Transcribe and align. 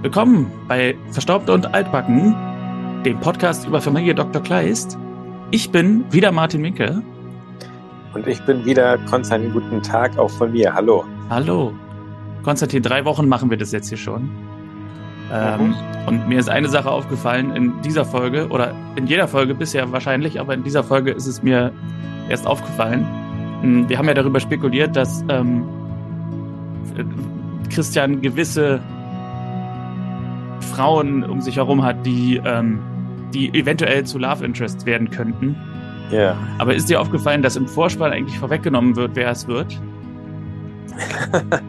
Willkommen 0.00 0.48
bei 0.68 0.96
Verstaubt 1.10 1.50
und 1.50 1.74
Altbacken, 1.74 2.32
dem 3.04 3.18
Podcast 3.18 3.66
über 3.66 3.80
Familie 3.80 4.14
Dr. 4.14 4.40
Kleist. 4.40 4.96
Ich 5.50 5.72
bin 5.72 6.04
wieder 6.12 6.30
Martin 6.30 6.60
Minke. 6.60 7.02
Und 8.14 8.28
ich 8.28 8.40
bin 8.46 8.64
wieder 8.64 8.96
Konstantin. 9.10 9.52
Guten 9.52 9.82
Tag 9.82 10.16
auch 10.16 10.30
von 10.30 10.52
mir. 10.52 10.72
Hallo. 10.72 11.04
Hallo. 11.30 11.72
Konstantin, 12.44 12.80
drei 12.80 13.04
Wochen 13.04 13.26
machen 13.26 13.50
wir 13.50 13.56
das 13.56 13.72
jetzt 13.72 13.88
hier 13.88 13.98
schon. 13.98 14.30
Ähm, 15.32 15.66
mhm. 15.66 15.74
Und 16.06 16.28
mir 16.28 16.38
ist 16.38 16.48
eine 16.48 16.68
Sache 16.68 16.92
aufgefallen 16.92 17.56
in 17.56 17.82
dieser 17.82 18.04
Folge 18.04 18.46
oder 18.50 18.76
in 18.94 19.08
jeder 19.08 19.26
Folge 19.26 19.52
bisher 19.52 19.90
wahrscheinlich, 19.90 20.38
aber 20.38 20.54
in 20.54 20.62
dieser 20.62 20.84
Folge 20.84 21.10
ist 21.10 21.26
es 21.26 21.42
mir 21.42 21.72
erst 22.28 22.46
aufgefallen. 22.46 23.04
Hm, 23.62 23.88
wir 23.88 23.98
haben 23.98 24.06
ja 24.06 24.14
darüber 24.14 24.38
spekuliert, 24.38 24.94
dass 24.94 25.24
ähm, 25.28 25.64
Christian 27.68 28.22
gewisse 28.22 28.80
Frauen 30.78 31.24
um 31.24 31.40
sich 31.40 31.56
herum 31.56 31.84
hat, 31.84 32.06
die, 32.06 32.40
ähm, 32.44 32.78
die 33.34 33.52
eventuell 33.52 34.04
zu 34.04 34.16
Love 34.16 34.44
Interest 34.44 34.86
werden 34.86 35.10
könnten. 35.10 35.56
Ja. 36.10 36.18
Yeah. 36.18 36.36
Aber 36.58 36.72
ist 36.72 36.88
dir 36.88 37.00
aufgefallen, 37.00 37.42
dass 37.42 37.56
im 37.56 37.66
Vorspann 37.66 38.12
eigentlich 38.12 38.38
vorweggenommen 38.38 38.94
wird, 38.94 39.10
wer 39.14 39.30
es 39.30 39.48
wird? 39.48 39.76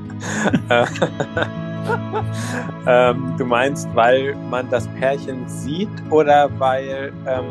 ähm, 2.88 3.34
du 3.40 3.45
meinst, 3.45 3.90
weil 3.95 4.35
man 4.52 4.70
das 4.70 4.88
Pärchen 4.99 5.48
sieht 5.48 5.90
oder 6.12 6.48
weil, 6.60 7.12
ähm, 7.26 7.46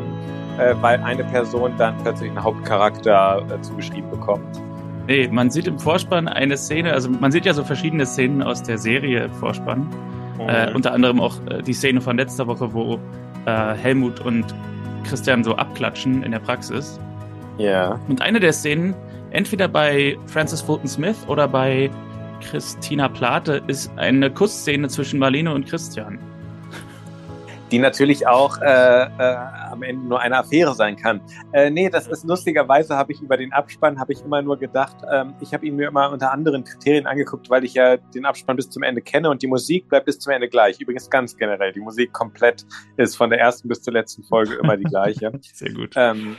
äh, 0.57 0.73
weil 0.79 1.03
eine 1.03 1.25
Person 1.25 1.73
dann 1.77 1.93
plötzlich 2.03 2.29
einen 2.29 2.41
Hauptcharakter 2.41 3.45
äh, 3.49 3.61
zugeschrieben 3.61 4.09
bekommt? 4.09 4.61
Nee, 5.07 5.27
man 5.29 5.49
sieht 5.49 5.67
im 5.67 5.77
Vorspann 5.77 6.29
eine 6.29 6.55
Szene, 6.55 6.93
also 6.93 7.09
man 7.09 7.33
sieht 7.33 7.45
ja 7.45 7.53
so 7.53 7.65
verschiedene 7.65 8.05
Szenen 8.05 8.41
aus 8.41 8.63
der 8.63 8.77
Serie 8.77 9.25
im 9.25 9.33
Vorspann. 9.33 9.89
Äh, 10.47 10.71
unter 10.73 10.93
anderem 10.93 11.19
auch 11.19 11.35
äh, 11.47 11.61
die 11.61 11.73
Szene 11.73 12.01
von 12.01 12.17
letzter 12.17 12.47
Woche, 12.47 12.73
wo 12.73 12.99
äh, 13.45 13.73
Helmut 13.73 14.19
und 14.21 14.45
Christian 15.03 15.43
so 15.43 15.55
abklatschen 15.55 16.23
in 16.23 16.31
der 16.31 16.39
Praxis. 16.39 16.99
Ja. 17.57 17.99
Und 18.07 18.21
eine 18.21 18.39
der 18.39 18.53
Szenen, 18.53 18.95
entweder 19.31 19.67
bei 19.67 20.17
Francis 20.27 20.61
Fulton 20.61 20.87
Smith 20.87 21.17
oder 21.27 21.47
bei 21.47 21.89
Christina 22.41 23.09
Plate, 23.09 23.61
ist 23.67 23.91
eine 23.97 24.31
Kussszene 24.31 24.87
zwischen 24.87 25.19
Marlene 25.19 25.53
und 25.53 25.67
Christian 25.67 26.19
die 27.71 27.79
natürlich 27.79 28.27
auch 28.27 28.57
äh, 28.59 28.65
äh, 28.65 29.35
am 29.71 29.83
Ende 29.83 30.07
nur 30.07 30.19
eine 30.19 30.37
Affäre 30.37 30.73
sein 30.73 30.95
kann. 30.95 31.21
Äh, 31.51 31.69
nee, 31.69 31.89
das 31.89 32.07
ist 32.07 32.25
lustigerweise, 32.25 32.95
habe 32.95 33.11
ich 33.11 33.21
über 33.21 33.37
den 33.37 33.53
Abspann, 33.53 33.99
habe 33.99 34.13
ich 34.13 34.21
immer 34.21 34.41
nur 34.41 34.57
gedacht, 34.57 34.97
ähm, 35.11 35.35
ich 35.39 35.53
habe 35.53 35.65
ihn 35.65 35.75
mir 35.75 35.87
immer 35.87 36.11
unter 36.11 36.31
anderen 36.31 36.63
Kriterien 36.63 37.07
angeguckt, 37.07 37.49
weil 37.49 37.63
ich 37.63 37.73
ja 37.73 37.97
den 37.97 38.25
Abspann 38.25 38.55
bis 38.55 38.69
zum 38.69 38.83
Ende 38.83 39.01
kenne 39.01 39.29
und 39.29 39.41
die 39.41 39.47
Musik 39.47 39.87
bleibt 39.89 40.05
bis 40.05 40.19
zum 40.19 40.33
Ende 40.33 40.49
gleich. 40.49 40.79
Übrigens 40.79 41.09
ganz 41.09 41.37
generell, 41.37 41.71
die 41.71 41.79
Musik 41.79 42.13
komplett 42.13 42.65
ist 42.97 43.15
von 43.15 43.29
der 43.29 43.39
ersten 43.39 43.67
bis 43.67 43.81
zur 43.81 43.93
letzten 43.93 44.23
Folge 44.23 44.55
immer 44.55 44.77
die 44.77 44.83
gleiche. 44.83 45.31
Sehr 45.53 45.71
gut. 45.71 45.93
Ähm, 45.95 46.37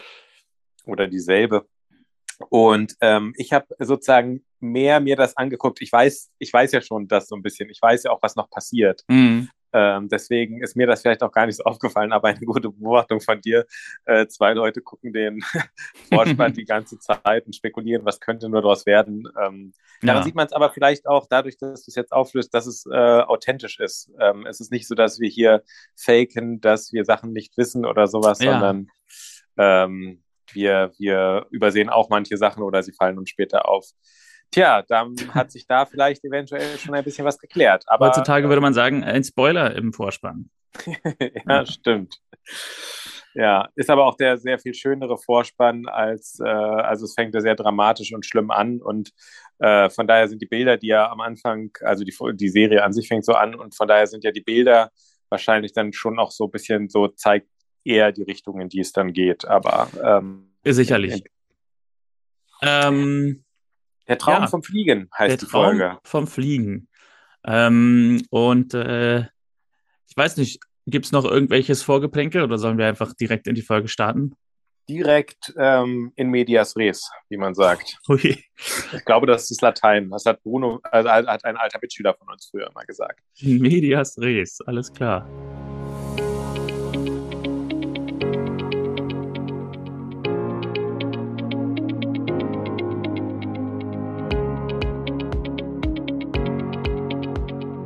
oder 0.87 1.07
dieselbe. 1.07 1.67
Und 2.49 2.97
ähm, 3.01 3.35
ich 3.37 3.53
habe 3.53 3.67
sozusagen 3.79 4.45
mehr 4.61 5.01
mir 5.01 5.17
das 5.17 5.37
angeguckt. 5.37 5.81
Ich 5.83 5.93
weiß, 5.93 6.31
ich 6.39 6.53
weiß 6.53 6.73
ja 6.73 6.81
schon 6.81 7.07
das 7.07 7.29
so 7.29 7.37
ein 7.37 7.43
bisschen. 7.43 7.69
Ich 7.71 7.81
weiß 7.81 8.05
ja 8.05 8.11
auch, 8.11 8.23
was 8.23 8.37
noch 8.37 8.49
passiert. 8.51 9.05
Mhm. 9.09 9.51
Ähm, 9.73 10.09
deswegen 10.09 10.63
ist 10.63 10.77
mir 10.77 10.87
das 10.87 11.03
vielleicht 11.03 11.23
auch 11.23 11.33
gar 11.33 11.47
nicht 11.47 11.57
so 11.57 11.65
aufgefallen, 11.65 12.13
aber 12.13 12.29
eine 12.29 12.47
gute 12.47 12.71
Beobachtung 12.71 13.21
von 13.21 13.41
dir. 13.41 13.67
Äh, 14.05 14.27
zwei 14.27 14.53
Leute 14.53 14.81
gucken 14.81 15.13
den 15.13 15.43
Vorspann 16.13 16.55
die 16.55 16.65
ganze 16.67 16.99
Zeit 16.99 17.47
und 17.47 17.55
spekulieren, 17.55 18.05
was 18.05 18.21
könnte 18.21 18.49
nur 18.49 18.63
daraus 18.63 18.87
werden. 18.87 19.29
Ähm, 19.41 19.73
ja. 20.03 20.09
Daran 20.09 20.25
sieht 20.25 20.35
man 20.35 20.47
es 20.47 20.53
aber 20.53 20.71
vielleicht 20.71 21.07
auch 21.07 21.27
dadurch, 21.29 21.59
dass 21.59 21.85
du 21.85 21.91
es 21.91 21.95
jetzt 21.95 22.13
auflöst, 22.13 22.53
dass 22.55 22.67
es 22.67 22.87
äh, 22.87 22.95
authentisch 22.97 23.79
ist. 23.79 24.11
Ähm, 24.19 24.47
es 24.47 24.61
ist 24.61 24.73
nicht 24.73 24.89
so, 24.89 24.95
dass 24.95 25.21
wir 25.21 25.29
hier 25.29 25.63
faken, 25.97 26.61
dass 26.61 26.93
wir 26.93 27.05
Sachen 27.05 27.33
nicht 27.33 27.57
wissen 27.57 27.85
oder 27.85 28.07
sowas, 28.07 28.41
ja. 28.41 28.53
sondern 28.53 28.89
ähm, 29.57 30.23
wir, 30.53 30.93
wir 30.99 31.47
übersehen 31.51 31.89
auch 31.91 32.09
manche 32.09 32.37
Sachen 32.37 32.63
oder 32.63 32.83
sie 32.83 32.93
fallen 32.93 33.19
uns 33.19 33.31
später 33.31 33.69
auf. 33.69 33.91
Tja, 34.51 34.83
dann 34.83 35.15
hat 35.33 35.53
sich 35.53 35.67
da 35.67 35.87
vielleicht 35.87 36.25
eventuell 36.25 36.79
schon 36.79 36.95
ein 36.95 37.05
bisschen 37.05 37.25
was 37.25 37.39
geklärt. 37.39 37.85
Aber, 37.87 38.09
Heutzutage 38.09 38.49
würde 38.49 38.61
man 38.61 38.75
sagen, 38.75 39.05
ein 39.05 39.23
Spoiler 39.23 39.75
im 39.77 39.93
Vorspann. 39.93 40.51
ja, 41.49 41.67
stimmt. 41.67 42.17
Ja, 43.35 43.69
ist 43.77 43.91
aber 43.91 44.07
auch 44.07 44.17
der 44.17 44.39
sehr 44.39 44.59
viel 44.59 44.75
schönere 44.75 45.17
Vorspann 45.17 45.87
als, 45.87 46.41
äh, 46.41 46.49
also 46.49 47.05
es 47.05 47.15
fängt 47.15 47.35
ja 47.35 47.41
sehr 47.41 47.55
dramatisch 47.55 48.13
und 48.13 48.27
schlimm 48.27 48.51
an 48.51 48.83
und 48.83 49.13
äh, 49.61 49.89
von 49.89 50.09
daher 50.09 50.27
sind 50.27 50.43
die 50.43 50.47
Bilder, 50.47 50.77
die 50.77 50.89
ja 50.89 51.09
am 51.11 51.21
Anfang, 51.21 51.71
also 51.83 52.03
die, 52.03 52.15
die 52.35 52.49
Serie 52.49 52.83
an 52.83 52.93
sich 52.93 53.07
fängt 53.07 53.25
so 53.25 53.35
an 53.35 53.55
und 53.55 53.77
von 53.77 53.87
daher 53.87 54.09
sind 54.09 54.25
ja 54.25 54.33
die 54.33 54.41
Bilder 54.41 54.91
wahrscheinlich 55.29 55.73
dann 55.73 55.93
schon 55.93 56.19
auch 56.19 56.33
so 56.33 56.47
ein 56.47 56.51
bisschen 56.51 56.89
so, 56.89 57.07
zeigt 57.07 57.49
eher 57.85 58.11
die 58.11 58.25
Richtung, 58.25 58.61
in 58.61 58.69
die 58.69 58.81
es 58.81 58.93
dann 58.93 59.13
geht, 59.13 59.45
aber 59.45 59.89
ähm, 60.03 60.53
sicherlich. 60.65 61.23
Ähm, 62.63 63.45
der 64.11 64.19
Traum 64.19 64.43
ja, 64.43 64.47
vom 64.49 64.63
Fliegen 64.63 65.09
heißt 65.17 65.31
der 65.31 65.37
die 65.39 65.47
Traum 65.47 65.65
Folge. 65.65 65.99
Vom 66.03 66.27
Fliegen. 66.27 66.89
Ähm, 67.47 68.23
und 68.31 68.75
äh, 68.75 69.21
ich 69.21 70.17
weiß 70.17 70.37
nicht, 70.37 70.61
gibt 70.87 71.07
es 71.07 71.13
noch 71.13 71.25
irgendwelches 71.25 71.85
Vorgeplänkel 71.85 72.43
oder 72.43 72.59
sollen 72.59 72.77
wir 72.77 72.87
einfach 72.87 73.15
direkt 73.15 73.47
in 73.47 73.55
die 73.55 73.63
Folge 73.63 73.87
starten? 73.87 74.35
Direkt 74.89 75.55
ähm, 75.57 76.13
in 76.17 76.31
medias 76.31 76.77
res, 76.77 77.09
wie 77.29 77.37
man 77.37 77.55
sagt. 77.55 77.99
Okay. 78.09 78.43
Ich 78.93 79.05
glaube, 79.05 79.29
das 79.29 79.49
ist 79.53 79.63
Latein. 79.63 80.11
Das 80.11 80.27
hat 80.27 80.43
Bruno, 80.43 80.81
also 80.83 81.09
hat 81.09 81.45
ein 81.45 81.57
alter 81.57 81.79
Mitschüler 81.81 82.13
von 82.15 82.29
uns 82.29 82.49
früher 82.51 82.69
mal 82.75 82.85
gesagt. 82.85 83.21
Medias 83.41 84.19
res, 84.19 84.61
alles 84.67 84.93
klar. 84.93 85.25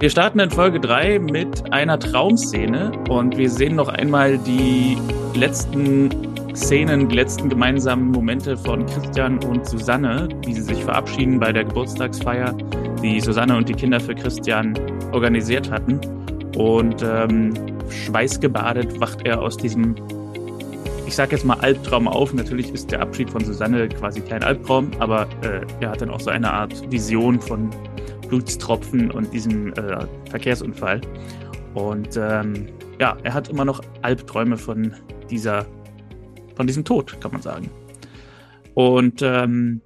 Wir 0.04 0.10
starten 0.10 0.38
in 0.38 0.50
Folge 0.50 0.80
3 0.80 1.18
mit 1.18 1.72
einer 1.72 1.98
Traumszene 1.98 2.92
und 3.08 3.38
wir 3.38 3.48
sehen 3.48 3.74
noch 3.74 3.88
einmal 3.88 4.36
die 4.36 4.98
letzten 5.34 6.10
Szenen, 6.54 7.08
die 7.08 7.16
letzten 7.16 7.48
gemeinsamen 7.48 8.10
Momente 8.10 8.54
von 8.54 8.84
Christian 8.84 9.42
und 9.44 9.66
Susanne, 9.66 10.28
wie 10.44 10.52
sie 10.52 10.60
sich 10.60 10.84
verabschieden 10.84 11.40
bei 11.40 11.54
der 11.54 11.64
Geburtstagsfeier, 11.64 12.54
die 13.02 13.18
Susanne 13.18 13.56
und 13.56 13.66
die 13.66 13.72
Kinder 13.72 13.98
für 13.98 14.14
Christian 14.14 14.78
organisiert 15.12 15.70
hatten. 15.70 15.98
Und 16.54 17.02
ähm, 17.02 17.54
schweißgebadet 17.88 19.00
wacht 19.00 19.26
er 19.26 19.40
aus 19.40 19.56
diesem, 19.56 19.94
ich 21.06 21.14
sag 21.14 21.32
jetzt 21.32 21.46
mal 21.46 21.58
Albtraum 21.60 22.08
auf. 22.08 22.34
Natürlich 22.34 22.74
ist 22.74 22.90
der 22.90 23.00
Abschied 23.00 23.30
von 23.30 23.42
Susanne 23.42 23.88
quasi 23.88 24.20
kein 24.20 24.44
Albtraum, 24.44 24.90
aber 24.98 25.26
äh, 25.40 25.62
er 25.80 25.92
hat 25.92 26.02
dann 26.02 26.10
auch 26.10 26.20
so 26.20 26.28
eine 26.28 26.52
Art 26.52 26.92
Vision 26.92 27.40
von 27.40 27.70
Blutstropfen 28.28 29.10
und 29.10 29.32
diesem 29.32 29.72
äh, 29.74 30.06
Verkehrsunfall. 30.30 31.00
Und 31.74 32.16
ähm, 32.16 32.66
ja, 33.00 33.16
er 33.22 33.34
hat 33.34 33.48
immer 33.48 33.64
noch 33.64 33.82
Albträume 34.02 34.56
von 34.56 34.94
dieser, 35.30 35.66
von 36.54 36.66
diesem 36.66 36.84
Tod, 36.84 37.20
kann 37.20 37.32
man 37.32 37.42
sagen. 37.42 37.70
Und 38.74 39.22
ähm, 39.22 39.80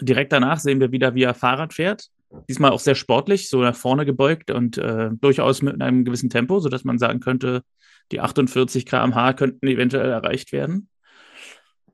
direkt 0.00 0.32
danach 0.32 0.58
sehen 0.58 0.80
wir 0.80 0.92
wieder, 0.92 1.14
wie 1.14 1.22
er 1.22 1.34
Fahrrad 1.34 1.74
fährt. 1.74 2.08
Diesmal 2.48 2.72
auch 2.72 2.80
sehr 2.80 2.96
sportlich, 2.96 3.48
so 3.48 3.62
nach 3.62 3.76
vorne 3.76 4.04
gebeugt 4.04 4.50
und 4.50 4.78
äh, 4.78 5.10
durchaus 5.20 5.62
mit 5.62 5.80
einem 5.80 6.04
gewissen 6.04 6.30
Tempo, 6.30 6.58
sodass 6.58 6.84
man 6.84 6.98
sagen 6.98 7.20
könnte, 7.20 7.62
die 8.10 8.20
48 8.20 8.86
km/h 8.86 9.34
könnten 9.34 9.66
eventuell 9.66 10.10
erreicht 10.10 10.52
werden. 10.52 10.88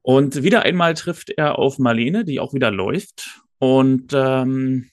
Und 0.03 0.43
wieder 0.43 0.63
einmal 0.63 0.95
trifft 0.95 1.31
er 1.31 1.59
auf 1.59 1.79
Marlene, 1.79 2.25
die 2.25 2.41
auch 2.41 2.55
wieder 2.55 2.71
läuft. 2.71 3.43
Und 3.59 4.13
ähm, 4.15 4.90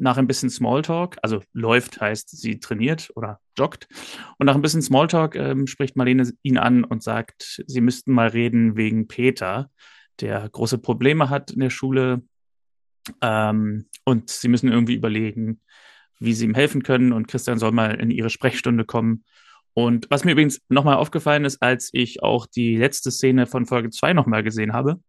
nach 0.00 0.16
ein 0.16 0.26
bisschen 0.26 0.50
Smalltalk, 0.50 1.18
also 1.22 1.42
läuft 1.52 2.00
heißt, 2.00 2.30
sie 2.30 2.58
trainiert 2.58 3.10
oder 3.14 3.40
joggt. 3.56 3.88
Und 4.38 4.46
nach 4.46 4.54
ein 4.54 4.62
bisschen 4.62 4.82
Smalltalk 4.82 5.36
ähm, 5.36 5.66
spricht 5.66 5.96
Marlene 5.96 6.32
ihn 6.42 6.58
an 6.58 6.84
und 6.84 7.02
sagt, 7.02 7.62
sie 7.66 7.80
müssten 7.80 8.12
mal 8.12 8.28
reden 8.28 8.76
wegen 8.76 9.08
Peter, 9.08 9.70
der 10.20 10.48
große 10.48 10.78
Probleme 10.78 11.30
hat 11.30 11.50
in 11.50 11.60
der 11.60 11.70
Schule. 11.70 12.22
Ähm, 13.20 13.86
und 14.04 14.30
sie 14.30 14.48
müssen 14.48 14.70
irgendwie 14.70 14.94
überlegen, 14.94 15.60
wie 16.18 16.32
sie 16.32 16.46
ihm 16.46 16.54
helfen 16.54 16.82
können. 16.82 17.12
Und 17.12 17.28
Christian 17.28 17.58
soll 17.58 17.72
mal 17.72 18.00
in 18.00 18.10
ihre 18.10 18.30
Sprechstunde 18.30 18.84
kommen. 18.84 19.24
Und 19.74 20.06
was 20.10 20.24
mir 20.24 20.32
übrigens 20.32 20.60
nochmal 20.68 20.96
aufgefallen 20.96 21.44
ist, 21.44 21.62
als 21.62 21.90
ich 21.92 22.22
auch 22.22 22.46
die 22.46 22.76
letzte 22.76 23.10
Szene 23.10 23.46
von 23.46 23.66
Folge 23.66 23.90
2 23.90 24.14
nochmal 24.14 24.42
gesehen 24.42 24.72
habe, 24.72 25.00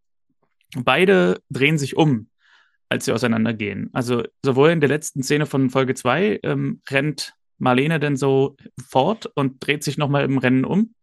beide 0.84 1.42
drehen 1.50 1.78
sich 1.78 1.98
um 1.98 2.28
als 2.92 3.06
sie 3.06 3.14
auseinandergehen. 3.14 3.90
Also 3.94 4.24
sowohl 4.44 4.70
in 4.70 4.82
der 4.82 4.90
letzten 4.90 5.24
Szene 5.24 5.46
von 5.46 5.70
Folge 5.70 5.96
2 5.96 6.42
ähm, 6.44 6.82
rennt 6.90 7.34
Marlene 7.58 8.00
dann 8.00 8.18
so 8.18 8.58
fort 8.90 9.32
und 9.36 9.66
dreht 9.66 9.84
sich 9.84 9.98
nochmal 9.98 10.26
im 10.26 10.38
Rennen 10.38 10.66
um. 10.66 10.94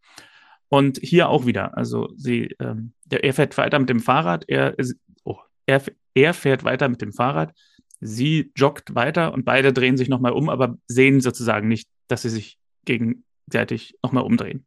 Und 0.69 0.99
hier 1.02 1.31
auch 1.31 1.46
wieder. 1.46 1.76
Also 1.79 2.11
sie, 2.17 2.55
ähm, 2.61 2.93
der, 3.06 3.25
er 3.25 3.32
fährt 3.32 3.56
weiter 3.56 3.79
mit 3.79 3.88
dem 3.88 4.00
Fahrrad, 4.00 4.44
er, 4.49 4.76
oh, 5.25 5.38
er, 5.64 5.82
er 6.14 6.35
fährt 6.35 6.62
weiter 6.62 6.88
mit 6.88 7.00
dem 7.00 7.12
Fahrrad, 7.12 7.55
Sie 8.00 8.52
joggt 8.55 8.94
weiter 8.94 9.32
und 9.32 9.44
beide 9.44 9.73
drehen 9.73 9.96
sich 9.96 10.08
nochmal 10.08 10.32
um, 10.32 10.49
aber 10.49 10.79
sehen 10.87 11.20
sozusagen 11.20 11.69
nicht, 11.69 11.88
dass 12.06 12.23
sie 12.23 12.29
sich 12.29 12.58
gegenseitig 12.84 13.96
nochmal 14.02 14.25
umdrehen. 14.25 14.67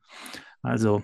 Also. 0.62 1.04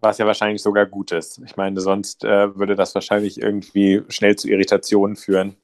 Was 0.00 0.18
ja 0.18 0.26
wahrscheinlich 0.26 0.62
sogar 0.62 0.86
gut 0.86 1.12
ist. 1.12 1.40
Ich 1.44 1.56
meine, 1.56 1.80
sonst 1.80 2.24
äh, 2.24 2.54
würde 2.56 2.76
das 2.76 2.94
wahrscheinlich 2.94 3.40
irgendwie 3.40 4.02
schnell 4.08 4.36
zu 4.36 4.48
Irritationen 4.48 5.16
führen. 5.16 5.56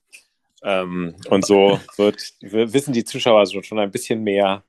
Ähm, 0.63 1.15
und 1.29 1.47
so 1.47 1.79
wird, 1.97 2.21
wissen 2.41 2.93
die 2.93 3.05
Zuschauer 3.05 3.47
schon 3.47 3.79
ein 3.79 3.91
bisschen 3.91 4.23
mehr 4.23 4.65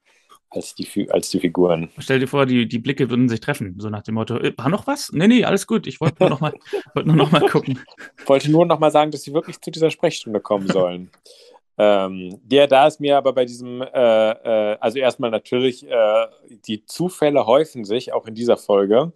als 0.50 0.76
die, 0.76 1.10
als 1.10 1.30
die 1.30 1.40
Figuren. 1.40 1.90
Stell 1.98 2.20
dir 2.20 2.28
vor, 2.28 2.46
die, 2.46 2.68
die 2.68 2.80
Blicke 2.80 3.10
würden 3.10 3.30
sich 3.30 3.40
treffen, 3.40 3.76
so 3.78 3.90
nach 3.90 4.04
dem 4.04 4.16
Motto, 4.16 4.38
äh, 4.38 4.54
war 4.58 4.70
noch 4.70 4.88
was? 4.88 5.12
Nee, 5.12 5.28
nee, 5.28 5.44
alles 5.44 5.68
gut, 5.68 5.88
ich 5.88 6.00
wollte 6.02 6.18
nur 6.20 6.30
noch 6.30 6.42
mal, 6.42 6.54
wollte 6.94 7.10
nur 7.10 7.18
noch 7.18 7.32
mal 7.32 7.48
gucken. 7.50 7.80
Ich 8.20 8.28
wollte 8.28 8.52
nur 8.52 8.66
noch 8.66 8.80
mal 8.80 8.92
sagen, 8.92 9.12
dass 9.12 9.24
sie 9.24 9.34
wirklich 9.34 9.60
zu 9.62 9.72
dieser 9.72 9.92
Sprechstunde 9.92 10.40
kommen 10.40 10.68
sollen. 10.68 11.12
ähm, 11.78 12.40
der, 12.44 12.68
da 12.68 12.88
ist 12.88 13.00
mir 13.00 13.18
aber 13.18 13.34
bei 13.34 13.46
diesem, 13.46 13.82
äh, 13.82 13.86
äh, 13.86 14.78
also 14.80 15.00
erstmal 15.00 15.32
natürlich, 15.32 15.88
äh, 15.88 16.28
die 16.68 16.86
Zufälle 16.86 17.46
häufen 17.46 17.84
sich 17.84 18.14
auch 18.14 18.28
in 18.28 18.36
dieser 18.36 18.58
Folge 18.58 19.12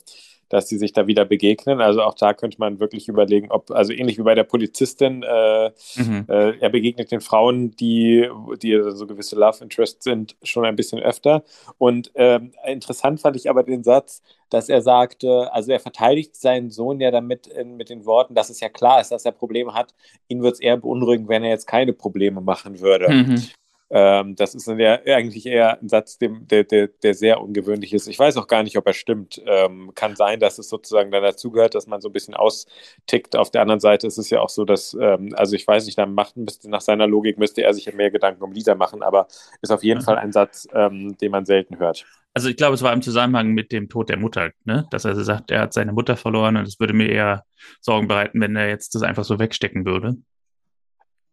dass 0.50 0.68
sie 0.68 0.78
sich 0.78 0.94
da 0.94 1.08
wieder 1.08 1.26
begegnen. 1.26 1.80
Also 1.80 2.02
auch 2.02 2.16
da 2.16 2.34
könnte 2.34 2.58
man 2.60 2.80
wirklich 2.80 3.08
überlegen, 3.08 3.52
ob, 3.52 3.72
also 3.72 3.94
ähnlich 3.94 4.18
wie 4.18 4.24
bei 4.24 4.36
der 4.36 4.44
Polizistin, 4.44 5.24
äh, 5.24 5.72
mhm. 5.96 6.26
äh, 6.28 6.58
er 6.60 6.70
begegnet 6.70 7.12
den 7.12 7.22
Frauen, 7.22 7.72
die, 7.72 8.28
die 8.62 8.82
so 8.90 9.08
gewisse 9.08 9.36
Love 9.36 9.64
Interests 9.64 10.04
sind, 10.04 10.36
schon 10.44 10.66
ein 10.66 10.76
bisschen 10.76 11.00
öfter. 11.00 11.44
Und 11.78 12.12
ähm, 12.16 12.52
interessant 12.66 13.22
fand 13.22 13.36
ich 13.36 13.50
aber 13.50 13.64
den 13.64 13.84
Satz, 13.84 14.22
dass 14.50 14.68
er 14.68 14.82
sagte, 14.82 15.54
also 15.54 15.72
er 15.72 15.80
verteidigt 15.80 16.36
seinen 16.36 16.72
Sohn 16.72 17.00
ja 17.00 17.12
damit 17.12 17.48
in, 17.48 17.78
mit 17.78 17.90
den 17.90 18.06
Worten, 18.06 18.34
dass 18.34 18.50
es 18.50 18.60
ja 18.60 18.70
klar 18.70 19.00
ist, 19.00 19.12
dass 19.12 19.26
er 19.26 19.32
Probleme 19.32 19.74
hat. 19.74 19.94
Ihn 20.28 20.42
würde 20.42 20.54
es 20.54 20.60
eher 20.60 20.78
beunruhigen, 20.78 21.30
wenn 21.30 21.44
er 21.44 21.52
jetzt 21.52 21.68
keine 21.68 21.94
Probleme 21.94 22.42
machen 22.42 22.80
würde. 22.80 23.14
Mhm. 23.14 23.44
Ähm, 23.92 24.36
das 24.36 24.54
ist 24.54 24.68
ja 24.68 25.00
eigentlich 25.06 25.48
eher 25.48 25.82
ein 25.82 25.90
Satz, 25.90 26.20
dem, 26.20 26.48
der, 26.48 26.64
der, 26.64 26.88
der, 26.88 27.16
sehr 27.16 27.42
ungewöhnlich 27.42 27.94
ist. 27.94 28.08
Ich 28.08 28.20
weiß 28.20 28.38
auch 28.38 28.48
gar 28.48 28.62
nicht, 28.62 28.78
ob 28.78 28.86
er 28.86 28.94
stimmt. 28.94 29.42
Ähm, 29.48 29.92
kann 29.96 30.16
sein, 30.16 30.40
dass 30.40 30.60
es 30.60 30.70
sozusagen 30.70 31.10
dann 31.10 31.24
dazugehört, 31.24 31.74
dass 31.74 31.88
man 31.88 32.00
so 32.00 32.10
ein 32.10 32.14
bisschen 32.14 32.36
austickt. 32.36 33.36
Auf 33.36 33.50
der 33.50 33.62
anderen 33.64 33.80
Seite 33.80 34.06
ist 34.06 34.20
es 34.20 34.30
ja 34.30 34.42
auch 34.42 34.50
so, 34.50 34.64
dass, 34.64 34.96
ähm, 35.00 35.34
also 35.36 35.56
ich 35.56 35.68
weiß 35.68 35.86
nicht, 35.88 35.98
dann 35.98 36.14
macht, 36.14 36.38
müsste, 36.38 36.70
nach 36.70 36.82
seiner 36.82 37.08
Logik 37.08 37.40
müsste 37.40 37.64
er 37.64 37.74
sich 37.74 37.92
mehr 37.94 38.12
Gedanken 38.12 38.44
um 38.44 38.52
Lisa 38.52 38.76
machen, 38.76 39.02
aber 39.02 39.28
ist 39.62 39.72
auf 39.72 39.84
jeden 39.84 40.02
mhm. 40.02 40.06
Fall 40.06 40.18
ein 40.20 40.32
Satz, 40.32 40.68
ähm, 40.74 41.18
den 41.18 41.32
man 41.32 41.46
selten 41.46 41.80
hört. 41.80 42.06
Also 42.36 42.48
ich 42.48 42.58
glaube, 42.58 42.76
es 42.76 42.84
war 42.84 42.94
im 42.94 43.02
Zusammenhang 43.02 43.50
mit 43.50 43.72
dem 43.72 43.90
Tod 43.90 44.10
der 44.10 44.18
Mutter, 44.18 44.52
ne? 44.64 44.86
dass 44.92 45.04
er 45.04 45.16
sagt, 45.16 45.50
er 45.50 45.62
hat 45.62 45.74
seine 45.74 45.94
Mutter 45.94 46.16
verloren 46.16 46.58
und 46.58 46.68
es 46.68 46.80
würde 46.80 46.94
mir 46.94 47.10
eher 47.10 47.44
Sorgen 47.82 48.08
bereiten, 48.08 48.40
wenn 48.40 48.56
er 48.56 48.70
jetzt 48.70 48.94
das 48.94 49.02
einfach 49.02 49.24
so 49.24 49.40
wegstecken 49.40 49.86
würde. 49.86 50.16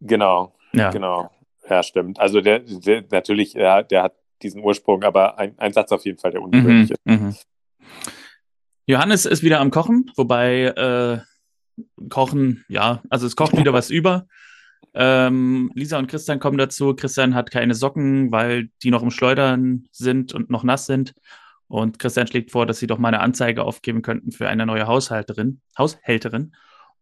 Genau, 0.00 0.54
ja. 0.72 0.90
genau. 0.90 1.30
Ja, 1.68 1.82
stimmt. 1.82 2.20
Also 2.20 2.40
der, 2.40 2.60
der 2.60 3.04
natürlich, 3.10 3.54
ja, 3.54 3.82
der 3.82 4.04
hat 4.04 4.14
diesen 4.42 4.62
Ursprung, 4.62 5.02
aber 5.02 5.38
ein, 5.38 5.58
ein 5.58 5.72
Satz 5.72 5.92
auf 5.92 6.04
jeden 6.04 6.18
Fall, 6.18 6.30
der 6.30 6.40
mhm, 6.40 6.46
ungewöhnlich 6.46 6.90
ist. 6.90 7.00
Mhm. 7.04 7.34
Johannes 8.86 9.26
ist 9.26 9.42
wieder 9.42 9.60
am 9.60 9.70
Kochen, 9.70 10.10
wobei 10.16 10.66
äh, 10.66 11.18
Kochen, 12.08 12.64
ja, 12.68 13.02
also 13.10 13.26
es 13.26 13.36
kocht 13.36 13.56
wieder 13.56 13.72
was 13.72 13.90
über. 13.90 14.26
Ähm, 14.94 15.70
Lisa 15.74 15.98
und 15.98 16.06
Christian 16.06 16.38
kommen 16.38 16.56
dazu. 16.56 16.94
Christian 16.94 17.34
hat 17.34 17.50
keine 17.50 17.74
Socken, 17.74 18.30
weil 18.32 18.68
die 18.82 18.90
noch 18.90 19.02
im 19.02 19.10
Schleudern 19.10 19.88
sind 19.90 20.32
und 20.32 20.50
noch 20.50 20.62
nass 20.62 20.86
sind. 20.86 21.14
Und 21.68 21.98
Christian 21.98 22.26
schlägt 22.28 22.52
vor, 22.52 22.64
dass 22.64 22.78
sie 22.78 22.86
doch 22.86 22.98
mal 22.98 23.08
eine 23.08 23.20
Anzeige 23.20 23.64
aufgeben 23.64 24.02
könnten 24.02 24.30
für 24.30 24.48
eine 24.48 24.66
neue 24.66 24.86
Haushalterin, 24.86 25.60
Haushälterin. 25.76 26.54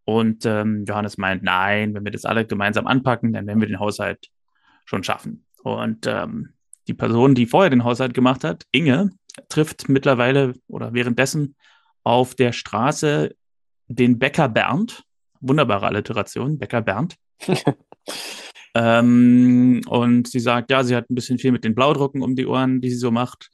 Und 0.04 0.44
ähm, 0.46 0.84
Johannes 0.86 1.18
meint, 1.18 1.42
nein, 1.42 1.94
wenn 1.94 2.04
wir 2.04 2.12
das 2.12 2.24
alle 2.24 2.46
gemeinsam 2.46 2.86
anpacken, 2.86 3.32
dann 3.32 3.46
werden 3.46 3.60
wir 3.60 3.68
den 3.68 3.78
Haushalt 3.78 4.30
schon 4.84 5.04
schaffen. 5.04 5.44
Und 5.62 6.06
ähm, 6.06 6.50
die 6.86 6.94
Person, 6.94 7.34
die 7.34 7.46
vorher 7.46 7.70
den 7.70 7.84
Haushalt 7.84 8.14
gemacht 8.14 8.44
hat, 8.44 8.64
Inge, 8.70 9.10
trifft 9.48 9.88
mittlerweile 9.88 10.54
oder 10.68 10.92
währenddessen 10.92 11.56
auf 12.02 12.34
der 12.34 12.52
Straße 12.52 13.34
den 13.88 14.18
Bäcker 14.18 14.48
Bernd. 14.48 15.04
Wunderbare 15.40 15.86
Alliteration, 15.86 16.58
Bäcker 16.58 16.82
Bernd. 16.82 17.16
ähm, 18.74 19.82
und 19.86 20.28
sie 20.28 20.40
sagt, 20.40 20.70
ja, 20.70 20.84
sie 20.84 20.96
hat 20.96 21.10
ein 21.10 21.14
bisschen 21.14 21.38
viel 21.38 21.52
mit 21.52 21.64
den 21.64 21.74
Blaudrucken 21.74 22.22
um 22.22 22.34
die 22.34 22.46
Ohren, 22.46 22.80
die 22.80 22.90
sie 22.90 22.96
so 22.96 23.10
macht. 23.10 23.50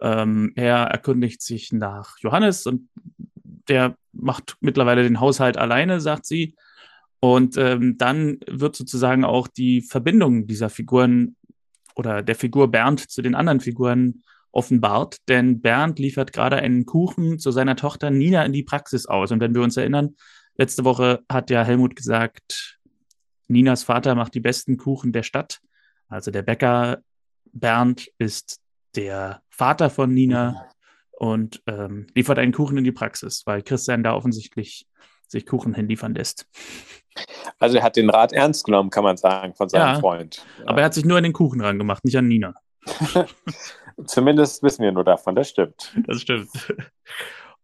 Ähm, 0.00 0.52
er 0.56 0.78
erkundigt 0.78 1.42
sich 1.42 1.72
nach 1.72 2.18
Johannes 2.18 2.66
und 2.66 2.88
der 3.68 3.96
macht 4.12 4.56
mittlerweile 4.60 5.04
den 5.04 5.20
Haushalt 5.20 5.56
alleine, 5.56 6.00
sagt 6.00 6.26
sie. 6.26 6.54
Und 7.24 7.56
ähm, 7.56 7.98
dann 7.98 8.40
wird 8.48 8.74
sozusagen 8.74 9.24
auch 9.24 9.46
die 9.46 9.80
Verbindung 9.80 10.48
dieser 10.48 10.68
Figuren 10.68 11.36
oder 11.94 12.20
der 12.20 12.34
Figur 12.34 12.68
Bernd 12.68 12.98
zu 12.98 13.22
den 13.22 13.36
anderen 13.36 13.60
Figuren 13.60 14.24
offenbart, 14.50 15.18
denn 15.28 15.60
Bernd 15.60 16.00
liefert 16.00 16.32
gerade 16.32 16.56
einen 16.56 16.84
Kuchen 16.84 17.38
zu 17.38 17.52
seiner 17.52 17.76
Tochter 17.76 18.10
Nina 18.10 18.44
in 18.44 18.52
die 18.52 18.64
Praxis 18.64 19.06
aus. 19.06 19.30
Und 19.30 19.38
wenn 19.38 19.54
wir 19.54 19.62
uns 19.62 19.76
erinnern, 19.76 20.16
letzte 20.56 20.84
Woche 20.84 21.22
hat 21.30 21.48
ja 21.50 21.62
Helmut 21.62 21.94
gesagt, 21.94 22.80
Ninas 23.46 23.84
Vater 23.84 24.16
macht 24.16 24.34
die 24.34 24.40
besten 24.40 24.76
Kuchen 24.76 25.12
der 25.12 25.22
Stadt. 25.22 25.60
Also 26.08 26.32
der 26.32 26.42
Bäcker 26.42 27.02
Bernd 27.52 28.08
ist 28.18 28.60
der 28.96 29.42
Vater 29.48 29.90
von 29.90 30.12
Nina 30.12 30.66
und 31.12 31.62
ähm, 31.68 32.08
liefert 32.16 32.40
einen 32.40 32.52
Kuchen 32.52 32.78
in 32.78 32.84
die 32.84 32.90
Praxis, 32.90 33.42
weil 33.46 33.62
Christian 33.62 34.02
da 34.02 34.12
offensichtlich 34.12 34.88
sich 35.32 35.46
Kuchen 35.46 35.74
hinliefern 35.74 36.14
lässt. 36.14 36.46
Also 37.58 37.78
er 37.78 37.82
hat 37.82 37.96
den 37.96 38.08
Rat 38.08 38.32
ernst 38.32 38.64
genommen, 38.64 38.90
kann 38.90 39.04
man 39.04 39.16
sagen, 39.16 39.54
von 39.54 39.68
seinem 39.68 39.94
ja, 39.94 40.00
Freund. 40.00 40.44
Ja. 40.58 40.68
Aber 40.68 40.80
er 40.80 40.86
hat 40.86 40.94
sich 40.94 41.04
nur 41.04 41.18
an 41.18 41.24
den 41.24 41.32
Kuchen 41.32 41.60
rangemacht, 41.60 42.04
nicht 42.04 42.16
an 42.16 42.28
Nina. 42.28 42.54
Zumindest 44.06 44.62
wissen 44.62 44.82
wir 44.82 44.92
nur 44.92 45.04
davon, 45.04 45.34
das 45.34 45.50
stimmt. 45.50 45.94
Das 46.06 46.20
stimmt. 46.20 46.50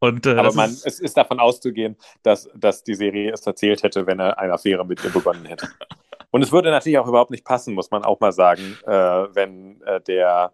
Und, 0.00 0.26
äh, 0.26 0.36
Aber 0.36 0.52
man, 0.52 0.70
ist, 0.70 0.86
es 0.86 1.00
ist 1.00 1.16
davon 1.16 1.40
auszugehen, 1.40 1.96
dass, 2.22 2.48
dass 2.54 2.84
die 2.84 2.94
Serie 2.94 3.32
es 3.32 3.46
erzählt 3.46 3.82
hätte, 3.82 4.06
wenn 4.06 4.20
er 4.20 4.38
eine 4.38 4.52
Affäre 4.52 4.86
mit 4.86 5.02
ihr 5.02 5.10
begonnen 5.10 5.44
hätte. 5.44 5.68
Und 6.30 6.42
es 6.42 6.52
würde 6.52 6.70
natürlich 6.70 6.98
auch 6.98 7.08
überhaupt 7.08 7.30
nicht 7.30 7.44
passen, 7.44 7.74
muss 7.74 7.90
man 7.90 8.04
auch 8.04 8.20
mal 8.20 8.32
sagen, 8.32 8.78
äh, 8.86 8.92
wenn 8.92 9.80
äh, 9.82 10.00
der 10.02 10.52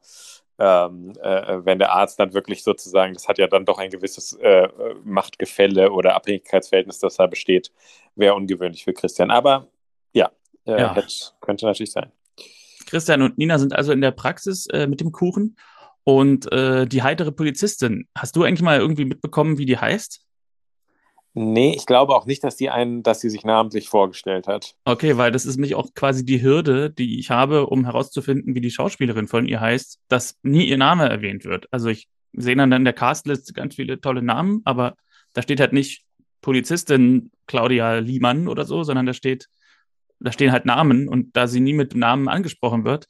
ähm, 0.58 1.12
äh, 1.20 1.64
wenn 1.64 1.78
der 1.78 1.92
Arzt 1.92 2.18
dann 2.20 2.32
wirklich 2.32 2.62
sozusagen, 2.62 3.14
das 3.14 3.28
hat 3.28 3.38
ja 3.38 3.46
dann 3.46 3.64
doch 3.64 3.78
ein 3.78 3.90
gewisses 3.90 4.34
äh, 4.34 4.68
Machtgefälle 5.04 5.90
oder 5.90 6.14
Abhängigkeitsverhältnis, 6.14 6.98
das 7.00 7.16
da 7.16 7.26
besteht, 7.26 7.72
wäre 8.14 8.34
ungewöhnlich 8.34 8.84
für 8.84 8.92
Christian. 8.92 9.30
Aber 9.30 9.68
ja, 10.12 10.30
äh, 10.66 10.80
ja. 10.80 10.94
Hätte, 10.94 11.08
könnte 11.40 11.66
natürlich 11.66 11.92
sein. 11.92 12.12
Christian 12.86 13.22
und 13.22 13.38
Nina 13.38 13.58
sind 13.58 13.74
also 13.74 13.92
in 13.92 14.00
der 14.00 14.12
Praxis 14.12 14.66
äh, 14.66 14.86
mit 14.86 15.00
dem 15.00 15.10
Kuchen 15.10 15.56
und 16.04 16.50
äh, 16.52 16.86
die 16.86 17.02
heitere 17.02 17.32
Polizistin. 17.32 18.06
Hast 18.16 18.36
du 18.36 18.44
eigentlich 18.44 18.62
mal 18.62 18.78
irgendwie 18.78 19.06
mitbekommen, 19.06 19.58
wie 19.58 19.66
die 19.66 19.78
heißt? 19.78 20.23
Nee, 21.36 21.74
ich 21.76 21.84
glaube 21.84 22.14
auch 22.14 22.26
nicht, 22.26 22.44
dass 22.44 22.54
die 22.54 22.70
einen, 22.70 23.02
dass 23.02 23.20
sie 23.20 23.28
sich 23.28 23.44
namentlich 23.44 23.88
vorgestellt 23.88 24.46
hat. 24.46 24.76
Okay, 24.84 25.16
weil 25.16 25.32
das 25.32 25.44
ist 25.44 25.58
mich 25.58 25.74
auch 25.74 25.92
quasi 25.94 26.24
die 26.24 26.40
Hürde, 26.40 26.90
die 26.90 27.18
ich 27.18 27.30
habe, 27.30 27.66
um 27.66 27.84
herauszufinden, 27.84 28.54
wie 28.54 28.60
die 28.60 28.70
Schauspielerin 28.70 29.26
von 29.26 29.46
ihr 29.46 29.60
heißt, 29.60 29.98
dass 30.08 30.38
nie 30.42 30.64
ihr 30.64 30.78
Name 30.78 31.08
erwähnt 31.08 31.44
wird. 31.44 31.66
Also 31.72 31.88
ich 31.88 32.08
sehe 32.32 32.54
dann 32.54 32.70
in 32.70 32.84
der 32.84 32.92
Castliste 32.92 33.52
ganz 33.52 33.74
viele 33.74 34.00
tolle 34.00 34.22
Namen, 34.22 34.62
aber 34.64 34.94
da 35.32 35.42
steht 35.42 35.58
halt 35.58 35.72
nicht 35.72 36.04
Polizistin 36.40 37.32
Claudia 37.48 37.98
Liemann 37.98 38.46
oder 38.46 38.64
so, 38.64 38.84
sondern 38.84 39.06
da 39.06 39.12
steht, 39.12 39.48
da 40.20 40.30
stehen 40.30 40.52
halt 40.52 40.66
Namen 40.66 41.08
und 41.08 41.36
da 41.36 41.48
sie 41.48 41.60
nie 41.60 41.72
mit 41.72 41.96
Namen 41.96 42.28
angesprochen 42.28 42.84
wird, 42.84 43.08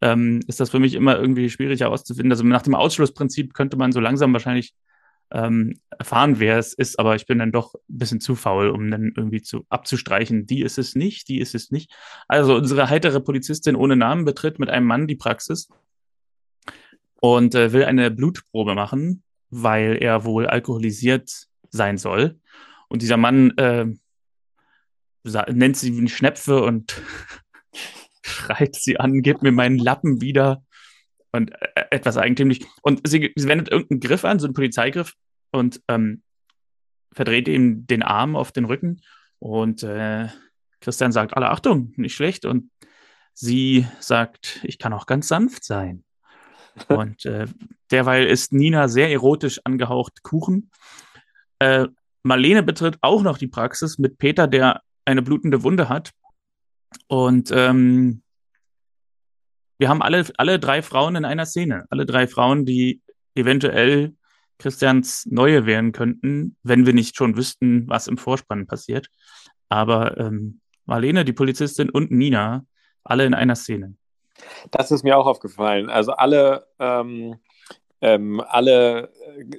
ähm, 0.00 0.40
ist 0.46 0.60
das 0.60 0.70
für 0.70 0.78
mich 0.78 0.94
immer 0.94 1.18
irgendwie 1.18 1.50
schwierig 1.50 1.80
herauszufinden. 1.80 2.30
Also 2.30 2.44
nach 2.44 2.62
dem 2.62 2.76
Ausschlussprinzip 2.76 3.52
könnte 3.52 3.76
man 3.76 3.90
so 3.90 3.98
langsam 3.98 4.32
wahrscheinlich 4.32 4.74
ähm, 5.32 5.80
erfahren, 5.90 6.38
wer 6.38 6.58
es 6.58 6.74
ist, 6.74 6.98
aber 6.98 7.16
ich 7.16 7.26
bin 7.26 7.38
dann 7.38 7.52
doch 7.52 7.74
ein 7.74 7.98
bisschen 7.98 8.20
zu 8.20 8.34
faul, 8.34 8.68
um 8.68 8.90
dann 8.90 9.12
irgendwie 9.16 9.42
zu 9.42 9.66
abzustreichen, 9.68 10.46
die 10.46 10.62
ist 10.62 10.78
es 10.78 10.94
nicht, 10.94 11.28
die 11.28 11.40
ist 11.40 11.54
es 11.54 11.70
nicht. 11.70 11.92
Also 12.28 12.56
unsere 12.56 12.88
heitere 12.88 13.20
Polizistin 13.20 13.76
ohne 13.76 13.96
Namen 13.96 14.24
betritt 14.24 14.58
mit 14.58 14.70
einem 14.70 14.86
Mann 14.86 15.06
die 15.06 15.16
Praxis 15.16 15.68
und 17.20 17.54
äh, 17.54 17.72
will 17.72 17.84
eine 17.84 18.10
Blutprobe 18.10 18.74
machen, 18.74 19.22
weil 19.50 19.98
er 20.00 20.24
wohl 20.24 20.46
alkoholisiert 20.46 21.48
sein 21.70 21.98
soll. 21.98 22.38
Und 22.88 23.02
dieser 23.02 23.16
Mann 23.16 23.50
äh, 23.56 23.86
nennt 25.50 25.76
sie 25.76 25.98
wie 25.98 26.08
Schnepfe 26.08 26.62
und 26.62 27.00
schreit 28.22 28.76
sie 28.76 29.00
an, 29.00 29.22
gib 29.22 29.42
mir 29.42 29.52
meinen 29.52 29.78
Lappen 29.78 30.20
wieder 30.20 30.62
und 31.34 31.50
äh, 31.50 31.84
etwas 31.90 32.16
eigentümlich. 32.16 32.64
Und 32.82 33.06
sie, 33.06 33.32
sie 33.34 33.48
wendet 33.48 33.68
irgendeinen 33.68 34.00
Griff 34.00 34.24
an, 34.24 34.38
so 34.38 34.46
einen 34.46 34.54
Polizeigriff, 34.54 35.14
und 35.50 35.80
ähm, 35.88 36.22
verdreht 37.12 37.48
ihm 37.48 37.86
den 37.86 38.02
Arm 38.02 38.34
auf 38.34 38.50
den 38.52 38.64
Rücken. 38.64 39.02
Und 39.38 39.82
äh, 39.82 40.28
Christian 40.80 41.12
sagt, 41.12 41.36
alle 41.36 41.50
Achtung, 41.50 41.92
nicht 41.96 42.14
schlecht. 42.14 42.44
Und 42.44 42.70
sie 43.34 43.86
sagt, 44.00 44.60
ich 44.62 44.78
kann 44.78 44.92
auch 44.92 45.06
ganz 45.06 45.28
sanft 45.28 45.64
sein. 45.64 46.04
und 46.88 47.24
äh, 47.24 47.46
derweil 47.90 48.26
ist 48.26 48.52
Nina 48.52 48.88
sehr 48.88 49.10
erotisch 49.10 49.60
angehaucht 49.64 50.22
Kuchen. 50.24 50.70
Äh, 51.60 51.86
Marlene 52.24 52.64
betritt 52.64 52.98
auch 53.00 53.22
noch 53.22 53.38
die 53.38 53.46
Praxis 53.46 53.98
mit 53.98 54.18
Peter, 54.18 54.48
der 54.48 54.82
eine 55.04 55.22
blutende 55.22 55.62
Wunde 55.62 55.88
hat. 55.88 56.10
Und 57.06 57.50
ähm, 57.52 58.23
wir 59.78 59.88
haben 59.88 60.02
alle, 60.02 60.24
alle 60.36 60.58
drei 60.58 60.82
Frauen 60.82 61.16
in 61.16 61.24
einer 61.24 61.46
Szene. 61.46 61.84
Alle 61.90 62.06
drei 62.06 62.26
Frauen, 62.26 62.64
die 62.64 63.00
eventuell 63.34 64.14
Christians 64.58 65.26
Neue 65.26 65.66
werden 65.66 65.92
könnten, 65.92 66.56
wenn 66.62 66.86
wir 66.86 66.94
nicht 66.94 67.16
schon 67.16 67.36
wüssten, 67.36 67.88
was 67.88 68.06
im 68.06 68.18
Vorspann 68.18 68.66
passiert. 68.66 69.08
Aber 69.68 70.16
ähm, 70.18 70.60
Marlene, 70.86 71.24
die 71.24 71.32
Polizistin 71.32 71.90
und 71.90 72.10
Nina, 72.10 72.64
alle 73.02 73.24
in 73.26 73.34
einer 73.34 73.56
Szene. 73.56 73.96
Das 74.70 74.90
ist 74.90 75.02
mir 75.02 75.16
auch 75.16 75.26
aufgefallen. 75.26 75.90
Also 75.90 76.12
alle, 76.12 76.66
ähm, 76.78 77.36
ähm, 78.00 78.42
alle 78.46 79.10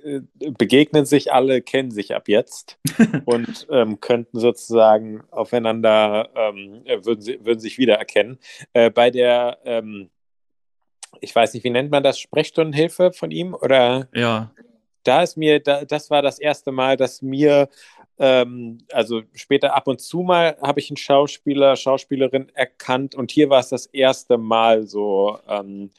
äh, 0.03 0.21
begegnen 0.51 1.05
sich, 1.05 1.33
alle 1.33 1.61
kennen 1.61 1.91
sich 1.91 2.13
ab 2.15 2.27
jetzt 2.27 2.77
und 3.25 3.67
ähm, 3.69 3.99
könnten 3.99 4.39
sozusagen 4.39 5.23
aufeinander, 5.31 6.29
ähm, 6.35 6.83
würden, 7.03 7.21
sie, 7.21 7.43
würden 7.43 7.59
sich 7.59 7.77
wiedererkennen. 7.77 8.37
Äh, 8.73 8.89
bei 8.91 9.09
der, 9.09 9.59
ähm, 9.65 10.09
ich 11.21 11.35
weiß 11.35 11.53
nicht, 11.53 11.63
wie 11.63 11.69
nennt 11.69 11.91
man 11.91 12.03
das, 12.03 12.19
Sprechstundenhilfe 12.19 13.11
von 13.11 13.31
ihm? 13.31 13.53
Oder? 13.53 14.09
Ja. 14.13 14.51
Da 15.03 15.23
ist 15.23 15.37
mir, 15.37 15.59
da, 15.59 15.85
das 15.85 16.09
war 16.09 16.21
das 16.21 16.39
erste 16.39 16.71
Mal, 16.71 16.97
dass 16.97 17.21
mir 17.21 17.69
ähm, 18.17 18.79
also 18.91 19.23
später 19.33 19.75
ab 19.75 19.87
und 19.87 20.01
zu 20.01 20.21
mal 20.21 20.57
habe 20.61 20.79
ich 20.79 20.89
einen 20.89 20.97
Schauspieler, 20.97 21.75
Schauspielerin 21.75 22.49
erkannt 22.53 23.15
und 23.15 23.31
hier 23.31 23.49
war 23.49 23.59
es 23.59 23.69
das 23.69 23.87
erste 23.87 24.37
Mal 24.37 24.87
so, 24.87 25.37
ähm, 25.47 25.91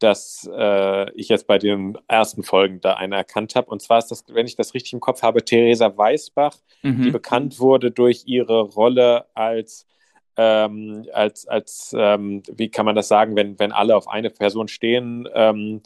dass 0.00 0.50
äh, 0.52 1.10
ich 1.12 1.28
jetzt 1.28 1.46
bei 1.46 1.58
den 1.58 1.96
ersten 2.08 2.42
Folgen 2.42 2.80
da 2.80 2.94
eine 2.94 3.16
erkannt 3.16 3.54
habe. 3.54 3.70
Und 3.70 3.80
zwar 3.80 3.98
ist 3.98 4.08
das, 4.08 4.24
wenn 4.28 4.46
ich 4.46 4.56
das 4.56 4.74
richtig 4.74 4.92
im 4.94 5.00
Kopf 5.00 5.22
habe, 5.22 5.44
Theresa 5.44 5.96
Weißbach, 5.96 6.56
mhm. 6.82 7.02
die 7.02 7.10
bekannt 7.10 7.60
wurde 7.60 7.90
durch 7.90 8.24
ihre 8.26 8.62
Rolle 8.62 9.26
als 9.34 9.86
ähm, 10.36 11.06
als, 11.12 11.46
als 11.46 11.94
ähm, 11.96 12.42
wie 12.50 12.70
kann 12.70 12.86
man 12.86 12.94
das 12.94 13.08
sagen, 13.08 13.36
wenn, 13.36 13.58
wenn 13.58 13.72
alle 13.72 13.94
auf 13.94 14.08
eine 14.08 14.30
Person 14.30 14.68
stehen, 14.68 15.28
ähm, 15.34 15.82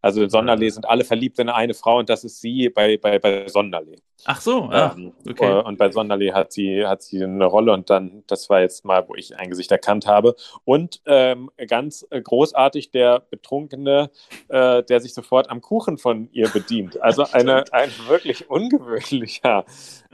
also 0.00 0.22
in 0.22 0.30
Sonderlee 0.30 0.68
sind 0.70 0.88
alle 0.88 1.04
verliebt 1.04 1.38
in 1.38 1.48
eine 1.48 1.74
Frau 1.74 1.98
und 1.98 2.08
das 2.08 2.24
ist 2.24 2.40
sie 2.40 2.68
bei, 2.68 2.96
bei, 2.96 3.18
bei 3.18 3.48
Sonderlee. 3.48 3.96
Ach 4.24 4.40
so, 4.40 4.64
ah, 4.64 4.94
ähm, 4.96 5.12
okay. 5.28 5.62
Und 5.64 5.78
bei 5.78 5.90
Sonderlee 5.90 6.32
hat 6.32 6.52
sie, 6.52 6.84
hat 6.84 7.02
sie 7.02 7.22
eine 7.22 7.44
Rolle 7.44 7.72
und 7.72 7.88
dann, 7.90 8.24
das 8.26 8.48
war 8.50 8.60
jetzt 8.60 8.84
mal, 8.84 9.08
wo 9.08 9.14
ich 9.14 9.36
ein 9.36 9.50
Gesicht 9.50 9.70
erkannt 9.70 10.06
habe. 10.06 10.34
Und 10.64 11.00
ähm, 11.06 11.50
ganz 11.68 12.06
großartig 12.10 12.90
der 12.90 13.20
Betrunkene, 13.20 14.10
äh, 14.48 14.82
der 14.82 15.00
sich 15.00 15.14
sofort 15.14 15.50
am 15.50 15.60
Kuchen 15.60 15.98
von 15.98 16.28
ihr 16.32 16.48
bedient. 16.48 17.00
Also 17.00 17.24
eine, 17.32 17.64
eine 17.72 17.92
wirklich 18.08 18.50
ungewöhnliche, 18.50 19.64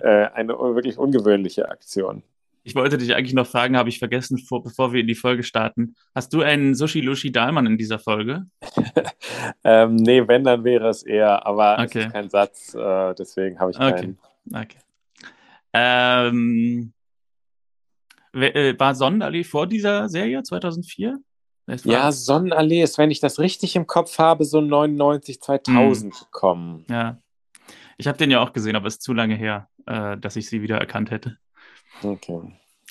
äh, 0.00 0.09
eine 0.09 0.59
wirklich 0.59 0.99
ungewöhnliche 0.99 1.69
Aktion. 1.69 2.23
Ich 2.66 2.75
wollte 2.75 2.97
dich 2.97 3.14
eigentlich 3.14 3.35
noch 3.35 3.47
fragen, 3.47 3.76
habe 3.76 3.90
ich 3.90 3.99
vergessen, 3.99 4.38
vor, 4.38 4.62
bevor 4.62 4.94
wir 4.94 5.02
in 5.02 5.06
die 5.06 5.14
Folge 5.14 5.42
starten. 5.42 5.94
Hast 6.14 6.33
du 6.33 6.40
einen 6.40 6.75
Sushi 6.75 7.02
Lushi 7.02 7.30
Dahlmann 7.30 7.66
in 7.66 7.76
dieser 7.76 7.99
Folge? 7.99 8.47
ähm, 9.64 9.97
nee, 9.97 10.26
wenn, 10.26 10.44
dann 10.44 10.64
wäre 10.64 10.88
es 10.88 11.02
eher, 11.02 11.47
aber 11.47 11.75
okay. 11.75 12.00
es 12.00 12.06
ist 12.06 12.12
kein 12.12 12.30
Satz, 12.30 12.75
äh, 12.75 13.14
deswegen 13.14 13.61
habe 13.61 13.71
ich 13.71 13.76
okay. 13.76 13.92
keinen. 13.92 14.18
Okay. 14.50 14.78
Ähm, 15.75 16.94
äh, 18.33 18.75
war 18.78 18.94
Sonnenallee 18.94 19.44
vor 19.44 19.66
dieser 19.66 20.09
Serie 20.09 20.42
2004? 20.42 21.18
Ja, 21.85 22.12
Sonnenallee 22.12 22.83
ist, 22.83 22.97
wenn 22.97 23.11
ich 23.11 23.21
das 23.21 23.38
richtig 23.38 23.76
im 23.76 23.87
Kopf 23.87 24.18
habe, 24.18 24.44
so 24.44 24.61
99, 24.61 25.40
2000 25.40 26.14
hm. 26.14 26.25
gekommen. 26.25 26.85
Ja. 26.88 27.18
Ich 27.97 28.06
habe 28.06 28.18
den 28.18 28.30
ja 28.30 28.40
auch 28.40 28.52
gesehen, 28.52 28.76
aber 28.76 28.87
es 28.87 28.94
ist 28.94 29.02
zu 29.02 29.12
lange 29.12 29.35
her, 29.35 29.68
äh, 29.87 30.16
dass 30.16 30.37
ich 30.37 30.49
sie 30.49 30.62
wieder 30.62 30.78
erkannt 30.78 31.11
hätte. 31.11 31.38
Okay. 32.03 32.41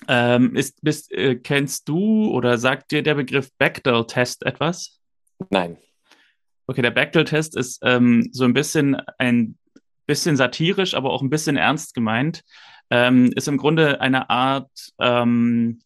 Ähm, 0.08 0.56
ist, 0.56 0.82
bist, 0.82 1.12
äh, 1.12 1.36
kennst 1.36 1.88
du 1.88 2.30
oder 2.32 2.58
sagt 2.58 2.92
dir 2.92 3.04
der 3.04 3.16
Begriff 3.16 3.52
Bechdel-Test 3.58 4.46
etwas? 4.46 5.00
Nein. 5.50 5.78
Okay, 6.68 6.82
der 6.82 6.92
Bechdel-Test 6.92 7.56
ist 7.56 7.80
ähm, 7.84 8.30
so 8.32 8.44
ein 8.46 8.54
bisschen 8.54 8.96
ein 9.18 9.58
bisschen 10.06 10.36
satirisch, 10.36 10.94
aber 10.94 11.12
auch 11.12 11.22
ein 11.22 11.30
bisschen 11.30 11.58
ernst 11.58 11.94
gemeint. 11.94 12.44
Ähm, 12.90 13.32
ist 13.36 13.48
im 13.48 13.58
Grunde 13.58 14.02
eine 14.02 14.30
Art 14.30 14.70
ähm, 15.00 15.82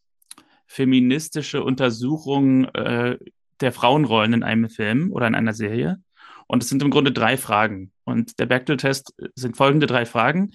feministische 0.66 1.64
Untersuchung 1.64 2.66
äh, 2.66 3.18
der 3.62 3.72
Frauenrollen 3.72 4.34
in 4.34 4.44
einem 4.44 4.70
Film 4.70 5.12
oder 5.12 5.28
in 5.28 5.36
einer 5.36 5.54
Serie. 5.54 6.02
Und 6.48 6.64
es 6.64 6.70
sind 6.70 6.82
im 6.82 6.92
Grunde 6.92 7.12
drei 7.12 7.38
Fragen. 7.38 7.92
Und 8.04 8.40
der 8.40 8.46
Bechdel-Test 8.46 9.14
sind 9.36 9.58
folgende 9.58 9.88
drei 9.88 10.06
Fragen. 10.06 10.54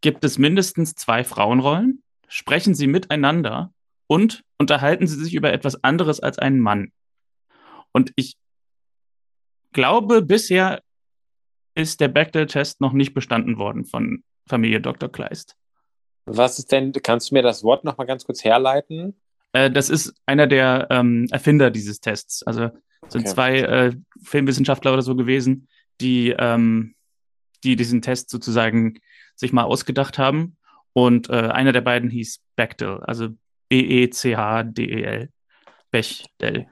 Gibt 0.00 0.24
es 0.24 0.38
mindestens 0.38 0.94
zwei 0.94 1.24
Frauenrollen? 1.24 2.03
Sprechen 2.28 2.74
sie 2.74 2.86
miteinander 2.86 3.72
und 4.06 4.44
unterhalten 4.58 5.06
sie 5.06 5.22
sich 5.22 5.34
über 5.34 5.52
etwas 5.52 5.82
anderes 5.82 6.20
als 6.20 6.38
einen 6.38 6.60
Mann. 6.60 6.92
Und 7.92 8.12
ich 8.16 8.36
glaube, 9.72 10.22
bisher 10.22 10.82
ist 11.74 12.00
der 12.00 12.08
Bechdel-Test 12.08 12.80
noch 12.80 12.92
nicht 12.92 13.14
bestanden 13.14 13.58
worden 13.58 13.84
von 13.84 14.22
Familie 14.46 14.80
Dr. 14.80 15.10
Kleist. 15.10 15.56
Was 16.26 16.58
ist 16.58 16.72
denn, 16.72 16.92
kannst 16.92 17.30
du 17.30 17.34
mir 17.34 17.42
das 17.42 17.64
Wort 17.64 17.84
noch 17.84 17.96
mal 17.96 18.04
ganz 18.04 18.24
kurz 18.24 18.44
herleiten? 18.44 19.20
Äh, 19.52 19.70
das 19.70 19.90
ist 19.90 20.14
einer 20.26 20.46
der 20.46 20.86
ähm, 20.90 21.26
Erfinder 21.30 21.70
dieses 21.70 22.00
Tests. 22.00 22.42
Also 22.42 22.70
sind 23.08 23.22
okay. 23.22 23.34
zwei 23.34 23.58
äh, 23.60 23.96
Filmwissenschaftler 24.22 24.92
oder 24.92 25.02
so 25.02 25.16
gewesen, 25.16 25.68
die, 26.00 26.34
ähm, 26.38 26.94
die 27.62 27.76
diesen 27.76 28.02
Test 28.02 28.30
sozusagen 28.30 28.98
sich 29.34 29.52
mal 29.52 29.64
ausgedacht 29.64 30.18
haben 30.18 30.56
und 30.94 31.28
äh, 31.28 31.32
einer 31.32 31.72
der 31.72 31.82
beiden 31.82 32.08
hieß 32.08 32.40
Bechdel, 32.56 33.00
also 33.02 33.28
B-E-C-H-D-E-L. 33.68 35.28
Bechdel. 35.90 36.66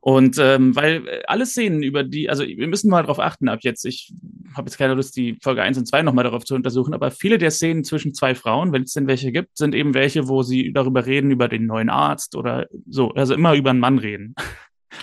Und 0.00 0.38
ähm, 0.38 0.74
weil 0.74 1.06
äh, 1.06 1.22
alle 1.26 1.44
Szenen 1.44 1.82
über 1.82 2.04
die, 2.04 2.30
also 2.30 2.44
wir 2.44 2.68
müssen 2.68 2.88
mal 2.90 3.02
darauf 3.02 3.18
achten 3.18 3.48
ab 3.48 3.58
jetzt, 3.62 3.84
ich 3.84 4.14
habe 4.54 4.68
jetzt 4.68 4.78
keine 4.78 4.94
Lust, 4.94 5.14
die 5.16 5.36
Folge 5.42 5.62
1 5.62 5.76
und 5.76 5.86
2 5.86 6.02
nochmal 6.02 6.24
darauf 6.24 6.44
zu 6.44 6.54
untersuchen, 6.54 6.94
aber 6.94 7.10
viele 7.10 7.36
der 7.36 7.50
Szenen 7.50 7.84
zwischen 7.84 8.14
zwei 8.14 8.34
Frauen, 8.34 8.72
wenn 8.72 8.84
es 8.84 8.94
denn 8.94 9.08
welche 9.08 9.30
gibt, 9.30 9.58
sind 9.58 9.74
eben 9.74 9.92
welche, 9.92 10.28
wo 10.28 10.42
sie 10.42 10.72
darüber 10.72 11.04
reden, 11.04 11.30
über 11.30 11.48
den 11.48 11.66
neuen 11.66 11.90
Arzt 11.90 12.34
oder 12.34 12.66
so, 12.88 13.10
also 13.10 13.34
immer 13.34 13.54
über 13.54 13.70
einen 13.70 13.80
Mann 13.80 13.98
reden. 13.98 14.34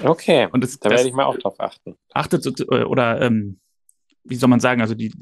Okay, 0.03 0.47
und 0.51 0.63
das, 0.63 0.79
da 0.79 0.89
werde 0.89 1.07
ich 1.07 1.13
mal 1.13 1.25
auch 1.25 1.37
drauf 1.37 1.59
achten. 1.59 1.95
Achtet 2.13 2.45
äh, 2.59 2.83
oder 2.83 3.21
ähm, 3.21 3.59
wie 4.27 4.35
soll 4.35 4.49
man 4.49 4.59
sagen, 4.59 4.81
also 4.81 4.95
die 4.95 5.13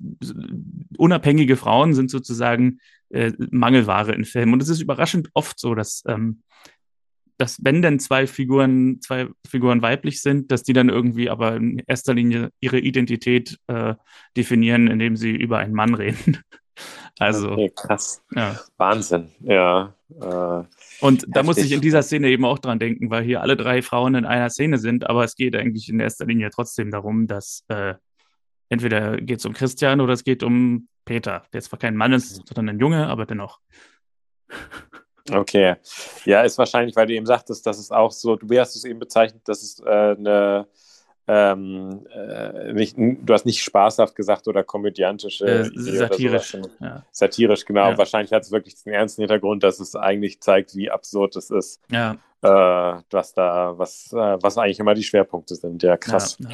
unabhängige 0.98 1.56
Frauen 1.56 1.94
sind 1.94 2.10
sozusagen 2.10 2.80
äh, 3.10 3.32
Mangelware 3.52 4.14
in 4.14 4.26
Filmen. 4.26 4.54
Und 4.54 4.62
es 4.62 4.70
ist 4.70 4.82
überraschend 4.82 5.30
oft 5.34 5.60
so, 5.60 5.76
dass, 5.76 6.04
ähm, 6.08 6.42
dass 7.38 7.64
wenn 7.64 7.82
denn 7.82 8.00
zwei 8.00 8.28
Figuren, 8.28 9.02
zwei 9.02 9.28
Figuren 9.48 9.82
weiblich 9.82 10.22
sind, 10.22 10.52
dass 10.52 10.64
die 10.64 10.74
dann 10.74 10.90
irgendwie 10.90 11.30
aber 11.30 11.56
in 11.56 11.82
erster 11.86 12.14
Linie 12.14 12.50
ihre 12.60 12.80
Identität 12.80 13.60
äh, 13.68 13.96
definieren, 14.36 14.88
indem 14.88 15.16
sie 15.16 15.32
über 15.32 15.60
einen 15.60 15.74
Mann 15.74 15.94
reden. 15.94 16.40
also 17.20 17.52
okay, 17.52 17.72
krass. 17.76 18.24
Ja. 18.36 18.60
Wahnsinn, 18.78 19.30
ja. 19.42 19.96
Äh, 20.10 20.64
und 21.02 21.24
da 21.24 21.40
heftig. 21.40 21.44
muss 21.44 21.58
ich 21.58 21.72
in 21.72 21.82
dieser 21.82 22.04
Szene 22.04 22.30
eben 22.30 22.46
auch 22.46 22.60
dran 22.60 22.80
denken, 22.80 23.10
weil 23.10 23.24
hier 23.24 23.42
alle 23.42 23.58
drei 23.58 23.82
Frauen 23.82 24.16
in 24.16 24.26
einer 24.26 24.50
Szene 24.50 24.78
sind, 24.78 25.10
aber 25.10 25.24
es 25.24 25.36
geht 25.36 25.56
eigentlich 25.56 25.90
in 25.90 26.00
erster 26.00 26.26
Linie 26.26 26.50
trotzdem 26.52 26.92
darum, 26.92 27.28
dass 27.28 27.64
äh, 27.68 27.96
entweder 28.70 29.18
geht 29.18 29.40
es 29.40 29.46
um 29.46 29.54
Christian 29.54 30.02
oder 30.02 30.14
es 30.14 30.24
geht 30.24 30.44
um 30.44 30.88
Peter, 31.06 31.44
der 31.54 31.62
zwar 31.62 31.80
kein 31.80 31.96
Mann 31.96 32.14
ist, 32.14 32.40
mhm. 32.40 32.44
sondern 32.48 32.76
ein 32.76 32.80
Junge, 32.80 33.08
aber 33.08 33.26
dennoch. 33.26 33.60
Okay. 35.32 35.76
Ja, 36.26 36.42
ist 36.42 36.58
wahrscheinlich, 36.58 36.96
weil 36.96 37.08
du 37.08 37.14
eben 37.14 37.26
sagtest, 37.26 37.66
dass 37.66 37.80
es 37.80 37.92
auch 37.92 38.12
so, 38.12 38.36
du 38.36 38.60
hast 38.60 38.76
es 38.76 38.84
eben 38.84 39.00
bezeichnet, 39.00 39.42
dass 39.48 39.64
es 39.64 39.80
äh, 39.80 40.16
eine 40.18 40.68
ähm, 41.28 42.06
äh, 42.14 42.74
nicht, 42.74 42.96
du 42.98 43.34
hast 43.34 43.46
nicht 43.46 43.64
spaßhaft 43.64 44.16
gesagt 44.16 44.48
oder 44.48 44.64
komödiantische. 44.64 45.46
Äh, 45.46 45.72
satirisch. 45.74 46.52
So, 46.52 46.62
ja. 46.80 47.04
Satirisch, 47.12 47.66
genau. 47.66 47.90
Ja. 47.90 47.98
Wahrscheinlich 47.98 48.32
hat 48.32 48.44
es 48.44 48.52
wirklich 48.52 48.76
den 48.84 48.94
ernsten 48.94 49.24
Hintergrund, 49.24 49.64
dass 49.64 49.80
es 49.80 49.96
eigentlich 49.96 50.40
zeigt, 50.42 50.76
wie 50.76 50.92
absurd 50.92 51.36
es 51.36 51.50
ist. 51.50 51.82
Ja. 51.90 52.18
Äh, 52.44 53.02
was 53.10 53.34
da, 53.34 53.74
was, 53.76 54.14
äh, 54.14 54.38
was 54.40 54.58
eigentlich 54.60 54.80
immer 54.80 54.94
die 54.94 55.04
Schwerpunkte 55.04 55.56
sind. 55.56 55.82
Ja, 55.82 55.98
krass. 55.98 56.38
Ja, 56.40 56.50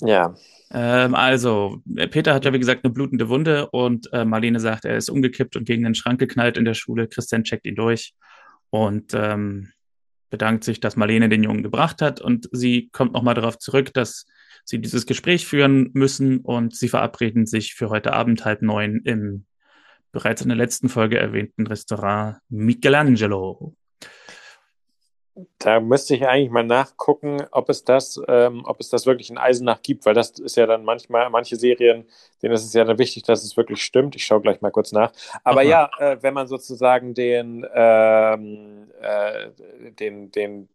ja. 0.00 0.34
Ähm, 0.72 1.14
also, 1.14 1.82
äh, 1.96 2.08
Peter 2.08 2.34
hat 2.34 2.44
ja 2.44 2.52
wie 2.52 2.58
gesagt 2.58 2.84
eine 2.84 2.92
blutende 2.92 3.28
Wunde 3.28 3.68
und 3.70 4.12
äh, 4.12 4.24
Marlene 4.24 4.60
sagt, 4.60 4.84
er 4.84 4.96
ist 4.96 5.10
umgekippt 5.10 5.56
und 5.56 5.64
gegen 5.64 5.84
den 5.84 5.94
Schrank 5.94 6.20
geknallt 6.20 6.56
in 6.56 6.64
der 6.64 6.74
Schule. 6.74 7.08
Christian 7.08 7.44
checkt 7.44 7.66
ihn 7.66 7.74
durch 7.74 8.14
und 8.70 9.12
ähm, 9.14 9.72
bedankt 10.30 10.64
sich, 10.64 10.80
dass 10.80 10.96
Marlene 10.96 11.28
den 11.28 11.42
Jungen 11.42 11.62
gebracht 11.62 12.02
hat 12.02 12.20
und 12.20 12.48
sie 12.52 12.88
kommt 12.92 13.12
nochmal 13.12 13.34
darauf 13.34 13.58
zurück, 13.58 13.92
dass 13.94 14.26
sie 14.64 14.78
dieses 14.78 15.06
Gespräch 15.06 15.46
führen 15.46 15.90
müssen 15.92 16.38
und 16.38 16.76
sie 16.76 16.88
verabreden 16.88 17.46
sich 17.46 17.74
für 17.74 17.90
heute 17.90 18.12
Abend 18.12 18.44
halb 18.44 18.62
neun 18.62 19.00
im 19.04 19.46
bereits 20.12 20.42
in 20.42 20.48
der 20.48 20.56
letzten 20.56 20.88
Folge 20.88 21.18
erwähnten 21.18 21.66
Restaurant 21.66 22.38
Michelangelo. 22.48 23.76
Da 25.58 25.80
müsste 25.80 26.14
ich 26.14 26.26
eigentlich 26.26 26.50
mal 26.50 26.64
nachgucken, 26.64 27.44
ob 27.52 27.68
es 27.68 27.84
das, 27.84 28.20
ähm, 28.28 28.64
ob 28.64 28.80
es 28.80 28.90
das 28.90 29.06
wirklich 29.06 29.30
in 29.30 29.38
Eisenach 29.38 29.80
gibt, 29.82 30.04
weil 30.04 30.14
das 30.14 30.30
ist 30.38 30.56
ja 30.56 30.66
dann 30.66 30.84
manchmal, 30.84 31.30
manche 31.30 31.56
Serien, 31.56 32.06
denen 32.42 32.54
ist 32.54 32.64
es 32.64 32.72
ja 32.72 32.84
dann 32.84 32.98
wichtig, 32.98 33.22
dass 33.22 33.44
es 33.44 33.56
wirklich 33.56 33.82
stimmt. 33.82 34.16
Ich 34.16 34.24
schaue 34.24 34.40
gleich 34.40 34.60
mal 34.60 34.70
kurz 34.70 34.92
nach. 34.92 35.12
Aber 35.44 35.60
Aha. 35.60 35.68
ja, 35.68 35.90
äh, 35.98 36.18
wenn 36.20 36.34
man 36.34 36.48
sozusagen 36.48 37.14
den, 37.14 37.66
ähm, 37.74 38.90
äh, 39.00 39.50
den, 39.92 40.32
den 40.32 40.68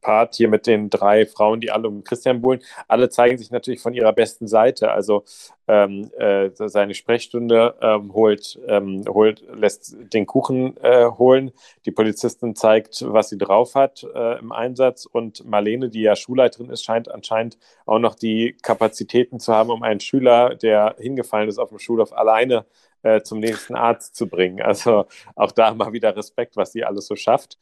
Part 0.00 0.34
hier 0.34 0.48
mit 0.48 0.66
den 0.66 0.90
drei 0.90 1.26
Frauen, 1.26 1.60
die 1.60 1.70
alle 1.70 1.88
um 1.88 2.04
Christian 2.04 2.42
buhlen, 2.42 2.60
alle 2.88 3.08
zeigen 3.08 3.38
sich 3.38 3.50
natürlich 3.50 3.80
von 3.80 3.94
ihrer 3.94 4.12
besten 4.12 4.46
Seite. 4.48 4.90
Also 4.90 5.24
ähm, 5.68 6.10
äh, 6.18 6.50
seine 6.54 6.94
Sprechstunde 6.94 7.74
ähm, 7.80 8.12
holt, 8.12 8.58
ähm, 8.68 9.04
holt, 9.08 9.42
lässt 9.52 9.96
den 10.12 10.26
Kuchen 10.26 10.76
äh, 10.78 11.06
holen. 11.06 11.52
Die 11.84 11.90
Polizistin 11.90 12.54
zeigt, 12.54 13.04
was 13.06 13.30
sie 13.30 13.38
drauf 13.38 13.74
hat 13.74 14.06
äh, 14.14 14.38
im 14.38 14.52
Einsatz. 14.52 15.06
Und 15.06 15.44
Marlene, 15.44 15.88
die 15.88 16.02
ja 16.02 16.16
Schulleiterin 16.16 16.70
ist, 16.70 16.84
scheint 16.84 17.10
anscheinend 17.10 17.58
auch 17.84 17.98
noch 17.98 18.14
die 18.14 18.56
Kapazitäten 18.62 19.40
zu 19.40 19.52
haben, 19.52 19.70
um 19.70 19.82
einen 19.82 20.00
Schüler, 20.00 20.54
der 20.54 20.96
hingefallen 20.98 21.48
ist 21.48 21.58
auf 21.58 21.70
dem 21.70 21.78
Schulhof, 21.78 22.12
alleine 22.12 22.64
äh, 23.02 23.22
zum 23.22 23.40
nächsten 23.40 23.74
Arzt 23.74 24.16
zu 24.16 24.28
bringen. 24.28 24.60
Also 24.62 25.06
auch 25.34 25.52
da 25.52 25.72
mal 25.74 25.92
wieder 25.92 26.16
Respekt, 26.16 26.56
was 26.56 26.72
sie 26.72 26.84
alles 26.84 27.06
so 27.06 27.16
schafft. 27.16 27.58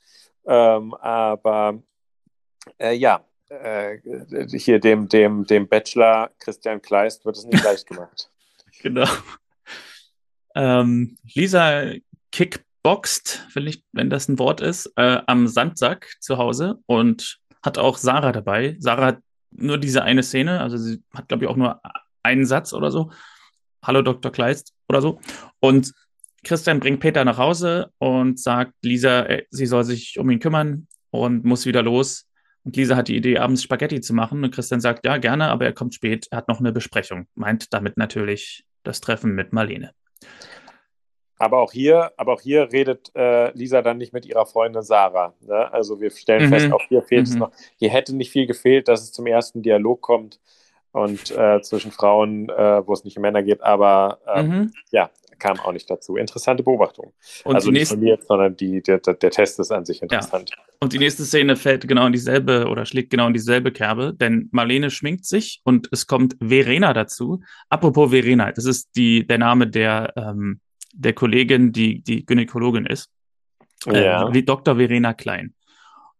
Ähm, 0.46 0.94
aber 0.94 1.82
äh, 2.78 2.94
ja, 2.94 3.24
äh, 3.48 3.98
hier 4.56 4.80
dem, 4.80 5.08
dem, 5.08 5.44
dem 5.46 5.68
Bachelor 5.68 6.30
Christian 6.38 6.80
Kleist 6.80 7.24
wird 7.24 7.36
es 7.36 7.44
nicht 7.44 7.64
leicht 7.64 7.86
gemacht. 7.86 8.30
genau. 8.82 9.08
Ähm, 10.54 11.16
Lisa 11.34 11.92
kickboxt, 12.32 13.46
wenn, 13.54 13.66
ich, 13.66 13.84
wenn 13.92 14.10
das 14.10 14.28
ein 14.28 14.38
Wort 14.38 14.60
ist, 14.60 14.92
äh, 14.96 15.20
am 15.26 15.46
Sandsack 15.48 16.16
zu 16.20 16.38
Hause 16.38 16.78
und 16.86 17.38
hat 17.62 17.78
auch 17.78 17.96
Sarah 17.96 18.32
dabei. 18.32 18.76
Sarah 18.78 19.06
hat 19.06 19.18
nur 19.50 19.78
diese 19.78 20.02
eine 20.02 20.22
Szene, 20.22 20.60
also 20.60 20.76
sie 20.76 21.02
hat, 21.12 21.28
glaube 21.28 21.44
ich, 21.44 21.50
auch 21.50 21.56
nur 21.56 21.80
einen 22.22 22.46
Satz 22.46 22.72
oder 22.72 22.90
so. 22.90 23.10
Hallo 23.82 24.02
Dr. 24.02 24.32
Kleist 24.32 24.74
oder 24.88 25.00
so. 25.00 25.20
Und 25.60 25.92
Christian 26.44 26.80
bringt 26.80 27.00
Peter 27.00 27.24
nach 27.24 27.38
Hause 27.38 27.90
und 27.98 28.38
sagt 28.38 28.74
Lisa, 28.82 29.22
ey, 29.22 29.46
sie 29.50 29.66
soll 29.66 29.84
sich 29.84 30.18
um 30.18 30.30
ihn 30.30 30.40
kümmern 30.40 30.86
und 31.10 31.44
muss 31.44 31.66
wieder 31.66 31.82
los. 31.82 32.26
Und 32.64 32.76
Lisa 32.76 32.96
hat 32.96 33.08
die 33.08 33.16
Idee, 33.16 33.38
abends 33.38 33.62
Spaghetti 33.62 34.00
zu 34.00 34.14
machen. 34.14 34.42
Und 34.42 34.54
Christian 34.54 34.80
sagt, 34.80 35.04
ja, 35.04 35.18
gerne, 35.18 35.48
aber 35.48 35.66
er 35.66 35.72
kommt 35.72 35.94
spät. 35.94 36.26
Er 36.30 36.38
hat 36.38 36.48
noch 36.48 36.60
eine 36.60 36.72
Besprechung. 36.72 37.26
Meint 37.34 37.72
damit 37.74 37.96
natürlich 37.96 38.64
das 38.82 39.00
Treffen 39.00 39.34
mit 39.34 39.52
Marlene. 39.52 39.92
Aber 41.36 41.58
auch 41.58 41.72
hier, 41.72 42.12
aber 42.16 42.34
auch 42.34 42.40
hier 42.40 42.72
redet 42.72 43.10
äh, 43.14 43.50
Lisa 43.52 43.82
dann 43.82 43.98
nicht 43.98 44.12
mit 44.12 44.24
ihrer 44.24 44.46
Freundin 44.46 44.82
Sarah. 44.82 45.34
Ne? 45.40 45.72
Also 45.72 46.00
wir 46.00 46.10
stellen 46.10 46.46
mhm. 46.46 46.48
fest, 46.50 46.72
auch 46.72 46.82
hier 46.88 47.02
fehlt 47.02 47.26
mhm. 47.26 47.32
es 47.32 47.36
noch. 47.36 47.50
Hier 47.76 47.90
hätte 47.90 48.14
nicht 48.14 48.30
viel 48.30 48.46
gefehlt, 48.46 48.88
dass 48.88 49.02
es 49.02 49.12
zum 49.12 49.26
ersten 49.26 49.62
Dialog 49.62 50.00
kommt 50.00 50.40
und 50.92 51.32
äh, 51.32 51.60
zwischen 51.60 51.90
Frauen, 51.90 52.48
äh, 52.50 52.86
wo 52.86 52.92
es 52.92 53.04
nicht 53.04 53.16
um 53.16 53.22
Männer 53.22 53.42
geht. 53.42 53.62
Aber 53.62 54.20
ähm, 54.32 54.48
mhm. 54.48 54.72
ja, 54.90 55.10
kam 55.44 55.60
auch 55.60 55.72
nicht 55.72 55.90
dazu. 55.90 56.16
Interessante 56.16 56.62
Beobachtung. 56.62 57.12
Und 57.44 57.54
also 57.54 57.70
nicht 57.70 57.80
nächste, 57.80 57.96
von 57.96 58.04
mir, 58.04 58.18
sondern 58.26 58.56
die, 58.56 58.82
der, 58.82 58.98
der 58.98 59.30
Test 59.30 59.60
ist 59.60 59.70
an 59.70 59.84
sich 59.84 60.00
interessant. 60.00 60.50
Ja. 60.50 60.62
Und 60.80 60.94
die 60.94 60.98
nächste 60.98 61.24
Szene 61.24 61.56
fällt 61.56 61.86
genau 61.86 62.06
in 62.06 62.12
dieselbe 62.12 62.66
oder 62.66 62.86
schlägt 62.86 63.10
genau 63.10 63.26
in 63.26 63.34
dieselbe 63.34 63.70
Kerbe, 63.70 64.14
denn 64.14 64.48
Marlene 64.52 64.90
schminkt 64.90 65.26
sich 65.26 65.60
und 65.64 65.88
es 65.92 66.06
kommt 66.06 66.36
Verena 66.40 66.94
dazu. 66.94 67.42
Apropos 67.68 68.10
Verena, 68.10 68.52
das 68.52 68.64
ist 68.64 68.96
die, 68.96 69.26
der 69.26 69.36
Name 69.36 69.66
der, 69.66 70.14
ähm, 70.16 70.60
der 70.94 71.12
Kollegin, 71.12 71.72
die 71.72 72.00
die 72.00 72.24
Gynäkologin 72.24 72.86
ist. 72.86 73.10
Äh, 73.86 74.02
ja. 74.02 74.32
Wie 74.32 74.44
Dr. 74.44 74.76
Verena 74.76 75.12
Klein. 75.12 75.52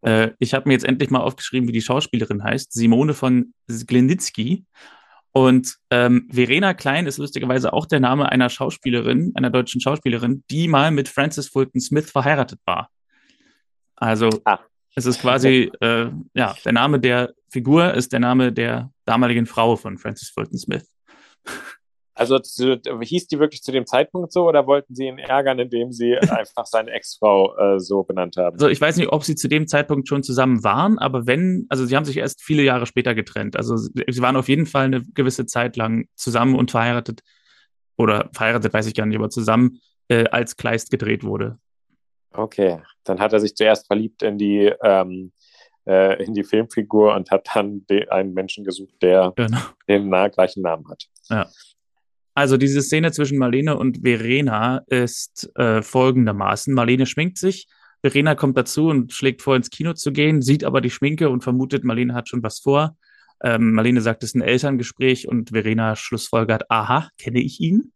Äh, 0.03 0.33
ich 0.39 0.53
habe 0.53 0.69
mir 0.69 0.75
jetzt 0.75 0.85
endlich 0.85 1.09
mal 1.09 1.21
aufgeschrieben, 1.21 1.67
wie 1.67 1.73
die 1.73 1.81
Schauspielerin 1.81 2.45
heißt. 2.45 2.75
Simone 2.75 3.15
von 3.15 3.55
Glenitzky. 3.69 4.67
Und 5.37 5.79
ähm, 5.91 6.29
Verena 6.31 6.75
Klein 6.75 7.07
ist 7.07 7.19
lustigerweise 7.19 7.73
auch 7.73 7.87
der 7.87 7.99
Name 7.99 8.31
einer 8.31 8.49
Schauspielerin, 8.49 9.33
einer 9.35 9.51
deutschen 9.51 9.81
Schauspielerin, 9.81 10.45
die 10.49 10.69
mal 10.69 10.93
mit 10.93 11.09
Francis 11.09 11.49
Fulton 11.49 11.81
Smith 11.81 12.09
verheiratet 12.09 12.61
war. 12.65 12.89
Also 13.97 14.31
ah. 14.45 14.61
es 14.95 15.07
ist 15.07 15.21
quasi, 15.21 15.73
äh, 15.81 16.09
ja, 16.35 16.55
der 16.65 16.73
Name 16.73 17.01
der 17.01 17.35
Figur 17.51 17.95
ist 17.95 18.13
der 18.13 18.21
Name 18.21 18.53
der 18.53 18.93
damaligen 19.07 19.47
Frau 19.47 19.75
von 19.75 19.99
Francis 19.99 20.31
Fulton 20.31 20.57
Smith. 20.57 20.89
Also 22.17 22.39
zu, 22.39 22.81
hieß 23.01 23.27
die 23.27 23.41
wirklich 23.41 23.63
zu 23.63 23.73
dem 23.73 23.87
Zeitpunkt 23.87 24.33
so 24.33 24.47
oder 24.49 24.67
wollten 24.67 24.95
sie 24.95 25.07
ihn 25.07 25.19
ärgern, 25.19 25.59
indem 25.59 25.91
sie 25.91 26.17
einfach 26.19 26.67
seine 26.67 26.93
Ex-Frau 26.93 27.57
äh, 27.57 27.81
so 27.81 28.05
benannt 28.05 28.37
haben? 28.37 28.55
Also 28.55 28.69
ich 28.69 28.81
weiß 28.81 28.97
nicht, 28.97 29.13
ob 29.13 29.25
sie 29.25 29.35
zu 29.35 29.49
dem 29.49 29.67
Zeitpunkt 29.67 30.09
schon 30.09 30.23
zusammen 30.23 30.63
waren, 30.63 30.99
aber 30.99 31.27
wenn, 31.27 31.67
also 31.69 31.85
sie 31.85 31.97
haben 31.97 32.05
sich 32.05 32.17
erst 32.17 32.43
viele 32.43 32.63
Jahre 32.63 32.87
später 32.87 33.15
getrennt. 33.15 33.57
Also 33.57 33.77
sie 33.77 34.23
waren 34.23 34.37
auf 34.37 34.49
jeden 34.49 34.67
Fall 34.67 34.85
eine 34.85 35.03
gewisse 35.15 35.47
Zeit 35.47 35.77
lang 35.77 36.07
zusammen 36.15 36.55
und 36.55 36.71
verheiratet 36.71 37.23
oder 37.97 38.31
verheiratet, 38.33 38.73
weiß 38.73 38.87
ich 38.87 38.95
gar 38.95 39.07
nicht, 39.07 39.19
aber 39.19 39.31
zusammen, 39.31 39.81
äh, 40.09 40.27
als 40.29 40.57
Kleist 40.57 40.91
gedreht 40.91 41.25
wurde. 41.25 41.59
Okay, 42.33 42.81
dann 43.05 43.21
hat 43.21 43.33
er 43.33 43.41
sich 43.41 43.55
zuerst 43.55 43.87
verliebt 43.87 44.23
in 44.23 44.39
die 44.39 44.73
ähm, 44.83 45.33
äh, 45.87 46.23
in 46.23 46.35
die 46.35 46.45
Filmfigur 46.45 47.15
und 47.15 47.31
hat 47.31 47.49
dann 47.55 47.85
einen 48.09 48.35
Menschen 48.35 48.65
gesucht, 48.65 48.95
der 49.03 49.33
genau. 49.37 49.59
den 49.89 50.11
gleichen 50.31 50.63
Namen 50.63 50.89
hat. 50.89 51.05
Ja. 51.29 51.47
Also 52.35 52.57
diese 52.57 52.83
Szene 52.83 53.13
zwischen 53.13 53.39
Marlene 53.39 53.77
und 53.77 54.01
Verena 54.03 54.83
ist 54.89 55.51
äh, 55.57 55.83
folgendermaßen. 55.83 56.75
Marlene 56.75 57.07
schminkt 57.07 57.39
sich, 57.39 57.69
Verena 58.03 58.35
kommt 58.35 58.59
dazu 58.59 58.89
und 58.89 59.13
schlägt 59.13 59.41
vor, 59.41 59.55
ins 59.55 59.71
Kino 59.71 59.95
zu 59.95 60.13
gehen, 60.13 60.43
sieht 60.43 60.65
aber 60.65 60.81
die 60.81 60.91
Schminke 60.91 61.31
und 61.31 61.43
vermutet, 61.43 61.85
Marlene 61.85 62.13
hat 62.13 62.29
schon 62.29 62.43
was 62.43 62.59
vor. 62.59 62.97
Ähm, 63.43 63.73
Marlene 63.73 64.01
sagt, 64.01 64.25
es 64.25 64.31
ist 64.31 64.35
ein 64.35 64.43
Elterngespräch 64.43 65.29
und 65.29 65.51
Verena 65.51 65.95
schlussfolgert, 65.95 66.71
aha, 66.71 67.09
kenne 67.19 67.41
ich 67.41 67.61
ihn. 67.61 67.93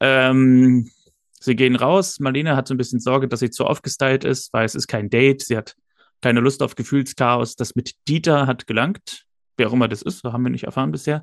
Ähm, 0.00 0.90
sie 1.38 1.54
gehen 1.54 1.76
raus. 1.76 2.18
Marlene 2.18 2.56
hat 2.56 2.66
so 2.66 2.74
ein 2.74 2.78
bisschen 2.78 3.00
Sorge, 3.00 3.28
dass 3.28 3.40
sie 3.40 3.50
zu 3.50 3.66
aufgestylt 3.66 4.24
ist, 4.24 4.52
weil 4.52 4.64
es 4.64 4.74
ist 4.74 4.88
kein 4.88 5.10
Date. 5.10 5.42
Sie 5.42 5.56
hat 5.56 5.74
keine 6.20 6.40
Lust 6.40 6.62
auf 6.62 6.74
Gefühlschaos. 6.74 7.54
Das 7.56 7.76
mit 7.76 7.92
Dieter 8.08 8.46
hat 8.46 8.66
gelangt. 8.66 9.24
Wer 9.56 9.68
auch 9.68 9.72
immer 9.72 9.88
das 9.88 10.02
ist, 10.02 10.24
haben 10.24 10.44
wir 10.44 10.50
nicht 10.50 10.64
erfahren 10.64 10.92
bisher 10.92 11.20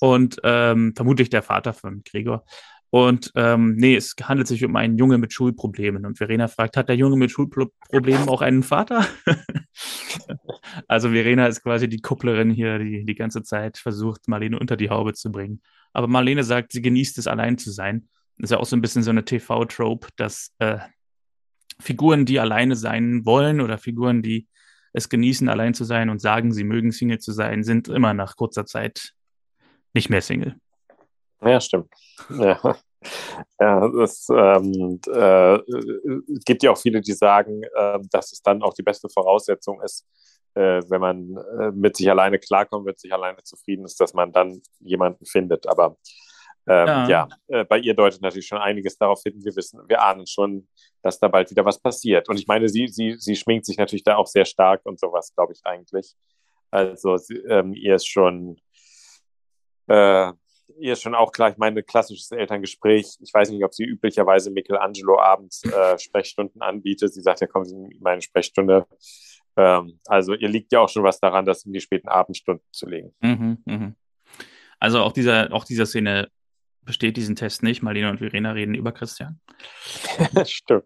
und 0.00 0.38
ähm, 0.44 0.92
vermutlich 0.94 1.30
der 1.30 1.42
Vater 1.42 1.72
von 1.72 2.02
Gregor. 2.04 2.44
Und 2.90 3.32
ähm, 3.34 3.74
nee, 3.76 3.96
es 3.96 4.14
handelt 4.22 4.46
sich 4.46 4.64
um 4.64 4.76
einen 4.76 4.96
Junge 4.96 5.18
mit 5.18 5.32
Schulproblemen. 5.32 6.06
Und 6.06 6.18
Verena 6.18 6.48
fragt, 6.48 6.76
hat 6.76 6.88
der 6.88 6.96
Junge 6.96 7.16
mit 7.16 7.30
Schulproblemen 7.30 8.28
auch 8.28 8.42
einen 8.42 8.62
Vater? 8.62 9.06
also 10.88 11.10
Verena 11.10 11.46
ist 11.46 11.62
quasi 11.62 11.88
die 11.88 12.00
Kupplerin 12.00 12.50
hier, 12.50 12.78
die 12.78 13.04
die 13.04 13.14
ganze 13.14 13.42
Zeit 13.42 13.76
versucht, 13.76 14.28
Marlene 14.28 14.58
unter 14.58 14.76
die 14.76 14.88
Haube 14.88 15.14
zu 15.14 15.32
bringen. 15.32 15.60
Aber 15.92 16.06
Marlene 16.06 16.44
sagt, 16.44 16.72
sie 16.72 16.80
genießt 16.80 17.18
es, 17.18 17.26
allein 17.26 17.58
zu 17.58 17.70
sein. 17.70 18.08
Das 18.38 18.50
ist 18.50 18.52
ja 18.52 18.58
auch 18.58 18.66
so 18.66 18.76
ein 18.76 18.82
bisschen 18.82 19.02
so 19.02 19.10
eine 19.10 19.24
TV-Trope, 19.24 20.08
dass 20.16 20.52
äh, 20.58 20.78
Figuren, 21.80 22.24
die 22.24 22.38
alleine 22.38 22.76
sein 22.76 23.26
wollen 23.26 23.60
oder 23.60 23.78
Figuren, 23.78 24.22
die 24.22 24.46
es 24.92 25.08
genießen, 25.08 25.48
allein 25.48 25.74
zu 25.74 25.84
sein 25.84 26.08
und 26.08 26.20
sagen, 26.20 26.52
sie 26.52 26.64
mögen 26.64 26.92
Single 26.92 27.18
zu 27.18 27.32
sein, 27.32 27.64
sind 27.64 27.88
immer 27.88 28.14
nach 28.14 28.36
kurzer 28.36 28.64
Zeit 28.64 29.12
nicht 29.96 30.10
mehr 30.10 30.22
Single. 30.22 30.54
Ja, 31.42 31.60
stimmt. 31.60 31.90
Ja. 32.30 32.76
Ja, 33.60 33.86
es 34.02 34.26
ähm, 34.30 35.00
äh, 35.12 35.58
gibt 36.44 36.62
ja 36.62 36.72
auch 36.72 36.78
viele, 36.78 37.00
die 37.00 37.12
sagen, 37.12 37.62
äh, 37.62 37.98
dass 38.10 38.32
es 38.32 38.42
dann 38.42 38.62
auch 38.62 38.74
die 38.74 38.82
beste 38.82 39.08
Voraussetzung 39.08 39.80
ist, 39.80 40.04
äh, 40.54 40.82
wenn 40.88 41.00
man 41.00 41.36
äh, 41.60 41.70
mit 41.70 41.96
sich 41.96 42.10
alleine 42.10 42.38
klarkommt, 42.38 42.86
mit 42.86 42.98
sich 42.98 43.12
alleine 43.12 43.42
zufrieden 43.44 43.84
ist, 43.84 44.00
dass 44.00 44.12
man 44.12 44.32
dann 44.32 44.60
jemanden 44.80 45.24
findet. 45.24 45.68
Aber 45.68 45.96
ähm, 46.66 46.86
ja, 46.86 47.08
ja 47.08 47.28
äh, 47.48 47.64
bei 47.64 47.78
ihr 47.78 47.94
deutet 47.94 48.22
natürlich 48.22 48.48
schon 48.48 48.58
einiges 48.58 48.98
darauf 48.98 49.22
hin. 49.22 49.34
Wir 49.44 49.54
wissen, 49.54 49.80
wir 49.86 50.02
ahnen 50.02 50.26
schon, 50.26 50.66
dass 51.02 51.20
da 51.20 51.28
bald 51.28 51.50
wieder 51.50 51.64
was 51.64 51.78
passiert. 51.78 52.28
Und 52.28 52.38
ich 52.38 52.46
meine, 52.46 52.68
sie, 52.68 52.88
sie, 52.88 53.16
sie 53.18 53.36
schminkt 53.36 53.66
sich 53.66 53.76
natürlich 53.76 54.04
da 54.04 54.16
auch 54.16 54.26
sehr 54.26 54.44
stark 54.44 54.80
und 54.84 54.98
sowas, 54.98 55.32
glaube 55.34 55.52
ich 55.52 55.60
eigentlich. 55.64 56.14
Also 56.70 57.16
sie, 57.18 57.36
ähm, 57.48 57.72
ihr 57.72 57.94
ist 57.94 58.08
schon 58.08 58.56
äh, 59.86 60.32
ihr 60.78 60.92
ist 60.92 61.02
schon 61.02 61.14
auch 61.14 61.32
klar, 61.32 61.50
ich 61.50 61.56
meine, 61.56 61.82
klassisches 61.82 62.30
Elterngespräch. 62.30 63.16
Ich 63.20 63.32
weiß 63.32 63.50
nicht, 63.50 63.64
ob 63.64 63.74
sie 63.74 63.84
üblicherweise 63.84 64.50
Michelangelo 64.50 65.18
abends 65.18 65.62
äh, 65.64 65.98
Sprechstunden 65.98 66.62
anbietet. 66.62 67.14
Sie 67.14 67.22
sagt 67.22 67.40
ja, 67.40 67.46
kommen 67.46 67.64
Sie 67.64 67.74
in 67.74 68.02
meine 68.02 68.22
Sprechstunde. 68.22 68.86
Ähm, 69.56 70.00
also 70.06 70.34
ihr 70.34 70.48
liegt 70.48 70.72
ja 70.72 70.80
auch 70.80 70.88
schon 70.88 71.02
was 71.02 71.20
daran, 71.20 71.46
das 71.46 71.64
in 71.64 71.72
die 71.72 71.80
späten 71.80 72.08
Abendstunden 72.08 72.64
zu 72.72 72.88
legen. 72.88 73.14
Mhm, 73.20 73.58
mh. 73.64 73.92
Also 74.78 75.00
auch 75.00 75.12
dieser, 75.12 75.52
auch 75.52 75.64
dieser 75.64 75.86
Szene 75.86 76.28
besteht 76.82 77.16
diesen 77.16 77.36
Test 77.36 77.62
nicht. 77.62 77.82
Marlene 77.82 78.10
und 78.10 78.18
Verena 78.18 78.52
reden 78.52 78.74
über 78.74 78.92
Christian. 78.92 79.40
Stimmt. 80.44 80.84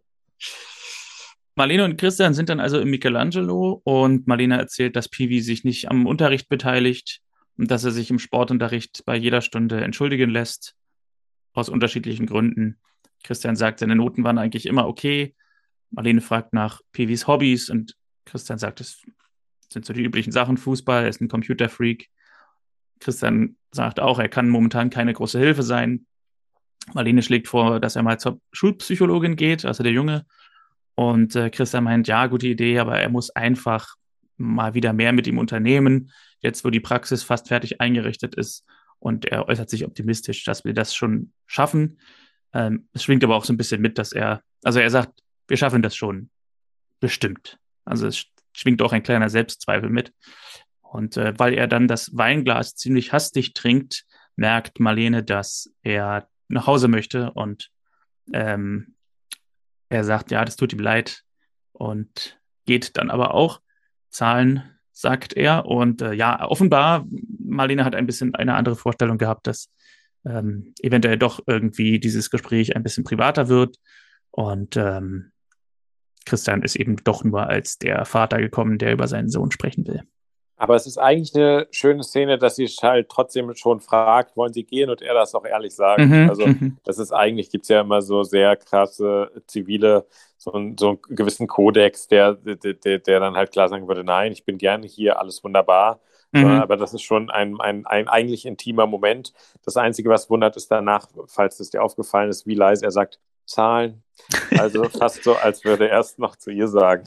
Marlene 1.56 1.84
und 1.84 1.98
Christian 1.98 2.32
sind 2.32 2.48
dann 2.48 2.60
also 2.60 2.80
im 2.80 2.90
Michelangelo 2.90 3.82
und 3.84 4.26
Marlene 4.26 4.56
erzählt, 4.56 4.96
dass 4.96 5.08
Piwi 5.08 5.40
sich 5.40 5.64
nicht 5.64 5.90
am 5.90 6.06
Unterricht 6.06 6.48
beteiligt 6.48 7.20
und 7.60 7.70
dass 7.70 7.84
er 7.84 7.90
sich 7.90 8.10
im 8.10 8.18
Sportunterricht 8.18 9.04
bei 9.04 9.14
jeder 9.14 9.42
Stunde 9.42 9.84
entschuldigen 9.84 10.30
lässt, 10.30 10.74
aus 11.52 11.68
unterschiedlichen 11.68 12.24
Gründen. 12.24 12.78
Christian 13.22 13.54
sagt, 13.54 13.80
seine 13.80 13.96
Noten 13.96 14.24
waren 14.24 14.38
eigentlich 14.38 14.64
immer 14.64 14.86
okay. 14.86 15.34
Marlene 15.90 16.22
fragt 16.22 16.54
nach 16.54 16.80
Piwis 16.92 17.26
Hobbys 17.26 17.68
und 17.68 17.96
Christian 18.24 18.58
sagt, 18.58 18.80
es 18.80 19.02
sind 19.68 19.84
so 19.84 19.92
die 19.92 20.02
üblichen 20.02 20.32
Sachen. 20.32 20.56
Fußball, 20.56 21.02
er 21.02 21.10
ist 21.10 21.20
ein 21.20 21.28
Computerfreak. 21.28 22.08
Christian 22.98 23.56
sagt 23.72 24.00
auch, 24.00 24.18
er 24.18 24.30
kann 24.30 24.48
momentan 24.48 24.88
keine 24.88 25.12
große 25.12 25.38
Hilfe 25.38 25.62
sein. 25.62 26.06
Marlene 26.94 27.22
schlägt 27.22 27.46
vor, 27.46 27.78
dass 27.78 27.94
er 27.94 28.02
mal 28.02 28.18
zur 28.18 28.40
Schulpsychologin 28.52 29.36
geht, 29.36 29.66
also 29.66 29.82
der 29.82 29.92
Junge. 29.92 30.24
Und 30.94 31.36
äh, 31.36 31.50
Christian 31.50 31.84
meint, 31.84 32.08
ja, 32.08 32.26
gute 32.26 32.48
Idee, 32.48 32.78
aber 32.78 32.98
er 32.98 33.10
muss 33.10 33.28
einfach 33.28 33.96
mal 34.40 34.74
wieder 34.74 34.92
mehr 34.92 35.12
mit 35.12 35.26
ihm 35.26 35.38
unternehmen, 35.38 36.10
jetzt 36.40 36.64
wo 36.64 36.70
die 36.70 36.80
Praxis 36.80 37.22
fast 37.22 37.48
fertig 37.48 37.80
eingerichtet 37.80 38.34
ist. 38.34 38.64
Und 38.98 39.24
er 39.26 39.48
äußert 39.48 39.70
sich 39.70 39.84
optimistisch, 39.84 40.44
dass 40.44 40.64
wir 40.64 40.74
das 40.74 40.94
schon 40.94 41.32
schaffen. 41.46 42.00
Ähm, 42.52 42.88
es 42.92 43.04
schwingt 43.04 43.24
aber 43.24 43.36
auch 43.36 43.44
so 43.44 43.52
ein 43.52 43.56
bisschen 43.56 43.80
mit, 43.80 43.98
dass 43.98 44.12
er, 44.12 44.42
also 44.62 44.80
er 44.80 44.90
sagt, 44.90 45.20
wir 45.48 45.56
schaffen 45.56 45.82
das 45.82 45.96
schon. 45.96 46.30
Bestimmt. 47.00 47.58
Also 47.84 48.06
es 48.06 48.26
schwingt 48.52 48.82
auch 48.82 48.92
ein 48.92 49.02
kleiner 49.02 49.30
Selbstzweifel 49.30 49.90
mit. 49.90 50.12
Und 50.82 51.16
äh, 51.16 51.34
weil 51.38 51.54
er 51.54 51.68
dann 51.68 51.88
das 51.88 52.16
Weinglas 52.16 52.74
ziemlich 52.74 53.12
hastig 53.12 53.54
trinkt, 53.54 54.04
merkt 54.36 54.80
Marlene, 54.80 55.22
dass 55.22 55.72
er 55.82 56.28
nach 56.48 56.66
Hause 56.66 56.88
möchte 56.88 57.30
und 57.32 57.70
ähm, 58.32 58.94
er 59.88 60.04
sagt, 60.04 60.30
ja, 60.30 60.44
das 60.44 60.56
tut 60.56 60.72
ihm 60.72 60.78
leid 60.78 61.22
und 61.72 62.40
geht 62.66 62.96
dann 62.96 63.10
aber 63.10 63.34
auch. 63.34 63.60
Zahlen, 64.10 64.62
sagt 64.92 65.32
er. 65.32 65.66
Und 65.66 66.02
äh, 66.02 66.12
ja, 66.12 66.44
offenbar, 66.44 67.06
Marlene 67.38 67.84
hat 67.84 67.94
ein 67.94 68.06
bisschen 68.06 68.34
eine 68.34 68.54
andere 68.54 68.76
Vorstellung 68.76 69.18
gehabt, 69.18 69.46
dass 69.46 69.70
ähm, 70.24 70.74
eventuell 70.80 71.18
doch 71.18 71.40
irgendwie 71.46 71.98
dieses 71.98 72.30
Gespräch 72.30 72.76
ein 72.76 72.82
bisschen 72.82 73.04
privater 73.04 73.48
wird. 73.48 73.76
Und 74.30 74.76
ähm, 74.76 75.32
Christian 76.26 76.62
ist 76.62 76.76
eben 76.76 76.96
doch 76.96 77.24
nur 77.24 77.48
als 77.48 77.78
der 77.78 78.04
Vater 78.04 78.38
gekommen, 78.38 78.78
der 78.78 78.92
über 78.92 79.08
seinen 79.08 79.30
Sohn 79.30 79.50
sprechen 79.50 79.86
will. 79.86 80.02
Aber 80.60 80.74
es 80.74 80.86
ist 80.86 80.98
eigentlich 80.98 81.34
eine 81.34 81.66
schöne 81.70 82.02
Szene, 82.02 82.36
dass 82.36 82.56
sie 82.56 82.66
halt 82.66 83.08
trotzdem 83.08 83.54
schon 83.54 83.80
fragt, 83.80 84.36
wollen 84.36 84.52
sie 84.52 84.64
gehen 84.64 84.90
und 84.90 85.00
er 85.00 85.14
das 85.14 85.34
auch 85.34 85.46
ehrlich 85.46 85.74
sagt. 85.74 86.00
Mhm. 86.00 86.28
Also 86.28 86.46
mhm. 86.46 86.76
das 86.84 86.98
ist 86.98 87.12
eigentlich, 87.12 87.48
gibt 87.48 87.62
es 87.62 87.70
ja 87.70 87.80
immer 87.80 88.02
so 88.02 88.24
sehr 88.24 88.56
krasse 88.56 89.30
zivile, 89.46 90.04
so, 90.36 90.52
ein, 90.52 90.76
so 90.78 90.88
einen 90.90 90.98
gewissen 91.08 91.46
Kodex, 91.46 92.08
der, 92.08 92.34
der, 92.34 92.74
der, 92.74 92.98
der 92.98 93.20
dann 93.20 93.36
halt 93.36 93.52
klar 93.52 93.70
sagen 93.70 93.88
würde, 93.88 94.04
nein, 94.04 94.32
ich 94.32 94.44
bin 94.44 94.58
gerne 94.58 94.86
hier, 94.86 95.18
alles 95.18 95.42
wunderbar. 95.42 95.98
Mhm. 96.32 96.44
Aber 96.44 96.76
das 96.76 96.92
ist 96.92 97.02
schon 97.02 97.30
ein, 97.30 97.58
ein, 97.58 97.86
ein 97.86 98.08
eigentlich 98.08 98.44
intimer 98.44 98.86
Moment. 98.86 99.32
Das 99.64 99.78
Einzige, 99.78 100.10
was 100.10 100.28
wundert, 100.28 100.56
ist 100.56 100.70
danach, 100.70 101.06
falls 101.26 101.58
es 101.58 101.70
dir 101.70 101.82
aufgefallen 101.82 102.28
ist, 102.28 102.46
wie 102.46 102.54
leise 102.54 102.84
er 102.84 102.90
sagt, 102.90 103.18
Zahlen. 103.50 104.02
Also 104.56 104.84
fast 104.88 105.24
so, 105.24 105.34
als 105.34 105.64
würde 105.64 105.88
er 105.88 106.00
es 106.00 106.18
noch 106.18 106.36
zu 106.36 106.50
ihr 106.50 106.68
sagen. 106.68 107.04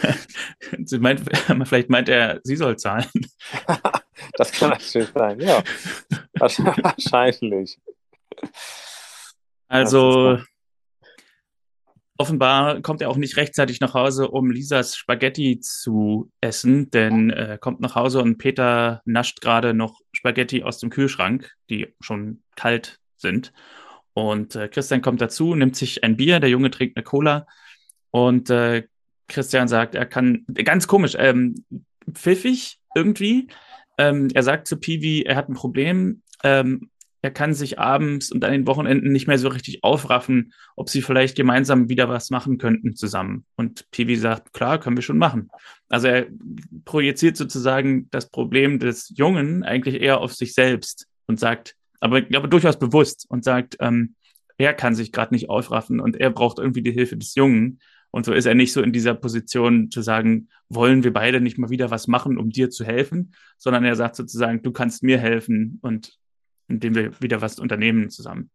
sie 0.84 0.98
meint, 0.98 1.22
vielleicht 1.64 1.90
meint 1.90 2.08
er, 2.08 2.40
sie 2.44 2.56
soll 2.56 2.76
zahlen. 2.76 3.08
das 4.34 4.52
kann 4.52 4.70
natürlich 4.70 5.08
sein, 5.14 5.40
ja. 5.40 5.62
Wahrscheinlich. 6.34 7.78
Also 9.68 10.38
offenbar 12.18 12.80
kommt 12.82 13.00
er 13.00 13.10
auch 13.10 13.16
nicht 13.16 13.36
rechtzeitig 13.36 13.80
nach 13.80 13.94
Hause, 13.94 14.28
um 14.28 14.50
Lisas 14.50 14.96
Spaghetti 14.96 15.60
zu 15.60 16.30
essen, 16.40 16.90
denn 16.90 17.30
er 17.30 17.54
äh, 17.54 17.58
kommt 17.58 17.80
nach 17.80 17.94
Hause 17.94 18.20
und 18.20 18.38
Peter 18.38 19.02
nascht 19.04 19.40
gerade 19.40 19.74
noch 19.74 20.00
Spaghetti 20.12 20.62
aus 20.62 20.78
dem 20.78 20.90
Kühlschrank, 20.90 21.52
die 21.70 21.94
schon 22.00 22.42
kalt 22.54 23.00
sind. 23.16 23.52
Und 24.14 24.54
äh, 24.54 24.68
Christian 24.68 25.02
kommt 25.02 25.20
dazu, 25.20 25.54
nimmt 25.54 25.76
sich 25.76 26.04
ein 26.04 26.16
Bier, 26.16 26.40
der 26.40 26.50
Junge 26.50 26.70
trinkt 26.70 26.96
eine 26.96 27.04
Cola 27.04 27.46
und 28.10 28.48
äh, 28.48 28.84
Christian 29.28 29.68
sagt, 29.68 29.94
er 29.94 30.06
kann, 30.06 30.44
ganz 30.52 30.86
komisch, 30.86 31.16
ähm, 31.18 31.64
pfiffig 32.12 32.78
irgendwie. 32.94 33.48
Ähm, 33.98 34.28
er 34.34 34.42
sagt 34.42 34.68
zu 34.68 34.76
Piwi, 34.76 35.22
er 35.22 35.36
hat 35.36 35.48
ein 35.48 35.54
Problem, 35.54 36.22
ähm, 36.42 36.90
er 37.22 37.30
kann 37.30 37.54
sich 37.54 37.78
abends 37.78 38.30
und 38.30 38.44
an 38.44 38.52
den 38.52 38.66
Wochenenden 38.66 39.10
nicht 39.10 39.26
mehr 39.26 39.38
so 39.38 39.48
richtig 39.48 39.82
aufraffen, 39.82 40.52
ob 40.76 40.90
sie 40.90 41.00
vielleicht 41.00 41.36
gemeinsam 41.36 41.88
wieder 41.88 42.08
was 42.08 42.28
machen 42.28 42.58
könnten 42.58 42.96
zusammen. 42.96 43.46
Und 43.56 43.90
Piwi 43.90 44.16
sagt, 44.16 44.52
klar, 44.52 44.78
können 44.78 44.96
wir 44.96 45.02
schon 45.02 45.16
machen. 45.16 45.50
Also 45.88 46.08
er 46.08 46.26
projiziert 46.84 47.38
sozusagen 47.38 48.10
das 48.10 48.28
Problem 48.28 48.78
des 48.78 49.10
Jungen 49.16 49.62
eigentlich 49.62 50.02
eher 50.02 50.20
auf 50.20 50.34
sich 50.34 50.52
selbst 50.52 51.06
und 51.26 51.40
sagt, 51.40 51.76
aber, 52.00 52.22
aber 52.34 52.48
durchaus 52.48 52.78
bewusst 52.78 53.26
und 53.28 53.44
sagt, 53.44 53.76
ähm, 53.80 54.14
er 54.56 54.74
kann 54.74 54.94
sich 54.94 55.12
gerade 55.12 55.34
nicht 55.34 55.48
aufraffen 55.48 56.00
und 56.00 56.16
er 56.16 56.30
braucht 56.30 56.58
irgendwie 56.58 56.82
die 56.82 56.92
Hilfe 56.92 57.16
des 57.16 57.34
Jungen. 57.34 57.80
Und 58.10 58.24
so 58.24 58.32
ist 58.32 58.46
er 58.46 58.54
nicht 58.54 58.72
so 58.72 58.80
in 58.80 58.92
dieser 58.92 59.14
Position 59.14 59.90
zu 59.90 60.00
sagen, 60.00 60.48
wollen 60.68 61.02
wir 61.02 61.12
beide 61.12 61.40
nicht 61.40 61.58
mal 61.58 61.70
wieder 61.70 61.90
was 61.90 62.06
machen, 62.06 62.38
um 62.38 62.50
dir 62.50 62.70
zu 62.70 62.84
helfen, 62.84 63.34
sondern 63.58 63.84
er 63.84 63.96
sagt 63.96 64.14
sozusagen, 64.14 64.62
du 64.62 64.70
kannst 64.70 65.02
mir 65.02 65.18
helfen 65.18 65.78
und 65.82 66.16
indem 66.68 66.94
wir 66.94 67.20
wieder 67.20 67.40
was 67.40 67.58
unternehmen 67.58 68.10
zusammen. 68.10 68.50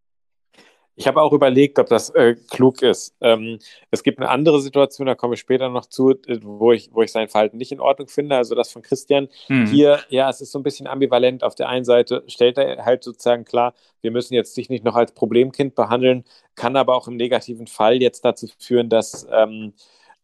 Ich 1.00 1.08
habe 1.08 1.22
auch 1.22 1.32
überlegt, 1.32 1.80
ob 1.80 1.88
das 1.88 2.10
äh, 2.10 2.36
klug 2.50 2.82
ist. 2.82 3.16
Ähm, 3.22 3.60
es 3.90 4.04
gibt 4.04 4.20
eine 4.20 4.28
andere 4.28 4.60
Situation, 4.60 5.08
da 5.08 5.16
komme 5.16 5.36
ich 5.36 5.40
später 5.40 5.70
noch 5.70 5.86
zu, 5.86 6.10
äh, 6.10 6.40
wo 6.42 6.74
ich, 6.74 6.90
wo 6.92 7.02
ich 7.02 7.14
sein 7.14 7.30
Verhalten 7.30 7.56
nicht 7.56 7.72
in 7.72 7.80
Ordnung 7.80 8.10
finde. 8.10 8.36
Also 8.36 8.54
das 8.54 8.70
von 8.70 8.82
Christian. 8.82 9.30
Hm. 9.48 9.66
Hier, 9.68 10.02
ja, 10.10 10.30
es 10.30 10.42
ist 10.42 10.52
so 10.52 10.60
ein 10.60 10.64
bisschen 10.64 10.88
ambivalent. 10.88 11.42
Auf 11.42 11.56
der 11.56 11.70
einen 11.70 11.86
Seite 11.86 12.26
stellt 12.28 12.58
er 12.58 12.84
halt 12.84 13.06
sozusagen 13.06 13.46
klar, 13.46 13.76
wir 14.02 14.12
müssen 14.12 14.34
jetzt 14.34 14.58
dich 14.58 14.68
nicht 14.68 14.84
noch 14.84 14.98
als 14.98 15.14
Problemkind 15.14 15.74
behandeln, 15.74 16.26
kann 16.56 16.76
aber 16.76 16.96
auch 16.96 17.08
im 17.08 17.16
negativen 17.16 17.68
Fall 17.68 18.02
jetzt 18.02 18.26
dazu 18.26 18.48
führen, 18.60 18.90
dass, 18.90 19.26
ähm, 19.32 19.72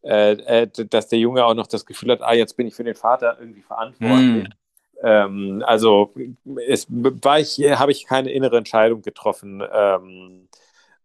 äh, 0.02 0.32
äh 0.32 0.68
dass 0.90 1.08
der 1.08 1.18
Junge 1.18 1.46
auch 1.46 1.54
noch 1.54 1.68
das 1.68 1.86
Gefühl 1.86 2.10
hat, 2.10 2.20
ah, 2.20 2.34
jetzt 2.34 2.54
bin 2.54 2.66
ich 2.66 2.74
für 2.74 2.84
den 2.84 2.96
Vater 2.96 3.38
irgendwie 3.40 3.62
verantwortlich. 3.62 4.44
Hm. 4.44 4.48
Ähm, 5.02 5.64
also 5.66 6.12
es 6.66 6.86
war 6.90 7.40
ich, 7.40 7.58
habe 7.60 7.92
ich 7.92 8.04
keine 8.04 8.30
innere 8.30 8.58
Entscheidung 8.58 9.00
getroffen. 9.00 9.62
Ähm, 9.72 10.48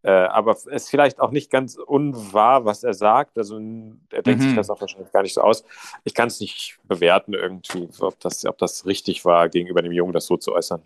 äh, 0.04 0.12
aber 0.12 0.52
es 0.54 0.66
ist 0.66 0.90
vielleicht 0.90 1.20
auch 1.20 1.32
nicht 1.32 1.52
ganz 1.52 1.76
unwahr, 1.76 2.66
was 2.66 2.84
er 2.84 2.94
sagt. 2.94 3.38
Also 3.38 3.58
er 3.58 4.22
denkt 4.24 4.42
mhm. 4.42 4.48
sich 4.48 4.56
das 4.56 4.70
auch 4.70 4.82
wahrscheinlich 4.82 5.12
gar 5.12 5.22
nicht 5.22 5.36
so 5.36 5.42
aus. 5.42 5.64
Ich 6.04 6.14
kann 6.14 6.28
es 6.28 6.40
nicht 6.40 6.80
bewerten 6.84 7.34
irgendwie, 7.34 7.88
ob 8.00 8.20
das, 8.20 8.46
ob 8.46 8.58
das 8.58 8.86
richtig 8.86 9.26
war, 9.26 9.50
gegenüber 9.50 9.82
dem 9.82 9.92
Jungen 9.92 10.14
das 10.14 10.26
so 10.26 10.38
zu 10.38 10.54
äußern. 10.54 10.82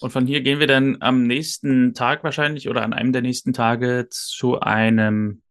Und 0.00 0.10
von 0.10 0.26
hier 0.26 0.40
gehen 0.42 0.60
wir 0.60 0.66
dann 0.66 0.98
am 1.00 1.24
nächsten 1.24 1.94
Tag 1.94 2.24
wahrscheinlich 2.24 2.68
oder 2.68 2.82
an 2.82 2.92
einem 2.92 3.12
der 3.12 3.22
nächsten 3.22 3.52
Tage 3.52 4.08
zu 4.10 4.60
einem 4.60 5.42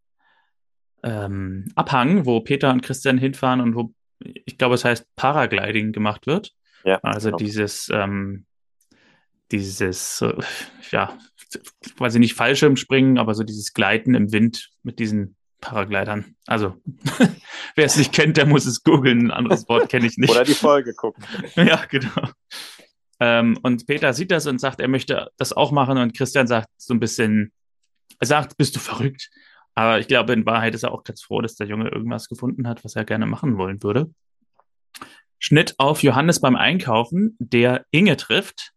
ähm, 1.03 1.71
Abhang, 1.75 2.25
wo 2.25 2.41
Peter 2.41 2.71
und 2.71 2.81
Christian 2.81 3.17
hinfahren 3.17 3.61
und 3.61 3.75
wo, 3.75 3.93
ich 4.19 4.57
glaube, 4.57 4.75
es 4.75 4.85
heißt 4.85 5.15
Paragliding 5.15 5.91
gemacht 5.91 6.27
wird. 6.27 6.53
Ja, 6.83 6.99
also 7.03 7.29
genau. 7.29 7.37
dieses, 7.37 7.89
ähm, 7.93 8.45
dieses, 9.51 10.21
äh, 10.21 10.33
ja, 10.91 11.17
quasi 11.97 12.19
nicht 12.19 12.33
Fallschirmspringen, 12.33 13.17
aber 13.17 13.33
so 13.33 13.43
dieses 13.43 13.73
Gleiten 13.73 14.15
im 14.15 14.31
Wind 14.31 14.69
mit 14.83 14.99
diesen 14.99 15.35
Paraglidern. 15.61 16.35
Also, 16.45 16.75
wer 17.75 17.85
es 17.85 17.97
nicht 17.97 18.13
kennt, 18.13 18.37
der 18.37 18.45
muss 18.45 18.65
es 18.65 18.83
googeln. 18.83 19.27
Ein 19.27 19.31
anderes 19.31 19.67
Wort 19.67 19.89
kenne 19.89 20.07
ich 20.07 20.17
nicht. 20.17 20.29
Oder 20.29 20.43
die 20.43 20.53
Folge 20.53 20.93
gucken. 20.93 21.23
ja, 21.55 21.83
genau. 21.89 22.29
Ähm, 23.19 23.57
und 23.63 23.87
Peter 23.87 24.13
sieht 24.13 24.31
das 24.31 24.45
und 24.45 24.59
sagt, 24.59 24.79
er 24.79 24.87
möchte 24.87 25.29
das 25.37 25.53
auch 25.53 25.71
machen. 25.71 25.97
Und 25.97 26.15
Christian 26.15 26.47
sagt 26.47 26.69
so 26.77 26.93
ein 26.93 26.99
bisschen, 26.99 27.51
er 28.19 28.27
sagt, 28.27 28.57
bist 28.57 28.75
du 28.75 28.79
verrückt? 28.79 29.29
Aber 29.73 29.99
ich 29.99 30.07
glaube, 30.07 30.33
in 30.33 30.45
Wahrheit 30.45 30.75
ist 30.75 30.83
er 30.83 30.91
auch 30.91 31.03
ganz 31.03 31.21
froh, 31.23 31.41
dass 31.41 31.55
der 31.55 31.67
Junge 31.67 31.89
irgendwas 31.89 32.27
gefunden 32.27 32.67
hat, 32.67 32.83
was 32.83 32.95
er 32.95 33.05
gerne 33.05 33.25
machen 33.25 33.57
wollen 33.57 33.81
würde. 33.83 34.11
Schnitt 35.39 35.75
auf 35.77 36.01
Johannes 36.01 36.39
beim 36.39 36.55
Einkaufen, 36.55 37.35
der 37.39 37.85
Inge 37.91 38.17
trifft 38.17 38.73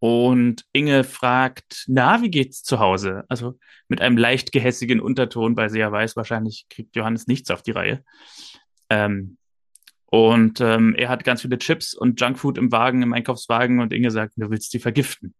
und 0.00 0.64
Inge 0.72 1.04
fragt, 1.04 1.84
na, 1.86 2.22
wie 2.22 2.30
geht's 2.30 2.62
zu 2.62 2.80
Hause? 2.80 3.24
Also 3.28 3.58
mit 3.88 4.00
einem 4.00 4.16
leicht 4.16 4.50
gehässigen 4.50 4.98
Unterton, 4.98 5.56
weil 5.56 5.68
sie 5.68 5.78
ja 5.78 5.92
weiß, 5.92 6.16
wahrscheinlich 6.16 6.66
kriegt 6.70 6.96
Johannes 6.96 7.26
nichts 7.26 7.50
auf 7.50 7.62
die 7.62 7.72
Reihe. 7.72 8.02
Ähm, 8.88 9.36
und 10.06 10.60
ähm, 10.60 10.94
er 10.96 11.10
hat 11.10 11.22
ganz 11.22 11.42
viele 11.42 11.58
Chips 11.58 11.94
und 11.94 12.18
Junkfood 12.18 12.56
im 12.56 12.72
Wagen, 12.72 13.02
im 13.02 13.12
Einkaufswagen 13.12 13.80
und 13.80 13.92
Inge 13.92 14.10
sagt, 14.10 14.34
du 14.36 14.50
willst 14.50 14.72
die 14.72 14.80
vergiften. 14.80 15.34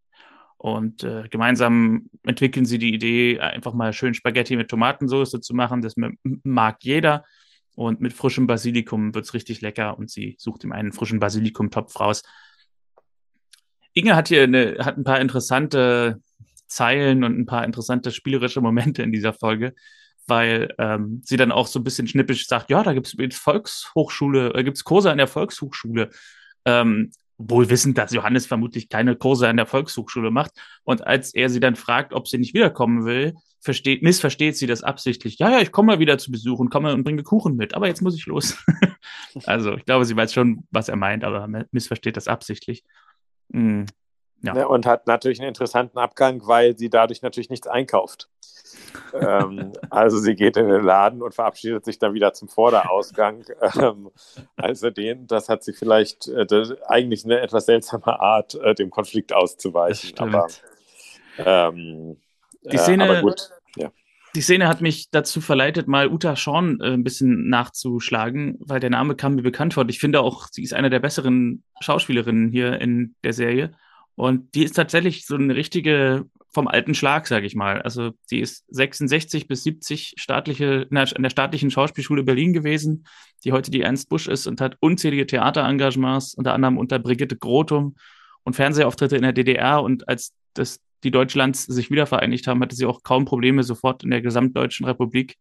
Und 0.57 1.03
äh, 1.03 1.27
gemeinsam 1.27 2.11
entwickeln 2.21 2.65
sie 2.65 2.77
die 2.77 2.93
Idee, 2.93 3.39
einfach 3.39 3.73
mal 3.73 3.93
schön 3.93 4.13
Spaghetti 4.13 4.55
mit 4.55 4.69
Tomatensauce 4.69 5.31
zu 5.41 5.55
machen. 5.55 5.81
Das 5.81 5.95
mag 6.43 6.77
jeder. 6.83 7.25
Und 7.73 7.99
mit 7.99 8.13
frischem 8.13 8.45
Basilikum 8.45 9.15
wird's 9.15 9.33
richtig 9.33 9.61
lecker. 9.61 9.97
Und 9.97 10.11
sie 10.11 10.35
sucht 10.37 10.63
ihm 10.63 10.71
einen 10.71 10.91
frischen 10.91 11.19
Basilikum-Topf 11.19 11.99
raus. 11.99 12.21
Inge 13.93 14.15
hat 14.15 14.29
hier 14.29 14.43
eine, 14.43 14.77
hat 14.79 14.97
ein 14.97 15.03
paar 15.03 15.19
interessante 15.19 16.21
Zeilen 16.67 17.23
und 17.23 17.37
ein 17.37 17.45
paar 17.45 17.65
interessante 17.65 18.11
spielerische 18.11 18.61
Momente 18.61 19.03
in 19.03 19.11
dieser 19.11 19.33
Folge, 19.33 19.73
weil 20.27 20.73
ähm, 20.77 21.21
sie 21.25 21.37
dann 21.37 21.51
auch 21.51 21.67
so 21.67 21.79
ein 21.79 21.83
bisschen 21.83 22.07
schnippisch 22.07 22.47
sagt, 22.47 22.69
ja, 22.69 22.83
da 22.83 22.93
gibt 22.93 23.07
es 23.07 23.37
Volkshochschule, 23.37 24.53
da 24.53 24.61
gibt 24.61 24.77
es 24.77 24.83
Kurse 24.83 25.11
an 25.11 25.17
der 25.17 25.27
Volkshochschule. 25.27 26.09
Ähm, 26.65 27.11
wohl 27.49 27.69
wissend, 27.69 27.97
dass 27.97 28.13
Johannes 28.13 28.45
vermutlich 28.45 28.89
keine 28.89 29.15
Kurse 29.15 29.47
an 29.47 29.57
der 29.57 29.65
Volkshochschule 29.65 30.31
macht. 30.31 30.51
Und 30.83 31.05
als 31.05 31.33
er 31.33 31.49
sie 31.49 31.59
dann 31.59 31.75
fragt, 31.75 32.13
ob 32.13 32.27
sie 32.27 32.37
nicht 32.37 32.53
wiederkommen 32.53 33.05
will, 33.05 33.33
versteht, 33.59 34.01
missversteht 34.01 34.57
sie 34.57 34.67
das 34.67 34.83
absichtlich. 34.83 35.39
Ja, 35.39 35.51
ja, 35.51 35.59
ich 35.59 35.71
komme 35.71 35.93
mal 35.93 35.99
wieder 35.99 36.17
zu 36.17 36.31
Besuch 36.31 36.59
und 36.59 36.69
komme 36.69 36.93
und 36.93 37.03
bringe 37.03 37.23
Kuchen 37.23 37.55
mit, 37.55 37.73
aber 37.73 37.87
jetzt 37.87 38.01
muss 38.01 38.15
ich 38.15 38.25
los. 38.25 38.57
also 39.45 39.75
ich 39.75 39.85
glaube, 39.85 40.05
sie 40.05 40.15
weiß 40.15 40.33
schon, 40.33 40.67
was 40.71 40.89
er 40.89 40.95
meint, 40.95 41.23
aber 41.23 41.47
missversteht 41.71 42.17
das 42.17 42.27
absichtlich. 42.27 42.83
Mhm. 43.51 43.85
Ja. 44.43 44.53
Ne, 44.53 44.67
und 44.67 44.87
hat 44.87 45.05
natürlich 45.05 45.39
einen 45.39 45.49
interessanten 45.49 45.99
Abgang, 45.99 46.41
weil 46.45 46.75
sie 46.75 46.89
dadurch 46.89 47.21
natürlich 47.21 47.51
nichts 47.51 47.67
einkauft. 47.67 48.27
ähm, 49.13 49.73
also 49.91 50.17
sie 50.17 50.33
geht 50.33 50.57
in 50.57 50.67
den 50.67 50.83
Laden 50.83 51.21
und 51.21 51.35
verabschiedet 51.35 51.85
sich 51.85 51.99
dann 51.99 52.13
wieder 52.13 52.33
zum 52.33 52.47
Vorderausgang. 52.47 53.45
Ähm, 53.77 54.11
also 54.57 54.89
den, 54.89 55.27
das 55.27 55.47
hat 55.47 55.63
sie 55.63 55.73
vielleicht 55.73 56.27
äh, 56.27 56.45
eigentlich 56.87 57.23
eine 57.23 57.39
etwas 57.39 57.67
seltsame 57.67 58.19
Art, 58.19 58.55
äh, 58.55 58.73
dem 58.73 58.89
Konflikt 58.89 59.33
auszuweichen. 59.33 60.17
Aber 60.17 60.47
ähm, 61.37 62.17
die 62.63 62.77
Szene, 62.77 63.05
äh, 63.05 63.09
aber 63.09 63.21
gut, 63.21 63.51
ja. 63.75 63.91
Die 64.33 64.41
Szene 64.41 64.67
hat 64.67 64.81
mich 64.81 65.09
dazu 65.11 65.41
verleitet, 65.41 65.87
mal 65.87 66.07
Uta 66.07 66.35
Shawn 66.35 66.79
äh, 66.79 66.93
ein 66.93 67.03
bisschen 67.03 67.49
nachzuschlagen, 67.49 68.57
weil 68.59 68.79
der 68.79 68.89
Name 68.89 69.15
kam 69.15 69.35
mir 69.35 69.41
bekannt 69.41 69.73
vor. 69.73 69.87
Ich 69.89 69.99
finde 69.99 70.21
auch, 70.21 70.47
sie 70.49 70.63
ist 70.63 70.73
eine 70.73 70.89
der 70.89 70.99
besseren 70.99 71.63
Schauspielerinnen 71.81 72.49
hier 72.49 72.79
in 72.79 73.15
der 73.23 73.33
Serie. 73.33 73.71
Und 74.15 74.55
die 74.55 74.63
ist 74.63 74.75
tatsächlich 74.75 75.25
so 75.25 75.35
eine 75.35 75.55
richtige 75.55 76.25
vom 76.51 76.67
alten 76.67 76.93
Schlag, 76.93 77.27
sage 77.27 77.45
ich 77.45 77.55
mal. 77.55 77.81
Also 77.81 78.11
sie 78.25 78.39
ist 78.39 78.65
66 78.69 79.47
bis 79.47 79.63
70 79.63 80.15
staatliche, 80.17 80.87
in 80.89 81.23
der 81.23 81.29
staatlichen 81.29 81.71
Schauspielschule 81.71 82.23
Berlin 82.23 82.51
gewesen, 82.51 83.07
die 83.43 83.53
heute 83.53 83.71
die 83.71 83.81
Ernst 83.81 84.09
Busch 84.09 84.27
ist 84.27 84.47
und 84.47 84.59
hat 84.59 84.75
unzählige 84.81 85.25
Theaterengagements, 85.25 86.33
unter 86.33 86.53
anderem 86.53 86.77
unter 86.77 86.99
Brigitte 86.99 87.37
Grotum 87.37 87.95
und 88.43 88.55
Fernsehauftritte 88.55 89.15
in 89.15 89.21
der 89.21 89.33
DDR. 89.33 89.81
Und 89.81 90.07
als 90.09 90.33
das, 90.53 90.79
die 91.03 91.11
Deutschlands 91.11 91.63
sich 91.63 91.89
wiedervereinigt 91.89 92.47
haben, 92.47 92.61
hatte 92.61 92.75
sie 92.75 92.85
auch 92.85 93.03
kaum 93.03 93.25
Probleme, 93.25 93.63
sofort 93.63 94.03
in 94.03 94.11
der 94.11 94.21
gesamtdeutschen 94.21 94.85
Republik 94.85 95.37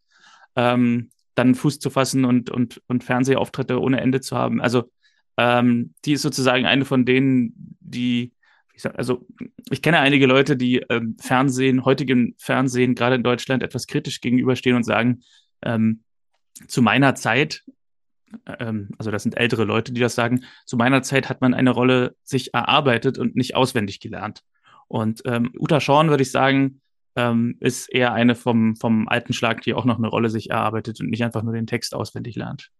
ähm, 0.57 1.11
dann 1.35 1.55
Fuß 1.55 1.79
zu 1.79 1.91
fassen 1.91 2.25
und, 2.25 2.51
und, 2.51 2.83
und 2.87 3.05
Fernsehauftritte 3.05 3.81
ohne 3.81 4.01
Ende 4.01 4.21
zu 4.21 4.37
haben. 4.37 4.61
Also 4.61 4.91
ähm, 5.37 5.95
die 6.05 6.13
ist 6.13 6.23
sozusagen 6.23 6.67
eine 6.67 6.85
von 6.85 7.05
denen, 7.05 7.77
die 7.81 8.33
ich 8.75 8.83
sag, 8.83 8.99
also 8.99 9.27
ich 9.71 9.83
kenne 9.83 9.99
einige 9.99 10.27
Leute, 10.27 10.57
die 10.57 10.79
ähm, 10.89 11.17
Fernsehen, 11.21 11.85
heutigem 11.85 12.35
Fernsehen, 12.39 12.95
gerade 12.95 13.17
in 13.17 13.23
Deutschland, 13.23 13.63
etwas 13.63 13.87
kritisch 13.87 14.21
gegenüberstehen 14.21 14.77
und 14.77 14.85
sagen, 14.85 15.23
ähm, 15.63 16.03
zu 16.67 16.81
meiner 16.81 17.15
Zeit, 17.15 17.63
ähm, 18.59 18.89
also 18.99 19.11
das 19.11 19.23
sind 19.23 19.37
ältere 19.37 19.65
Leute, 19.65 19.93
die 19.93 20.01
das 20.01 20.15
sagen, 20.15 20.45
zu 20.65 20.77
meiner 20.77 21.03
Zeit 21.03 21.29
hat 21.29 21.41
man 21.41 21.53
eine 21.53 21.71
Rolle 21.71 22.17
sich 22.23 22.55
erarbeitet 22.55 23.19
und 23.19 23.37
nicht 23.37 23.55
auswendig 23.55 24.01
gelernt. 24.01 24.43
Und 24.91 25.23
ähm, 25.25 25.53
Uta 25.57 25.81
Schorn, 25.81 26.11
würde 26.11 26.25
ich 26.25 26.33
sagen, 26.33 26.81
ähm, 27.15 27.57
ist 27.61 27.87
eher 27.95 28.13
eine 28.13 28.35
vom, 28.35 28.75
vom 28.75 29.07
alten 29.07 29.33
Schlag, 29.33 29.63
die 29.63 29.73
auch 29.73 29.85
noch 29.85 29.99
eine 29.99 30.09
Rolle 30.09 30.31
sich 30.31 30.51
erarbeitet 30.51 31.01
und 31.01 31.11
nicht 31.11 31.23
einfach 31.23 31.45
nur 31.45 31.53
den 31.53 31.69
Text 31.69 31.95
auswendig 31.95 32.35
lernt. 32.35 32.71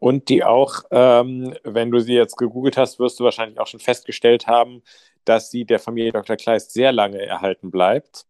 Und 0.00 0.28
die 0.28 0.42
auch, 0.42 0.82
ähm, 0.90 1.54
wenn 1.62 1.92
du 1.92 2.00
sie 2.00 2.14
jetzt 2.14 2.36
gegoogelt 2.36 2.76
hast, 2.76 2.98
wirst 2.98 3.20
du 3.20 3.24
wahrscheinlich 3.24 3.60
auch 3.60 3.68
schon 3.68 3.78
festgestellt 3.78 4.48
haben, 4.48 4.82
dass 5.24 5.48
sie 5.52 5.64
der 5.64 5.78
Familie 5.78 6.10
Dr. 6.10 6.34
Kleist 6.34 6.72
sehr 6.72 6.90
lange 6.90 7.24
erhalten 7.24 7.70
bleibt. 7.70 8.24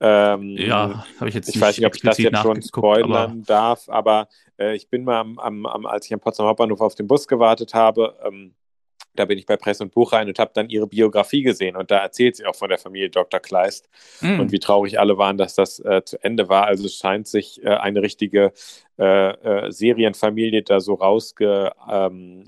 Ähm, 0.00 0.56
ja, 0.56 1.04
habe 1.20 1.28
ich 1.28 1.34
jetzt 1.34 1.54
Ich 1.54 1.60
weiß 1.60 1.76
nicht, 1.76 1.86
ob 1.86 1.94
ich 1.94 2.00
das 2.00 2.16
jetzt 2.16 2.38
schon 2.38 2.62
spoilern 2.62 3.12
aber... 3.12 3.42
darf, 3.44 3.88
aber 3.90 4.28
äh, 4.58 4.74
ich 4.74 4.88
bin 4.88 5.04
mal, 5.04 5.20
am, 5.20 5.38
am, 5.38 5.66
am, 5.66 5.84
als 5.84 6.06
ich 6.06 6.14
am 6.14 6.20
Potsdamer 6.20 6.50
Hauptbahnhof 6.50 6.80
auf 6.80 6.94
den 6.94 7.06
Bus 7.06 7.28
gewartet 7.28 7.74
habe, 7.74 8.16
ähm, 8.24 8.54
da 9.18 9.24
bin 9.24 9.38
ich 9.38 9.46
bei 9.46 9.56
Presse 9.56 9.82
und 9.84 9.92
Buch 9.92 10.12
rein 10.12 10.28
und 10.28 10.38
habe 10.38 10.50
dann 10.54 10.68
ihre 10.68 10.86
Biografie 10.86 11.42
gesehen 11.42 11.76
und 11.76 11.90
da 11.90 11.98
erzählt 11.98 12.36
sie 12.36 12.46
auch 12.46 12.54
von 12.54 12.68
der 12.68 12.78
Familie 12.78 13.10
Dr. 13.10 13.40
Kleist 13.40 13.88
mm. 14.20 14.40
und 14.40 14.52
wie 14.52 14.58
traurig 14.58 14.98
alle 14.98 15.18
waren, 15.18 15.38
dass 15.38 15.54
das 15.54 15.78
äh, 15.80 16.02
zu 16.04 16.22
Ende 16.22 16.48
war. 16.48 16.66
Also 16.66 16.86
es 16.86 16.94
scheint 16.94 17.26
sich 17.26 17.62
äh, 17.64 17.68
eine 17.68 18.02
richtige 18.02 18.52
äh, 18.98 19.66
äh, 19.66 19.72
Serienfamilie 19.72 20.62
da 20.62 20.80
so 20.80 20.94
rausge, 20.94 21.70
ähm, 21.90 22.44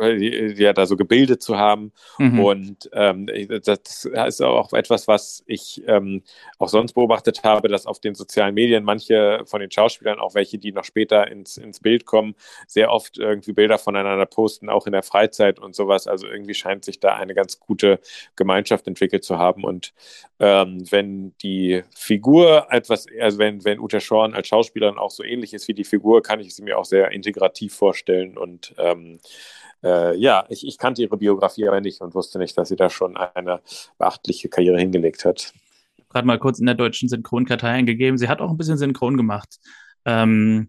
äh, 0.00 0.52
ja, 0.54 0.72
da 0.72 0.86
so 0.86 0.96
gebildet 0.96 1.42
zu 1.42 1.58
haben. 1.58 1.92
Mhm. 2.16 2.40
Und 2.40 2.90
ähm, 2.94 3.26
das 3.62 4.06
ist 4.06 4.40
auch 4.40 4.72
etwas, 4.72 5.08
was 5.08 5.44
ich 5.46 5.82
ähm, 5.86 6.22
auch 6.58 6.70
sonst 6.70 6.94
beobachtet 6.94 7.44
habe, 7.44 7.68
dass 7.68 7.84
auf 7.84 8.00
den 8.00 8.14
sozialen 8.14 8.54
Medien 8.54 8.82
manche 8.82 9.42
von 9.44 9.60
den 9.60 9.70
Schauspielern, 9.70 10.18
auch 10.18 10.34
welche, 10.34 10.56
die 10.56 10.72
noch 10.72 10.84
später 10.84 11.30
ins, 11.30 11.58
ins 11.58 11.80
Bild 11.80 12.06
kommen, 12.06 12.34
sehr 12.66 12.90
oft 12.90 13.18
irgendwie 13.18 13.52
Bilder 13.52 13.76
voneinander 13.76 14.24
posten, 14.24 14.70
auch 14.70 14.86
in 14.86 14.92
der 14.92 15.02
Freizeit 15.02 15.58
und 15.58 15.76
sowas. 15.78 16.06
Also 16.06 16.26
irgendwie 16.26 16.52
scheint 16.52 16.84
sich 16.84 17.00
da 17.00 17.16
eine 17.16 17.34
ganz 17.34 17.58
gute 17.58 18.00
Gemeinschaft 18.36 18.86
entwickelt 18.86 19.24
zu 19.24 19.38
haben. 19.38 19.64
Und 19.64 19.94
ähm, 20.38 20.84
wenn 20.90 21.34
die 21.38 21.82
Figur 21.94 22.66
etwas, 22.70 23.06
also 23.18 23.38
wenn, 23.38 23.64
wenn 23.64 23.80
Uta 23.80 24.00
Schorn 24.00 24.34
als 24.34 24.48
Schauspielerin 24.48 24.98
auch 24.98 25.10
so 25.10 25.24
ähnlich 25.24 25.54
ist, 25.54 25.68
wie 25.68 25.74
die 25.74 25.84
Figur, 25.84 26.22
kann 26.22 26.40
ich 26.40 26.54
sie 26.54 26.62
mir 26.62 26.78
auch 26.78 26.84
sehr 26.84 27.12
integrativ 27.12 27.74
vorstellen. 27.74 28.36
Und 28.36 28.74
ähm, 28.76 29.18
äh, 29.82 30.14
ja, 30.16 30.44
ich, 30.50 30.66
ich 30.66 30.76
kannte 30.76 31.02
ihre 31.02 31.16
Biografie 31.16 31.66
aber 31.66 31.80
nicht 31.80 32.02
und 32.02 32.14
wusste 32.14 32.38
nicht, 32.38 32.58
dass 32.58 32.68
sie 32.68 32.76
da 32.76 32.90
schon 32.90 33.16
eine 33.16 33.60
beachtliche 33.96 34.48
Karriere 34.48 34.78
hingelegt 34.78 35.24
hat. 35.24 35.54
Gerade 36.10 36.26
mal 36.26 36.38
kurz 36.38 36.58
in 36.58 36.66
der 36.66 36.74
deutschen 36.74 37.08
Synchronkartei 37.08 37.68
eingegeben. 37.68 38.18
Sie 38.18 38.28
hat 38.28 38.40
auch 38.40 38.50
ein 38.50 38.56
bisschen 38.56 38.78
Synchron 38.78 39.16
gemacht. 39.16 39.58
Ähm, 40.04 40.68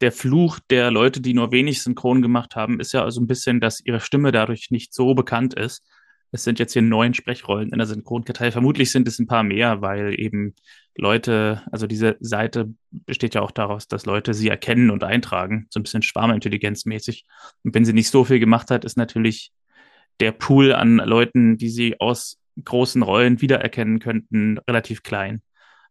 der 0.00 0.12
Fluch 0.12 0.58
der 0.70 0.90
Leute, 0.90 1.20
die 1.20 1.34
nur 1.34 1.52
wenig 1.52 1.82
Synchron 1.82 2.22
gemacht 2.22 2.56
haben, 2.56 2.80
ist 2.80 2.92
ja 2.92 3.02
also 3.02 3.20
ein 3.20 3.26
bisschen, 3.26 3.60
dass 3.60 3.80
ihre 3.80 4.00
Stimme 4.00 4.32
dadurch 4.32 4.70
nicht 4.70 4.92
so 4.94 5.14
bekannt 5.14 5.54
ist. 5.54 5.82
Es 6.32 6.44
sind 6.44 6.58
jetzt 6.58 6.72
hier 6.72 6.82
neun 6.82 7.14
Sprechrollen 7.14 7.70
in 7.70 7.78
der 7.78 7.86
Synchronkartei. 7.86 8.50
Vermutlich 8.50 8.90
sind 8.90 9.08
es 9.08 9.18
ein 9.18 9.26
paar 9.26 9.42
mehr, 9.42 9.80
weil 9.80 10.18
eben 10.20 10.54
Leute, 10.96 11.62
also 11.70 11.86
diese 11.86 12.16
Seite 12.20 12.74
besteht 12.90 13.34
ja 13.34 13.42
auch 13.42 13.52
daraus, 13.52 13.88
dass 13.88 14.06
Leute 14.06 14.34
sie 14.34 14.48
erkennen 14.48 14.90
und 14.90 15.04
eintragen, 15.04 15.66
so 15.70 15.80
ein 15.80 15.82
bisschen 15.82 16.02
schwarmintelligenzmäßig. 16.02 17.24
Und 17.62 17.74
wenn 17.74 17.84
sie 17.84 17.92
nicht 17.92 18.10
so 18.10 18.24
viel 18.24 18.38
gemacht 18.38 18.70
hat, 18.70 18.84
ist 18.84 18.96
natürlich 18.96 19.52
der 20.20 20.32
Pool 20.32 20.72
an 20.72 20.96
Leuten, 20.96 21.58
die 21.58 21.68
sie 21.68 22.00
aus 22.00 22.38
großen 22.64 23.02
Rollen 23.02 23.40
wiedererkennen 23.40 23.98
könnten, 23.98 24.58
relativ 24.68 25.02
klein. 25.02 25.42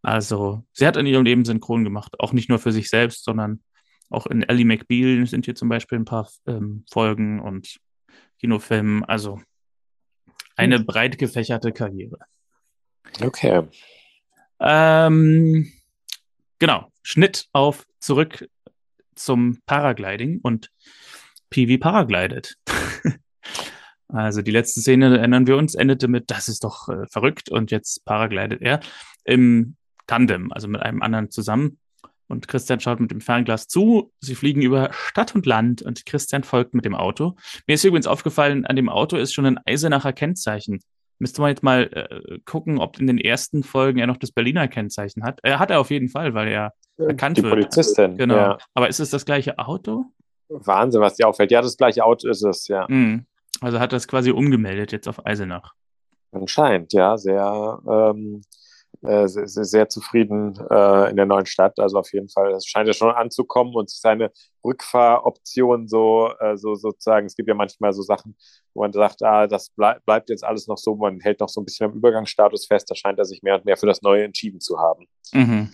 Also 0.02 0.63
sie 0.74 0.86
hat 0.86 0.98
in 0.98 1.06
ihrem 1.06 1.26
Leben 1.26 1.46
synchron 1.46 1.84
gemacht, 1.84 2.20
auch 2.20 2.34
nicht 2.34 2.50
nur 2.50 2.60
für 2.60 2.72
sich 2.72 2.89
selbst, 2.89 3.24
sondern 3.24 3.62
auch 4.10 4.28
in 4.28 4.44
Ellie 4.44 4.65
McBeal 4.65 5.26
sind 5.26 5.46
hier 5.46 5.56
zum 5.56 5.70
Beispiel 5.70 6.00
ein 6.00 6.06
paar 6.06 6.30
ähm, 6.48 6.86
Folgen 6.91 7.39
und 7.39 7.80
Kinofilmen. 8.39 9.04
Also 9.04 9.41
eine 10.56 10.80
breit 10.80 11.18
gefächerte 11.18 11.72
Karriere. 11.72 12.20
Okay. 13.22 13.63
Ähm, 14.60 15.72
genau, 16.60 16.91
Schnitt 17.04 17.48
auf 17.52 17.86
zurück 18.00 18.48
zum 19.15 19.60
Paragliding 19.65 20.39
und 20.41 20.72
Peewee 21.50 21.78
paraglidet. 21.78 22.58
also 24.08 24.41
die 24.41 24.52
letzte 24.52 24.82
Szene, 24.82 25.18
erinnern 25.18 25.48
wir 25.48 25.58
uns, 25.58 25.76
endete 25.76 26.08
mit, 26.08 26.32
das 26.32 26.48
ist 26.48 26.63
doch 26.63 26.89
äh, 26.89 27.06
verrückt 27.08 27.50
und 27.50 27.72
jetzt 27.72 28.06
paraglidet 28.06 28.62
er 28.62 28.80
im 29.24 29.76
Tandem, 30.08 30.52
also 30.52 30.68
mit 30.68 30.82
einem 30.82 31.02
anderen 31.02 31.32
zusammen. 31.32 31.80
Und 32.28 32.48
Christian 32.48 32.80
schaut 32.80 33.00
mit 33.00 33.12
dem 33.12 33.22
Fernglas 33.22 33.68
zu. 33.68 34.12
Sie 34.20 34.36
fliegen 34.36 34.62
über 34.62 34.90
Stadt 34.92 35.36
und 35.36 35.46
Land 35.46 35.82
und 35.82 36.06
Christian 36.06 36.44
folgt 36.44 36.74
mit 36.74 36.86
dem 36.86 36.96
Auto. 36.96 37.36
Mir 37.68 37.76
ist 37.76 37.84
übrigens 37.84 38.08
aufgefallen, 38.08 38.66
an 38.66 38.76
dem 38.76 38.90
Auto 38.90 39.18
ist 39.18 39.34
schon 39.34 39.46
ein 39.46 39.60
Eisenacher 39.66 40.14
Kennzeichen. 40.14 40.80
Müsste 41.20 41.42
man 41.42 41.50
jetzt 41.50 41.64
mal 41.64 41.84
äh, 41.94 42.40
gucken, 42.46 42.80
ob 42.80 43.00
in 43.00 43.08
den 43.08 43.18
ersten 43.18 43.64
Folgen 43.64 44.00
er 44.00 44.08
noch 44.08 44.18
das 44.18 44.32
Berliner 44.32 44.68
Kennzeichen 44.68 45.24
hat. 45.24 45.40
Er 45.44 45.60
hat 45.60 45.72
er 45.72 45.80
auf 45.80 45.90
jeden 45.90 46.10
Fall, 46.10 46.34
weil 46.34 46.50
er 46.50 46.74
erkannt 46.98 47.38
die 47.38 47.44
wird. 47.44 47.54
Die 47.54 47.58
Polizistin. 47.58 48.18
Genau. 48.18 48.36
Ja. 48.36 48.58
Aber 48.74 48.90
ist 48.90 49.00
es 49.00 49.12
das 49.12 49.26
gleiche 49.26 49.58
Auto? 49.58 50.06
Wahnsinn, 50.50 51.02
was 51.02 51.16
dir 51.16 51.28
auffällt. 51.28 51.52
Ja, 51.52 51.62
das 51.62 51.78
gleiche 51.78 52.04
Auto 52.04 52.28
ist 52.28 52.44
es, 52.44 52.68
ja. 52.68 52.86
Mhm. 52.90 53.26
Also 53.62 53.80
hat 53.80 53.94
er 53.94 53.98
es 53.98 54.08
quasi 54.08 54.32
umgemeldet 54.32 54.92
jetzt 54.92 55.08
auf 55.08 55.26
Eisenach. 55.26 55.74
Anscheinend, 56.32 56.92
ja, 56.92 57.18
sehr 57.18 57.80
ähm, 57.88 58.42
äh, 59.08 59.28
sehr, 59.28 59.65
sehr, 59.65 59.89
zufrieden 59.89 60.58
äh, 60.70 61.10
in 61.10 61.15
der 61.15 61.26
neuen 61.26 61.46
Stadt. 61.46 61.80
Also 61.80 62.00
auf 62.00 62.12
jeden 62.13 62.30
Fall, 62.30 62.52
es 62.54 62.65
scheint 62.65 62.88
ja 62.88 62.94
schon 62.94 63.12
anzukommen 63.12 63.74
und 63.76 63.89
seine 63.89 64.32
Rückfahroption 64.63 65.88
so, 65.88 66.32
äh, 66.39 66.58
so 66.58 66.76
sozusagen, 66.76 67.26
es 67.26 67.36
gibt 67.36 67.50
ja 67.50 67.56
manchmal 67.56 67.94
so 67.94 68.02
Sachen, 68.02 68.36
wo 68.74 68.82
man 68.82 68.94
sagt, 68.94 69.24
ah, 69.24 69.48
das 69.48 69.70
bleib, 69.70 70.04
bleibt 70.06 70.30
jetzt 70.30 70.44
alles 70.44 70.68
noch 70.68 70.78
so, 70.78 70.96
man 70.96 71.20
hält 71.20 71.39
noch 71.39 71.50
so 71.50 71.62
ein 71.62 71.65
bisschen 71.65 71.89
am 71.89 71.98
Übergangsstatus 71.98 72.68
fest, 72.68 72.89
da 72.89 72.96
scheint 72.96 73.20
er 73.20 73.26
sich 73.26 73.41
mehr 73.44 73.56
und 73.56 73.65
mehr 73.65 73.78
für 73.78 73.88
das 73.88 74.02
Neue 74.02 74.24
entschieden 74.24 74.60
zu 74.60 74.80
haben. 74.80 75.08
Mhm. 75.34 75.72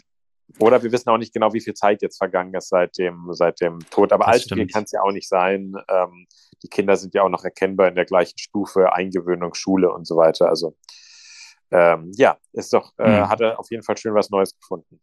Oder 0.60 0.84
wir 0.84 0.92
wissen 0.92 1.10
auch 1.10 1.18
nicht 1.18 1.34
genau, 1.34 1.54
wie 1.54 1.62
viel 1.62 1.74
Zeit 1.74 2.02
jetzt 2.02 2.18
vergangen 2.18 2.54
ist 2.54 2.70
seit 2.70 2.98
dem, 2.98 3.30
seit 3.32 3.62
dem 3.62 3.80
Tod. 3.90 4.12
Aber 4.12 4.28
allzu 4.28 4.54
viel 4.54 4.68
kann 4.68 4.84
es 4.84 4.92
ja 4.92 5.02
auch 5.02 5.12
nicht 5.12 5.30
sein. 5.30 5.74
Ähm, 5.88 6.28
die 6.62 6.68
Kinder 6.68 6.96
sind 6.98 7.14
ja 7.14 7.24
auch 7.24 7.30
noch 7.30 7.44
erkennbar 7.44 7.88
in 7.88 7.96
der 7.96 8.06
gleichen 8.06 8.38
Stufe, 8.38 8.94
Eingewöhnung, 8.94 9.54
Schule 9.54 9.92
und 9.92 10.06
so 10.06 10.18
weiter. 10.18 10.50
Also 10.50 10.76
ähm, 11.72 12.12
ja, 12.16 12.38
ist 12.54 12.74
doch, 12.74 12.94
äh, 12.98 13.22
mhm. 13.22 13.30
hat 13.30 13.42
er 13.42 13.60
auf 13.60 13.70
jeden 13.72 13.84
Fall 13.84 13.98
schön 13.98 14.14
was 14.14 14.30
Neues 14.30 14.56
gefunden. 14.56 15.00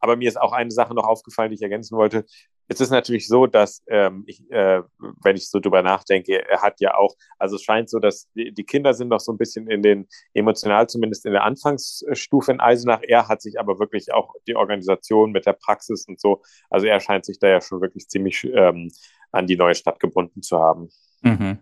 Aber 0.00 0.16
mir 0.16 0.28
ist 0.28 0.40
auch 0.40 0.52
eine 0.52 0.70
Sache 0.70 0.94
noch 0.94 1.06
aufgefallen, 1.06 1.50
die 1.50 1.56
ich 1.56 1.62
ergänzen 1.62 1.96
wollte. 1.96 2.24
es 2.68 2.80
ist 2.80 2.90
natürlich 2.90 3.28
so, 3.28 3.46
dass 3.46 3.82
ähm, 3.86 4.24
ich, 4.26 4.42
äh, 4.50 4.82
wenn 5.22 5.36
ich 5.36 5.48
so 5.48 5.60
drüber 5.60 5.82
nachdenke, 5.82 6.48
er 6.48 6.62
hat 6.62 6.80
ja 6.80 6.96
auch, 6.96 7.14
also 7.38 7.56
es 7.56 7.62
scheint 7.62 7.88
so, 7.88 7.98
dass 7.98 8.28
die, 8.34 8.52
die, 8.52 8.64
Kinder 8.64 8.92
sind 8.92 9.08
noch 9.08 9.20
so 9.20 9.32
ein 9.32 9.38
bisschen 9.38 9.68
in 9.70 9.82
den, 9.82 10.08
emotional 10.34 10.88
zumindest 10.88 11.24
in 11.26 11.32
der 11.32 11.44
Anfangsstufe 11.44 12.50
in 12.52 12.60
Eisenach. 12.60 13.00
Er 13.02 13.28
hat 13.28 13.40
sich 13.40 13.58
aber 13.58 13.78
wirklich 13.78 14.12
auch 14.12 14.34
die 14.46 14.56
Organisation 14.56 15.32
mit 15.32 15.46
der 15.46 15.54
Praxis 15.54 16.06
und 16.08 16.20
so, 16.20 16.42
also 16.68 16.86
er 16.86 17.00
scheint 17.00 17.24
sich 17.24 17.38
da 17.38 17.48
ja 17.48 17.60
schon 17.60 17.80
wirklich 17.80 18.08
ziemlich 18.08 18.44
ähm, 18.44 18.90
an 19.30 19.46
die 19.46 19.56
neue 19.56 19.74
Stadt 19.74 20.00
gebunden 20.00 20.42
zu 20.42 20.58
haben. 20.58 20.88
Mhm. 21.22 21.60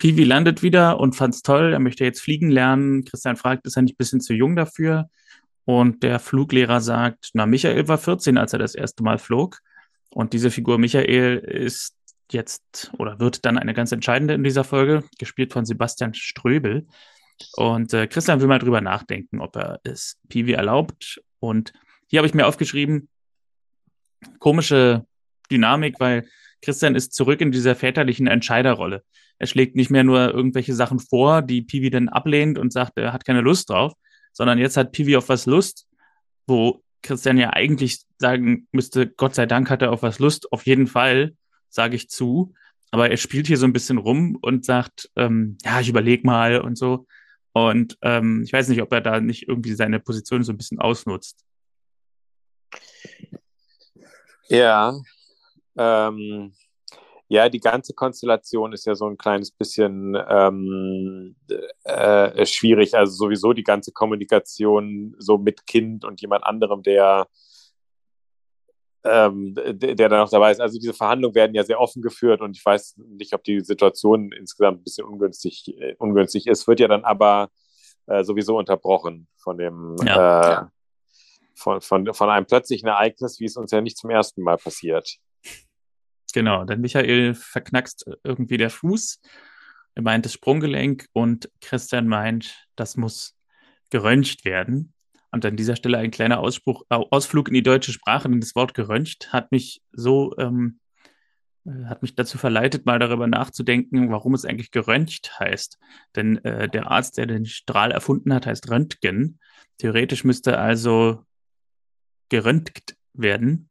Pivi 0.00 0.24
landet 0.24 0.62
wieder 0.62 0.98
und 0.98 1.14
fand 1.14 1.34
es 1.34 1.42
toll. 1.42 1.74
Er 1.74 1.78
möchte 1.78 2.04
jetzt 2.04 2.22
fliegen 2.22 2.50
lernen. 2.50 3.04
Christian 3.04 3.36
fragt, 3.36 3.66
ist 3.66 3.76
er 3.76 3.82
nicht 3.82 3.94
ein 3.94 3.98
bisschen 3.98 4.20
zu 4.20 4.32
jung 4.32 4.56
dafür? 4.56 5.10
Und 5.66 6.02
der 6.02 6.18
Fluglehrer 6.18 6.80
sagt, 6.80 7.30
na, 7.34 7.44
Michael 7.44 7.86
war 7.86 7.98
14, 7.98 8.38
als 8.38 8.54
er 8.54 8.58
das 8.58 8.74
erste 8.74 9.02
Mal 9.02 9.18
flog. 9.18 9.60
Und 10.08 10.32
diese 10.32 10.50
Figur 10.50 10.78
Michael 10.78 11.36
ist 11.36 11.94
jetzt 12.32 12.90
oder 12.98 13.20
wird 13.20 13.44
dann 13.44 13.58
eine 13.58 13.74
ganz 13.74 13.92
entscheidende 13.92 14.34
in 14.34 14.42
dieser 14.42 14.64
Folge, 14.64 15.04
gespielt 15.18 15.52
von 15.52 15.66
Sebastian 15.66 16.14
Ströbel. 16.14 16.86
Und 17.56 17.92
äh, 17.92 18.06
Christian 18.06 18.40
will 18.40 18.48
mal 18.48 18.58
drüber 18.58 18.80
nachdenken, 18.80 19.38
ob 19.40 19.54
er 19.56 19.80
es 19.84 20.18
Piwi 20.30 20.52
erlaubt. 20.52 21.20
Und 21.40 21.74
hier 22.06 22.20
habe 22.20 22.26
ich 22.26 22.34
mir 22.34 22.46
aufgeschrieben, 22.46 23.10
komische 24.38 25.04
Dynamik, 25.50 26.00
weil 26.00 26.26
Christian 26.62 26.94
ist 26.94 27.12
zurück 27.12 27.42
in 27.42 27.52
dieser 27.52 27.76
väterlichen 27.76 28.26
Entscheiderrolle. 28.26 29.04
Er 29.40 29.46
schlägt 29.46 29.74
nicht 29.74 29.90
mehr 29.90 30.04
nur 30.04 30.32
irgendwelche 30.32 30.74
Sachen 30.74 31.00
vor, 31.00 31.40
die 31.40 31.62
Piwi 31.62 31.90
dann 31.90 32.10
ablehnt 32.10 32.58
und 32.58 32.72
sagt, 32.72 32.98
er 32.98 33.12
hat 33.12 33.24
keine 33.24 33.40
Lust 33.40 33.70
drauf, 33.70 33.94
sondern 34.32 34.58
jetzt 34.58 34.76
hat 34.76 34.92
Piwi 34.92 35.16
auf 35.16 35.28
was 35.30 35.46
Lust, 35.46 35.88
wo 36.46 36.82
Christian 37.02 37.38
ja 37.38 37.50
eigentlich 37.54 38.02
sagen 38.18 38.68
müsste, 38.70 39.08
Gott 39.08 39.34
sei 39.34 39.46
Dank 39.46 39.70
hat 39.70 39.80
er 39.80 39.92
auf 39.92 40.02
was 40.02 40.18
Lust, 40.18 40.52
auf 40.52 40.66
jeden 40.66 40.86
Fall, 40.86 41.34
sage 41.70 41.96
ich 41.96 42.10
zu. 42.10 42.52
Aber 42.90 43.10
er 43.10 43.16
spielt 43.16 43.46
hier 43.46 43.56
so 43.56 43.64
ein 43.64 43.72
bisschen 43.72 43.98
rum 43.98 44.36
und 44.42 44.64
sagt, 44.64 45.10
ähm, 45.16 45.56
ja, 45.64 45.80
ich 45.80 45.88
überleg 45.88 46.24
mal 46.24 46.60
und 46.60 46.76
so. 46.76 47.06
Und 47.52 47.96
ähm, 48.02 48.42
ich 48.44 48.52
weiß 48.52 48.68
nicht, 48.68 48.82
ob 48.82 48.92
er 48.92 49.00
da 49.00 49.20
nicht 49.20 49.48
irgendwie 49.48 49.72
seine 49.72 50.00
Position 50.00 50.44
so 50.44 50.52
ein 50.52 50.58
bisschen 50.58 50.80
ausnutzt. 50.80 51.44
Ja, 54.48 55.00
ähm, 55.76 56.52
ja, 57.30 57.48
die 57.48 57.60
ganze 57.60 57.94
Konstellation 57.94 58.72
ist 58.72 58.86
ja 58.86 58.96
so 58.96 59.06
ein 59.06 59.16
kleines 59.16 59.52
bisschen 59.52 60.18
ähm, 60.28 61.36
äh, 61.84 62.44
schwierig. 62.44 62.96
Also 62.96 63.12
sowieso 63.12 63.52
die 63.52 63.62
ganze 63.62 63.92
Kommunikation 63.92 65.14
so 65.16 65.38
mit 65.38 65.64
Kind 65.64 66.04
und 66.04 66.20
jemand 66.20 66.42
anderem, 66.42 66.82
der 66.82 67.28
ähm, 69.04 69.54
der, 69.54 69.94
der 69.94 70.08
da 70.08 70.18
noch 70.18 70.28
dabei 70.28 70.50
ist. 70.50 70.60
Also 70.60 70.80
diese 70.80 70.92
Verhandlungen 70.92 71.36
werden 71.36 71.54
ja 71.54 71.62
sehr 71.62 71.80
offen 71.80 72.02
geführt 72.02 72.40
und 72.40 72.56
ich 72.56 72.66
weiß 72.66 72.96
nicht, 72.98 73.32
ob 73.32 73.44
die 73.44 73.60
Situation 73.60 74.32
insgesamt 74.32 74.80
ein 74.80 74.84
bisschen 74.84 75.06
ungünstig, 75.06 75.72
äh, 75.78 75.94
ungünstig 75.98 76.48
ist, 76.48 76.66
wird 76.66 76.80
ja 76.80 76.88
dann 76.88 77.04
aber 77.04 77.50
äh, 78.06 78.24
sowieso 78.24 78.58
unterbrochen 78.58 79.28
von 79.36 79.56
dem 79.56 79.94
ja. 80.04 80.62
äh, 80.62 80.66
von, 81.54 81.80
von, 81.80 82.12
von 82.12 82.28
einem 82.28 82.46
plötzlichen 82.46 82.88
Ereignis, 82.88 83.38
wie 83.38 83.44
es 83.44 83.56
uns 83.56 83.70
ja 83.70 83.80
nicht 83.80 83.98
zum 83.98 84.10
ersten 84.10 84.42
Mal 84.42 84.56
passiert. 84.56 85.20
Genau, 86.32 86.64
denn 86.64 86.80
Michael 86.80 87.34
verknackst 87.34 88.04
irgendwie 88.24 88.56
der 88.56 88.70
Fuß. 88.70 89.20
Er 89.94 90.02
meint 90.02 90.24
das 90.24 90.32
Sprunggelenk 90.32 91.06
und 91.12 91.50
Christian 91.60 92.06
meint, 92.06 92.66
das 92.76 92.96
muss 92.96 93.36
geröntgt 93.90 94.44
werden. 94.44 94.94
Und 95.32 95.44
an 95.44 95.56
dieser 95.56 95.76
Stelle 95.76 95.98
ein 95.98 96.10
kleiner 96.10 96.40
Ausspruch, 96.40 96.84
Ausflug 96.88 97.48
in 97.48 97.54
die 97.54 97.62
deutsche 97.62 97.92
Sprache, 97.92 98.28
denn 98.28 98.40
das 98.40 98.54
Wort 98.54 98.74
geröntgt 98.74 99.32
hat 99.32 99.52
mich 99.52 99.82
so, 99.92 100.36
ähm, 100.38 100.80
äh, 101.64 101.84
hat 101.84 102.02
mich 102.02 102.14
dazu 102.14 102.36
verleitet, 102.38 102.86
mal 102.86 102.98
darüber 102.98 103.26
nachzudenken, 103.26 104.10
warum 104.10 104.34
es 104.34 104.44
eigentlich 104.44 104.70
geröntgt 104.70 105.38
heißt. 105.38 105.78
Denn 106.16 106.44
äh, 106.44 106.68
der 106.68 106.90
Arzt, 106.90 107.18
der 107.18 107.26
den 107.26 107.46
Strahl 107.46 107.92
erfunden 107.92 108.34
hat, 108.34 108.46
heißt 108.46 108.70
Röntgen. 108.70 109.38
Theoretisch 109.78 110.24
müsste 110.24 110.58
also 110.58 111.24
geröntgt 112.28 112.96
werden 113.12 113.70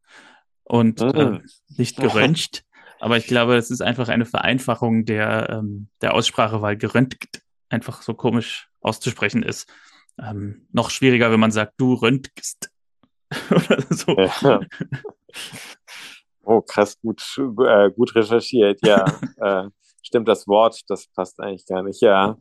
und 0.70 1.00
äh, 1.00 1.40
nicht 1.76 1.96
geröntgt. 2.00 2.64
Aber 3.00 3.16
ich 3.16 3.26
glaube, 3.26 3.56
es 3.56 3.70
ist 3.70 3.80
einfach 3.80 4.08
eine 4.08 4.26
Vereinfachung 4.26 5.04
der, 5.04 5.50
ähm, 5.50 5.88
der 6.00 6.14
Aussprache, 6.14 6.62
weil 6.62 6.76
geröntgt 6.76 7.42
einfach 7.68 8.02
so 8.02 8.14
komisch 8.14 8.68
auszusprechen 8.80 9.42
ist. 9.42 9.68
Ähm, 10.18 10.68
noch 10.70 10.90
schwieriger, 10.90 11.32
wenn 11.32 11.40
man 11.40 11.50
sagt, 11.50 11.74
du 11.78 11.94
röntgst. 11.94 12.70
Oder 13.50 13.82
so. 13.90 14.16
Ja. 14.16 14.60
Oh, 16.42 16.60
krass, 16.60 16.98
gut, 17.00 17.22
äh, 17.38 17.90
gut 17.90 18.14
recherchiert, 18.14 18.80
ja. 18.84 19.04
äh, 19.38 19.68
stimmt, 20.02 20.28
das 20.28 20.46
Wort, 20.46 20.82
das 20.88 21.06
passt 21.08 21.40
eigentlich 21.40 21.66
gar 21.66 21.82
nicht, 21.82 22.00
ja. 22.00 22.36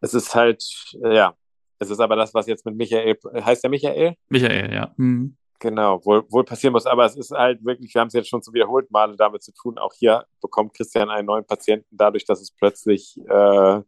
Es 0.00 0.12
ist 0.12 0.34
halt, 0.34 0.62
ja, 1.02 1.34
es 1.78 1.90
ist 1.90 2.00
aber 2.00 2.16
das, 2.16 2.34
was 2.34 2.46
jetzt 2.46 2.66
mit 2.66 2.76
Michael, 2.76 3.16
heißt 3.34 3.62
der 3.62 3.70
Michael? 3.70 4.14
Michael, 4.28 4.72
ja. 4.72 4.92
Mhm. 4.96 5.36
Genau, 5.60 6.04
wohl, 6.04 6.24
wohl 6.30 6.44
passieren 6.44 6.72
muss. 6.72 6.86
Aber 6.86 7.04
es 7.04 7.16
ist 7.16 7.32
halt 7.32 7.64
wirklich, 7.64 7.92
wir 7.94 8.00
haben 8.00 8.08
es 8.08 8.14
jetzt 8.14 8.28
schon 8.28 8.42
zu 8.42 8.52
wiederholt 8.52 8.90
Male 8.90 9.16
damit 9.16 9.42
zu 9.42 9.52
tun. 9.52 9.78
Auch 9.78 9.92
hier 9.92 10.24
bekommt 10.40 10.74
Christian 10.74 11.10
einen 11.10 11.26
neuen 11.26 11.44
Patienten 11.44 11.88
dadurch, 11.90 12.24
dass 12.24 12.40
es 12.40 12.52
plötzlich 12.52 13.16
äh, 13.28 13.80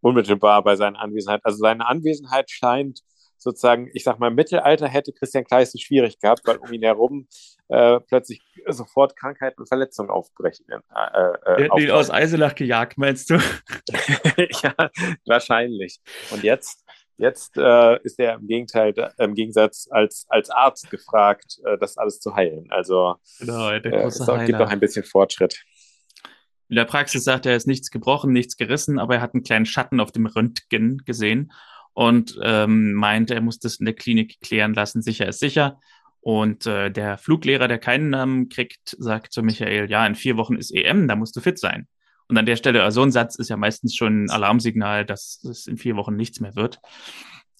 unmittelbar 0.00 0.64
bei 0.64 0.76
seiner 0.76 0.98
Anwesenheit, 0.98 1.40
also 1.44 1.58
seine 1.58 1.86
Anwesenheit 1.86 2.50
scheint 2.50 3.02
sozusagen, 3.40 3.90
ich 3.94 4.04
sag 4.04 4.18
mal, 4.18 4.28
im 4.28 4.34
Mittelalter 4.34 4.86
hätte 4.86 5.12
Christian 5.12 5.44
Kleist 5.44 5.74
es 5.74 5.80
schwierig 5.80 6.18
gehabt, 6.20 6.42
weil 6.44 6.58
um 6.58 6.72
ihn 6.72 6.82
herum 6.82 7.26
äh, 7.68 7.98
plötzlich 8.00 8.42
sofort 8.66 9.16
Krankheiten 9.16 9.60
und 9.60 9.66
Verletzungen 9.66 10.10
aufbrechen. 10.10 10.66
Äh, 10.68 11.62
äh, 11.62 11.82
ihn 11.82 11.90
aus 11.90 12.10
Eiselach 12.10 12.54
gejagt, 12.54 12.98
meinst 12.98 13.30
du? 13.30 13.34
ja, 14.62 14.74
wahrscheinlich. 15.24 16.00
Und 16.30 16.44
jetzt 16.44 16.84
Jetzt 17.20 17.56
äh, 17.56 18.02
ist 18.02 18.18
er 18.18 18.34
im 18.34 18.46
Gegenteil, 18.46 18.94
im 19.18 19.34
Gegensatz 19.34 19.88
als, 19.90 20.26
als 20.28 20.50
Arzt 20.50 20.90
gefragt, 20.90 21.60
äh, 21.64 21.76
das 21.78 21.98
alles 21.98 22.20
zu 22.20 22.34
heilen. 22.34 22.66
Also 22.70 23.16
genau, 23.38 23.70
äh, 23.70 24.06
es 24.06 24.18
gibt 24.18 24.58
noch 24.58 24.70
ein 24.70 24.80
bisschen 24.80 25.04
Fortschritt. 25.04 25.62
In 26.68 26.76
der 26.76 26.84
Praxis 26.84 27.24
sagt 27.24 27.46
er, 27.46 27.52
er 27.52 27.56
ist 27.56 27.66
nichts 27.66 27.90
gebrochen, 27.90 28.32
nichts 28.32 28.56
gerissen, 28.56 28.98
aber 28.98 29.16
er 29.16 29.20
hat 29.20 29.34
einen 29.34 29.42
kleinen 29.42 29.66
Schatten 29.66 30.00
auf 30.00 30.12
dem 30.12 30.26
Röntgen 30.26 30.98
gesehen 31.04 31.52
und 31.94 32.38
ähm, 32.42 32.92
meint, 32.92 33.30
er 33.30 33.40
muss 33.40 33.58
das 33.58 33.76
in 33.76 33.86
der 33.86 33.94
Klinik 33.94 34.40
klären 34.40 34.72
lassen. 34.72 35.02
Sicher 35.02 35.28
ist 35.28 35.40
sicher. 35.40 35.80
Und 36.20 36.66
äh, 36.66 36.90
der 36.90 37.18
Fluglehrer, 37.18 37.66
der 37.66 37.78
keinen 37.78 38.10
Namen 38.10 38.48
kriegt, 38.48 38.96
sagt 38.98 39.32
zu 39.32 39.42
Michael, 39.42 39.90
ja, 39.90 40.06
in 40.06 40.14
vier 40.14 40.36
Wochen 40.36 40.56
ist 40.56 40.70
EM, 40.70 41.08
da 41.08 41.16
musst 41.16 41.34
du 41.34 41.40
fit 41.40 41.58
sein. 41.58 41.88
Und 42.30 42.38
an 42.38 42.46
der 42.46 42.56
Stelle, 42.56 42.84
also 42.84 43.00
so 43.00 43.06
ein 43.06 43.10
Satz 43.10 43.34
ist 43.34 43.50
ja 43.50 43.56
meistens 43.56 43.96
schon 43.96 44.24
ein 44.24 44.30
Alarmsignal, 44.30 45.04
dass 45.04 45.42
es 45.42 45.66
in 45.66 45.76
vier 45.76 45.96
Wochen 45.96 46.14
nichts 46.14 46.38
mehr 46.38 46.54
wird. 46.54 46.80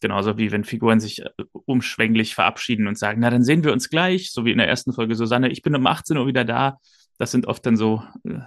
Genauso 0.01 0.39
wie 0.39 0.53
wenn 0.53 0.65
Figuren 0.65 1.01
sich 1.01 1.23
äh, 1.23 1.31
umschwänglich 1.53 2.35
verabschieden 2.35 2.87
und 2.87 2.97
sagen, 2.97 3.21
na, 3.21 3.31
dann 3.31 3.43
sehen 3.43 3.65
wir 3.65 3.73
uns 3.73 3.91
gleich, 3.91 4.31
so 4.31 4.45
wie 4.45 4.53
in 4.53 4.59
der 4.59 4.69
ersten 4.69 4.93
Folge 4.93 5.17
Susanne, 5.17 5.49
ich 5.49 5.63
bin 5.63 5.75
um 5.75 5.87
18 5.87 6.17
Uhr 6.17 6.27
wieder 6.27 6.45
da. 6.45 6.79
Das 7.19 7.33
sind 7.33 7.47
oft 7.47 7.67
dann 7.67 7.77
so 7.77 8.03
äh, 8.25 8.39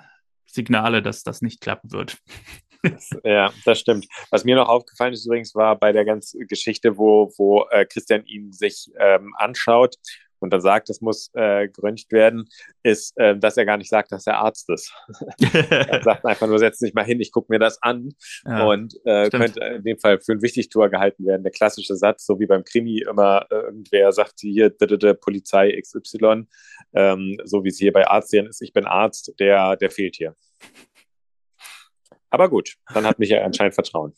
Signale, 0.45 1.01
dass 1.01 1.23
das 1.23 1.41
nicht 1.41 1.59
klappen 1.62 1.91
wird. 1.91 2.17
ja, 3.23 3.51
das 3.65 3.79
stimmt. 3.79 4.07
Was 4.31 4.45
mir 4.45 4.55
noch 4.55 4.69
aufgefallen 4.69 5.13
ist 5.13 5.25
übrigens, 5.25 5.53
war 5.55 5.77
bei 5.77 5.91
der 5.91 6.05
ganzen 6.05 6.47
Geschichte, 6.47 6.97
wo, 6.97 7.31
wo 7.38 7.65
äh, 7.69 7.86
Christian 7.86 8.25
ihn 8.25 8.51
sich 8.53 8.89
ähm, 8.97 9.36
anschaut 9.38 9.97
und 10.43 10.51
dann 10.51 10.62
sagt, 10.62 10.89
es 10.89 11.01
muss 11.01 11.32
äh, 11.34 11.67
geröntgt 11.69 12.12
werden, 12.12 12.49
ist, 12.84 13.17
äh, 13.17 13.38
dass 13.38 13.58
er 13.58 13.65
gar 13.65 13.77
nicht 13.77 13.89
sagt, 13.89 14.12
dass 14.12 14.27
er 14.27 14.38
Arzt 14.38 14.69
ist. 14.69 14.93
er 15.69 16.01
sagt 16.03 16.25
einfach 16.25 16.47
nur, 16.47 16.60
setz 16.60 16.79
dich 16.79 16.93
mal 16.93 17.06
hin, 17.06 17.19
ich 17.19 17.32
gucke 17.32 17.51
mir 17.51 17.60
das 17.60 17.82
an 17.82 18.10
ja, 18.45 18.65
und 18.65 18.95
äh, 19.06 19.29
könnte 19.29 19.60
in 19.63 19.84
dem 19.84 19.97
Fall 19.97 20.19
für 20.19 20.34
ein 20.34 20.41
Wichtigtour 20.41 20.89
gehalten 20.89 21.25
werden. 21.25 21.43
Der 21.43 21.51
klassische 21.51 21.95
Satz, 21.95 22.25
so 22.25 22.39
wie 22.39 22.45
beim 22.45 22.63
Krimi 22.63 22.99
immer 22.99 23.45
äh, 23.49 23.56
irgendwer 23.56 24.12
sagt 24.12 24.39
hier, 24.41 24.69
d 24.69 25.13
Polizei 25.13 25.79
XY, 25.79 26.45
ähm, 26.93 27.38
so 27.43 27.63
wie 27.63 27.69
es 27.69 27.77
hier 27.77 27.93
bei 27.93 28.08
Arztien 28.08 28.47
ist, 28.47 28.62
ich 28.62 28.73
bin 28.73 28.86
Arzt, 28.86 29.34
der, 29.39 29.77
der 29.77 29.89
fehlt 29.89 30.15
hier. 30.15 30.36
Aber 32.29 32.49
gut, 32.49 32.75
dann 32.93 33.06
hat 33.06 33.19
mich 33.19 33.29
ja 33.29 33.43
anscheinend 33.43 33.75
Vertrauen. 33.75 34.13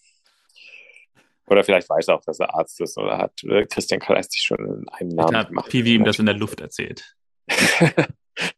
Oder 1.48 1.64
vielleicht 1.64 1.90
weiß 1.90 2.08
er 2.08 2.16
auch, 2.16 2.26
dass 2.26 2.40
er 2.40 2.56
Arzt 2.56 2.82
ist 2.82 2.98
oder 2.98 3.18
hat 3.18 3.44
äh, 3.44 3.66
Christian 3.66 4.00
Kleist 4.00 4.32
sich 4.32 4.42
schon 4.42 4.60
in 4.60 4.90
einem 4.90 5.10
Namen 5.10 5.38
hat 5.38 5.50
gemacht. 5.50 5.70
Piwi 5.70 5.96
ihm 5.96 6.04
das 6.04 6.18
in 6.18 6.26
der 6.26 6.36
Luft 6.36 6.60
erzählt. 6.60 7.16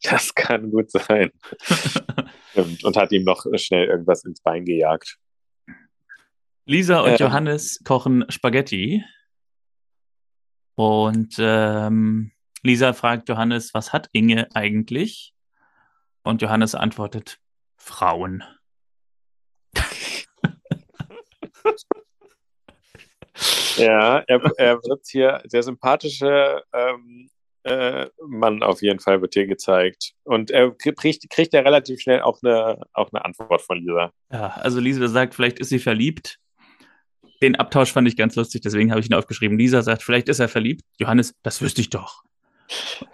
das 0.04 0.34
kann 0.34 0.72
gut 0.72 0.90
sein. 0.92 1.32
und, 2.56 2.84
und, 2.84 2.98
hat 2.98 3.12
ihm 3.12 3.24
noch 3.24 3.46
schnell 3.56 3.88
irgendwas 3.88 4.24
ins 4.24 4.42
Bein 4.42 4.64
gejagt. 4.64 5.18
Lisa 6.66 7.02
und 7.02 7.12
ähm, 7.12 7.18
Johannes 7.18 7.82
kochen 7.84 8.26
Spaghetti. 8.30 9.04
Und 10.76 11.36
ähm, 11.40 12.32
Lisa 12.64 12.94
fragt 12.94 13.30
Johannes, 13.30 13.74
was 13.74 13.94
hat 13.94 14.10
Inge 14.14 14.48
eigentlich? 14.54 15.34
Und 16.24 16.42
Johannes 16.42 16.76
antwortet, 16.76 17.40
Frauen. 17.78 18.44
Ja, 23.78 24.20
er, 24.28 24.42
er 24.58 24.76
wird 24.84 25.06
hier, 25.08 25.42
der 25.52 25.64
sympathische 25.64 26.64
ähm, 26.74 27.30
äh, 27.64 28.08
Mann 28.26 28.64
auf 28.64 28.82
jeden 28.82 29.00
Fall 29.00 29.22
wird 29.22 29.36
dir 29.36 29.46
gezeigt. 29.46 30.14
Und 30.24 30.52
er 30.52 30.72
kriegt, 30.72 31.30
kriegt 31.30 31.54
er 31.54 31.66
relativ 31.66 32.00
schnell 32.00 32.22
auch 32.22 32.40
eine, 32.42 32.82
auch 32.94 33.12
eine 33.12 33.26
Antwort 33.26 33.62
von 33.62 33.80
Lisa. 33.80 34.12
Ja, 34.32 34.48
also 34.58 34.80
Lisa 34.80 35.08
sagt, 35.08 35.36
vielleicht 35.36 35.60
ist 35.60 35.70
sie 35.70 35.80
verliebt. 35.80 36.40
Den 37.42 37.56
Abtausch 37.56 37.92
fand 37.92 38.08
ich 38.08 38.18
ganz 38.18 38.36
lustig, 38.36 38.62
deswegen 38.62 38.90
habe 38.90 39.00
ich 39.00 39.10
ihn 39.10 39.14
aufgeschrieben. 39.14 39.60
Lisa 39.60 39.82
sagt, 39.82 40.02
vielleicht 40.02 40.30
ist 40.30 40.40
er 40.40 40.48
verliebt. 40.48 40.82
Johannes, 40.98 41.36
das 41.44 41.62
wüsste 41.62 41.82
ich 41.82 41.90
doch. 41.90 42.24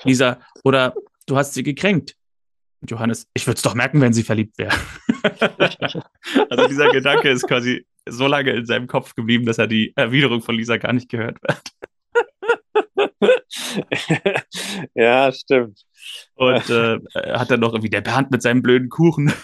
Lisa, 0.03 0.39
oder 0.63 0.93
du 1.25 1.35
hast 1.35 1.53
sie 1.53 1.63
gekränkt. 1.63 2.15
Johannes, 2.87 3.27
ich 3.33 3.47
würde 3.47 3.57
es 3.57 3.61
doch 3.61 3.75
merken, 3.75 4.01
wenn 4.01 4.13
sie 4.13 4.23
verliebt 4.23 4.57
wäre. 4.57 4.75
also 6.49 6.67
dieser 6.67 6.89
Gedanke 6.89 7.29
ist 7.29 7.47
quasi 7.47 7.85
so 8.07 8.27
lange 8.27 8.51
in 8.51 8.65
seinem 8.65 8.87
Kopf 8.87 9.15
geblieben, 9.15 9.45
dass 9.45 9.57
er 9.57 9.67
die 9.67 9.93
Erwiderung 9.95 10.41
von 10.41 10.55
Lisa 10.55 10.77
gar 10.77 10.93
nicht 10.93 11.09
gehört 11.09 11.37
hat. 11.47 11.71
ja, 14.93 15.31
stimmt. 15.31 15.83
Und 16.35 16.69
äh, 16.69 16.99
hat 17.15 17.51
dann 17.51 17.59
noch 17.59 17.73
irgendwie 17.73 17.89
der 17.89 18.01
Bernd 18.01 18.31
mit 18.31 18.41
seinem 18.41 18.61
blöden 18.61 18.89
Kuchen. 18.89 19.33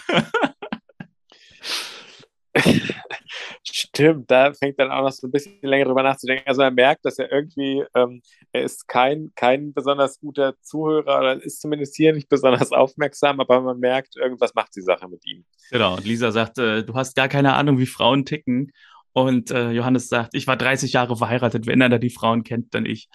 Stimmt, 3.62 4.30
da 4.30 4.54
fängt 4.54 4.78
dann 4.78 4.90
auch 4.90 5.02
noch 5.02 5.12
so 5.12 5.26
ein 5.26 5.30
bisschen 5.30 5.58
länger 5.60 5.84
drüber 5.84 6.02
nachzudenken. 6.02 6.48
Also 6.48 6.62
er 6.62 6.70
merkt, 6.70 7.04
dass 7.04 7.18
er 7.18 7.30
irgendwie, 7.30 7.84
ähm, 7.94 8.22
er 8.52 8.62
ist 8.62 8.88
kein, 8.88 9.32
kein 9.34 9.74
besonders 9.74 10.18
guter 10.18 10.54
Zuhörer 10.62 11.18
oder 11.18 11.42
ist 11.42 11.60
zumindest 11.60 11.94
hier 11.94 12.14
nicht 12.14 12.28
besonders 12.28 12.72
aufmerksam, 12.72 13.38
aber 13.38 13.60
man 13.60 13.78
merkt, 13.78 14.16
irgendwas 14.16 14.54
macht 14.54 14.74
die 14.76 14.80
Sache 14.80 15.08
mit 15.08 15.26
ihm. 15.26 15.44
Genau, 15.70 15.96
und 15.96 16.06
Lisa 16.06 16.32
sagt, 16.32 16.58
äh, 16.58 16.82
du 16.84 16.94
hast 16.94 17.14
gar 17.14 17.28
keine 17.28 17.54
Ahnung, 17.54 17.78
wie 17.78 17.86
Frauen 17.86 18.24
ticken. 18.24 18.72
Und 19.12 19.50
äh, 19.50 19.72
Johannes 19.72 20.08
sagt, 20.08 20.34
ich 20.34 20.46
war 20.46 20.56
30 20.56 20.92
Jahre 20.92 21.16
verheiratet, 21.16 21.66
wenn 21.66 21.80
er 21.80 21.88
da 21.88 21.98
die 21.98 22.10
Frauen 22.10 22.44
kennt, 22.44 22.74
dann 22.74 22.86
ich. 22.86 23.08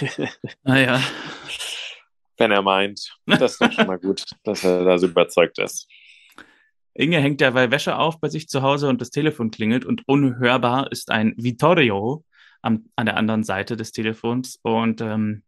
naja. 0.62 1.00
Wenn 2.38 2.52
er 2.52 2.62
meint. 2.62 3.16
Das 3.26 3.52
ist 3.52 3.60
doch 3.60 3.72
schon 3.72 3.86
mal 3.86 3.98
gut, 3.98 4.24
dass 4.44 4.64
er 4.64 4.84
da 4.84 4.96
so 4.96 5.08
überzeugt 5.08 5.58
ist. 5.58 5.88
Inge 6.94 7.18
hängt 7.18 7.40
derweil 7.40 7.70
Wäsche 7.70 7.96
auf 7.96 8.20
bei 8.20 8.28
sich 8.28 8.48
zu 8.48 8.62
Hause 8.62 8.88
und 8.88 9.00
das 9.00 9.10
Telefon 9.10 9.50
klingelt 9.50 9.84
und 9.84 10.06
unhörbar 10.06 10.90
ist 10.92 11.10
ein 11.10 11.34
Vittorio 11.36 12.24
am, 12.62 12.86
an 12.96 13.06
der 13.06 13.16
anderen 13.16 13.42
Seite 13.42 13.76
des 13.76 13.90
Telefons 13.92 14.58
und 14.62 15.00
ähm, 15.00 15.42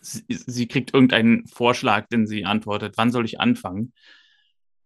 sie, 0.00 0.24
sie, 0.28 0.66
kriegt 0.66 0.92
irgendeinen 0.92 1.46
Vorschlag, 1.46 2.08
den 2.08 2.26
sie 2.26 2.44
antwortet, 2.44 2.94
wann 2.96 3.12
soll 3.12 3.24
ich 3.24 3.40
anfangen? 3.40 3.92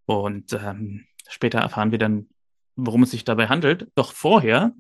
Und 0.05 0.53
ähm, 0.53 1.07
später 1.29 1.61
erfahren 1.61 1.93
wir 1.93 1.99
dann, 1.99 2.29
worum 2.77 3.05
es 3.05 3.13
sich 3.13 3.25
dabei 3.25 3.49
handelt. 3.49 3.89
Doch 3.95 4.13
vorher 4.13 4.75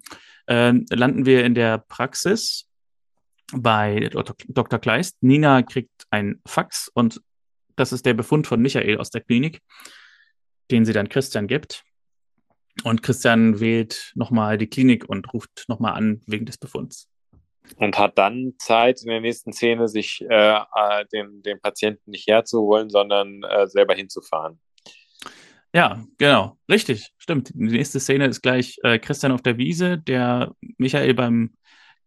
äh, 0.47 0.73
landen 0.91 1.25
wir 1.25 1.45
in 1.45 1.55
der 1.55 1.79
Praxis 1.79 2.69
bei 3.53 4.11
Dr. 4.49 4.79
Kleist. 4.79 5.17
Nina 5.23 5.63
kriegt 5.63 6.07
ein 6.11 6.41
Fax 6.47 6.91
und 6.93 7.23
das 7.77 7.93
ist 7.93 8.05
der 8.05 8.15
Befund 8.15 8.47
von 8.47 8.61
Michael 8.61 8.99
aus 8.99 9.11
der 9.11 9.23
Klinik 9.23 9.63
den 10.71 10.85
sie 10.85 10.93
dann 10.93 11.09
Christian 11.09 11.47
gibt. 11.47 11.85
Und 12.85 13.03
Christian 13.03 13.61
wählt 13.61 14.13
nochmal 14.15 14.57
die 14.57 14.69
Klinik 14.69 15.09
und 15.09 15.33
ruft 15.33 15.65
nochmal 15.69 15.95
an 15.95 16.23
wegen 16.27 16.47
des 16.47 16.57
Befunds. 16.57 17.09
Und 17.77 17.99
hat 17.99 18.19
dann 18.19 18.55
Zeit 18.59 19.03
in 19.03 19.09
der 19.09 19.21
nächsten 19.21 19.53
Szene, 19.53 19.87
sich 19.89 20.25
äh, 20.29 20.55
äh, 20.55 21.05
den, 21.13 21.43
den 21.43 21.61
Patienten 21.61 22.11
nicht 22.11 22.27
herzuholen, 22.27 22.91
sondern 22.91 23.43
äh, 23.43 23.67
selber 23.67 23.95
hinzufahren. 23.95 24.61
Ja, 25.73 26.05
genau. 26.19 26.59
Richtig, 26.69 27.13
stimmt. 27.17 27.51
Die 27.55 27.77
nächste 27.77 28.01
Szene 28.01 28.27
ist 28.27 28.43
gleich 28.43 28.79
äh, 28.83 28.99
Christian 28.99 29.31
auf 29.31 29.43
der 29.43 29.57
Wiese, 29.57 29.99
der 29.99 30.53
Michael 30.79 31.15
beim 31.15 31.55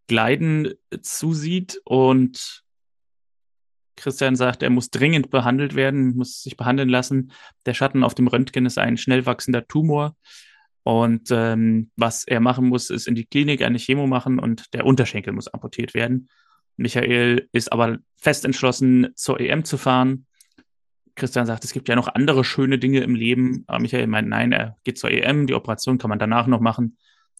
Gleiten 0.07 0.73
zusieht 1.01 1.79
und 1.85 2.62
Christian 3.95 4.35
sagt, 4.35 4.63
er 4.63 4.69
muss 4.69 4.89
dringend 4.89 5.29
behandelt 5.29 5.75
werden, 5.75 6.15
muss 6.15 6.41
sich 6.41 6.57
behandeln 6.57 6.89
lassen. 6.89 7.31
Der 7.65 7.73
Schatten 7.73 8.03
auf 8.03 8.15
dem 8.15 8.27
Röntgen 8.27 8.65
ist 8.65 8.77
ein 8.77 8.97
schnell 8.97 9.25
wachsender 9.25 9.67
Tumor. 9.67 10.15
Und 10.83 11.29
ähm, 11.31 11.91
was 11.95 12.25
er 12.25 12.39
machen 12.39 12.67
muss, 12.67 12.89
ist 12.89 13.07
in 13.07 13.15
die 13.15 13.25
Klinik 13.25 13.61
eine 13.61 13.77
Chemo 13.77 14.05
machen 14.05 14.39
und 14.39 14.73
der 14.73 14.85
Unterschenkel 14.85 15.31
muss 15.33 15.47
amputiert 15.47 15.93
werden. 15.93 16.29
Michael 16.75 17.47
ist 17.51 17.71
aber 17.71 17.99
fest 18.17 18.45
entschlossen, 18.45 19.09
zur 19.15 19.39
EM 19.39 19.63
zu 19.63 19.77
fahren. 19.77 20.25
Christian 21.15 21.45
sagt, 21.45 21.63
es 21.63 21.73
gibt 21.73 21.87
ja 21.87 21.95
noch 21.95 22.07
andere 22.07 22.43
schöne 22.43 22.79
Dinge 22.79 23.01
im 23.01 23.15
Leben. 23.15 23.63
Aber 23.67 23.79
Michael 23.79 24.07
meint, 24.07 24.27
nein, 24.27 24.51
er 24.51 24.77
geht 24.83 24.97
zur 24.97 25.11
EM, 25.11 25.47
die 25.47 25.53
Operation 25.53 25.99
kann 25.99 26.09
man 26.09 26.19
danach 26.19 26.47
noch 26.47 26.59
machen. 26.59 26.97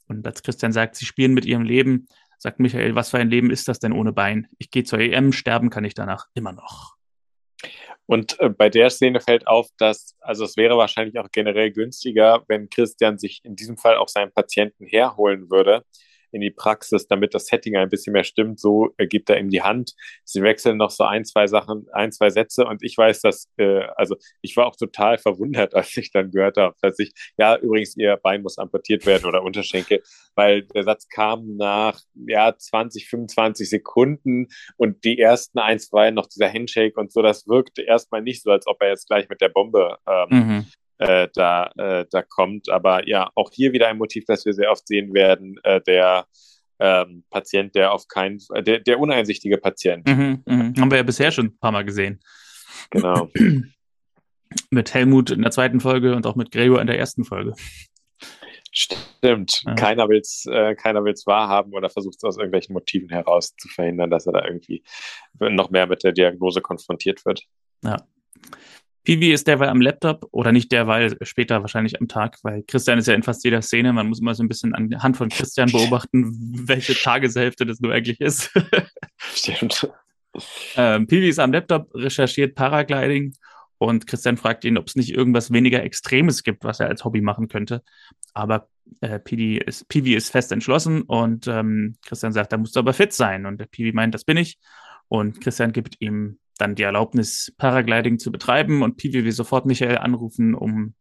Und 0.08 0.26
als 0.28 0.44
Christian 0.44 0.72
sagt, 0.72 0.96
sie 0.96 1.06
spielen 1.06 1.34
mit 1.34 1.46
ihrem 1.46 1.64
Leben, 1.64 2.08
sagt 2.38 2.60
Michael, 2.60 2.96
was 2.96 3.10
für 3.10 3.18
ein 3.18 3.30
Leben 3.30 3.52
ist 3.52 3.68
das 3.68 3.80
denn 3.80 3.94
ohne 3.94 4.14
Bein? 4.14 4.48
Ich 4.58 4.72
gehe 4.72 4.84
zur 4.84 5.00
EM, 5.00 5.32
sterben 5.32 5.70
kann 5.70 5.86
ich 5.86 5.94
danach 5.94 6.28
immer 6.34 6.52
noch. 6.52 6.96
Und 8.06 8.40
äh, 8.40 8.50
bei 8.50 8.70
der 8.70 8.90
Szene 8.90 9.22
fällt 9.22 9.48
auf, 9.48 9.70
dass, 9.78 10.16
also 10.20 10.44
es 10.44 10.58
wäre 10.58 10.78
wahrscheinlich 10.78 11.18
auch 11.20 11.30
generell 11.32 11.72
günstiger, 11.72 12.44
wenn 12.48 12.70
Christian 12.70 13.18
sich 13.18 13.42
in 13.44 13.56
diesem 13.56 13.78
Fall 13.78 13.96
auch 13.98 14.10
seinen 14.10 14.32
Patienten 14.32 14.86
herholen 14.86 15.50
würde, 15.50 15.86
in 16.34 16.42
die 16.42 16.52
Praxis, 16.52 17.08
damit 17.08 17.34
das 17.34 17.46
Setting 17.46 17.76
ein 17.76 17.90
bisschen 17.90 18.14
mehr 18.14 18.24
stimmt. 18.24 18.60
So 18.60 18.94
äh, 18.98 19.08
gibt 19.08 19.30
er 19.30 19.40
ihm 19.40 19.50
die 19.50 19.62
Hand. 19.62 19.94
Sie 20.24 20.42
wechseln 20.42 20.78
noch 20.78 20.90
so 20.90 21.04
ein, 21.04 21.26
zwei 21.26 21.48
Sachen, 21.48 21.86
ein, 21.94 22.12
zwei 22.12 22.30
Sätze 22.30 22.66
und 22.66 22.84
ich 22.84 22.98
weiß, 22.98 23.22
dass, 23.22 23.50
äh, 23.58 23.82
also 23.96 24.16
ich 24.42 24.58
war 24.58 24.66
auch 24.66 24.76
total 24.76 25.18
verwundert, 25.18 25.76
als 25.76 25.96
ich 25.98 26.12
dann 26.12 26.32
gehört 26.32 26.58
habe, 26.58 26.76
dass 26.82 27.00
ich, 27.00 27.14
ja, 27.38 27.58
übrigens, 27.58 27.96
ihr 27.98 28.18
Bein 28.18 28.42
muss 28.42 28.58
amputiert 28.58 29.06
werden 29.06 29.26
oder 29.26 29.44
Unterschenkel, 29.44 30.02
weil 30.36 30.64
der 30.64 30.84
Satz 30.84 31.08
kam 31.08 31.56
nach, 31.56 32.00
ja, 32.28 32.56
20, 32.58 33.08
25 33.08 33.70
Sekunden 33.70 34.48
und 34.78 35.04
die 35.04 35.20
ersten 35.20 35.60
ein, 35.60 35.80
zwei 35.80 36.12
noch 36.12 36.28
dieser 36.28 36.52
Handshake 36.52 37.00
und 37.00 37.12
so, 37.12 37.22
das 37.22 37.48
wirkte 37.48 37.84
erstmal 37.84 38.22
nicht 38.22 38.44
so, 38.44 38.52
als 38.52 38.68
ob 38.68 38.82
er 38.82 38.90
jetzt 38.90 39.08
gleich 39.08 39.30
mit 39.30 39.42
der 39.42 39.50
Bombe 39.50 39.98
ähm, 40.08 40.28
mhm 40.30 40.66
äh, 40.98 41.28
da, 41.34 41.72
äh, 41.78 42.06
da 42.10 42.22
kommt. 42.22 42.70
Aber 42.70 43.08
ja, 43.08 43.30
auch 43.36 43.52
hier 43.52 43.74
wieder 43.74 43.88
ein 43.88 43.98
Motiv, 43.98 44.26
das 44.26 44.46
wir 44.46 44.54
sehr 44.54 44.72
oft 44.72 44.88
sehen 44.88 45.14
werden, 45.14 45.60
äh, 45.64 45.82
der 45.82 46.26
ähm, 46.80 47.24
Patient, 47.30 47.76
der 47.76 47.94
auf 47.94 48.08
keinen, 48.08 48.40
der, 48.62 48.80
der 48.80 49.00
uneinsichtige 49.00 49.58
Patient. 49.58 50.08
Mhm, 50.08 50.44
mh. 50.46 50.74
Haben 50.80 50.92
wir 50.92 50.98
ja 50.98 51.04
bisher 51.04 51.32
schon 51.32 51.48
ein 51.48 51.58
paar 51.60 51.72
Mal 51.72 51.86
gesehen. 51.86 52.20
Genau. 52.90 53.30
mit 54.70 54.94
Helmut 54.94 55.32
in 55.32 55.42
der 55.42 55.52
zweiten 55.52 55.80
Folge 55.80 56.16
und 56.16 56.26
auch 56.28 56.36
mit 56.36 56.52
Gregor 56.52 56.82
in 56.82 56.88
der 56.88 57.00
ersten 57.00 57.24
Folge. 57.24 57.54
Stimmt. 58.72 59.62
Ja. 59.66 59.76
Keiner 59.76 60.10
will 60.10 60.20
es 60.20 60.46
äh, 60.50 60.74
keiner 60.74 61.06
will's 61.06 61.28
wahrhaben 61.28 61.74
oder 61.74 61.92
versucht 61.92 62.16
es 62.18 62.24
aus 62.24 62.38
irgendwelchen 62.38 62.74
Motiven 62.74 63.10
heraus 63.10 63.56
zu 63.56 63.68
verhindern, 63.68 64.10
dass 64.10 64.26
er 64.26 64.34
da 64.34 64.44
irgendwie 64.44 64.84
noch 65.40 65.70
mehr 65.70 65.86
mit 65.86 66.04
der 66.04 66.12
Diagnose 66.12 66.60
konfrontiert 66.60 67.24
wird. 67.24 67.44
Ja. 67.84 67.98
Pivi 69.04 69.34
ist 69.34 69.48
derweil 69.48 69.70
am 69.70 69.82
Laptop 69.82 70.28
oder 70.32 70.52
nicht 70.52 70.72
derweil, 70.72 71.18
später 71.22 71.62
wahrscheinlich 71.62 72.00
am 72.00 72.08
Tag, 72.08 72.38
weil 72.44 72.64
Christian 72.64 73.00
ist 73.00 73.08
ja 73.08 73.14
in 73.14 73.24
fast 73.24 73.44
jeder 73.44 73.62
Szene. 73.62 73.92
Man 73.92 74.08
muss 74.08 74.22
immer 74.22 74.34
so 74.34 74.44
ein 74.44 74.48
bisschen 74.48 74.74
anhand 74.74 75.18
von 75.18 75.30
Christian 75.30 75.72
beobachten, 75.72 76.24
welche 76.68 76.96
Tageshälfte 76.96 77.66
das 77.66 77.82
nur 77.82 77.94
eigentlich 77.94 78.22
ist. 78.22 78.52
Stimmt. 79.18 79.90
Ähm, 80.78 81.06
Pivi 81.08 81.30
ist 81.30 81.40
am 81.40 81.52
Laptop, 81.52 81.94
recherchiert 81.94 82.56
Paragliding 82.56 83.36
und 83.78 84.08
Christian 84.08 84.38
fragt 84.38 84.64
ihn, 84.64 84.78
ob 84.78 84.88
es 84.88 84.96
nicht 84.96 85.14
irgendwas 85.14 85.52
weniger 85.52 85.84
Extremes 85.84 86.44
gibt, 86.44 86.64
was 86.64 86.80
er 86.80 86.88
als 86.88 87.04
Hobby 87.04 87.20
machen 87.20 87.50
könnte. 87.50 87.84
Aber 88.34 88.70
äh, 89.02 89.20
Pivi, 89.20 89.58
ist, 89.58 89.90
Pivi 89.90 90.16
ist 90.16 90.32
fest 90.32 90.54
entschlossen 90.54 91.02
und 91.02 91.48
ähm, 91.48 91.96
Christian 92.06 92.32
sagt, 92.32 92.54
da 92.54 92.58
musst 92.58 92.76
du 92.76 92.80
aber 92.80 92.94
fit 92.94 93.12
sein. 93.12 93.46
Und 93.46 93.60
der 93.60 93.66
Pivi 93.66 93.92
meint, 93.92 94.14
das 94.14 94.24
bin 94.24 94.38
ich. 94.38 94.58
Und 95.10 95.42
Christian 95.42 95.74
gibt 95.74 95.98
ihm 96.00 96.40
dann 96.64 96.76
die 96.76 96.84
Erlaubnis, 96.84 97.54
Paragliding 97.58 98.20
zu 98.20 98.32
betreiben 98.32 98.82
und 98.82 98.98
Pivi 98.98 99.24
will 99.26 99.32
sofort 99.32 99.66
Michael 99.66 99.98
anrufen, 99.98 100.56
um 100.56 100.96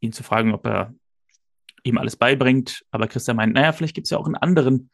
ihn 0.00 0.12
zu 0.12 0.22
fragen, 0.22 0.52
ob 0.54 0.66
er 0.66 0.94
ihm 1.82 1.98
alles 1.98 2.16
beibringt. 2.16 2.84
Aber 2.90 3.06
Christian 3.06 3.36
meint, 3.36 3.54
naja, 3.54 3.72
vielleicht 3.72 3.94
gibt 3.94 4.06
es 4.06 4.10
ja 4.10 4.18
auch 4.18 4.26
einen 4.26 4.34
anderen, 4.34 4.90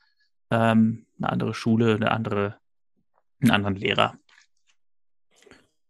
ähm, 0.51 1.07
eine 1.19 1.31
andere 1.31 1.55
Schule, 1.55 1.95
eine 1.95 2.11
andere, 2.11 2.57
einen 3.41 3.53
anderen 3.53 3.77
Lehrer. 3.77 4.19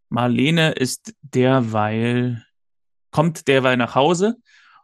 Marlene 0.09 0.71
ist 0.71 1.15
derweil, 1.21 2.45
kommt 3.09 3.47
derweil 3.47 3.77
nach 3.77 3.95
Hause 3.95 4.37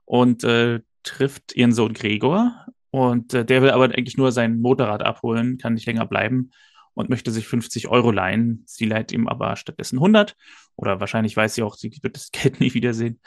und 0.05 0.43
äh, 0.43 0.81
trifft 1.03 1.55
ihren 1.55 1.73
Sohn 1.73 1.93
Gregor. 1.93 2.65
Und 2.89 3.33
äh, 3.33 3.45
der 3.45 3.61
will 3.61 3.69
aber 3.69 3.85
eigentlich 3.85 4.17
nur 4.17 4.31
sein 4.31 4.59
Motorrad 4.61 5.03
abholen, 5.03 5.57
kann 5.59 5.75
nicht 5.75 5.85
länger 5.85 6.05
bleiben 6.05 6.51
und 6.97 7.09
möchte 7.09 7.31
sich 7.31 7.47
50 7.47 7.89
Euro 7.89 8.09
leihen. 8.09 8.63
Sie 8.65 8.85
leiht 8.85 9.11
ihm 9.11 9.27
aber 9.27 9.55
stattdessen 9.55 9.97
100 9.97 10.35
oder 10.75 10.99
wahrscheinlich 10.99 11.37
weiß 11.37 11.53
sie 11.53 11.61
auch, 11.61 11.75
sie 11.75 11.95
wird 12.01 12.15
das 12.15 12.31
Geld 12.31 12.59
nie 12.59 12.73
wiedersehen. 12.73 13.19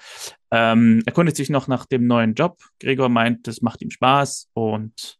Ähm, 0.50 1.02
erkundigt 1.06 1.36
sich 1.36 1.50
noch 1.50 1.68
nach 1.68 1.86
dem 1.86 2.06
neuen 2.06 2.34
Job. 2.34 2.58
Gregor 2.80 3.08
meint, 3.08 3.46
das 3.46 3.62
macht 3.62 3.80
ihm 3.80 3.90
Spaß 3.90 4.50
und 4.54 5.18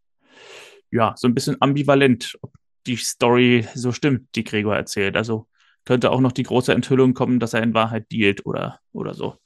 ja, 0.91 1.15
so 1.17 1.29
ein 1.29 1.35
bisschen 1.35 1.57
ambivalent, 1.61 2.37
ob 2.43 2.53
die 2.87 2.97
Story 2.97 3.69
so 3.75 3.93
stimmt, 3.93 4.35
die 4.35 4.43
Gregor 4.43 4.75
erzählt. 4.75 5.17
Also 5.17 5.47
könnte 5.85 6.11
auch 6.11 6.21
noch 6.21 6.33
die 6.33 6.43
große 6.43 6.75
Enthüllung 6.75 7.15
kommen, 7.15 7.39
dass 7.39 7.55
er 7.55 7.63
in 7.63 7.73
Wahrheit 7.75 8.11
dealt 8.11 8.45
oder, 8.47 8.81
oder 8.93 9.15
so. 9.15 9.37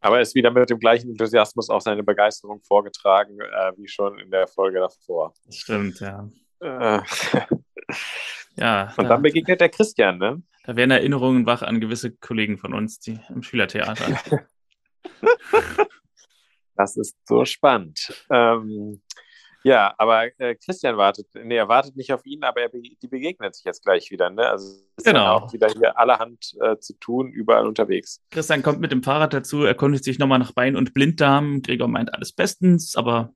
Aber 0.00 0.16
er 0.16 0.22
ist 0.22 0.34
wieder 0.34 0.50
mit 0.50 0.68
dem 0.68 0.80
gleichen 0.80 1.10
Enthusiasmus 1.10 1.70
auch 1.70 1.80
seine 1.80 2.02
Begeisterung 2.02 2.60
vorgetragen, 2.62 3.38
äh, 3.40 3.72
wie 3.76 3.88
schon 3.88 4.18
in 4.18 4.32
der 4.32 4.48
Folge 4.48 4.80
davor. 4.80 5.32
Stimmt, 5.48 6.00
ja. 6.00 6.28
Äh, 6.58 7.00
Ja. 8.56 8.94
Und 8.96 9.04
da, 9.04 9.10
dann 9.10 9.22
begegnet 9.22 9.60
der 9.60 9.68
Christian, 9.68 10.18
ne? 10.18 10.42
Da 10.64 10.76
werden 10.76 10.90
Erinnerungen 10.90 11.44
wach 11.46 11.62
an 11.62 11.80
gewisse 11.80 12.12
Kollegen 12.12 12.56
von 12.56 12.72
uns, 12.72 12.98
die 12.98 13.18
im 13.28 13.42
Schülertheater. 13.42 14.18
das 16.76 16.96
ist 16.96 17.16
so 17.26 17.44
spannend. 17.44 18.24
Ähm, 18.30 19.02
ja, 19.62 19.94
aber 19.96 20.28
äh, 20.38 20.54
Christian 20.54 20.98
wartet, 20.98 21.26
nee, 21.34 21.56
er 21.56 21.68
wartet 21.68 21.96
nicht 21.96 22.12
auf 22.12 22.24
ihn, 22.26 22.44
aber 22.44 22.60
er, 22.60 22.68
die 22.68 23.08
begegnet 23.08 23.54
sich 23.54 23.64
jetzt 23.64 23.82
gleich 23.82 24.10
wieder, 24.10 24.28
ne? 24.28 24.46
Also 24.46 24.74
ist 24.96 25.06
genau. 25.06 25.38
auch 25.38 25.52
wieder 25.54 25.68
hier 25.68 25.98
allerhand 25.98 26.54
äh, 26.60 26.78
zu 26.78 26.92
tun, 26.98 27.32
überall 27.32 27.66
unterwegs. 27.66 28.22
Christian 28.30 28.62
kommt 28.62 28.80
mit 28.80 28.92
dem 28.92 29.02
Fahrrad 29.02 29.32
dazu, 29.32 29.64
erkundigt 29.64 30.04
sich 30.04 30.18
nochmal 30.18 30.38
nach 30.38 30.52
Bein- 30.52 30.76
und 30.76 30.92
Blinddarm. 30.92 31.62
Gregor 31.62 31.88
meint 31.88 32.12
alles 32.12 32.32
bestens, 32.32 32.94
aber 32.94 33.32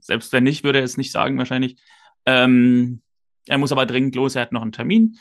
selbst 0.00 0.32
wenn 0.32 0.44
nicht, 0.44 0.64
würde 0.64 0.80
er 0.80 0.84
es 0.84 0.98
nicht 0.98 1.12
sagen 1.12 1.38
wahrscheinlich. 1.38 1.80
Ähm, 2.26 3.00
er 3.46 3.58
muss 3.58 3.72
aber 3.72 3.86
dringend 3.86 4.14
los, 4.14 4.36
er 4.36 4.42
hat 4.42 4.52
noch 4.52 4.62
einen 4.62 4.72
Termin. 4.72 5.18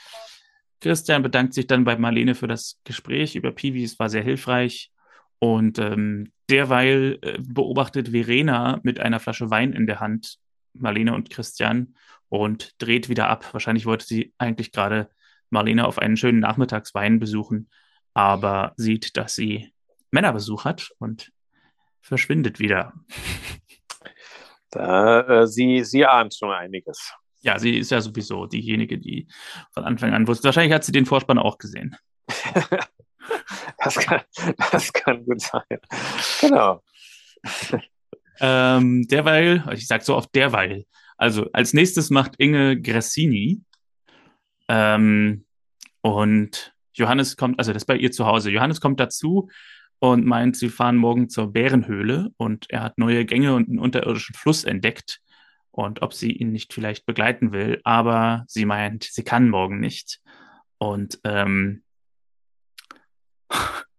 Christian 0.82 1.24
bedankt 1.24 1.54
sich 1.54 1.68
dann 1.68 1.84
bei 1.84 1.98
Marlene 1.98 2.36
für 2.36 2.48
das 2.48 2.80
Gespräch 2.84 3.36
über 3.36 3.52
Piwi, 3.52 3.84
es 3.84 4.00
war 4.00 4.10
sehr 4.10 4.24
hilfreich. 4.24 4.92
Und 5.40 5.80
ähm, 5.80 6.32
derweil 6.50 7.18
äh, 7.22 7.38
beobachtet 7.40 8.10
Verena 8.10 8.80
mit 8.84 9.00
einer 9.00 9.20
Flasche 9.20 9.50
Wein 9.50 9.74
in 9.74 9.88
der 9.88 10.00
Hand 10.00 10.38
Marlene 10.74 11.14
und 11.14 11.30
Christian 11.30 11.96
und 12.28 12.76
dreht 12.82 13.10
wieder 13.10 13.30
ab. 13.30 13.54
Wahrscheinlich 13.54 13.86
wollte 13.86 14.06
sie 14.06 14.34
eigentlich 14.38 14.72
gerade 14.72 15.10
Marlene 15.50 15.88
auf 15.88 15.98
einen 15.98 16.18
schönen 16.18 16.40
Nachmittagswein 16.40 17.20
besuchen, 17.20 17.70
aber 18.14 18.74
sieht, 18.78 19.18
dass 19.18 19.36
sie 19.36 19.74
Männerbesuch 20.12 20.66
hat 20.66 20.92
und 21.00 21.32
verschwindet 22.02 22.60
wieder. 22.60 22.94
Da, 24.72 25.22
äh, 25.22 25.48
sie, 25.48 25.84
sie 25.84 26.06
ahnt 26.06 26.36
schon 26.36 26.52
einiges. 26.52 27.16
Ja, 27.42 27.58
sie 27.58 27.78
ist 27.78 27.92
ja 27.92 28.02
sowieso 28.02 28.46
diejenige, 28.46 28.98
die 28.98 29.28
von 29.72 29.86
Anfang 29.86 30.14
an 30.14 30.28
wusste. 30.28 30.46
Wahrscheinlich 30.46 30.74
hat 30.74 30.84
sie 30.84 30.92
den 30.92 31.06
Vorspann 31.06 31.38
auch 31.38 31.58
gesehen. 31.58 31.96
das, 33.84 33.96
kann, 33.96 34.22
das 34.72 34.94
kann 34.94 35.26
gut 35.26 35.42
sein. 35.42 35.64
Genau. 36.42 36.84
Ähm, 38.42 39.08
derweil, 39.08 39.64
ich 39.74 39.88
sag 39.88 40.04
so 40.04 40.16
oft 40.16 40.34
derweil. 40.36 40.86
Also 41.18 41.50
als 41.54 41.74
nächstes 41.74 42.10
macht 42.10 42.36
Inge 42.38 42.80
Gressini. 42.82 43.62
Ähm, 44.68 45.46
und 46.02 46.74
Johannes 46.94 47.38
kommt, 47.38 47.60
also 47.60 47.74
das 47.74 47.84
ist 47.84 47.88
bei 47.88 47.98
ihr 47.98 48.12
zu 48.12 48.26
Hause. 48.26 48.52
Johannes 48.52 48.82
kommt 48.82 49.00
dazu 49.00 49.50
und 50.00 50.26
meint, 50.26 50.56
sie 50.56 50.70
fahren 50.70 50.96
morgen 50.96 51.30
zur 51.30 51.52
Bärenhöhle 51.52 52.32
und 52.38 52.70
er 52.70 52.84
hat 52.84 52.98
neue 52.98 53.26
Gänge 53.26 53.54
und 53.54 53.68
einen 53.70 53.80
unterirdischen 53.80 54.36
Fluss 54.36 54.64
entdeckt 54.64 55.22
und 55.72 56.02
ob 56.02 56.14
sie 56.14 56.32
ihn 56.32 56.52
nicht 56.52 56.74
vielleicht 56.74 57.06
begleiten 57.06 57.52
will. 57.52 57.82
Aber 57.84 58.44
sie 58.48 58.66
meint, 58.66 59.04
sie 59.04 59.24
kann 59.24 59.50
morgen 59.50 59.80
nicht. 59.80 60.20
Und 60.78 61.20
ähm, 61.24 61.84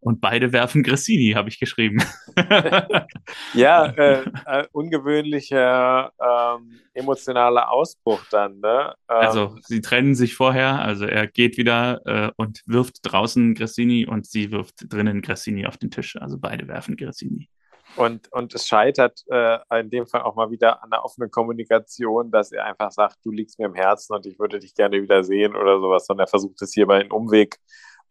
und 0.00 0.20
beide 0.20 0.52
werfen 0.52 0.82
Grissini, 0.82 1.32
habe 1.32 1.48
ich 1.48 1.58
geschrieben. 1.58 2.02
ja, 3.54 3.86
äh, 3.86 4.24
äh, 4.46 4.66
ungewöhnlicher 4.72 6.12
ähm, 6.20 6.80
emotionaler 6.92 7.70
Ausbruch 7.70 8.22
dann. 8.30 8.60
Ne? 8.60 8.94
Ähm, 9.08 9.16
also 9.16 9.56
sie 9.62 9.80
trennen 9.80 10.14
sich 10.14 10.34
vorher, 10.34 10.80
also 10.80 11.06
er 11.06 11.26
geht 11.26 11.56
wieder 11.56 12.02
äh, 12.04 12.30
und 12.36 12.62
wirft 12.66 12.98
draußen 13.02 13.54
Grissini 13.54 14.06
und 14.06 14.26
sie 14.26 14.50
wirft 14.50 14.92
drinnen 14.92 15.22
Grissini 15.22 15.66
auf 15.66 15.78
den 15.78 15.90
Tisch. 15.90 16.16
Also 16.16 16.38
beide 16.38 16.68
werfen 16.68 16.96
Grissini. 16.96 17.48
Und, 17.96 18.32
und 18.32 18.54
es 18.54 18.66
scheitert 18.66 19.22
äh, 19.30 19.58
in 19.80 19.90
dem 19.90 20.06
Fall 20.06 20.22
auch 20.22 20.34
mal 20.34 20.50
wieder 20.50 20.82
an 20.82 20.90
der 20.90 21.04
offenen 21.04 21.30
Kommunikation, 21.30 22.30
dass 22.30 22.50
er 22.50 22.64
einfach 22.64 22.90
sagt, 22.90 23.18
du 23.24 23.30
liegst 23.30 23.58
mir 23.58 23.66
im 23.66 23.74
Herzen 23.74 24.14
und 24.14 24.26
ich 24.26 24.38
würde 24.38 24.58
dich 24.58 24.74
gerne 24.74 25.00
wieder 25.00 25.22
sehen 25.22 25.54
oder 25.54 25.78
sowas, 25.78 26.06
sondern 26.06 26.26
er 26.26 26.30
versucht 26.30 26.60
es 26.62 26.72
hier 26.72 26.86
bei 26.86 27.00
einem 27.00 27.12
Umweg 27.12 27.58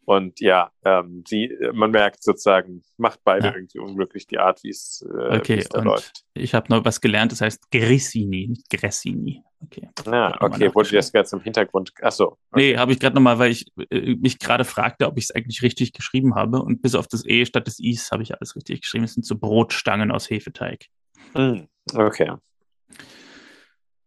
und 0.04 0.40
ja, 0.40 0.70
ähm, 0.84 1.24
sie, 1.26 1.56
man 1.72 1.90
merkt 1.90 2.22
sozusagen, 2.22 2.82
macht 2.96 3.20
beide 3.24 3.48
ja. 3.48 3.54
irgendwie 3.54 3.78
unglücklich 3.78 4.26
die 4.26 4.38
Art, 4.38 4.62
wie 4.62 4.70
es 4.70 5.04
äh, 5.08 5.36
okay, 5.36 5.64
da 5.70 5.78
und 5.78 5.84
läuft. 5.86 6.24
Ich 6.34 6.54
habe 6.54 6.66
noch 6.68 6.84
was 6.84 7.00
gelernt, 7.00 7.32
das 7.32 7.40
heißt 7.40 7.70
Grissini, 7.70 8.48
nicht 8.48 8.68
Gressini. 8.70 9.42
Okay. 9.64 9.88
Ja, 10.06 10.36
okay, 10.40 10.74
wurde 10.74 10.90
das 10.90 11.12
jetzt 11.12 11.32
im 11.32 11.40
Hintergrund. 11.40 11.92
Achso. 12.02 12.38
Okay. 12.50 12.72
Nee, 12.72 12.76
habe 12.76 12.92
ich 12.92 13.00
gerade 13.00 13.14
nochmal, 13.14 13.38
weil 13.38 13.50
ich 13.50 13.66
äh, 13.90 14.14
mich 14.16 14.38
gerade 14.38 14.64
fragte, 14.64 15.06
ob 15.06 15.16
ich 15.16 15.24
es 15.24 15.30
eigentlich 15.30 15.62
richtig 15.62 15.92
geschrieben 15.92 16.34
habe. 16.34 16.60
Und 16.60 16.82
bis 16.82 16.94
auf 16.94 17.08
das 17.08 17.24
E 17.26 17.46
statt 17.46 17.66
des 17.66 17.78
Is 17.80 18.10
habe 18.10 18.22
ich 18.22 18.34
alles 18.34 18.56
richtig 18.56 18.82
geschrieben. 18.82 19.04
Es 19.04 19.14
sind 19.14 19.24
so 19.24 19.36
Brotstangen 19.36 20.10
aus 20.10 20.28
Hefeteig. 20.28 20.86
Mm, 21.34 21.60
okay. 21.94 22.32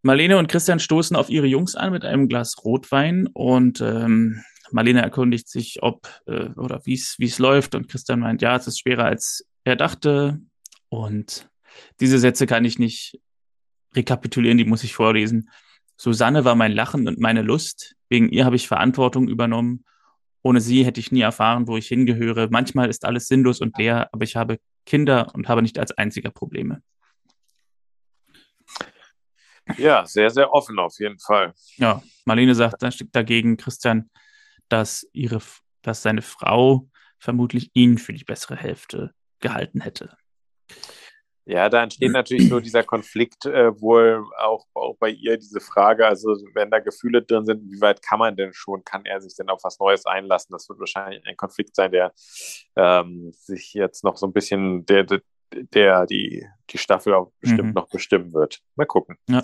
Marlene 0.04 0.38
und 0.38 0.48
Christian 0.48 0.80
stoßen 0.80 1.16
auf 1.16 1.30
ihre 1.30 1.48
Jungs 1.48 1.76
an 1.76 1.92
mit 1.92 2.06
einem 2.06 2.28
Glas 2.28 2.56
Rotwein 2.64 3.28
und 3.34 3.82
ähm, 3.82 4.44
Marlene 4.72 5.02
erkundigt 5.02 5.50
sich, 5.50 5.82
ob 5.82 6.10
äh, 6.26 6.50
oder 6.56 6.82
wie 6.86 6.94
es 6.94 7.40
läuft 7.40 7.76
und 7.76 7.88
Christian 7.88 8.20
meint, 8.20 8.42
ja, 8.42 8.56
es 8.56 8.68
ist 8.68 8.80
schwerer 8.80 9.06
als 9.06 9.48
er 9.64 9.76
dachte 9.76 10.40
und 10.90 11.50
diese 12.00 12.20
Sätze 12.20 12.48
kann 12.48 12.66
ich 12.66 12.80
nicht 12.80 13.20
rekapitulieren, 13.96 14.58
die 14.58 14.66
muss 14.66 14.84
ich 14.84 14.94
vorlesen. 14.94 15.50
Susanne 15.98 16.46
war 16.46 16.56
mein 16.56 16.72
Lachen 16.72 17.08
und 17.08 17.20
meine 17.20 17.42
Lust. 17.42 17.96
Wegen 18.10 18.30
ihr 18.30 18.46
habe 18.46 18.56
ich 18.56 18.68
Verantwortung 18.68 19.28
übernommen. 19.28 19.84
Ohne 20.44 20.62
sie 20.62 20.86
hätte 20.86 21.00
ich 21.00 21.12
nie 21.12 21.22
erfahren, 21.22 21.68
wo 21.68 21.76
ich 21.78 21.88
hingehöre. 21.88 22.48
Manchmal 22.50 22.90
ist 22.90 23.04
alles 23.04 23.28
sinnlos 23.28 23.60
und 23.60 23.78
leer, 23.78 24.10
aber 24.14 24.24
ich 24.24 24.36
habe 24.36 24.60
Kinder 24.86 25.34
und 25.34 25.50
habe 25.50 25.62
nicht 25.62 25.80
als 25.80 25.92
einziger 25.92 26.30
Probleme. 26.30 26.82
Ja, 29.78 30.06
sehr, 30.06 30.30
sehr 30.30 30.54
offen 30.54 30.80
auf 30.80 30.98
jeden 31.00 31.20
Fall. 31.20 31.54
Ja, 31.76 32.02
Marlene 32.24 32.56
sagt 32.56 32.82
dann 32.82 32.92
steckt 32.92 33.16
dagegen, 33.16 33.58
Christian, 33.58 34.10
dass 34.70 35.08
ihre, 35.14 35.42
dass 35.82 36.02
seine 36.02 36.22
Frau 36.22 36.90
vermutlich 37.20 37.72
ihn 37.74 37.98
für 37.98 38.14
die 38.14 38.24
bessere 38.24 38.56
Hälfte 38.56 39.14
gehalten 39.40 39.82
hätte. 39.82 40.18
Ja, 41.50 41.70
da 41.70 41.82
entsteht 41.82 42.12
natürlich 42.12 42.50
so 42.50 42.60
dieser 42.60 42.84
Konflikt, 42.84 43.46
äh, 43.46 43.72
wohl 43.80 44.22
auch, 44.38 44.66
auch 44.74 44.98
bei 45.00 45.10
ihr 45.10 45.38
diese 45.38 45.62
Frage, 45.62 46.06
also 46.06 46.36
wenn 46.54 46.70
da 46.70 46.80
Gefühle 46.80 47.22
drin 47.22 47.46
sind, 47.46 47.64
wie 47.72 47.80
weit 47.80 48.04
kann 48.04 48.20
man 48.20 48.36
denn 48.36 48.52
schon, 48.52 48.84
kann 48.84 49.06
er 49.06 49.22
sich 49.22 49.34
denn 49.34 49.48
auf 49.48 49.64
was 49.64 49.80
Neues 49.80 50.06
einlassen? 50.06 50.52
Das 50.52 50.68
wird 50.68 50.78
wahrscheinlich 50.80 51.26
ein 51.26 51.38
Konflikt 51.38 51.74
sein, 51.74 51.94
der 51.94 52.14
ähm, 52.76 53.32
sich 53.32 53.74
jetzt 53.74 54.04
noch 54.04 54.18
so 54.18 54.28
ein 54.28 54.34
bisschen, 54.34 54.86
der, 54.88 55.06
der 55.54 56.06
die, 56.06 56.46
die 56.70 56.78
Staffel 56.78 57.14
auch 57.14 57.32
bestimmt 57.40 57.70
mhm. 57.70 57.76
noch 57.76 57.88
bestimmen 57.88 58.34
wird. 58.34 58.60
Mal 58.76 58.86
gucken. 58.86 59.18
Ja. 59.30 59.42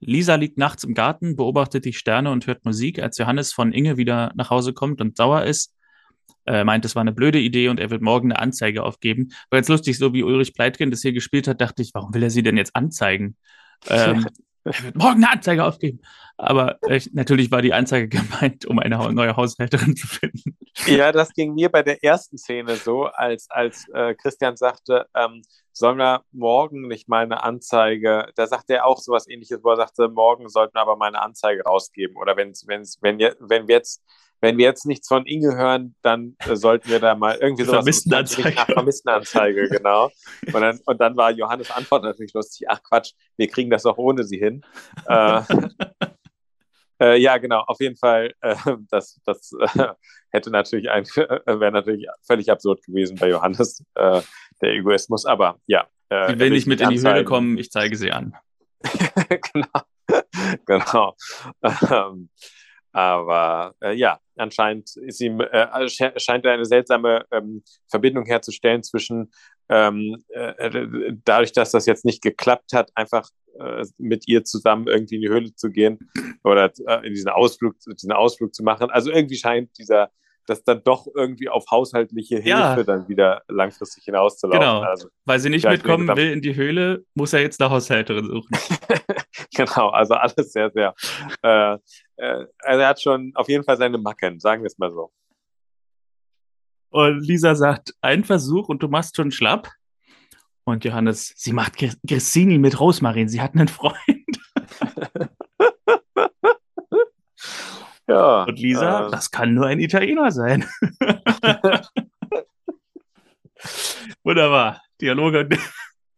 Lisa 0.00 0.34
liegt 0.34 0.58
nachts 0.58 0.84
im 0.84 0.94
Garten, 0.94 1.36
beobachtet 1.36 1.84
die 1.84 1.92
Sterne 1.92 2.30
und 2.30 2.46
hört 2.46 2.64
Musik, 2.64 3.00
als 3.00 3.18
Johannes 3.18 3.52
von 3.52 3.72
Inge 3.72 3.96
wieder 3.96 4.32
nach 4.34 4.50
Hause 4.50 4.72
kommt 4.72 5.00
und 5.00 5.16
sauer 5.16 5.44
ist. 5.44 5.74
Er 6.44 6.64
meint, 6.64 6.84
es 6.84 6.94
war 6.94 7.02
eine 7.02 7.12
blöde 7.12 7.38
Idee 7.38 7.68
und 7.68 7.78
er 7.78 7.90
wird 7.90 8.02
morgen 8.02 8.32
eine 8.32 8.40
Anzeige 8.40 8.82
aufgeben. 8.82 9.28
War 9.50 9.58
jetzt 9.58 9.68
lustig, 9.68 9.98
so 9.98 10.12
wie 10.14 10.22
Ulrich 10.22 10.54
Pleitgen 10.54 10.90
das 10.90 11.02
hier 11.02 11.12
gespielt 11.12 11.46
hat, 11.46 11.60
dachte 11.60 11.82
ich, 11.82 11.90
warum 11.94 12.14
will 12.14 12.22
er 12.22 12.30
sie 12.30 12.42
denn 12.42 12.56
jetzt 12.56 12.74
anzeigen? 12.74 13.36
ähm, 13.88 14.26
er 14.64 14.82
wird 14.82 14.96
morgen 14.96 15.24
eine 15.24 15.32
Anzeige 15.32 15.64
aufgeben. 15.64 16.00
Aber 16.36 16.78
äh, 16.82 17.00
natürlich 17.12 17.50
war 17.50 17.62
die 17.62 17.74
Anzeige 17.74 18.08
gemeint, 18.18 18.66
um 18.66 18.78
eine 18.78 18.96
neue 19.12 19.36
Haushälterin 19.36 19.96
zu 19.96 20.06
finden. 20.06 20.56
Ja, 20.86 21.12
das 21.12 21.32
ging 21.32 21.54
mir 21.54 21.68
bei 21.68 21.82
der 21.82 22.02
ersten 22.02 22.38
Szene 22.38 22.76
so, 22.76 23.04
als, 23.04 23.50
als 23.50 23.88
äh, 23.92 24.14
Christian 24.14 24.56
sagte, 24.56 25.06
ähm, 25.14 25.42
sollen 25.72 25.98
wir 25.98 26.24
morgen 26.32 26.88
nicht 26.88 27.08
mal 27.08 27.24
eine 27.24 27.42
Anzeige, 27.42 28.28
da 28.34 28.46
sagte 28.46 28.74
er 28.74 28.86
auch 28.86 28.98
sowas 28.98 29.28
ähnliches, 29.28 29.60
wo 29.62 29.70
er 29.70 29.76
sagte, 29.76 30.08
morgen 30.08 30.48
sollten 30.48 30.74
wir 30.74 30.82
aber 30.82 30.96
mal 30.96 31.08
eine 31.08 31.22
Anzeige 31.22 31.62
rausgeben. 31.62 32.16
Oder 32.16 32.36
wenn's, 32.36 32.66
wenn's, 32.66 32.98
wenn, 33.00 33.18
wenn 33.18 33.68
wir 33.68 33.76
jetzt 33.76 34.02
wenn 34.42 34.56
wir 34.56 34.64
jetzt 34.64 34.86
nichts 34.86 35.06
von 35.06 35.26
Inge 35.26 35.54
hören, 35.54 35.94
dann 36.02 36.34
äh, 36.38 36.56
sollten 36.56 36.88
wir 36.88 36.98
da 36.98 37.14
mal 37.14 37.36
irgendwie 37.36 37.64
sowas 37.64 37.80
Vermisstenanzeige. 37.80 38.54
Nach 38.54 38.66
Vermisstenanzeige, 38.66 39.68
genau. 39.68 40.10
Und 40.52 40.60
dann, 40.62 40.80
und 40.86 41.00
dann 41.00 41.16
war 41.16 41.30
Johannes 41.30 41.70
Antwort 41.70 42.04
natürlich 42.04 42.32
lustig, 42.32 42.66
ach 42.68 42.82
Quatsch, 42.82 43.12
wir 43.36 43.48
kriegen 43.48 43.70
das 43.70 43.82
doch 43.82 43.98
ohne 43.98 44.24
sie 44.24 44.38
hin. 44.38 44.62
äh, 45.06 45.42
äh, 47.00 47.18
ja, 47.18 47.38
genau, 47.38 47.60
auf 47.66 47.80
jeden 47.80 47.96
Fall, 47.96 48.34
äh, 48.40 48.54
das, 48.90 49.20
das 49.24 49.52
äh, 49.74 49.88
hätte 50.30 50.50
natürlich 50.50 50.90
ein, 50.90 51.04
äh, 51.04 51.60
wäre 51.60 51.72
natürlich 51.72 52.06
völlig 52.26 52.50
absurd 52.50 52.82
gewesen 52.84 53.16
bei 53.16 53.28
Johannes, 53.28 53.84
der 53.96 54.22
Egoismus, 54.62 55.24
aber 55.24 55.58
ja. 55.66 55.86
sie 56.10 56.38
will 56.38 56.50
nicht 56.50 56.66
mit 56.66 56.80
in 56.80 56.90
die 56.90 57.00
Höhle 57.00 57.24
kommen, 57.24 57.56
ich 57.56 57.70
zeige 57.70 57.96
sie 57.96 58.12
an. 58.12 58.34
genau, 59.52 59.80
genau. 60.66 61.16
Ähm, 61.62 62.28
aber 62.92 63.74
äh, 63.80 63.94
ja, 63.94 64.18
anscheinend 64.36 64.96
ist 64.96 65.20
ihm, 65.20 65.40
äh, 65.40 65.88
scheint 65.88 66.44
er 66.44 66.52
eine 66.52 66.64
seltsame 66.64 67.24
ähm, 67.30 67.62
Verbindung 67.88 68.26
herzustellen 68.26 68.82
zwischen 68.82 69.30
ähm, 69.68 70.24
äh, 70.30 71.12
dadurch, 71.24 71.52
dass 71.52 71.70
das 71.70 71.86
jetzt 71.86 72.04
nicht 72.04 72.22
geklappt 72.22 72.72
hat, 72.72 72.90
einfach 72.96 73.28
äh, 73.58 73.84
mit 73.98 74.26
ihr 74.26 74.44
zusammen 74.44 74.88
irgendwie 74.88 75.16
in 75.16 75.22
die 75.22 75.28
Höhle 75.28 75.54
zu 75.54 75.70
gehen 75.70 76.10
oder 76.44 76.72
äh, 76.86 77.06
in 77.06 77.14
diesen 77.14 77.30
Ausflug, 77.30 77.76
diesen 77.80 78.12
Ausflug 78.12 78.54
zu 78.54 78.64
machen. 78.64 78.90
Also 78.90 79.10
irgendwie 79.10 79.36
scheint 79.36 79.76
dieser 79.78 80.10
das 80.50 80.64
dann 80.64 80.82
doch 80.82 81.06
irgendwie 81.14 81.48
auf 81.48 81.64
haushaltliche 81.70 82.36
Hilfe 82.36 82.48
ja. 82.48 82.82
dann 82.82 83.08
wieder 83.08 83.42
langfristig 83.48 84.04
hinauszulaufen. 84.04 84.60
Genau, 84.60 84.80
also, 84.80 85.08
weil 85.24 85.38
sie 85.38 85.48
nicht 85.48 85.66
mitkommen 85.66 86.08
will 86.16 86.32
in 86.32 86.42
die 86.42 86.56
Höhle, 86.56 87.04
muss 87.14 87.32
er 87.32 87.40
jetzt 87.40 87.60
eine 87.60 87.70
Haushälterin 87.70 88.26
suchen. 88.26 88.50
genau, 89.54 89.90
also 89.90 90.14
alles 90.14 90.52
sehr, 90.52 90.70
sehr. 90.72 90.94
Äh, 91.42 91.74
äh, 92.16 92.46
also 92.58 92.80
er 92.80 92.88
hat 92.88 93.00
schon 93.00 93.32
auf 93.34 93.48
jeden 93.48 93.64
Fall 93.64 93.76
seine 93.76 93.96
Macken, 93.96 94.40
sagen 94.40 94.62
wir 94.62 94.66
es 94.66 94.76
mal 94.76 94.90
so. 94.90 95.12
Und 96.90 97.20
Lisa 97.20 97.54
sagt, 97.54 97.94
ein 98.00 98.24
Versuch 98.24 98.68
und 98.68 98.82
du 98.82 98.88
machst 98.88 99.16
schon 99.16 99.30
schlapp. 99.30 99.68
Und 100.64 100.84
Johannes, 100.84 101.32
sie 101.36 101.52
macht 101.52 101.76
Grissini 102.06 102.58
mit 102.58 102.78
Rosmarin, 102.78 103.28
sie 103.28 103.40
hat 103.40 103.54
einen 103.54 103.68
Freund. 103.68 103.96
ja. 108.10 108.42
Und 108.44 108.58
Lisa, 108.58 109.06
äh, 109.06 109.10
das 109.10 109.30
kann 109.30 109.54
nur 109.54 109.66
ein 109.66 109.80
Italiener 109.80 110.30
sein. 110.30 110.64
Wunderbar. 114.22 114.82
Dialoge. 115.00 115.48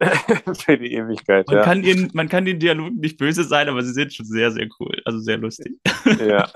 Für 0.65 0.79
die 0.79 0.95
Ewigkeit, 0.95 1.47
man 1.47 1.57
ja. 1.57 1.63
Kann 1.63 1.85
ihnen, 1.85 2.11
man 2.13 2.29
kann 2.29 2.45
den 2.45 2.59
Dialogen 2.59 2.97
nicht 2.97 3.19
böse 3.19 3.45
sein, 3.45 3.69
aber 3.69 3.83
sie 3.83 3.93
sind 3.93 4.13
schon 4.13 4.27
sehr, 4.27 4.51
sehr 4.51 4.67
cool. 4.81 5.01
Also 5.05 5.21
sehr 5.21 5.39
lustig. 5.39 5.79
Ja. 6.19 6.51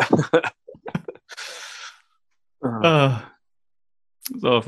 ah. 2.63 3.23
So. 4.41 4.61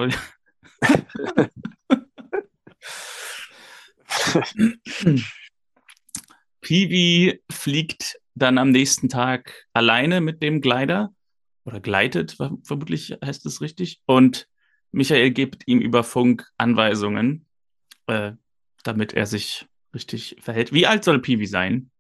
Piwi 6.61 7.43
fliegt 7.51 8.21
dann 8.39 8.59
am 8.59 8.71
nächsten 8.71 9.09
Tag 9.09 9.67
alleine 9.73 10.21
mit 10.21 10.43
dem 10.43 10.61
Gleiter 10.61 11.11
oder 11.65 11.81
gleitet, 11.81 12.37
vermutlich 12.65 13.17
heißt 13.25 13.45
es 13.47 13.61
richtig. 13.61 14.01
Und 14.07 14.49
Michael 14.91 15.31
gibt 15.31 15.67
ihm 15.67 15.81
über 15.81 16.03
Funk 16.05 16.47
Anweisungen, 16.57 17.47
äh, 18.07 18.33
damit 18.85 19.13
er 19.13 19.27
sich 19.27 19.67
richtig 19.95 20.37
verhält. 20.41 20.73
Wie 20.73 20.87
alt 20.87 21.05
soll 21.05 21.21
Piwi 21.21 21.47
sein? 21.47 21.91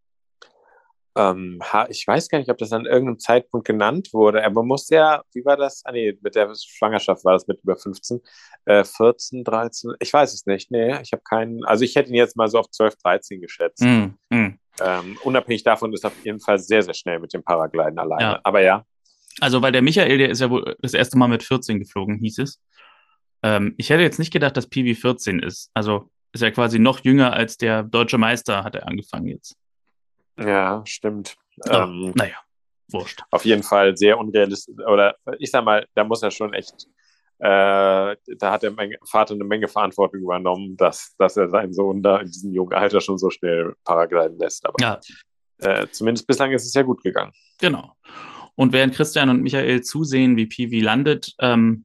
Ähm, 1.17 1.61
ich 1.89 2.07
weiß 2.07 2.29
gar 2.29 2.39
nicht, 2.39 2.51
ob 2.51 2.59
das 2.59 2.73
an 2.73 2.87
irgendeinem 2.87 3.19
Zeitpunkt 3.19 3.67
genannt 3.67 4.11
wurde, 4.13 4.45
aber 4.45 4.63
man 4.63 4.69
muss 4.69 4.89
ja, 4.89 5.23
wie 5.33 5.45
war 5.45 5.57
das? 5.57 5.83
Ah, 5.85 5.91
nee, 5.91 6.17
mit 6.21 6.37
der 6.37 6.55
Schwangerschaft 6.55 7.25
war 7.25 7.33
das 7.33 7.49
mit 7.49 7.61
über 7.63 7.77
15, 7.77 8.21
äh, 8.67 8.85
14, 8.85 9.43
13, 9.43 9.95
ich 9.99 10.13
weiß 10.13 10.33
es 10.33 10.47
nicht. 10.47 10.71
Nee, 10.71 10.97
ich 11.03 11.13
habe 11.13 11.23
keinen, 11.29 11.65
also 11.65 11.85
ich 11.85 11.97
hätte 11.97 12.11
ihn 12.11 12.15
jetzt 12.15 12.37
mal 12.37 12.49
so 12.49 12.59
auf 12.59 12.71
12, 12.71 12.97
13 13.03 13.41
geschätzt. 13.41 13.83
Mm, 13.83 14.15
mm. 14.31 14.59
Ähm, 14.85 15.19
unabhängig 15.23 15.63
davon 15.63 15.93
ist 15.93 16.05
er 16.05 16.09
auf 16.09 16.25
jeden 16.25 16.41
Fall 16.41 16.59
sehr, 16.59 16.83
sehr 16.83 16.95
schnell 16.95 17.19
mit 17.19 17.33
dem 17.33 17.43
Paragliden 17.43 17.99
alleine. 17.99 18.23
Ja. 18.23 18.41
Aber 18.43 18.61
ja. 18.61 18.85
Also, 19.41 19.63
weil 19.63 19.73
der 19.73 19.83
Michael, 19.83 20.19
der 20.19 20.31
ist 20.31 20.41
ja 20.41 20.51
wohl 20.51 20.77
das 20.81 20.95
erste 20.95 21.17
Mal 21.17 21.29
mit 21.29 21.43
14 21.43 21.79
geflogen, 21.79 22.19
hieß 22.19 22.39
es. 22.39 22.61
Ähm, 23.43 23.75
ich 23.77 23.91
hätte 23.91 24.03
jetzt 24.03 24.19
nicht 24.19 24.33
gedacht, 24.33 24.57
dass 24.57 24.67
Piwi 24.67 24.95
14 24.95 25.41
ist. 25.41 25.71
Also 25.75 26.11
ist 26.33 26.43
er 26.43 26.51
quasi 26.51 26.79
noch 26.79 27.05
jünger 27.05 27.33
als 27.33 27.57
der 27.57 27.83
deutsche 27.83 28.19
Meister, 28.19 28.65
hat 28.65 28.75
er 28.75 28.87
angefangen 28.87 29.27
jetzt. 29.27 29.57
Ja, 30.39 30.83
stimmt. 30.85 31.37
Oh, 31.69 31.73
ähm, 31.73 32.13
naja, 32.15 32.37
wurscht. 32.89 33.23
Auf 33.31 33.45
jeden 33.45 33.63
Fall 33.63 33.97
sehr 33.97 34.19
unrealistisch. 34.19 34.75
Oder 34.87 35.17
ich 35.39 35.51
sag 35.51 35.65
mal, 35.65 35.87
da 35.95 36.05
muss 36.05 36.23
er 36.23 36.31
schon 36.31 36.53
echt, 36.55 36.87
da 37.39 38.17
hat 38.43 38.63
der 38.63 38.75
Vater 39.09 39.35
eine 39.35 39.45
Menge 39.45 39.69
Verantwortung 39.69 40.21
übernommen, 40.21 40.77
dass, 40.77 41.15
dass 41.19 41.37
er 41.37 41.49
seinen 41.49 41.73
Sohn 41.73 42.03
da 42.03 42.19
in 42.19 42.27
diesem 42.27 42.53
jungen 42.53 42.73
Alter 42.73 43.01
schon 43.01 43.19
so 43.19 43.31
schnell 43.31 43.75
paragliden 43.85 44.39
lässt. 44.39 44.67
Aber 44.67 44.77
ja. 44.81 45.01
äh, 45.59 45.87
zumindest 45.91 46.27
bislang 46.27 46.53
ist 46.53 46.67
es 46.67 46.75
ja 46.75 46.83
gut 46.83 47.03
gegangen. 47.03 47.33
Genau. 47.61 47.93
Und 48.57 48.73
während 48.73 48.95
Christian 48.95 49.31
und 49.31 49.43
Michael 49.43 49.83
zusehen, 49.83 50.37
wie 50.37 50.47
Piwi 50.47 50.81
landet, 50.81 51.35
ähm, 51.39 51.85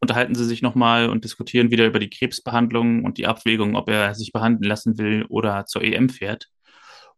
unterhalten 0.00 0.34
sie 0.34 0.44
sich 0.44 0.62
nochmal 0.62 1.08
und 1.08 1.24
diskutieren 1.24 1.70
wieder 1.70 1.86
über 1.86 1.98
die 1.98 2.10
Krebsbehandlung 2.10 3.04
und 3.04 3.18
die 3.18 3.26
Abwägung, 3.26 3.74
ob 3.74 3.88
er 3.88 4.14
sich 4.14 4.32
behandeln 4.32 4.68
lassen 4.68 4.98
will 4.98 5.24
oder 5.28 5.66
zur 5.66 5.82
EM 5.82 6.08
fährt 6.08 6.48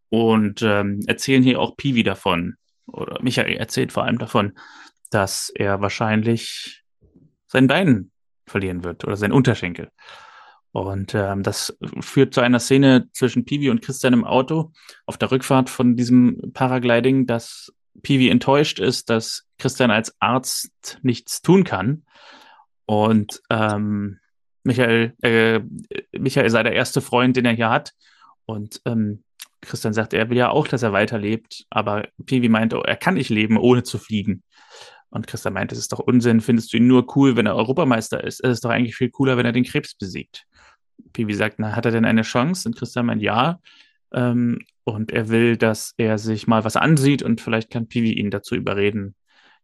und 0.09 0.63
ähm, 0.63 1.01
erzählen 1.07 1.43
hier 1.43 1.61
auch 1.61 1.77
Piwi 1.77 2.03
davon, 2.03 2.55
oder 2.87 3.21
Michael 3.23 3.57
erzählt 3.57 3.93
vor 3.93 4.05
allem 4.05 4.19
davon, 4.19 4.57
dass 5.11 5.51
er 5.55 5.81
wahrscheinlich 5.81 6.85
sein 7.47 7.67
Bein 7.67 8.11
verlieren 8.47 8.85
wird 8.85 9.05
oder 9.05 9.17
sein 9.17 9.33
Unterschenkel. 9.33 9.91
Und 10.73 11.15
ähm, 11.15 11.43
das 11.43 11.77
führt 12.01 12.35
zu 12.35 12.43
einer 12.43 12.61
Szene 12.61 13.09
zwischen 13.13 13.45
Piwi 13.45 13.71
und 13.71 13.81
Christian 13.81 14.13
im 14.13 14.25
Auto 14.25 14.73
auf 15.07 15.17
der 15.17 15.31
Rückfahrt 15.31 15.71
von 15.71 15.97
diesem 15.97 16.53
Paragliding, 16.53 17.27
dass 17.27 17.73
Piwi 18.03 18.29
enttäuscht 18.29 18.79
ist, 18.79 19.09
dass 19.09 19.47
Christian 19.59 19.91
als 19.91 20.15
Arzt 20.21 20.99
nichts 21.03 21.41
tun 21.41 21.65
kann. 21.65 22.05
Und 22.85 23.41
ähm, 23.49 24.19
Michael, 24.65 25.15
äh, 25.23 25.61
Michael 26.13 26.51
sei 26.51 26.63
der 26.63 26.75
erste 26.75 27.01
Freund, 27.01 27.37
den 27.37 27.47
er 27.47 27.53
hier 27.55 27.71
hat. 27.71 27.93
Und 28.45 28.83
ähm, 28.85 29.25
Christian 29.63 29.95
sagt, 29.95 30.13
er 30.13 30.29
will 30.29 30.37
ja 30.37 30.51
auch, 30.51 30.69
dass 30.69 30.83
er 30.83 30.93
weiterlebt, 30.93 31.65
aber 31.71 32.09
Piwi 32.25 32.49
meint, 32.49 32.75
oh, 32.75 32.83
er 32.83 32.97
kann 32.97 33.15
nicht 33.15 33.31
leben, 33.31 33.57
ohne 33.57 33.83
zu 33.83 33.99
fliegen. 33.99 34.43
Und 35.11 35.27
Christian 35.27 35.55
meint, 35.55 35.73
es 35.73 35.79
ist 35.79 35.93
doch 35.93 35.99
Unsinn, 35.99 36.41
findest 36.41 36.73
du 36.73 36.79
ihn 36.79 36.87
nur 36.87 37.17
cool, 37.17 37.37
wenn 37.37 37.47
er 37.47 37.57
Europameister 37.57 38.23
ist? 38.23 38.43
Es 38.43 38.51
ist 38.51 38.65
doch 38.65 38.71
eigentlich 38.71 38.97
viel 38.97 39.11
cooler, 39.11 39.37
wenn 39.37 39.47
er 39.47 39.53
den 39.53 39.65
Krebs 39.65 39.95
besiegt. 39.95 40.45
Piwi 41.13 41.35
sagt, 41.35 41.59
na, 41.59 41.77
hat 41.77 41.85
er 41.85 41.93
denn 41.93 42.05
eine 42.05 42.23
Chance? 42.23 42.69
Und 42.69 42.77
Christian 42.77 43.07
meint, 43.07 43.23
ja. 43.23 43.61
Ähm, 44.13 44.59
und 44.85 45.13
er 45.13 45.29
will, 45.29 45.57
dass 45.57 45.95
er 45.97 46.19
sich 46.19 46.47
mal 46.47 46.65
was 46.65 46.77
ansieht 46.77 47.23
und 47.23 47.41
vielleicht 47.41 47.71
kann 47.71 47.89
Piwi 47.89 48.13
ihn 48.13 48.31
dazu 48.31 48.55
überreden, 48.55 49.15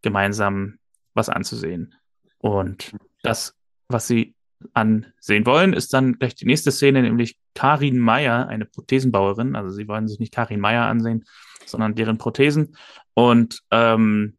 gemeinsam 0.03 0.79
was 1.15 1.29
anzusehen. 1.29 1.95
Und 2.39 2.93
das, 3.23 3.57
was 3.89 4.09
sie 4.09 4.35
ansehen 4.75 5.47
wollen, 5.47 5.73
ist 5.73 5.93
dann 5.93 6.19
gleich 6.19 6.35
die 6.35 6.47
nächste 6.47 6.73
Szene, 6.73 7.03
nämlich 7.03 7.39
Karin 7.55 7.99
Meyer, 7.99 8.49
eine 8.49 8.65
Prothesenbauerin. 8.65 9.57
Also 9.57 9.71
sie 9.71 9.89
wollen 9.89 10.09
sich 10.09 10.19
nicht 10.19 10.35
Karin 10.35 10.61
Meyer 10.61 10.87
ansehen, 10.87 11.25
sondern 11.67 11.95
deren 11.95 12.19
Prothesen. 12.19 12.77
Und 13.15 13.61
ähm, 13.71 14.37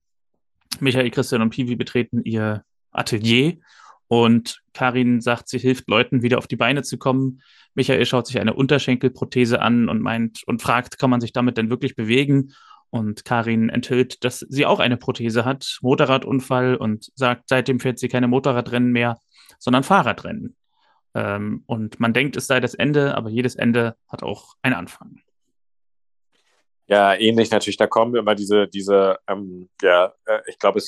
Michael, 0.79 1.09
Christian 1.11 1.41
und 1.41 1.51
Piwi 1.51 1.75
betreten 1.75 2.21
ihr 2.23 2.63
Atelier 2.91 3.57
und 4.07 4.61
Karin 4.73 5.21
sagt, 5.21 5.49
sie 5.49 5.57
hilft 5.57 5.87
Leuten 5.87 6.21
wieder 6.21 6.37
auf 6.37 6.47
die 6.47 6.55
Beine 6.55 6.83
zu 6.83 6.97
kommen. 6.97 7.41
Michael 7.73 8.05
schaut 8.05 8.27
sich 8.27 8.39
eine 8.39 8.53
Unterschenkelprothese 8.53 9.61
an 9.61 9.89
und 9.89 10.01
meint 10.01 10.43
und 10.45 10.61
fragt, 10.61 10.99
kann 10.99 11.09
man 11.09 11.21
sich 11.21 11.33
damit 11.33 11.57
denn 11.57 11.69
wirklich 11.69 11.95
bewegen? 11.95 12.53
Und 12.89 13.25
Karin 13.25 13.69
enthüllt, 13.69 14.23
dass 14.23 14.39
sie 14.39 14.67
auch 14.67 14.79
eine 14.79 14.97
Prothese 14.97 15.45
hat, 15.45 15.79
Motorradunfall 15.81 16.75
und 16.75 17.09
sagt, 17.15 17.49
seitdem 17.49 17.79
fährt 17.79 17.97
sie 17.97 18.07
keine 18.07 18.27
Motorradrennen 18.27 18.91
mehr 18.91 19.17
sondern 19.63 19.83
Fahrradrennen. 19.83 20.55
Ähm, 21.15 21.63
und 21.67 21.99
man 21.99 22.13
denkt, 22.13 22.35
es 22.35 22.47
sei 22.47 22.59
das 22.59 22.73
Ende, 22.73 23.15
aber 23.15 23.29
jedes 23.29 23.55
Ende 23.55 23.95
hat 24.07 24.23
auch 24.23 24.55
einen 24.61 24.75
Anfang. 24.75 25.21
Ja, 26.87 27.15
ähnlich 27.15 27.49
natürlich. 27.49 27.77
Da 27.77 27.87
kommen 27.87 28.15
immer 28.15 28.35
diese, 28.35 28.67
diese, 28.67 29.17
ähm, 29.27 29.69
ja, 29.81 30.13
äh, 30.25 30.39
ich 30.47 30.59
glaube, 30.59 30.81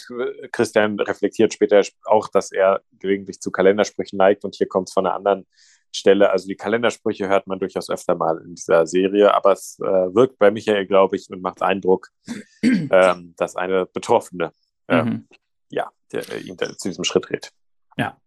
Christian 0.51 0.99
reflektiert 0.99 1.53
später 1.53 1.81
auch, 2.03 2.27
dass 2.27 2.51
er 2.51 2.81
gelegentlich 2.99 3.39
zu 3.39 3.49
Kalendersprüchen 3.49 4.17
neigt 4.17 4.43
und 4.43 4.55
hier 4.55 4.67
kommt 4.67 4.89
es 4.89 4.93
von 4.93 5.05
einer 5.05 5.15
anderen 5.15 5.47
Stelle. 5.95 6.29
Also 6.29 6.47
die 6.47 6.57
Kalendersprüche 6.57 7.29
hört 7.29 7.47
man 7.47 7.59
durchaus 7.59 7.89
öfter 7.89 8.15
mal 8.15 8.41
in 8.45 8.55
dieser 8.55 8.85
Serie, 8.85 9.33
aber 9.33 9.53
es 9.53 9.79
äh, 9.79 9.85
wirkt 9.85 10.37
bei 10.37 10.51
Michael, 10.51 10.85
glaube 10.85 11.15
ich, 11.15 11.29
und 11.29 11.41
macht 11.41 11.61
Eindruck, 11.61 12.09
ähm, 12.61 13.33
dass 13.37 13.55
eine 13.55 13.85
Betroffene, 13.85 14.51
ähm, 14.89 15.05
mhm. 15.05 15.27
ja, 15.69 15.89
der, 16.11 16.29
äh, 16.29 16.39
ihn 16.39 16.57
zu 16.57 16.89
diesem 16.89 17.05
Schritt 17.05 17.29
dreht. 17.29 17.51
Ja, 17.97 18.17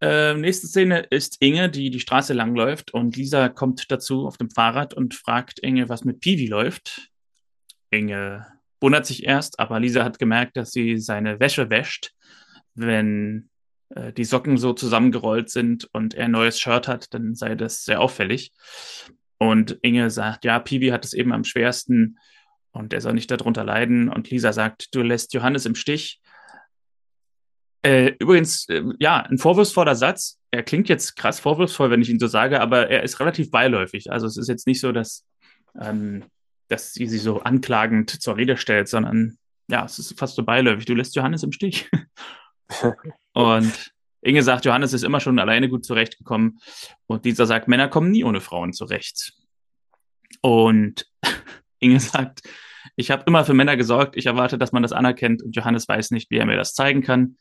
äh, 0.00 0.34
nächste 0.34 0.66
Szene 0.66 1.00
ist 1.10 1.36
Inge, 1.40 1.68
die 1.68 1.90
die 1.90 2.00
Straße 2.00 2.32
langläuft 2.32 2.92
und 2.92 3.16
Lisa 3.16 3.48
kommt 3.48 3.90
dazu 3.90 4.26
auf 4.26 4.36
dem 4.36 4.50
Fahrrad 4.50 4.94
und 4.94 5.14
fragt 5.14 5.58
Inge, 5.60 5.88
was 5.88 6.04
mit 6.04 6.20
Piwi 6.20 6.46
läuft. 6.46 7.10
Inge 7.90 8.46
wundert 8.80 9.06
sich 9.06 9.24
erst, 9.24 9.58
aber 9.58 9.80
Lisa 9.80 10.04
hat 10.04 10.18
gemerkt, 10.18 10.56
dass 10.56 10.70
sie 10.70 10.98
seine 10.98 11.40
Wäsche 11.40 11.70
wäscht, 11.70 12.12
wenn 12.74 13.50
äh, 13.90 14.12
die 14.12 14.24
Socken 14.24 14.56
so 14.56 14.72
zusammengerollt 14.72 15.50
sind 15.50 15.88
und 15.92 16.14
er 16.14 16.26
ein 16.26 16.30
neues 16.30 16.60
Shirt 16.60 16.88
hat, 16.88 17.12
dann 17.14 17.34
sei 17.34 17.54
das 17.54 17.84
sehr 17.84 18.00
auffällig. 18.00 18.52
Und 19.38 19.78
Inge 19.82 20.10
sagt, 20.10 20.44
ja, 20.44 20.58
Piwi 20.58 20.88
hat 20.88 21.04
es 21.04 21.12
eben 21.12 21.32
am 21.32 21.44
schwersten 21.44 22.18
und 22.72 22.92
er 22.92 23.00
soll 23.00 23.14
nicht 23.14 23.30
darunter 23.30 23.64
leiden. 23.64 24.08
Und 24.08 24.30
Lisa 24.30 24.52
sagt, 24.52 24.94
du 24.94 25.02
lässt 25.02 25.32
Johannes 25.34 25.66
im 25.66 25.74
Stich. 25.74 26.20
Äh, 27.88 28.16
übrigens, 28.18 28.68
äh, 28.68 28.82
ja, 28.98 29.22
ein 29.22 29.38
vorwurfsvoller 29.38 29.94
Satz. 29.94 30.38
Er 30.50 30.62
klingt 30.62 30.90
jetzt 30.90 31.16
krass 31.16 31.40
vorwurfsvoll, 31.40 31.90
wenn 31.90 32.02
ich 32.02 32.10
ihn 32.10 32.18
so 32.18 32.26
sage, 32.26 32.60
aber 32.60 32.90
er 32.90 33.02
ist 33.02 33.18
relativ 33.18 33.50
beiläufig. 33.50 34.12
Also 34.12 34.26
es 34.26 34.36
ist 34.36 34.48
jetzt 34.48 34.66
nicht 34.66 34.78
so, 34.78 34.92
dass, 34.92 35.24
ähm, 35.80 36.24
dass 36.68 36.92
sie 36.92 37.06
sich 37.06 37.22
so 37.22 37.40
anklagend 37.40 38.10
zur 38.10 38.36
Rede 38.36 38.58
stellt, 38.58 38.88
sondern 38.88 39.38
ja, 39.70 39.86
es 39.86 39.98
ist 39.98 40.18
fast 40.18 40.36
so 40.36 40.44
beiläufig. 40.44 40.84
Du 40.84 40.92
lässt 40.92 41.16
Johannes 41.16 41.42
im 41.42 41.52
Stich. 41.52 41.88
und 43.32 43.92
Inge 44.20 44.42
sagt, 44.42 44.66
Johannes 44.66 44.92
ist 44.92 45.02
immer 45.02 45.20
schon 45.20 45.38
alleine 45.38 45.70
gut 45.70 45.86
zurechtgekommen. 45.86 46.58
Und 47.06 47.24
dieser 47.24 47.46
sagt, 47.46 47.68
Männer 47.68 47.88
kommen 47.88 48.10
nie 48.10 48.22
ohne 48.22 48.42
Frauen 48.42 48.74
zurecht. 48.74 49.32
Und 50.42 51.06
Inge 51.78 52.00
sagt, 52.00 52.42
ich 52.96 53.10
habe 53.10 53.22
immer 53.26 53.46
für 53.46 53.54
Männer 53.54 53.78
gesorgt, 53.78 54.14
ich 54.14 54.26
erwarte, 54.26 54.58
dass 54.58 54.72
man 54.72 54.82
das 54.82 54.92
anerkennt 54.92 55.42
und 55.42 55.56
Johannes 55.56 55.88
weiß 55.88 56.10
nicht, 56.10 56.30
wie 56.30 56.36
er 56.36 56.44
mir 56.44 56.56
das 56.56 56.74
zeigen 56.74 57.02
kann. 57.02 57.38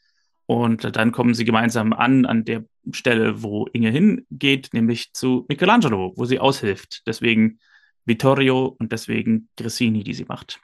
Und 0.48 0.96
dann 0.96 1.12
kommen 1.12 1.34
sie 1.34 1.44
gemeinsam 1.44 1.92
an, 1.92 2.26
an 2.26 2.46
der 2.46 2.64
Stelle, 2.92 3.44
wo 3.44 3.68
Inge 3.74 3.92
hingeht, 3.92 4.70
nämlich 4.72 5.12
zu 5.14 5.46
Michelangelo, 5.50 6.14
wo 6.16 6.24
sie 6.24 6.40
aushilft. 6.40 7.04
Deswegen 7.06 7.60
Vittorio 8.06 8.76
und 8.80 8.94
deswegen 8.94 9.50
Grissini, 9.58 10.04
die 10.04 10.14
sie 10.14 10.24
macht. 10.24 10.62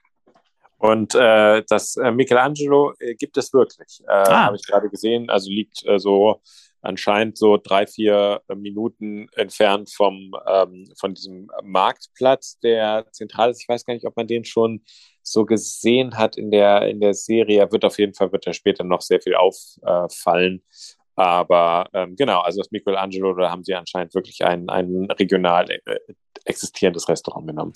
Und 0.78 1.16
äh, 1.16 1.64
das 1.68 1.98
äh, 1.98 2.12
Michelangelo 2.12 2.94
äh, 3.00 3.16
gibt 3.16 3.38
es 3.38 3.54
wirklich. 3.54 4.02
Äh, 4.08 4.12
ah. 4.12 4.46
Habe 4.46 4.56
ich 4.56 4.66
gerade 4.66 4.90
gesehen. 4.90 5.30
Also 5.30 5.50
liegt 5.50 5.86
äh, 5.86 6.00
so 6.00 6.42
anscheinend 6.84 7.38
so 7.38 7.58
drei, 7.58 7.88
vier 7.88 8.42
äh, 8.48 8.56
Minuten 8.56 9.28
entfernt 9.36 9.90
vom, 9.92 10.34
ähm, 10.48 10.86
von 11.00 11.14
diesem 11.14 11.50
Marktplatz, 11.64 12.60
der 12.60 13.08
zentral 13.12 13.50
ist. 13.50 13.62
Ich 13.62 13.70
weiß 13.70 13.86
gar 13.86 13.94
nicht, 13.94 14.06
ob 14.06 14.16
man 14.16 14.28
den 14.28 14.46
schon 14.46 14.84
so 15.22 15.46
gesehen 15.46 16.18
hat 16.18 16.38
in 16.38 16.52
der, 16.52 16.88
in 16.88 17.00
der 17.00 17.14
Serie. 17.14 17.60
Er 17.60 17.72
wird 17.72 17.86
auf 17.86 17.98
jeden 17.98 18.14
Fall, 18.14 18.32
wird 18.32 18.46
er 18.46 18.54
später 18.54 18.84
noch 18.84 19.02
sehr 19.02 19.22
viel 19.22 19.36
auffallen. 19.36 20.62
Aber 21.16 21.90
ähm, 21.94 22.16
genau, 22.16 22.42
also 22.42 22.60
das 22.60 22.72
Michelangelo, 22.72 23.34
da 23.34 23.50
haben 23.50 23.64
sie 23.64 23.76
anscheinend 23.76 24.14
wirklich 24.14 24.44
ein, 24.44 24.68
ein 24.70 25.10
regional 25.12 25.70
äh, 25.70 25.80
existierendes 26.46 27.08
Restaurant 27.08 27.48
genommen. 27.48 27.74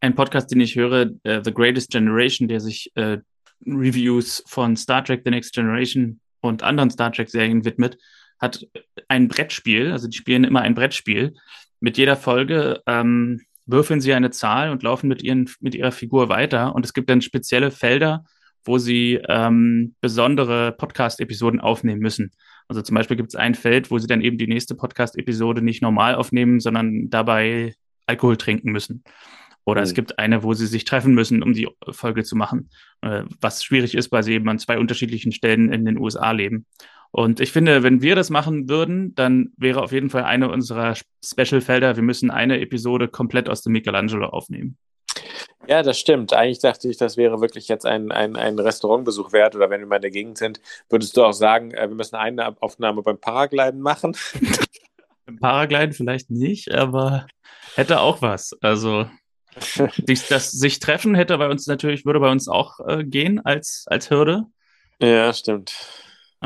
Ein 0.00 0.14
Podcast, 0.14 0.50
den 0.50 0.60
ich 0.60 0.76
höre, 0.76 1.06
uh, 1.26 1.42
The 1.42 1.54
Greatest 1.54 1.90
Generation, 1.90 2.48
der 2.48 2.60
sich 2.60 2.92
uh, 2.98 3.16
Reviews 3.64 4.44
von 4.46 4.76
Star 4.76 5.02
Trek 5.02 5.22
The 5.24 5.30
Next 5.30 5.54
Generation 5.54 6.20
und 6.40 6.62
anderen 6.62 6.90
Star 6.90 7.12
Trek-Serien 7.12 7.64
widmet, 7.64 7.96
hat 8.38 8.66
ein 9.08 9.28
Brettspiel, 9.28 9.92
also 9.92 10.08
die 10.08 10.16
spielen 10.16 10.44
immer 10.44 10.62
ein 10.62 10.74
Brettspiel. 10.74 11.34
Mit 11.80 11.98
jeder 11.98 12.16
Folge 12.16 12.82
ähm, 12.86 13.42
würfeln 13.66 14.00
sie 14.00 14.14
eine 14.14 14.30
Zahl 14.30 14.70
und 14.70 14.82
laufen 14.82 15.08
mit, 15.08 15.22
ihren, 15.22 15.50
mit 15.60 15.74
ihrer 15.74 15.92
Figur 15.92 16.28
weiter. 16.28 16.74
Und 16.74 16.84
es 16.84 16.92
gibt 16.92 17.10
dann 17.10 17.22
spezielle 17.22 17.70
Felder, 17.70 18.24
wo 18.64 18.78
sie 18.78 19.20
ähm, 19.28 19.94
besondere 20.00 20.72
Podcast-Episoden 20.72 21.60
aufnehmen 21.60 22.00
müssen. 22.00 22.32
Also 22.68 22.82
zum 22.82 22.94
Beispiel 22.94 23.16
gibt 23.16 23.28
es 23.28 23.36
ein 23.36 23.54
Feld, 23.54 23.90
wo 23.90 23.98
sie 23.98 24.06
dann 24.06 24.20
eben 24.20 24.38
die 24.38 24.48
nächste 24.48 24.74
Podcast-Episode 24.74 25.62
nicht 25.62 25.82
normal 25.82 26.14
aufnehmen, 26.14 26.60
sondern 26.60 27.10
dabei 27.10 27.74
Alkohol 28.06 28.36
trinken 28.36 28.72
müssen. 28.72 29.04
Oder 29.64 29.80
mhm. 29.80 29.84
es 29.84 29.94
gibt 29.94 30.18
eine, 30.18 30.42
wo 30.42 30.54
sie 30.54 30.66
sich 30.66 30.84
treffen 30.84 31.14
müssen, 31.14 31.42
um 31.42 31.52
die 31.52 31.68
Folge 31.90 32.24
zu 32.24 32.36
machen, 32.36 32.70
äh, 33.02 33.24
was 33.40 33.64
schwierig 33.64 33.94
ist, 33.94 34.10
weil 34.12 34.22
sie 34.22 34.34
eben 34.34 34.48
an 34.48 34.58
zwei 34.58 34.78
unterschiedlichen 34.78 35.32
Stellen 35.32 35.72
in 35.72 35.84
den 35.84 35.98
USA 35.98 36.30
leben. 36.32 36.66
Und 37.10 37.40
ich 37.40 37.52
finde, 37.52 37.82
wenn 37.82 38.02
wir 38.02 38.14
das 38.14 38.30
machen 38.30 38.68
würden, 38.68 39.14
dann 39.14 39.52
wäre 39.56 39.82
auf 39.82 39.92
jeden 39.92 40.10
Fall 40.10 40.24
eine 40.24 40.50
unserer 40.50 40.94
Special-Felder, 41.24 41.96
wir 41.96 42.02
müssen 42.02 42.30
eine 42.30 42.60
Episode 42.60 43.08
komplett 43.08 43.48
aus 43.48 43.62
dem 43.62 43.72
Michelangelo 43.72 44.26
aufnehmen. 44.26 44.76
Ja, 45.68 45.82
das 45.82 45.98
stimmt. 45.98 46.32
Eigentlich 46.32 46.60
dachte 46.60 46.88
ich, 46.88 46.96
das 46.96 47.16
wäre 47.16 47.40
wirklich 47.40 47.68
jetzt 47.68 47.86
ein, 47.86 48.12
ein, 48.12 48.36
ein 48.36 48.58
Restaurantbesuch 48.58 49.32
wert. 49.32 49.56
Oder 49.56 49.68
wenn 49.70 49.80
wir 49.80 49.86
mal 49.86 49.96
in 49.96 50.02
der 50.02 50.10
Gegend 50.10 50.38
sind, 50.38 50.60
würdest 50.88 51.16
du 51.16 51.24
auch 51.24 51.32
sagen, 51.32 51.72
äh, 51.72 51.88
wir 51.88 51.96
müssen 51.96 52.16
eine 52.16 52.60
Aufnahme 52.60 53.02
beim 53.02 53.18
Paragliden 53.18 53.80
machen? 53.80 54.16
beim 55.26 55.38
Paragliden 55.38 55.92
vielleicht 55.92 56.30
nicht, 56.30 56.72
aber 56.72 57.26
hätte 57.74 58.00
auch 58.00 58.22
was. 58.22 58.52
Also 58.60 59.06
das 60.28 60.52
sich 60.52 60.78
treffen 60.78 61.14
hätte 61.14 61.36
bei 61.38 61.48
uns 61.48 61.66
natürlich, 61.66 62.04
würde 62.04 62.20
bei 62.20 62.30
uns 62.30 62.48
auch 62.48 62.78
äh, 62.86 63.04
gehen 63.04 63.44
als, 63.44 63.84
als 63.88 64.10
Hürde. 64.10 64.44
Ja, 65.00 65.32
stimmt. 65.32 65.74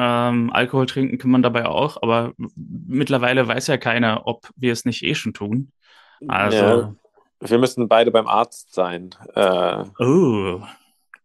Ähm, 0.02 0.50
Alkohol 0.50 0.86
trinken 0.86 1.18
kann 1.18 1.30
man 1.30 1.42
dabei 1.42 1.66
auch, 1.66 1.98
aber 2.00 2.32
mittlerweile 2.56 3.46
weiß 3.46 3.66
ja 3.66 3.76
keiner, 3.76 4.26
ob 4.26 4.48
wir 4.56 4.72
es 4.72 4.86
nicht 4.86 5.02
eh 5.02 5.14
schon 5.14 5.34
tun. 5.34 5.72
Also. 6.26 6.56
Ja, 6.56 6.94
wir 7.40 7.58
müssen 7.58 7.86
beide 7.86 8.10
beim 8.10 8.26
Arzt 8.26 8.72
sein. 8.72 9.10
Äh, 9.34 9.84
oh, 9.98 10.62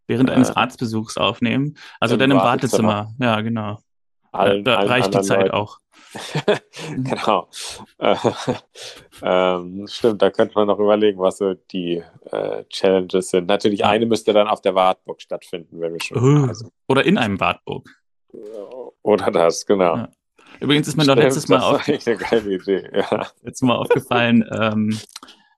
während 0.08 0.30
äh, 0.30 0.34
eines 0.34 0.52
Arztbesuchs 0.52 1.16
aufnehmen. 1.16 1.78
Also 2.02 2.18
dann 2.18 2.32
im 2.32 2.38
Wartezimmer. 2.38 3.08
Wartezimmer. 3.08 3.26
Ja, 3.26 3.42
genau. 3.42 3.80
Allen, 4.34 4.66
da 4.66 4.82
reicht 4.82 5.14
die 5.14 5.22
Zeit 5.22 5.44
Leuten. 5.44 5.52
auch. 5.52 5.80
genau. 6.98 7.48
Äh, 7.98 8.16
ähm, 9.22 9.88
stimmt, 9.88 10.22
da 10.22 10.32
könnte 10.32 10.56
man 10.56 10.68
noch 10.68 10.80
überlegen, 10.80 11.20
was 11.20 11.38
so 11.38 11.54
die 11.54 12.04
äh, 12.32 12.66
Challenges 12.66 13.30
sind. 13.30 13.48
Natürlich, 13.48 13.86
eine 13.86 14.06
müsste 14.06 14.34
dann 14.34 14.48
auf 14.48 14.62
der 14.62 14.76
Wartburg 14.76 15.22
stattfinden, 15.22 15.80
wenn 15.80 15.94
wir 15.94 16.02
schon. 16.02 16.18
Uh, 16.18 16.48
also. 16.48 16.70
Oder 16.90 17.06
in 17.06 17.18
einem 17.18 17.40
Wartburg. 17.40 17.90
Oder 19.02 19.32
das, 19.32 19.66
genau. 19.66 19.98
Ja. 19.98 20.10
Übrigens 20.60 20.88
ist 20.88 20.98
mir 20.98 21.06
noch 21.06 21.16
letztes 21.16 21.48
Mal, 21.48 21.62
auf 21.62 21.88
Idee, 21.88 22.90
ja. 22.94 23.28
letztes 23.44 23.62
Mal 23.62 23.76
aufgefallen, 23.76 24.44
ähm, 24.52 24.98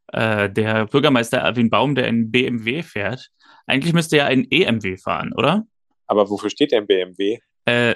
äh, 0.08 0.50
der 0.50 0.88
Bürgermeister 0.88 1.38
Erwin 1.38 1.70
Baum, 1.70 1.96
der 1.96 2.08
in 2.08 2.32
BMW 2.32 2.82
fährt, 2.84 3.30
eigentlich 3.68 3.94
müsste 3.94 4.18
er 4.18 4.28
einen 4.28 4.48
EMW 4.50 4.98
fahren, 4.98 5.34
oder? 5.34 5.68
Aber 6.08 6.30
wofür 6.30 6.50
steht 6.50 6.72
der 6.72 6.82
BMW? 6.82 7.40
Äh, 7.66 7.96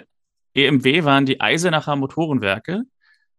EMW 0.53 1.05
waren 1.05 1.25
die 1.25 1.39
Eisenacher 1.39 1.95
Motorenwerke, 1.95 2.83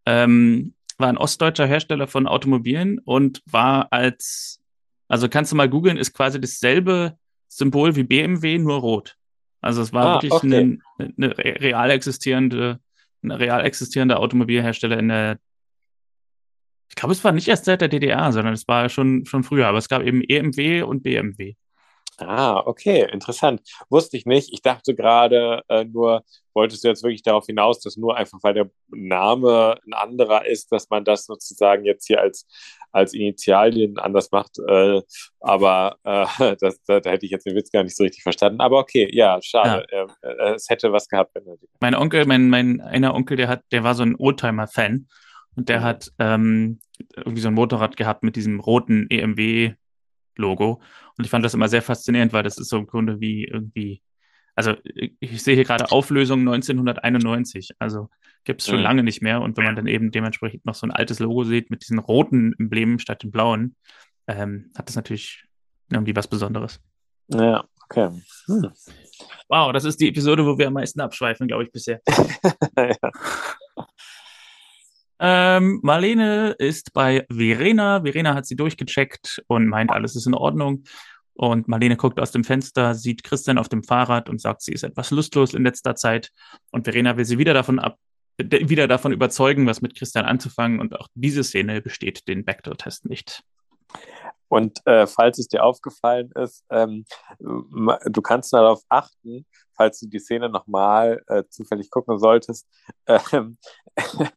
ähm, 0.06 0.74
war 0.98 1.08
ein 1.08 1.18
ostdeutscher 1.18 1.66
Hersteller 1.66 2.06
von 2.06 2.26
Automobilen 2.26 2.98
und 2.98 3.42
war 3.50 3.92
als, 3.92 4.60
also 5.08 5.28
kannst 5.28 5.52
du 5.52 5.56
mal 5.56 5.68
googeln, 5.68 5.98
ist 5.98 6.14
quasi 6.14 6.40
dasselbe 6.40 7.18
Symbol 7.48 7.96
wie 7.96 8.04
BMW, 8.04 8.58
nur 8.58 8.78
rot. 8.78 9.16
Also 9.62 9.80
es 9.80 9.92
war 9.92 10.04
ah, 10.04 10.14
wirklich 10.16 10.32
okay. 10.32 10.78
eine, 10.98 11.14
eine 11.16 11.38
real 11.38 11.90
existierende, 11.90 12.80
ein 13.22 13.30
real 13.30 13.64
existierender 13.64 14.20
Automobilhersteller 14.20 14.98
in 14.98 15.08
der 15.08 15.38
ich 16.88 16.96
glaube, 16.96 17.12
es 17.12 17.24
war 17.24 17.32
nicht 17.32 17.48
erst 17.48 17.64
seit 17.64 17.80
der 17.80 17.88
DDR, 17.88 18.32
sondern 18.32 18.52
es 18.52 18.68
war 18.68 18.90
schon, 18.90 19.24
schon 19.24 19.44
früher, 19.44 19.66
aber 19.66 19.78
es 19.78 19.88
gab 19.88 20.02
eben 20.02 20.20
EMW 20.20 20.82
und 20.82 21.02
BMW. 21.02 21.54
Ah, 22.28 22.62
okay, 22.66 23.08
interessant. 23.12 23.62
Wusste 23.88 24.16
ich 24.16 24.26
nicht. 24.26 24.52
Ich 24.52 24.62
dachte 24.62 24.94
gerade 24.94 25.62
äh, 25.68 25.84
nur, 25.84 26.24
wolltest 26.54 26.84
du 26.84 26.88
jetzt 26.88 27.02
wirklich 27.02 27.22
darauf 27.22 27.46
hinaus, 27.46 27.80
dass 27.80 27.96
nur 27.96 28.16
einfach, 28.16 28.38
weil 28.42 28.54
der 28.54 28.70
Name 28.88 29.78
ein 29.86 29.94
anderer 29.94 30.46
ist, 30.46 30.72
dass 30.72 30.90
man 30.90 31.04
das 31.04 31.26
sozusagen 31.26 31.84
jetzt 31.84 32.06
hier 32.06 32.20
als, 32.20 32.46
als 32.90 33.14
Initialien 33.14 33.98
anders 33.98 34.30
macht. 34.30 34.58
Äh, 34.66 35.02
aber 35.40 35.96
äh, 36.04 36.56
das, 36.60 36.82
da, 36.84 37.00
da, 37.00 37.10
hätte 37.10 37.26
ich 37.26 37.32
jetzt 37.32 37.46
den 37.46 37.56
Witz 37.56 37.70
gar 37.70 37.82
nicht 37.82 37.96
so 37.96 38.04
richtig 38.04 38.22
verstanden. 38.22 38.60
Aber 38.60 38.78
okay, 38.78 39.08
ja, 39.12 39.40
schade. 39.42 39.86
Ja. 39.90 40.02
Ähm, 40.02 40.08
äh, 40.22 40.54
es 40.54 40.68
hätte 40.68 40.92
was 40.92 41.08
gehabt. 41.08 41.34
Wenn 41.34 41.44
mein 41.80 41.94
Onkel, 41.94 42.26
mein, 42.26 42.48
mein 42.48 42.80
einer 42.80 43.14
Onkel, 43.14 43.36
der 43.36 43.48
hat, 43.48 43.62
der 43.72 43.84
war 43.84 43.94
so 43.94 44.02
ein 44.02 44.16
Oldtimer-Fan 44.16 45.08
und 45.56 45.68
der 45.68 45.80
mhm. 45.80 45.84
hat 45.84 46.12
ähm, 46.18 46.80
irgendwie 47.16 47.40
so 47.40 47.48
ein 47.48 47.54
Motorrad 47.54 47.96
gehabt 47.96 48.22
mit 48.22 48.36
diesem 48.36 48.60
roten 48.60 49.06
EMW-Logo. 49.10 50.80
Und 51.16 51.24
ich 51.24 51.30
fand 51.30 51.44
das 51.44 51.54
immer 51.54 51.68
sehr 51.68 51.82
faszinierend, 51.82 52.32
weil 52.32 52.42
das 52.42 52.58
ist 52.58 52.68
so 52.68 52.78
im 52.78 52.86
Grunde 52.86 53.20
wie 53.20 53.44
irgendwie, 53.44 54.02
also 54.54 54.74
ich 55.20 55.42
sehe 55.42 55.54
hier 55.54 55.64
gerade 55.64 55.90
Auflösung 55.90 56.40
1991. 56.40 57.70
Also 57.78 58.08
gibt 58.44 58.60
es 58.60 58.66
schon 58.66 58.78
mhm. 58.78 58.84
lange 58.84 59.02
nicht 59.02 59.22
mehr. 59.22 59.40
Und 59.40 59.56
wenn 59.56 59.64
man 59.64 59.76
dann 59.76 59.86
eben 59.86 60.10
dementsprechend 60.10 60.64
noch 60.64 60.74
so 60.74 60.86
ein 60.86 60.90
altes 60.90 61.18
Logo 61.18 61.44
sieht 61.44 61.70
mit 61.70 61.82
diesen 61.82 61.98
roten 61.98 62.54
Emblemen 62.58 62.98
statt 62.98 63.22
den 63.22 63.30
blauen, 63.30 63.76
ähm, 64.26 64.70
hat 64.76 64.88
das 64.88 64.96
natürlich 64.96 65.44
irgendwie 65.90 66.16
was 66.16 66.28
Besonderes. 66.28 66.80
Ja, 67.28 67.64
okay. 67.84 68.10
Hm. 68.46 68.72
Wow, 69.48 69.72
das 69.72 69.84
ist 69.84 70.00
die 70.00 70.08
Episode, 70.08 70.44
wo 70.44 70.58
wir 70.58 70.66
am 70.66 70.74
meisten 70.74 71.00
abschweifen, 71.00 71.46
glaube 71.46 71.64
ich, 71.64 71.72
bisher. 71.72 72.00
ja. 72.76 73.10
Ähm, 75.24 75.78
Marlene 75.84 76.56
ist 76.58 76.92
bei 76.92 77.24
Verena. 77.30 78.02
Verena 78.02 78.34
hat 78.34 78.44
sie 78.44 78.56
durchgecheckt 78.56 79.40
und 79.46 79.68
meint, 79.68 79.92
alles 79.92 80.16
ist 80.16 80.26
in 80.26 80.34
Ordnung. 80.34 80.82
Und 81.34 81.68
Marlene 81.68 81.96
guckt 81.96 82.18
aus 82.18 82.32
dem 82.32 82.42
Fenster, 82.42 82.96
sieht 82.96 83.22
Christian 83.22 83.56
auf 83.56 83.68
dem 83.68 83.84
Fahrrad 83.84 84.28
und 84.28 84.40
sagt, 84.40 84.62
sie 84.62 84.72
ist 84.72 84.82
etwas 84.82 85.12
lustlos 85.12 85.54
in 85.54 85.62
letzter 85.62 85.94
Zeit. 85.94 86.30
Und 86.72 86.84
Verena 86.84 87.16
will 87.16 87.24
sie 87.24 87.38
wieder 87.38 87.54
davon 87.54 87.78
ab, 87.78 87.98
wieder 88.36 88.88
davon 88.88 89.12
überzeugen, 89.12 89.64
was 89.68 89.80
mit 89.80 89.96
Christian 89.96 90.24
anzufangen. 90.24 90.80
Und 90.80 90.98
auch 90.98 91.06
diese 91.14 91.44
Szene 91.44 91.80
besteht 91.80 92.26
den 92.26 92.44
Backdoor-Test 92.44 93.06
nicht. 93.06 93.44
Und 94.48 94.84
äh, 94.86 95.06
falls 95.06 95.38
es 95.38 95.46
dir 95.46 95.62
aufgefallen 95.62 96.32
ist, 96.34 96.64
ähm, 96.68 97.04
du 97.38 98.22
kannst 98.22 98.52
darauf 98.52 98.82
achten, 98.88 99.46
falls 99.82 99.98
du 99.98 100.06
die 100.06 100.20
Szene 100.20 100.48
nochmal 100.48 101.22
äh, 101.26 101.42
zufällig 101.48 101.90
gucken 101.90 102.20
solltest. 102.20 102.68
Ähm, 103.08 103.58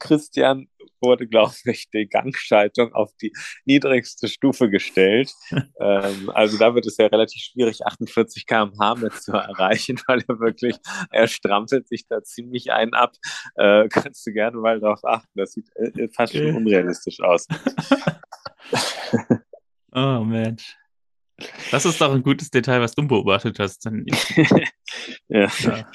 Christian 0.00 0.66
wurde, 1.00 1.28
glaube 1.28 1.54
ich, 1.66 1.88
die 1.90 2.08
Gangschaltung 2.08 2.92
auf 2.94 3.12
die 3.22 3.32
niedrigste 3.64 4.26
Stufe 4.26 4.68
gestellt. 4.68 5.32
ähm, 5.80 6.30
also 6.34 6.58
da 6.58 6.74
wird 6.74 6.86
es 6.86 6.96
ja 6.96 7.06
relativ 7.06 7.40
schwierig, 7.40 7.86
48 7.86 8.44
km/h 8.44 8.96
mit 8.96 9.12
zu 9.14 9.32
erreichen, 9.32 10.00
weil 10.08 10.24
er 10.26 10.40
wirklich, 10.40 10.76
er 11.12 11.28
strampelt 11.28 11.86
sich 11.86 12.08
da 12.08 12.20
ziemlich 12.24 12.72
ein 12.72 12.92
ab. 12.92 13.14
Äh, 13.54 13.88
kannst 13.88 14.26
du 14.26 14.32
gerne 14.32 14.56
mal 14.56 14.80
darauf 14.80 15.04
achten. 15.04 15.30
Das 15.36 15.52
sieht 15.52 15.68
äh, 15.76 16.08
fast 16.08 16.32
schon 16.34 16.56
unrealistisch 16.56 17.20
aus. 17.20 17.46
Oh 19.92 20.24
Mensch. 20.24 20.76
Das 21.70 21.84
ist 21.84 22.00
doch 22.00 22.12
ein 22.12 22.22
gutes 22.22 22.50
Detail, 22.50 22.80
was 22.80 22.94
du 22.94 23.06
beobachtet 23.06 23.58
hast. 23.58 23.84
ja. 25.28 25.48
ja. 25.60 25.90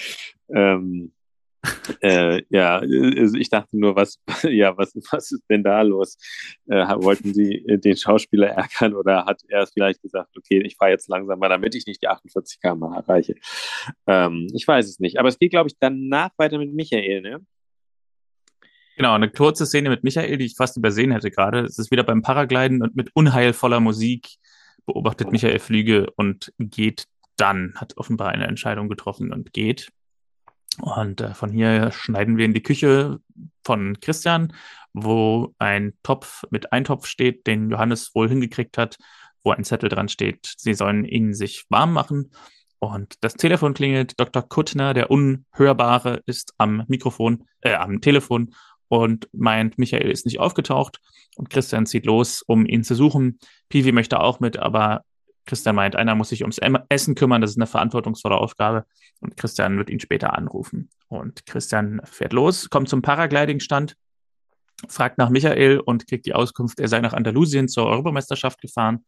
Ähm, 0.50 1.12
Äh, 2.02 2.44
ja, 2.50 2.80
also 2.80 3.38
ich 3.38 3.50
dachte 3.50 3.78
nur, 3.78 3.96
was, 3.96 4.20
ja, 4.44 4.78
was, 4.78 4.94
was 5.12 5.32
ist 5.32 5.44
denn 5.50 5.64
da 5.64 5.82
los? 5.82 6.18
Äh, 6.68 6.86
wollten 7.02 7.34
Sie 7.34 7.64
den 7.68 7.96
Schauspieler 7.96 8.48
ärgern 8.48 8.94
oder 8.96 9.26
hat 9.26 9.42
er 9.48 9.66
vielleicht 9.68 10.02
gesagt, 10.02 10.36
okay, 10.38 10.62
ich 10.62 10.76
fahre 10.76 10.92
jetzt 10.92 11.08
langsamer, 11.08 11.50
damit 11.50 11.76
ich 11.76 11.86
nicht 11.88 12.02
die 12.02 12.08
48 12.08 12.60
km 12.60 12.84
erreiche? 12.84 13.36
Ähm, 14.08 14.48
ich 14.54 14.68
weiß 14.68 14.88
es 14.88 15.00
nicht. 15.00 15.20
Aber 15.20 15.30
es 15.30 15.40
geht, 15.40 15.52
glaube 15.52 15.70
ich, 15.70 15.76
danach 15.80 16.32
weiter 16.38 16.58
mit 16.58 16.74
Michael, 16.74 17.22
ne? 17.22 17.46
Genau, 18.96 19.14
eine 19.14 19.32
kurze 19.32 19.66
Szene 19.66 19.90
mit 19.90 20.04
Michael, 20.04 20.38
die 20.38 20.46
ich 20.46 20.56
fast 20.56 20.78
übersehen 20.78 21.12
hätte 21.12 21.32
gerade. 21.32 21.62
Es 21.62 21.80
ist 21.80 21.90
wieder 21.90 22.04
beim 22.04 22.22
Paragliden 22.22 22.84
und 22.84 22.96
mit 22.96 23.10
unheilvoller 23.16 23.80
Musik 23.80 24.38
beobachtet 24.86 25.32
Michael 25.32 25.60
Flüge 25.60 26.10
und 26.16 26.54
geht 26.60 27.08
dann, 27.38 27.74
hat 27.76 27.98
offenbar 27.98 28.30
eine 28.30 28.48
Entscheidung 28.48 28.90
getroffen 28.90 29.32
und 29.32 29.54
geht. 29.54 29.92
Und 30.80 31.22
äh, 31.22 31.34
von 31.34 31.52
hier 31.52 31.92
schneiden 31.92 32.38
wir 32.38 32.46
in 32.46 32.54
die 32.54 32.64
Küche 32.64 33.20
von 33.64 34.00
Christian, 34.00 34.54
wo 34.94 35.54
ein 35.60 35.94
Topf 36.04 36.44
mit 36.50 36.72
Eintopf 36.72 37.06
steht, 37.06 37.48
den 37.48 37.70
Johannes 37.70 38.14
wohl 38.16 38.30
hingekriegt 38.30 38.78
hat, 38.78 38.98
wo 39.44 39.52
ein 39.52 39.64
Zettel 39.64 39.90
dran 39.90 40.10
steht, 40.10 40.54
sie 40.58 40.74
sollen 40.74 41.06
ihn 41.06 41.34
sich 41.34 41.66
warm 41.70 41.94
machen. 41.94 42.32
Und 42.80 43.16
das 43.22 43.36
Telefon 43.36 43.74
klingelt. 43.74 44.20
Dr. 44.20 44.42
Kuttner, 44.42 44.94
der 44.94 45.10
Unhörbare, 45.10 46.22
ist 46.26 46.54
am 46.58 46.84
Mikrofon, 46.88 47.46
äh, 47.62 47.76
am 47.76 48.02
Telefon 48.02 48.54
und 48.94 49.28
meint, 49.34 49.80
Michael 49.80 50.12
ist 50.12 50.28
nicht 50.28 50.40
aufgetaucht. 50.40 51.00
Und 51.36 51.50
Christian 51.50 51.88
zieht 51.88 52.06
los, 52.06 52.44
um 52.44 52.68
ihn 52.68 52.84
zu 52.84 52.94
suchen. 52.94 53.40
Pivi 53.68 53.92
möchte 53.92 54.20
auch 54.20 54.40
mit, 54.40 54.58
aber 54.58 55.04
Christian 55.48 55.76
meint, 55.76 55.96
einer 55.96 56.14
muss 56.14 56.30
sich 56.30 56.44
ums 56.44 56.60
Essen 56.90 57.16
kümmern, 57.16 57.42
das 57.42 57.50
ist 57.50 57.58
eine 57.58 57.66
verantwortungsvolle 57.66 58.38
Aufgabe. 58.38 58.86
Und 59.20 59.36
Christian 59.36 59.78
wird 59.78 59.90
ihn 59.90 60.00
später 60.00 60.38
anrufen. 60.38 60.90
Und 61.08 61.48
Christian 61.48 62.02
fährt 62.04 62.34
los, 62.34 62.70
kommt 62.70 62.88
zum 62.88 63.02
Paragliding-Stand, 63.02 63.96
fragt 64.88 65.18
nach 65.18 65.30
Michael 65.30 65.80
und 65.80 66.08
kriegt 66.08 66.28
die 66.28 66.36
Auskunft, 66.36 66.80
er 66.80 66.88
sei 66.88 67.00
nach 67.00 67.14
Andalusien 67.14 67.68
zur 67.68 67.88
Europameisterschaft 67.88 68.62
gefahren 68.62 69.06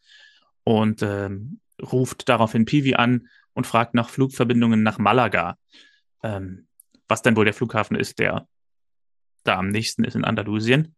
und 0.63 1.03
ähm, 1.03 1.59
ruft 1.79 2.27
daraufhin 2.27 2.65
Pivi 2.65 2.95
an 2.95 3.27
und 3.53 3.67
fragt 3.67 3.93
nach 3.93 4.09
Flugverbindungen 4.09 4.81
nach 4.81 4.97
Malaga. 4.97 5.57
Ähm, 6.23 6.67
was 7.07 7.21
denn 7.21 7.35
wohl 7.35 7.45
der 7.45 7.53
Flughafen 7.53 7.95
ist, 7.95 8.17
der 8.17 8.47
da 9.45 9.57
am 9.57 9.69
nächsten 9.69 10.03
ist 10.03 10.15
in 10.15 10.25
Andalusien. 10.25 10.95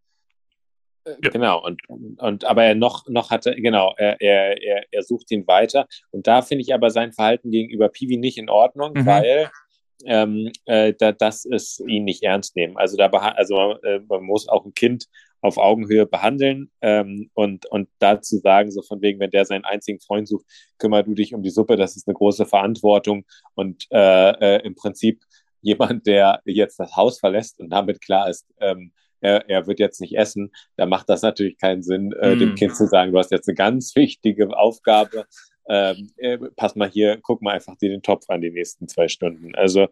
Ja. 1.06 1.30
Genau, 1.30 1.64
und, 1.64 1.82
und 1.88 2.44
aber 2.44 2.66
er 2.66 2.76
noch, 2.76 3.08
noch 3.08 3.30
hatte, 3.32 3.56
genau, 3.56 3.94
er, 3.98 4.20
er, 4.20 4.62
er, 4.62 4.84
er 4.92 5.04
sucht 5.04 5.32
ihn 5.32 5.48
weiter. 5.48 5.88
Und 6.12 6.28
da 6.28 6.42
finde 6.42 6.64
ich 6.64 6.74
aber 6.74 6.90
sein 6.90 7.14
Verhalten 7.14 7.50
gegenüber 7.50 7.88
Piwi 7.88 8.18
nicht 8.18 8.38
in 8.38 8.50
Ordnung, 8.50 8.92
mhm. 8.94 9.06
weil 9.06 9.50
ähm, 10.06 10.52
äh, 10.66 10.94
da, 10.98 11.12
das 11.12 11.46
ist 11.46 11.80
ihn 11.88 12.04
nicht 12.04 12.24
ernst 12.24 12.56
nehmen. 12.56 12.78
Also 12.78 12.98
da 12.98 13.08
also 13.08 13.78
äh, 13.84 14.00
man 14.08 14.24
muss 14.24 14.48
auch 14.48 14.66
ein 14.66 14.74
Kind 14.74 15.06
auf 15.42 15.58
Augenhöhe 15.58 16.06
behandeln 16.06 16.72
ähm, 16.82 17.30
und, 17.34 17.68
und 17.68 17.90
dazu 18.00 18.38
sagen, 18.38 18.72
so 18.72 18.82
von 18.82 19.02
wegen, 19.02 19.20
wenn 19.20 19.32
der 19.32 19.46
seinen 19.46 19.66
einzigen 19.66 20.00
Freund 20.00 20.28
sucht, 20.28 20.46
kümmer 20.78 21.04
du 21.04 21.14
dich 21.14 21.34
um 21.34 21.44
die 21.44 21.52
Suppe, 21.52 21.78
das 21.78 21.96
ist 21.96 22.08
eine 22.08 22.16
große 22.16 22.46
Verantwortung 22.46 23.26
und 23.56 23.86
äh, 23.92 24.58
äh, 24.58 24.66
im 24.66 24.76
Prinzip 24.76 25.24
jemand, 25.68 26.08
der 26.08 26.42
jetzt 26.46 26.80
das 26.80 26.96
Haus 26.96 27.20
verlässt 27.20 27.60
und 27.60 27.70
damit 27.70 28.02
klar 28.02 28.30
ist, 28.30 28.48
ähm, 28.60 28.92
er, 29.20 29.50
er 29.50 29.68
wird 29.68 29.80
jetzt 29.80 30.00
nicht 30.00 30.16
essen, 30.16 30.52
da 30.78 30.86
macht 30.86 31.10
das 31.10 31.24
natürlich 31.24 31.58
keinen 31.58 31.82
Sinn, 31.82 32.14
äh, 32.14 32.36
mm. 32.36 32.40
dem 32.40 32.56
Kind 32.56 32.76
zu 32.76 32.88
sagen, 32.88 33.12
du 33.12 33.18
hast 33.18 33.32
jetzt 33.32 33.50
eine 33.50 33.56
ganz 33.56 33.96
wichtige 33.96 34.56
Aufgabe. 34.58 35.26
Ähm, 35.70 36.12
äh, 36.18 36.38
pass 36.56 36.76
mal 36.76 36.90
hier, 36.90 37.20
guck 37.22 37.42
mal 37.42 37.56
einfach 37.56 37.76
dir 37.76 37.90
den 37.90 38.02
Topf 38.02 38.30
an 38.30 38.42
die 38.42 38.52
nächsten 38.52 38.88
zwei 38.88 39.10
Stunden. 39.10 39.54
Also 39.56 39.88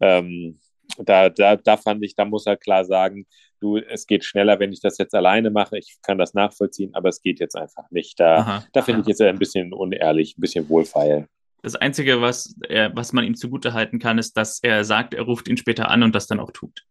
ähm, 0.00 0.58
da, 0.98 1.28
da, 1.28 1.56
da 1.56 1.76
fand 1.76 2.02
ich, 2.04 2.16
da 2.16 2.24
muss 2.24 2.46
er 2.46 2.56
klar 2.56 2.84
sagen, 2.84 3.26
du, 3.60 3.76
es 3.76 4.06
geht 4.06 4.24
schneller, 4.24 4.58
wenn 4.58 4.72
ich 4.72 4.80
das 4.80 4.98
jetzt 4.98 5.14
alleine 5.14 5.50
mache. 5.50 5.78
Ich 5.78 5.98
kann 6.02 6.18
das 6.18 6.34
nachvollziehen, 6.34 6.94
aber 6.94 7.10
es 7.10 7.22
geht 7.22 7.38
jetzt 7.38 7.54
einfach 7.54 7.88
nicht. 7.90 8.18
Da, 8.18 8.64
da 8.72 8.82
finde 8.82 9.02
ich 9.02 9.06
jetzt 9.06 9.20
ein 9.20 9.38
bisschen 9.38 9.72
unehrlich, 9.72 10.36
ein 10.36 10.40
bisschen 10.40 10.68
wohlfeil. 10.68 11.28
Das 11.62 11.76
Einzige, 11.76 12.20
was, 12.20 12.56
er, 12.68 12.94
was 12.96 13.12
man 13.12 13.24
ihm 13.24 13.34
zugutehalten 13.34 13.98
kann, 13.98 14.18
ist, 14.18 14.36
dass 14.36 14.62
er 14.62 14.84
sagt, 14.84 15.14
er 15.14 15.22
ruft 15.22 15.48
ihn 15.48 15.56
später 15.56 15.90
an 15.90 16.02
und 16.02 16.14
das 16.14 16.26
dann 16.26 16.40
auch 16.40 16.50
tut. 16.52 16.84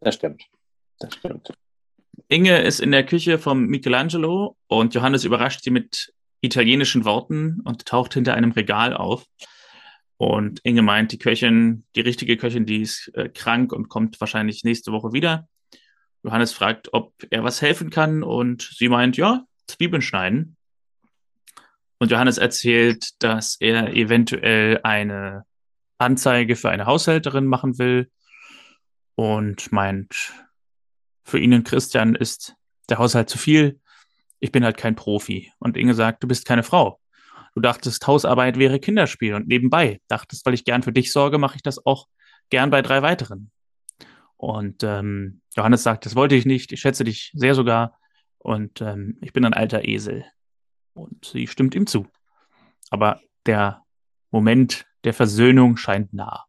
Das 0.00 0.14
stimmt. 0.14 0.44
Das 0.98 1.14
stimmt. 1.14 1.52
Inge 2.28 2.62
ist 2.62 2.80
in 2.80 2.90
der 2.90 3.04
Küche 3.04 3.38
vom 3.38 3.66
Michelangelo 3.66 4.56
und 4.66 4.94
Johannes 4.94 5.24
überrascht 5.24 5.62
sie 5.62 5.70
mit 5.70 6.12
italienischen 6.40 7.04
Worten 7.04 7.60
und 7.64 7.86
taucht 7.86 8.14
hinter 8.14 8.34
einem 8.34 8.52
Regal 8.52 8.94
auf. 8.94 9.24
Und 10.16 10.60
Inge 10.62 10.82
meint, 10.82 11.12
die 11.12 11.18
Köchin, 11.18 11.84
die 11.96 12.00
richtige 12.00 12.36
Köchin, 12.36 12.66
die 12.66 12.82
ist 12.82 13.10
äh, 13.14 13.28
krank 13.28 13.72
und 13.72 13.88
kommt 13.88 14.20
wahrscheinlich 14.20 14.62
nächste 14.64 14.92
Woche 14.92 15.12
wieder. 15.12 15.48
Johannes 16.22 16.52
fragt, 16.52 16.92
ob 16.92 17.12
er 17.30 17.44
was 17.44 17.60
helfen 17.60 17.90
kann 17.90 18.22
und 18.22 18.62
sie 18.62 18.88
meint, 18.88 19.16
ja, 19.16 19.44
Zwiebeln 19.66 20.02
schneiden. 20.02 20.56
Und 21.98 22.10
Johannes 22.10 22.38
erzählt, 22.38 23.22
dass 23.22 23.56
er 23.60 23.94
eventuell 23.94 24.80
eine 24.82 25.44
Anzeige 25.98 26.56
für 26.56 26.70
eine 26.70 26.86
Haushälterin 26.86 27.46
machen 27.46 27.78
will 27.78 28.10
und 29.14 29.72
meint, 29.72 30.32
für 31.24 31.38
ihn 31.38 31.54
und 31.54 31.64
Christian 31.64 32.14
ist 32.14 32.54
der 32.88 32.98
Haushalt 32.98 33.30
zu 33.30 33.38
viel. 33.38 33.80
Ich 34.40 34.52
bin 34.52 34.64
halt 34.64 34.76
kein 34.76 34.94
Profi. 34.94 35.50
Und 35.58 35.76
Inge 35.76 35.94
sagt, 35.94 36.22
du 36.22 36.28
bist 36.28 36.44
keine 36.44 36.62
Frau. 36.62 37.00
Du 37.54 37.60
dachtest, 37.60 38.06
Hausarbeit 38.06 38.58
wäre 38.58 38.80
Kinderspiel 38.80 39.34
und 39.34 39.46
nebenbei 39.46 40.00
dachtest, 40.08 40.44
weil 40.44 40.54
ich 40.54 40.64
gern 40.64 40.82
für 40.82 40.92
dich 40.92 41.12
sorge, 41.12 41.38
mache 41.38 41.56
ich 41.56 41.62
das 41.62 41.84
auch 41.86 42.08
gern 42.50 42.70
bei 42.70 42.82
drei 42.82 43.00
weiteren. 43.00 43.50
Und 44.36 44.82
ähm, 44.82 45.40
Johannes 45.56 45.84
sagt, 45.84 46.04
das 46.04 46.16
wollte 46.16 46.34
ich 46.34 46.44
nicht, 46.44 46.72
ich 46.72 46.80
schätze 46.80 47.04
dich 47.04 47.30
sehr 47.34 47.54
sogar 47.54 47.98
und 48.38 48.80
ähm, 48.80 49.16
ich 49.22 49.32
bin 49.32 49.44
ein 49.44 49.54
alter 49.54 49.86
Esel. 49.86 50.24
Und 50.94 51.24
sie 51.24 51.46
stimmt 51.46 51.74
ihm 51.74 51.86
zu. 51.86 52.06
Aber 52.90 53.20
der 53.46 53.82
Moment 54.30 54.86
der 55.04 55.14
Versöhnung 55.14 55.76
scheint 55.76 56.12
nah. 56.12 56.46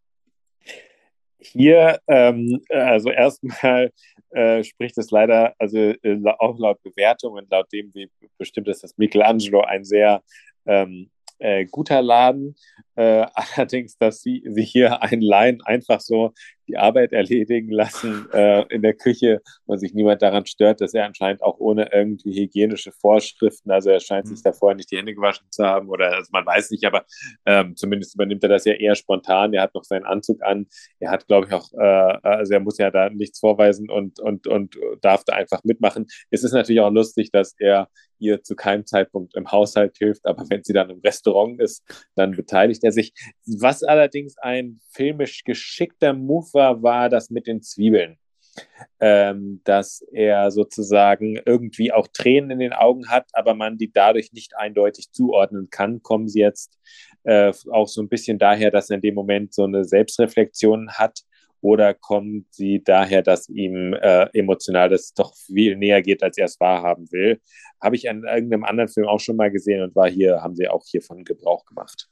Hier, 1.37 1.99
ähm, 2.07 2.61
also 2.69 3.11
erstmal 3.11 3.91
äh, 4.31 4.63
spricht 4.63 4.97
es 4.97 5.11
leider, 5.11 5.53
also 5.59 5.77
äh, 5.77 6.19
auch 6.39 6.57
laut 6.57 6.81
Bewertungen, 6.81 7.47
laut 7.49 7.71
dem, 7.71 7.93
wie 7.93 8.09
bestimmt 8.37 8.67
ist, 8.67 8.83
dass 8.83 8.97
Michelangelo 8.97 9.61
ein 9.61 9.83
sehr 9.83 10.23
ähm, 10.65 11.11
äh, 11.39 11.65
guter 11.65 12.01
Laden. 12.01 12.55
Äh, 12.95 13.27
allerdings, 13.33 13.97
dass 13.97 14.21
sie, 14.21 14.43
sie 14.47 14.63
hier 14.63 15.01
einen 15.01 15.21
Laien 15.21 15.61
einfach 15.65 15.99
so 15.99 16.33
die 16.67 16.77
Arbeit 16.77 17.13
erledigen 17.13 17.71
lassen 17.71 18.27
äh, 18.33 18.63
in 18.69 18.81
der 18.81 18.93
Küche 18.93 19.41
und 19.65 19.79
sich 19.79 19.93
niemand 19.93 20.21
daran 20.21 20.45
stört, 20.45 20.81
dass 20.81 20.93
er 20.93 21.05
anscheinend 21.05 21.43
auch 21.43 21.59
ohne 21.59 21.91
irgendwie 21.91 22.33
hygienische 22.33 22.91
Vorschriften, 22.91 23.71
also 23.71 23.89
er 23.89 23.99
scheint 23.99 24.27
sich 24.27 24.39
mhm. 24.39 24.43
da 24.43 24.53
vorher 24.53 24.75
nicht 24.75 24.91
die 24.91 24.97
Hände 24.97 25.15
gewaschen 25.15 25.45
zu 25.49 25.63
haben 25.63 25.89
oder 25.89 26.13
also 26.13 26.29
man 26.31 26.45
weiß 26.45 26.71
nicht, 26.71 26.85
aber 26.85 27.05
ähm, 27.45 27.75
zumindest 27.75 28.15
übernimmt 28.15 28.43
er 28.43 28.49
das 28.49 28.65
ja 28.65 28.73
eher 28.73 28.95
spontan. 28.95 29.53
Er 29.53 29.63
hat 29.63 29.75
noch 29.75 29.83
seinen 29.83 30.05
Anzug 30.05 30.43
an. 30.43 30.67
Er 30.99 31.11
hat, 31.11 31.27
glaube 31.27 31.47
ich, 31.47 31.53
auch, 31.53 31.71
äh, 31.73 32.17
also 32.23 32.53
er 32.53 32.59
muss 32.59 32.77
ja 32.77 32.91
da 32.91 33.09
nichts 33.09 33.39
vorweisen 33.39 33.89
und, 33.89 34.19
und, 34.19 34.47
und 34.47 34.77
darf 35.01 35.23
da 35.23 35.33
einfach 35.33 35.63
mitmachen. 35.63 36.07
Es 36.29 36.43
ist 36.43 36.53
natürlich 36.53 36.81
auch 36.81 36.91
lustig, 36.91 37.31
dass 37.31 37.55
er 37.59 37.89
ihr 38.19 38.43
zu 38.43 38.55
keinem 38.55 38.85
Zeitpunkt 38.85 39.35
im 39.35 39.51
Haushalt 39.51 39.97
hilft, 39.97 40.25
aber 40.25 40.45
wenn 40.49 40.63
sie 40.63 40.73
dann 40.73 40.89
im 40.89 40.99
Restaurant 40.99 41.59
ist, 41.59 41.83
dann 42.15 42.31
beteiligt 42.31 42.83
er 42.83 42.91
sich. 42.91 43.13
Was 43.45 43.83
allerdings 43.83 44.37
ein 44.37 44.79
filmisch 44.91 45.43
geschickter 45.43 46.13
Move 46.13 46.47
war, 46.55 46.81
war 46.81 47.09
das 47.09 47.29
mit 47.29 47.45
den 47.45 47.61
Zwiebeln. 47.61 48.17
Ähm, 49.01 49.59
dass 49.65 50.01
er 50.13 50.49
sozusagen 50.49 51.37
irgendwie 51.45 51.91
auch 51.91 52.07
Tränen 52.07 52.51
in 52.51 52.59
den 52.59 52.71
Augen 52.71 53.09
hat, 53.09 53.27
aber 53.33 53.53
man 53.53 53.77
die 53.77 53.91
dadurch 53.91 54.31
nicht 54.31 54.55
eindeutig 54.55 55.11
zuordnen 55.11 55.69
kann, 55.69 56.01
kommen 56.01 56.29
sie 56.29 56.39
jetzt 56.39 56.79
äh, 57.23 57.51
auch 57.69 57.89
so 57.89 58.01
ein 58.01 58.07
bisschen 58.07 58.39
daher, 58.39 58.71
dass 58.71 58.89
er 58.89 58.95
in 58.95 59.01
dem 59.01 59.15
Moment 59.15 59.53
so 59.53 59.65
eine 59.65 59.83
Selbstreflexion 59.83 60.91
hat 60.93 61.19
oder 61.65 61.95
kommt 61.95 62.45
sie 62.53 62.83
daher, 62.83 63.23
dass 63.23 63.49
ihm 63.49 63.93
äh, 63.93 64.29
emotional 64.37 64.87
das 64.87 65.13
doch 65.13 65.35
viel 65.35 65.75
näher 65.75 66.03
geht, 66.03 66.21
als 66.21 66.37
er 66.37 66.45
es 66.45 66.59
wahrhaben 66.59 67.11
will? 67.11 67.41
Habe 67.81 67.95
ich 67.95 68.05
in 68.05 68.23
irgendeinem 68.23 68.63
anderen 68.63 68.87
Film 68.89 69.07
auch 69.07 69.19
schon 69.19 69.35
mal 69.35 69.49
gesehen 69.49 69.81
und 69.81 69.95
war 69.95 70.07
hier, 70.07 70.43
haben 70.43 70.55
sie 70.55 70.67
auch 70.67 70.85
hiervon 70.85 71.23
Gebrauch 71.23 71.65
gemacht. 71.65 72.07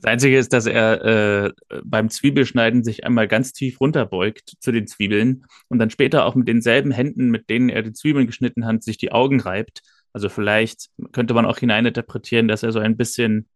Das 0.00 0.12
Einzige 0.12 0.38
ist, 0.38 0.52
dass 0.52 0.66
er 0.66 1.04
äh, 1.04 1.52
beim 1.84 2.08
Zwiebelschneiden 2.08 2.84
sich 2.84 3.04
einmal 3.04 3.26
ganz 3.26 3.52
tief 3.52 3.80
runterbeugt 3.80 4.54
zu 4.60 4.70
den 4.70 4.86
Zwiebeln 4.86 5.44
und 5.68 5.78
dann 5.78 5.90
später 5.90 6.24
auch 6.24 6.36
mit 6.36 6.46
denselben 6.46 6.92
Händen, 6.92 7.30
mit 7.30 7.50
denen 7.50 7.68
er 7.68 7.82
die 7.82 7.92
Zwiebeln 7.92 8.26
geschnitten 8.26 8.64
hat, 8.64 8.84
sich 8.84 8.96
die 8.96 9.10
Augen 9.10 9.40
reibt. 9.40 9.82
Also 10.12 10.28
vielleicht 10.28 10.88
könnte 11.12 11.34
man 11.34 11.46
auch 11.46 11.58
hineininterpretieren, 11.58 12.48
dass 12.48 12.62
er 12.62 12.72
so 12.72 12.78
ein 12.78 12.96
bisschen 12.96 13.48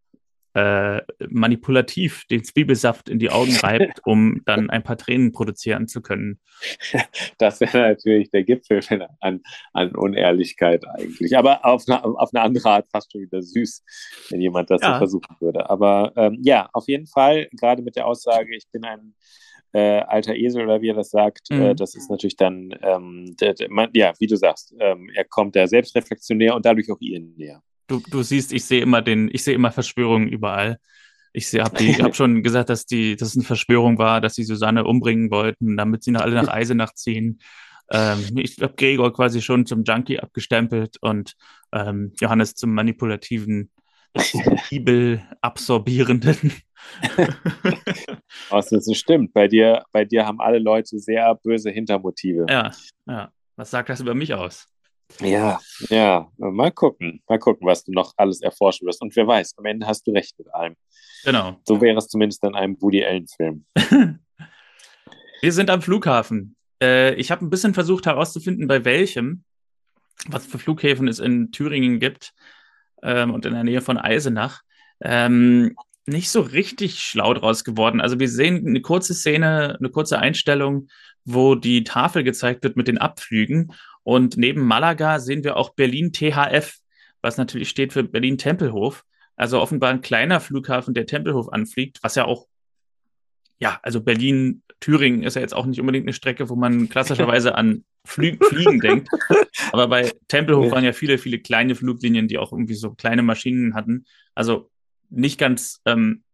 äh, 0.55 1.01
manipulativ 1.29 2.25
den 2.31 2.45
Zwiebelsaft 2.45 3.09
in 3.09 3.19
die 3.19 3.31
Augen 3.31 3.57
reibt, 3.57 4.01
um 4.05 4.43
dann 4.45 4.71
ein 4.71 4.83
paar 4.83 4.99
Tränen 4.99 5.33
produzieren 5.33 5.89
zu 5.89 6.03
können. 6.03 6.39
Das 7.39 7.61
wäre 7.61 7.79
natürlich 7.79 8.31
der 8.31 8.45
Gipfel 8.45 8.81
an, 9.21 9.41
an 9.73 9.95
Unehrlichkeit 9.97 10.87
eigentlich. 10.87 11.37
Aber 11.37 11.65
auf 11.65 11.85
eine, 11.89 12.05
auf 12.05 12.31
eine 12.33 12.43
andere 12.43 12.69
Art 12.69 12.87
fast 12.91 13.11
schon 13.11 13.23
wieder 13.23 13.43
süß, 13.43 13.83
wenn 14.31 14.41
jemand 14.41 14.71
das 14.71 14.81
ja. 14.83 14.93
so 14.93 14.99
versuchen 14.99 15.37
würde. 15.41 15.69
Aber 15.69 16.13
ähm, 16.17 16.39
ja, 16.43 16.69
auf 16.73 16.87
jeden 16.87 17.07
Fall, 17.07 17.49
gerade 17.53 17.83
mit 17.83 17.97
der 17.97 18.07
Aussage, 18.07 18.55
ich 18.55 18.69
bin 18.71 18.85
ein 18.85 19.15
äh, 19.73 20.01
alter 20.01 20.35
Esel 20.35 20.65
oder 20.65 20.83
wie 20.83 20.91
er 20.91 20.95
das 20.95 21.11
sagt, 21.11 21.51
äh, 21.51 21.55
mhm. 21.55 21.63
äh, 21.63 21.75
das 21.75 21.95
ist 21.95 22.11
natürlich 22.11 22.37
dann, 22.37 22.75
ähm, 22.83 23.35
der, 23.41 23.55
der, 23.55 23.71
man, 23.71 23.91
ja, 23.95 24.13
wie 24.19 24.27
du 24.27 24.37
sagst, 24.37 24.75
ähm, 24.79 25.11
er 25.15 25.25
kommt 25.25 25.55
der 25.55 25.67
selbstreflexionär 25.67 26.55
und 26.55 26.67
dadurch 26.67 26.91
auch 26.91 27.01
ihr 27.01 27.21
näher. 27.21 27.63
Du, 27.93 28.01
du 28.09 28.23
siehst, 28.23 28.55
ich 28.55 28.65
sehe 28.65 28.81
immer 28.81 29.03
den, 29.03 29.29
ich 29.31 29.45
sehe 29.45 29.55
immer 29.55 29.71
Verschwörungen 29.71 30.27
überall. 30.27 30.79
Ich 31.35 31.53
habe 31.53 31.79
hab 32.03 32.17
schon 32.17 32.43
gesagt, 32.43 32.71
dass 32.71 32.87
die, 32.87 33.17
dass 33.17 33.29
es 33.29 33.37
eine 33.37 33.45
Verschwörung 33.45 33.99
war, 33.99 34.23
dass 34.23 34.35
sie 34.35 34.45
Susanne 34.45 34.85
umbringen 34.85 35.31
wollten, 35.31 35.77
damit 35.77 36.03
sie 36.03 36.11
nach, 36.11 36.23
alle 36.23 36.35
nach 36.35 36.49
Eisenach 36.55 36.95
ziehen. 36.95 37.41
Ähm, 37.91 38.25
ich 38.37 38.57
habe 38.63 38.73
Gregor 38.77 39.13
quasi 39.13 39.43
schon 39.43 39.67
zum 39.67 39.85
Junkie 39.85 40.19
abgestempelt 40.19 40.97
und 41.03 41.35
ähm, 41.73 42.15
Johannes 42.19 42.55
zum 42.55 42.73
manipulativen, 42.73 43.71
Bibel 44.71 45.23
absorbierenden. 45.43 46.55
Was 48.49 48.71
das 48.71 48.91
stimmt. 48.97 49.35
Bei 49.35 49.49
dir, 49.49 49.85
bei 49.93 50.07
dir 50.07 50.25
haben 50.25 50.41
alle 50.41 50.61
Leute 50.61 50.99
sehr 50.99 51.35
böse 51.35 51.71
Hintermotive. 51.71 52.47
Ja, 52.49 52.71
ja. 53.07 53.31
Was 53.57 53.71
sagt 53.71 53.91
das 53.91 54.01
über 54.01 54.15
mich 54.15 54.33
aus? 54.33 54.72
Ja, 55.21 55.61
ja, 55.89 56.29
mal 56.37 56.73
gucken, 56.73 57.23
mal 57.29 57.39
gucken, 57.39 57.67
was 57.67 57.85
du 57.85 57.93
noch 57.93 58.13
alles 58.17 58.41
erforschen 58.41 58.87
wirst. 58.87 59.03
Und 59.03 59.15
wer 59.17 59.27
weiß, 59.27 59.55
am 59.59 59.65
Ende 59.67 59.87
hast 59.87 60.07
du 60.07 60.13
recht 60.13 60.39
mit 60.39 60.53
allem. 60.55 60.77
Genau. 61.25 61.57
So 61.65 61.81
wäre 61.81 61.99
es 61.99 62.09
zumindest 62.09 62.43
in 62.45 62.55
einem 62.55 62.81
Woody 62.81 63.05
Allen-Film. 63.05 63.65
Wir 65.43 65.53
sind 65.53 65.71
am 65.71 65.83
Flughafen. 65.83 66.57
Äh, 66.83 67.15
ich 67.15 67.31
habe 67.31 67.45
ein 67.45 67.51
bisschen 67.51 67.75
versucht 67.75 68.07
herauszufinden, 68.07 68.67
bei 68.67 68.85
welchem, 68.85 69.45
was 70.29 70.47
für 70.47 70.59
Flughäfen 70.59 71.09
es 71.09 71.19
in 71.19 71.53
Thüringen 71.53 72.01
gibt 72.01 72.33
ähm, 73.03 73.33
und 73.33 73.47
in 73.47 73.55
der 73.55 73.65
Nähe 73.65 73.81
von 73.81 73.99
Eisenach. 73.99 74.63
Ähm, 75.01 75.77
nicht 76.07 76.31
so 76.31 76.41
richtig 76.41 76.99
schlau 76.99 77.35
draus 77.35 77.65
geworden. 77.65 78.01
Also 78.01 78.19
wir 78.19 78.29
sehen 78.29 78.67
eine 78.67 78.81
kurze 78.81 79.15
Szene, 79.15 79.77
eine 79.79 79.91
kurze 79.91 80.19
Einstellung, 80.19 80.89
wo 81.25 81.55
die 81.55 81.85
Tafel 81.85 82.25
gezeigt 82.25 82.65
wird 82.65 82.77
mit 82.77 82.89
den 82.89 82.99
Abflügen. 82.99 83.73
Und 84.05 84.37
neben 84.37 84.63
Malaga 84.63 85.21
sehen 85.21 85.45
wir 85.45 85.57
auch 85.57 85.71
Berlin 85.71 86.13
THF, 86.13 86.79
was 87.21 87.37
natürlich 87.37 87.69
steht 87.69 87.93
für 87.93 88.03
Berlin 88.03 88.39
Tempelhof. 88.39 89.05
Also 89.37 89.61
offenbar 89.61 89.91
ein 89.91 90.03
kleiner 90.03 90.41
Flughafen, 90.41 90.95
der 90.95 91.07
Tempelhof 91.07 91.53
anfliegt, 91.53 91.99
was 92.03 92.15
ja 92.15 92.25
auch, 92.25 92.47
ja, 93.59 93.79
also 93.83 94.01
Berlin, 94.01 94.63
Thüringen 94.81 95.23
ist 95.23 95.37
ja 95.37 95.43
jetzt 95.43 95.55
auch 95.55 95.67
nicht 95.67 95.81
unbedingt 95.81 96.05
eine 96.05 96.13
Strecke, 96.13 96.49
wo 96.49 96.57
man 96.57 96.89
klassischerweise 96.89 97.55
an 97.55 97.85
Flü 98.05 98.37
Fliegen 98.43 98.81
denkt. 98.81 99.09
Aber 99.71 99.87
bei 99.87 100.13
Tempelhof 100.29 100.73
waren 100.73 100.85
ja 100.85 100.93
viele, 100.93 101.19
viele 101.19 101.39
kleine 101.39 101.75
Fluglinien, 101.75 102.29
die 102.29 102.39
auch 102.39 102.53
irgendwie 102.53 102.75
so 102.75 102.93
kleine 102.93 103.23
Maschinen 103.23 103.75
hatten. 103.75 104.05
Also 104.35 104.71
nicht 105.09 105.39
ganz, 105.39 105.81
ähm, 105.87 106.25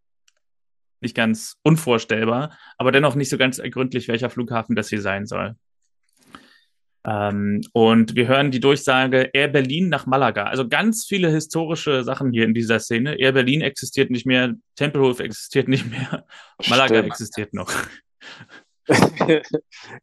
nicht 1.01 1.15
ganz 1.15 1.57
unvorstellbar, 1.63 2.57
aber 2.79 2.91
dennoch 2.91 3.15
nicht 3.15 3.29
so 3.29 3.39
ganz 3.39 3.59
ergründlich, 3.59 4.09
welcher 4.09 4.31
Flughafen 4.31 4.75
das 4.75 4.89
hier 4.89 5.03
sein 5.03 5.27
soll. 5.27 5.55
Ähm, 7.09 7.63
und 7.73 8.17
wir 8.17 8.29
hören 8.29 8.51
die 8.51 8.61
Durchsage 8.61 9.31
Air 9.33 9.49
Berlin 9.49 9.89
nach 9.89 10.07
Malaga. 10.07 10.45
Also 10.45 10.69
ganz 10.69 11.07
viele 11.07 11.31
historische 11.31 12.05
Sachen 12.05 12.33
hier 12.33 12.45
in 12.45 12.55
dieser 12.55 12.81
Szene. 12.81 13.19
Air 13.19 13.33
Berlin 13.33 13.63
existiert 13.63 14.11
nicht 14.11 14.27
mehr, 14.27 14.55
Tempelhof 14.77 15.21
existiert 15.21 15.69
nicht 15.69 15.89
mehr, 15.91 16.27
Malaga 16.69 16.97
Stimmt. 16.97 17.07
existiert 17.07 17.55
noch. 17.55 17.73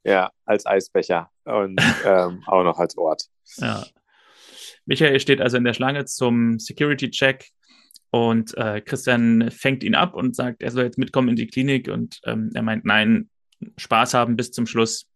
ja, 0.03 0.31
als 0.45 0.65
Eisbecher 0.65 1.29
und 1.43 1.79
ähm, 2.05 2.43
auch 2.47 2.63
noch 2.63 2.79
als 2.79 2.97
Ort. 2.97 3.23
Ja. 3.57 3.83
Michael 4.85 5.19
steht 5.19 5.41
also 5.41 5.57
in 5.57 5.63
der 5.63 5.73
Schlange 5.73 6.05
zum 6.05 6.59
Security-Check 6.59 7.51
und 8.15 8.55
äh, 8.57 8.81
Christian 8.81 9.51
fängt 9.51 9.83
ihn 9.83 9.93
ab 9.93 10.13
und 10.13 10.35
sagt, 10.35 10.63
er 10.63 10.71
soll 10.71 10.85
jetzt 10.85 10.97
mitkommen 10.97 11.29
in 11.29 11.35
die 11.35 11.47
Klinik. 11.47 11.89
Und 11.89 12.21
ähm, 12.23 12.49
er 12.53 12.61
meint, 12.61 12.85
nein, 12.85 13.29
Spaß 13.77 14.13
haben 14.13 14.37
bis 14.37 14.51
zum 14.51 14.67
Schluss. 14.67 15.07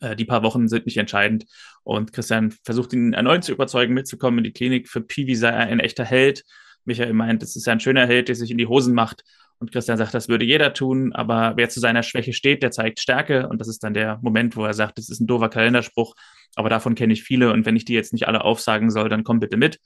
Äh, 0.00 0.16
die 0.16 0.24
paar 0.24 0.42
Wochen 0.42 0.68
sind 0.68 0.86
nicht 0.86 0.96
entscheidend. 0.96 1.46
Und 1.82 2.12
Christian 2.12 2.52
versucht 2.64 2.92
ihn 2.92 3.12
erneut 3.12 3.44
zu 3.44 3.52
überzeugen, 3.52 3.94
mitzukommen 3.94 4.38
in 4.38 4.44
die 4.44 4.52
Klinik. 4.52 4.88
Für 4.88 5.00
Piwi 5.00 5.34
sei 5.34 5.48
er 5.48 5.66
ein 5.66 5.80
echter 5.80 6.04
Held. 6.04 6.44
Michael 6.84 7.12
meint, 7.12 7.42
es 7.42 7.56
ist 7.56 7.68
ein 7.68 7.80
schöner 7.80 8.06
Held, 8.06 8.28
der 8.28 8.36
sich 8.36 8.50
in 8.50 8.58
die 8.58 8.66
Hosen 8.66 8.94
macht. 8.94 9.22
Und 9.58 9.72
Christian 9.72 9.98
sagt, 9.98 10.14
das 10.14 10.28
würde 10.28 10.46
jeder 10.46 10.72
tun, 10.72 11.12
aber 11.12 11.52
wer 11.56 11.68
zu 11.68 11.80
seiner 11.80 12.02
Schwäche 12.02 12.32
steht, 12.32 12.62
der 12.62 12.70
zeigt 12.70 12.98
Stärke. 12.98 13.46
Und 13.46 13.60
das 13.60 13.68
ist 13.68 13.84
dann 13.84 13.92
der 13.92 14.18
Moment, 14.22 14.56
wo 14.56 14.64
er 14.64 14.72
sagt, 14.72 14.96
das 14.96 15.10
ist 15.10 15.20
ein 15.20 15.26
doofer 15.26 15.50
Kalenderspruch, 15.50 16.14
aber 16.56 16.70
davon 16.70 16.94
kenne 16.94 17.12
ich 17.12 17.22
viele. 17.22 17.52
Und 17.52 17.66
wenn 17.66 17.76
ich 17.76 17.84
die 17.84 17.92
jetzt 17.92 18.14
nicht 18.14 18.26
alle 18.26 18.42
aufsagen 18.42 18.90
soll, 18.90 19.10
dann 19.10 19.22
komm 19.22 19.38
bitte 19.38 19.58
mit. 19.58 19.78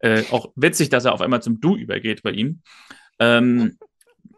Äh, 0.00 0.24
auch 0.30 0.52
witzig, 0.54 0.90
dass 0.90 1.06
er 1.06 1.14
auf 1.14 1.22
einmal 1.22 1.42
zum 1.42 1.60
Du 1.60 1.76
übergeht 1.76 2.22
bei 2.22 2.32
ihm. 2.32 2.60
Ähm, 3.18 3.78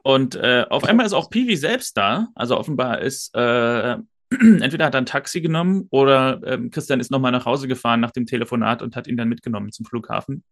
und 0.04 0.36
äh, 0.36 0.64
auf 0.70 0.84
einmal 0.84 1.06
ist 1.06 1.12
auch 1.12 1.28
Piwi 1.28 1.56
selbst 1.56 1.96
da. 1.96 2.28
Also 2.36 2.56
offenbar 2.56 3.00
ist 3.00 3.34
äh, 3.34 3.96
entweder 4.40 4.86
hat 4.86 4.94
er 4.94 5.00
ein 5.00 5.06
Taxi 5.06 5.40
genommen 5.40 5.86
oder 5.90 6.40
ähm, 6.44 6.70
Christian 6.70 7.00
ist 7.00 7.10
nochmal 7.10 7.32
nach 7.32 7.46
Hause 7.46 7.68
gefahren 7.68 8.00
nach 8.00 8.10
dem 8.10 8.26
Telefonat 8.26 8.82
und 8.82 8.96
hat 8.96 9.06
ihn 9.06 9.16
dann 9.16 9.28
mitgenommen 9.28 9.72
zum 9.72 9.86
Flughafen. 9.86 10.44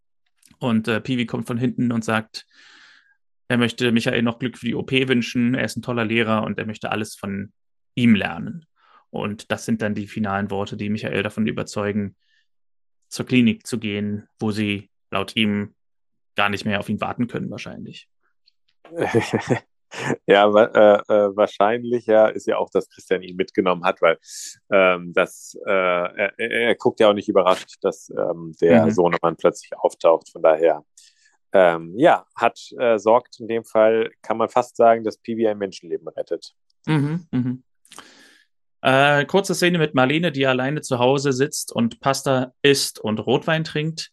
Und 0.59 0.87
äh, 0.87 1.01
Piwi 1.01 1.25
kommt 1.25 1.47
von 1.47 1.57
hinten 1.57 1.91
und 1.91 2.03
sagt, 2.03 2.45
er 3.47 3.57
möchte 3.57 3.91
Michael 3.91 4.21
noch 4.21 4.39
Glück 4.39 4.57
für 4.57 4.65
die 4.65 4.75
OP 4.75 4.91
wünschen. 4.91 5.55
Er 5.55 5.65
ist 5.65 5.75
ein 5.75 5.81
toller 5.81 6.05
Lehrer 6.05 6.43
und 6.43 6.57
er 6.57 6.65
möchte 6.65 6.91
alles 6.91 7.15
von 7.15 7.51
ihm 7.95 8.15
lernen. 8.15 8.65
Und 9.09 9.51
das 9.51 9.65
sind 9.65 9.81
dann 9.81 9.93
die 9.93 10.07
finalen 10.07 10.49
Worte, 10.49 10.77
die 10.77 10.89
Michael 10.89 11.21
davon 11.21 11.45
überzeugen, 11.45 12.15
zur 13.09 13.25
Klinik 13.25 13.67
zu 13.67 13.77
gehen, 13.77 14.27
wo 14.39 14.51
sie 14.51 14.89
laut 15.11 15.35
ihm 15.35 15.75
gar 16.35 16.49
nicht 16.49 16.65
mehr 16.65 16.79
auf 16.79 16.89
ihn 16.89 16.99
warten 16.99 17.27
können, 17.27 17.51
wahrscheinlich. 17.51 18.09
ja, 20.27 20.47
äh, 20.47 20.97
äh, 20.97 21.35
wahrscheinlich 21.35 22.05
ja, 22.05 22.27
ist 22.27 22.47
ja 22.47 22.57
auch, 22.57 22.69
dass 22.69 22.89
Christian 22.89 23.23
ihn 23.23 23.35
mitgenommen 23.35 23.83
hat, 23.83 24.01
weil 24.01 24.17
ähm, 24.71 25.13
das, 25.13 25.57
äh, 25.65 25.71
er, 25.71 26.37
er, 26.37 26.75
guckt 26.75 26.99
ja 26.99 27.09
auch 27.09 27.13
nicht 27.13 27.29
überrascht, 27.29 27.77
dass 27.81 28.09
ähm, 28.09 28.53
der 28.61 28.85
mhm. 28.85 28.91
Sohnemann 28.91 29.35
plötzlich 29.37 29.71
auftaucht. 29.77 30.29
Von 30.29 30.41
daher, 30.41 30.83
ähm, 31.51 31.93
ja, 31.97 32.25
hat 32.35 32.59
äh, 32.79 32.97
sorgt 32.97 33.39
in 33.39 33.47
dem 33.47 33.63
Fall, 33.63 34.11
kann 34.21 34.37
man 34.37 34.49
fast 34.49 34.75
sagen, 34.75 35.03
dass 35.03 35.17
Piwi 35.17 35.47
ein 35.47 35.57
Menschenleben 35.57 36.07
rettet. 36.07 36.53
Mhm, 36.87 37.27
mhm. 37.31 37.63
Äh, 38.81 39.25
kurze 39.25 39.55
Szene 39.55 39.77
mit 39.77 39.95
Marlene, 39.95 40.31
die 40.31 40.45
alleine 40.45 40.81
zu 40.81 40.99
Hause 40.99 41.31
sitzt 41.31 41.71
und 41.71 42.01
Pasta 42.01 42.53
isst 42.61 42.99
und 42.99 43.19
Rotwein 43.19 43.63
trinkt 43.63 44.11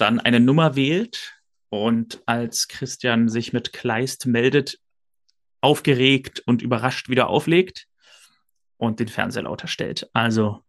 dann 0.00 0.18
eine 0.18 0.40
Nummer 0.40 0.76
wählt 0.76 1.40
und 1.68 2.22
als 2.26 2.68
Christian 2.68 3.28
sich 3.28 3.52
mit 3.52 3.72
Kleist 3.72 4.26
meldet, 4.26 4.78
aufgeregt 5.60 6.42
und 6.46 6.62
überrascht 6.62 7.08
wieder 7.08 7.28
auflegt 7.28 7.86
und 8.76 9.00
den 9.00 9.08
Fernseher 9.08 9.42
lauter 9.42 9.66
stellt. 9.66 10.08
Also 10.12 10.62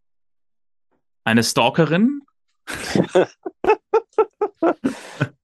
eine 1.23 1.43
Stalkerin. 1.43 2.21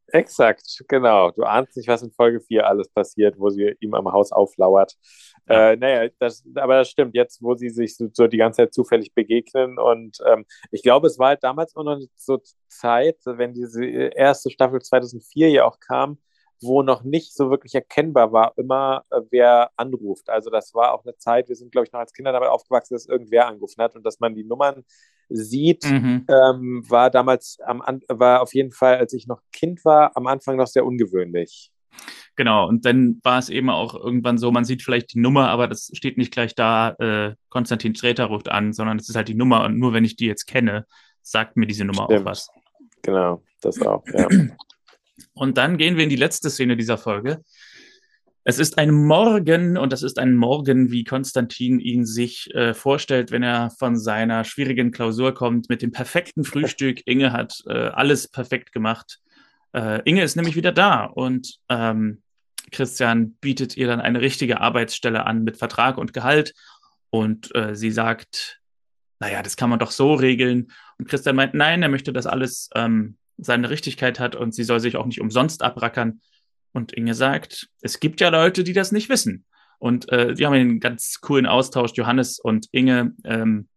Exakt, 0.09 0.83
genau. 0.87 1.31
Du 1.31 1.43
ahnst 1.43 1.75
nicht, 1.75 1.89
was 1.89 2.01
in 2.01 2.11
Folge 2.11 2.39
4 2.39 2.65
alles 2.65 2.89
passiert, 2.89 3.37
wo 3.37 3.49
sie 3.49 3.75
ihm 3.81 3.93
am 3.93 4.11
Haus 4.11 4.31
auflauert. 4.31 4.95
Ja. 5.49 5.71
Äh, 5.71 5.77
naja, 5.77 6.09
das, 6.19 6.43
aber 6.55 6.77
das 6.77 6.89
stimmt, 6.89 7.13
jetzt, 7.13 7.41
wo 7.41 7.55
sie 7.55 7.69
sich 7.69 7.97
so, 7.97 8.07
so 8.13 8.27
die 8.27 8.37
ganze 8.37 8.63
Zeit 8.63 8.73
zufällig 8.73 9.13
begegnen 9.13 9.77
und 9.77 10.17
ähm, 10.25 10.45
ich 10.71 10.81
glaube, 10.81 11.07
es 11.07 11.19
war 11.19 11.29
halt 11.29 11.43
damals 11.43 11.75
auch 11.75 11.83
noch 11.83 11.99
so 12.15 12.41
Zeit, 12.67 13.17
wenn 13.25 13.53
diese 13.53 13.85
erste 13.85 14.49
Staffel 14.49 14.81
2004 14.81 15.49
ja 15.49 15.65
auch 15.65 15.79
kam, 15.79 16.19
wo 16.61 16.81
noch 16.81 17.03
nicht 17.03 17.35
so 17.35 17.49
wirklich 17.49 17.75
erkennbar 17.75 18.31
war, 18.31 18.53
immer 18.57 19.03
äh, 19.09 19.21
wer 19.29 19.71
anruft. 19.75 20.29
Also 20.29 20.49
das 20.49 20.73
war 20.73 20.93
auch 20.93 21.05
eine 21.05 21.15
Zeit, 21.17 21.49
wir 21.49 21.55
sind, 21.55 21.71
glaube 21.71 21.85
ich, 21.85 21.93
noch 21.93 21.99
als 21.99 22.13
Kinder 22.13 22.31
damit 22.31 22.49
aufgewachsen, 22.49 22.95
dass 22.95 23.05
irgendwer 23.05 23.47
angerufen 23.47 23.81
hat 23.81 23.95
und 23.95 24.05
dass 24.05 24.19
man 24.19 24.35
die 24.35 24.43
Nummern 24.43 24.83
sieht, 25.29 25.83
mhm. 25.85 26.25
ähm, 26.29 26.83
war 26.87 27.09
damals 27.09 27.57
am 27.65 27.81
war 28.07 28.41
auf 28.41 28.53
jeden 28.53 28.71
Fall, 28.71 28.97
als 28.97 29.13
ich 29.13 29.27
noch 29.27 29.41
Kind 29.51 29.83
war, 29.85 30.15
am 30.15 30.27
Anfang 30.27 30.55
noch 30.55 30.67
sehr 30.67 30.85
ungewöhnlich. 30.85 31.71
Genau, 32.35 32.67
und 32.67 32.85
dann 32.85 33.19
war 33.23 33.39
es 33.39 33.49
eben 33.49 33.69
auch 33.69 33.95
irgendwann 33.95 34.37
so, 34.37 34.51
man 34.51 34.63
sieht 34.63 34.83
vielleicht 34.83 35.13
die 35.13 35.19
Nummer, 35.19 35.49
aber 35.49 35.67
das 35.67 35.89
steht 35.93 36.17
nicht 36.17 36.31
gleich 36.31 36.53
da, 36.53 36.91
äh, 36.99 37.35
Konstantin 37.49 37.95
Sträter 37.95 38.25
ruft 38.25 38.49
an, 38.49 38.73
sondern 38.73 38.97
es 38.97 39.09
ist 39.09 39.15
halt 39.15 39.27
die 39.27 39.33
Nummer 39.35 39.63
und 39.65 39.77
nur 39.77 39.93
wenn 39.93 40.05
ich 40.05 40.15
die 40.15 40.27
jetzt 40.27 40.45
kenne, 40.45 40.85
sagt 41.21 41.57
mir 41.57 41.65
diese 41.65 41.85
Nummer 41.85 42.05
Stimmt. 42.05 42.21
auch 42.21 42.25
was. 42.25 42.49
Genau, 43.01 43.41
das 43.61 43.81
auch, 43.81 44.03
ja. 44.13 44.27
Und 45.33 45.57
dann 45.57 45.77
gehen 45.77 45.97
wir 45.97 46.03
in 46.03 46.09
die 46.09 46.15
letzte 46.15 46.49
Szene 46.49 46.77
dieser 46.77 46.97
Folge. 46.97 47.41
Es 48.43 48.59
ist 48.59 48.77
ein 48.77 48.91
Morgen 48.91 49.77
und 49.77 49.91
das 49.91 50.03
ist 50.03 50.19
ein 50.19 50.33
Morgen, 50.33 50.89
wie 50.89 51.03
Konstantin 51.03 51.81
ihn 51.81 52.05
sich 52.05 52.53
äh, 52.55 52.73
vorstellt, 52.73 53.29
wenn 53.29 53.43
er 53.43 53.71
von 53.71 53.97
seiner 53.97 54.45
schwierigen 54.45 54.91
Klausur 54.91 55.33
kommt, 55.33 55.67
mit 55.67 55.81
dem 55.81 55.91
perfekten 55.91 56.45
Frühstück. 56.45 57.01
Inge 57.05 57.33
hat 57.33 57.61
äh, 57.67 57.73
alles 57.73 58.29
perfekt 58.29 58.71
gemacht. 58.71 59.19
Äh, 59.73 60.01
Inge 60.09 60.23
ist 60.23 60.37
nämlich 60.37 60.55
wieder 60.55 60.71
da 60.71 61.03
und 61.03 61.57
ähm, 61.67 62.21
Christian 62.71 63.33
bietet 63.41 63.75
ihr 63.75 63.87
dann 63.87 63.99
eine 63.99 64.21
richtige 64.21 64.61
Arbeitsstelle 64.61 65.25
an 65.25 65.43
mit 65.43 65.57
Vertrag 65.57 65.97
und 65.97 66.13
Gehalt. 66.13 66.53
Und 67.09 67.53
äh, 67.55 67.75
sie 67.75 67.91
sagt, 67.91 68.61
naja, 69.19 69.41
das 69.43 69.57
kann 69.57 69.69
man 69.69 69.79
doch 69.79 69.91
so 69.91 70.13
regeln. 70.13 70.71
Und 70.97 71.09
Christian 71.09 71.35
meint, 71.35 71.53
nein, 71.53 71.81
er 71.83 71.89
möchte, 71.89 72.13
dass 72.13 72.27
alles 72.27 72.69
ähm, 72.75 73.17
seine 73.37 73.69
Richtigkeit 73.69 74.19
hat 74.19 74.35
und 74.35 74.53
sie 74.53 74.63
soll 74.63 74.79
sich 74.79 74.97
auch 74.97 75.05
nicht 75.05 75.21
umsonst 75.21 75.61
abrackern. 75.61 76.21
Und 76.73 76.93
Inge 76.93 77.13
sagt, 77.13 77.69
es 77.81 77.99
gibt 77.99 78.21
ja 78.21 78.29
Leute, 78.29 78.63
die 78.63 78.73
das 78.73 78.91
nicht 78.91 79.09
wissen. 79.09 79.45
Und 79.79 80.11
äh, 80.11 80.33
die 80.33 80.45
haben 80.45 80.53
einen 80.53 80.79
ganz 80.79 81.21
coolen 81.21 81.45
Austausch, 81.45 81.91
Johannes 81.93 82.39
und 82.39 82.67
Inge, 82.71 83.13
ähm, 83.23 83.67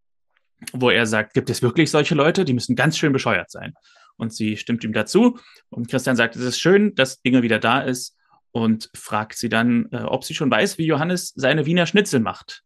wo 0.73 0.91
er 0.91 1.07
sagt, 1.07 1.35
gibt 1.35 1.51
es 1.51 1.63
wirklich 1.63 1.91
solche 1.91 2.15
Leute? 2.15 2.45
Die 2.45 2.53
müssen 2.53 2.77
ganz 2.77 2.99
schön 2.99 3.13
bescheuert 3.13 3.51
sein. 3.51 3.75
Und 4.17 4.35
sie 4.35 4.57
stimmt 4.57 4.85
ihm 4.85 4.93
dazu. 4.93 5.39
Und 5.71 5.89
Christian 5.89 6.17
sagt, 6.17 6.37
es 6.37 6.43
ist 6.43 6.61
schön, 6.61 6.95
dass 6.95 7.21
Inge 7.23 7.43
wieder 7.43 7.59
da 7.59 7.81
ist 7.81 8.17
und 8.53 8.91
fragt 8.95 9.37
sie 9.37 9.49
dann, 9.49 9.89
äh, 9.93 10.03
ob 10.03 10.25
sie 10.25 10.35
schon 10.35 10.51
weiß, 10.51 10.79
wie 10.79 10.87
Johannes 10.87 11.33
seine 11.37 11.67
Wiener 11.67 11.87
Schnitzel 11.87 12.21
macht. 12.21 12.63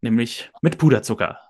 Nämlich 0.00 0.50
mit 0.62 0.78
Puderzucker. 0.78 1.40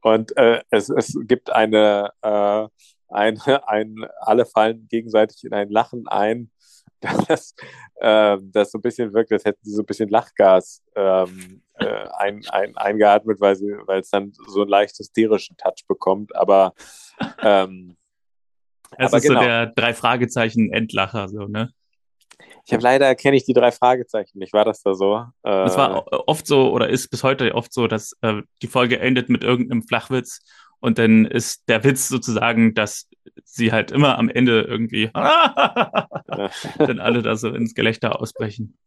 Und 0.00 0.36
äh, 0.36 0.62
es, 0.70 0.88
es 0.88 1.18
gibt 1.22 1.50
eine, 1.50 2.12
äh, 2.22 2.68
eine, 3.08 3.68
ein, 3.68 4.06
alle 4.20 4.46
fallen 4.46 4.86
gegenseitig 4.88 5.44
in 5.44 5.52
ein 5.52 5.70
Lachen 5.70 6.06
ein, 6.08 6.50
das, 7.28 7.54
äh, 7.96 8.36
das 8.40 8.72
so 8.72 8.78
ein 8.78 8.82
bisschen 8.82 9.12
wirkt, 9.14 9.32
als 9.32 9.44
hätten 9.44 9.60
sie 9.62 9.74
so 9.74 9.82
ein 9.82 9.86
bisschen 9.86 10.10
Lachgas 10.10 10.82
ähm, 10.94 11.62
äh, 11.74 12.06
ein, 12.18 12.42
ein, 12.50 12.76
eingeatmet, 12.76 13.40
weil, 13.40 13.56
sie, 13.56 13.72
weil 13.86 14.00
es 14.00 14.10
dann 14.10 14.32
so 14.48 14.60
einen 14.60 14.70
leicht 14.70 14.98
hysterischen 14.98 15.56
Touch 15.56 15.86
bekommt. 15.88 16.36
Aber 16.36 16.74
ähm, 17.42 17.96
es 18.98 19.08
aber 19.08 19.16
ist 19.16 19.22
genau. 19.22 19.40
so 19.40 19.46
der 19.46 19.66
drei 19.66 19.94
Fragezeichen 19.94 20.72
Endlacher, 20.72 21.28
so, 21.28 21.46
ne? 21.46 21.72
Ich 22.66 22.72
habe 22.72 22.82
leider 22.82 23.06
erkenne 23.06 23.36
ich 23.36 23.44
die 23.44 23.52
drei 23.52 23.72
Fragezeichen 23.72 24.38
nicht. 24.38 24.52
War 24.52 24.64
das 24.64 24.82
da 24.82 24.94
so? 24.94 25.24
Es 25.42 25.76
war 25.76 26.06
äh, 26.12 26.16
oft 26.26 26.46
so 26.46 26.70
oder 26.70 26.88
ist 26.88 27.08
bis 27.08 27.24
heute 27.24 27.54
oft 27.54 27.72
so, 27.72 27.86
dass 27.86 28.16
äh, 28.22 28.42
die 28.62 28.68
Folge 28.68 29.00
endet 29.00 29.28
mit 29.28 29.42
irgendeinem 29.44 29.82
Flachwitz 29.82 30.40
und 30.80 30.98
dann 30.98 31.26
ist 31.26 31.68
der 31.68 31.84
Witz 31.84 32.08
sozusagen, 32.08 32.74
dass 32.74 33.08
sie 33.44 33.72
halt 33.72 33.90
immer 33.90 34.18
am 34.18 34.28
Ende 34.28 34.62
irgendwie 34.62 35.10
dann 35.14 37.00
alle 37.00 37.22
da 37.22 37.36
so 37.36 37.48
ins 37.48 37.74
Gelächter 37.74 38.20
ausbrechen. 38.20 38.78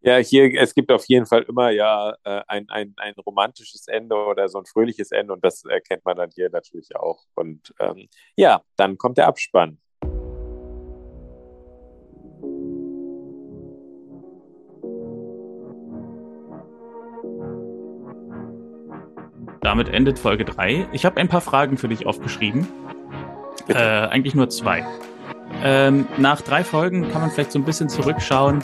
Ja, 0.00 0.18
hier, 0.18 0.52
es 0.60 0.74
gibt 0.74 0.92
auf 0.92 1.06
jeden 1.06 1.24
Fall 1.24 1.42
immer 1.48 1.70
ja 1.70 2.14
äh, 2.24 2.42
ein, 2.46 2.68
ein, 2.68 2.92
ein 2.98 3.14
romantisches 3.14 3.88
Ende 3.88 4.14
oder 4.14 4.48
so 4.48 4.58
ein 4.58 4.66
fröhliches 4.66 5.10
Ende 5.12 5.32
und 5.32 5.42
das 5.42 5.64
erkennt 5.64 6.04
man 6.04 6.18
dann 6.18 6.30
hier 6.30 6.50
natürlich 6.50 6.94
auch. 6.94 7.24
Und 7.34 7.74
ähm, 7.80 8.08
ja, 8.36 8.62
dann 8.76 8.98
kommt 8.98 9.16
der 9.16 9.28
Abspann. 9.28 9.78
Damit 19.64 19.88
endet 19.88 20.18
Folge 20.18 20.44
3. 20.44 20.88
Ich 20.92 21.06
habe 21.06 21.16
ein 21.16 21.28
paar 21.28 21.40
Fragen 21.40 21.78
für 21.78 21.88
dich 21.88 22.04
aufgeschrieben. 22.04 22.68
Äh, 23.66 23.74
eigentlich 23.78 24.34
nur 24.34 24.50
zwei. 24.50 24.84
Ähm, 25.62 26.06
nach 26.18 26.42
drei 26.42 26.62
Folgen 26.62 27.10
kann 27.10 27.22
man 27.22 27.30
vielleicht 27.30 27.50
so 27.50 27.58
ein 27.58 27.64
bisschen 27.64 27.88
zurückschauen 27.88 28.62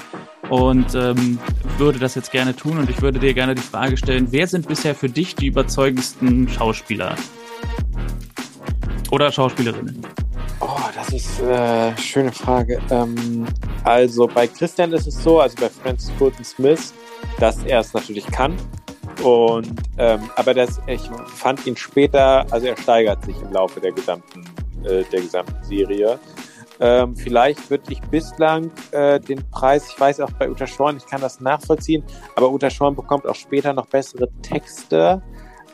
und 0.51 0.95
ähm, 0.95 1.39
würde 1.79 1.99
das 1.99 2.17
jetzt 2.17 2.31
gerne 2.33 2.55
tun 2.55 2.77
und 2.77 2.91
ich 2.91 3.01
würde 3.01 3.19
dir 3.19 3.33
gerne 3.33 3.55
die 3.55 3.63
Frage 3.63 3.97
stellen, 3.97 4.29
wer 4.31 4.47
sind 4.47 4.69
bisher 4.69 4.95
für 4.95 5.09
dich 5.09 5.35
die 5.35 5.47
überzeugendsten 5.47 6.47
Schauspieler? 6.51 7.15
Oder 9.11 9.33
Schauspielerinnen? 9.33 10.07
Oh, 10.61 10.81
das 10.95 11.15
ist 11.15 11.43
eine 11.43 11.95
äh, 11.97 11.99
schöne 11.99 12.33
Frage. 12.33 12.79
Ähm, 12.91 13.47
also 13.85 14.27
bei 14.27 14.47
Christian 14.47 14.93
ist 14.93 15.07
es 15.07 15.23
so, 15.23 15.41
also 15.41 15.57
bei 15.59 15.71
Francis 15.71 16.11
Fulton 16.19 16.45
Smith, 16.45 16.93
dass 17.39 17.65
er 17.65 17.81
es 17.81 17.95
natürlich 17.95 18.27
kann. 18.27 18.55
Und 19.23 19.73
ähm, 19.99 20.31
aber 20.37 20.55
das, 20.55 20.81
ich 20.87 21.03
fand 21.27 21.67
ihn 21.67 21.77
später, 21.77 22.47
also 22.51 22.67
er 22.67 22.77
steigert 22.77 23.25
sich 23.25 23.37
im 23.41 23.53
Laufe 23.53 23.81
der 23.81 23.93
gesamten, 23.93 24.45
äh, 24.85 25.05
der 25.05 25.21
gesamten 25.21 25.63
Serie. 25.63 26.19
Ähm, 26.83 27.15
vielleicht 27.15 27.69
würde 27.69 27.85
ich 27.93 28.01
bislang 28.01 28.71
äh, 28.93 29.21
den 29.21 29.43
Preis, 29.51 29.91
ich 29.91 30.01
weiß 30.01 30.21
auch 30.21 30.31
bei 30.33 30.51
Uta 30.51 30.67
Schorn, 30.67 30.97
ich 30.97 31.07
kann 31.07 31.21
das 31.21 31.39
nachvollziehen, 31.41 32.03
aber 32.35 32.51
Uta 32.51 32.71
Schorn 32.71 32.97
bekommt 32.97 33.27
auch 33.27 33.35
später 33.35 33.75
noch 33.75 33.87
bessere 33.87 34.29
Texte. 34.41 35.23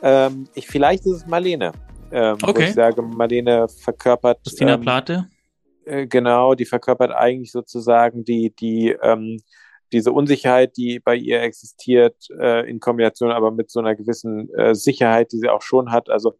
Ähm, 0.03 0.49
ich, 0.55 0.67
vielleicht 0.67 1.07
ist 1.07 1.13
es 1.13 1.27
Marlene. 1.27 1.71
Ähm, 2.11 2.37
okay. 2.43 2.65
ich 2.65 2.75
sage, 2.75 3.03
Marlene 3.03 3.69
verkörpert. 3.69 4.41
Christina 4.43 4.75
ähm, 4.75 4.81
Plate? 4.81 5.29
Äh, 5.85 6.09
genau, 6.09 6.55
die 6.55 6.65
verkörpert 6.65 7.13
eigentlich 7.13 7.53
sozusagen 7.53 8.25
die, 8.25 8.51
die, 8.51 8.97
ähm, 9.01 9.39
diese 9.93 10.13
Unsicherheit, 10.13 10.77
die 10.77 11.01
bei 11.01 11.15
ihr 11.17 11.43
existiert, 11.43 12.17
äh, 12.39 12.69
in 12.69 12.81
Kombination 12.81 13.31
aber 13.31 13.51
mit 13.51 13.71
so 13.71 13.81
einer 13.81 13.95
gewissen 13.95 14.53
äh, 14.55 14.75
Sicherheit, 14.75 15.33
die 15.33 15.39
sie 15.39 15.49
auch 15.49 15.63
schon 15.63 15.93
hat. 15.93 16.11
Also 16.11 16.39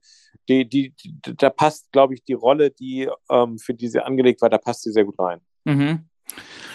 die, 0.49 0.69
die, 0.69 0.91
die 0.91 1.15
da 1.37 1.51
passt, 1.51 1.93
glaube 1.93 2.15
ich, 2.15 2.25
die 2.25 2.35
Rolle, 2.35 2.71
die 2.71 3.09
ähm, 3.31 3.59
für 3.59 3.75
die 3.75 3.89
sie 3.89 4.05
angelegt 4.05 4.43
war, 4.43 4.51
da 4.51 4.59
passt 4.59 4.83
sie 4.83 4.93
sehr 4.93 5.05
gut 5.05 5.19
rein. 5.19 5.41
Mhm. 5.65 6.09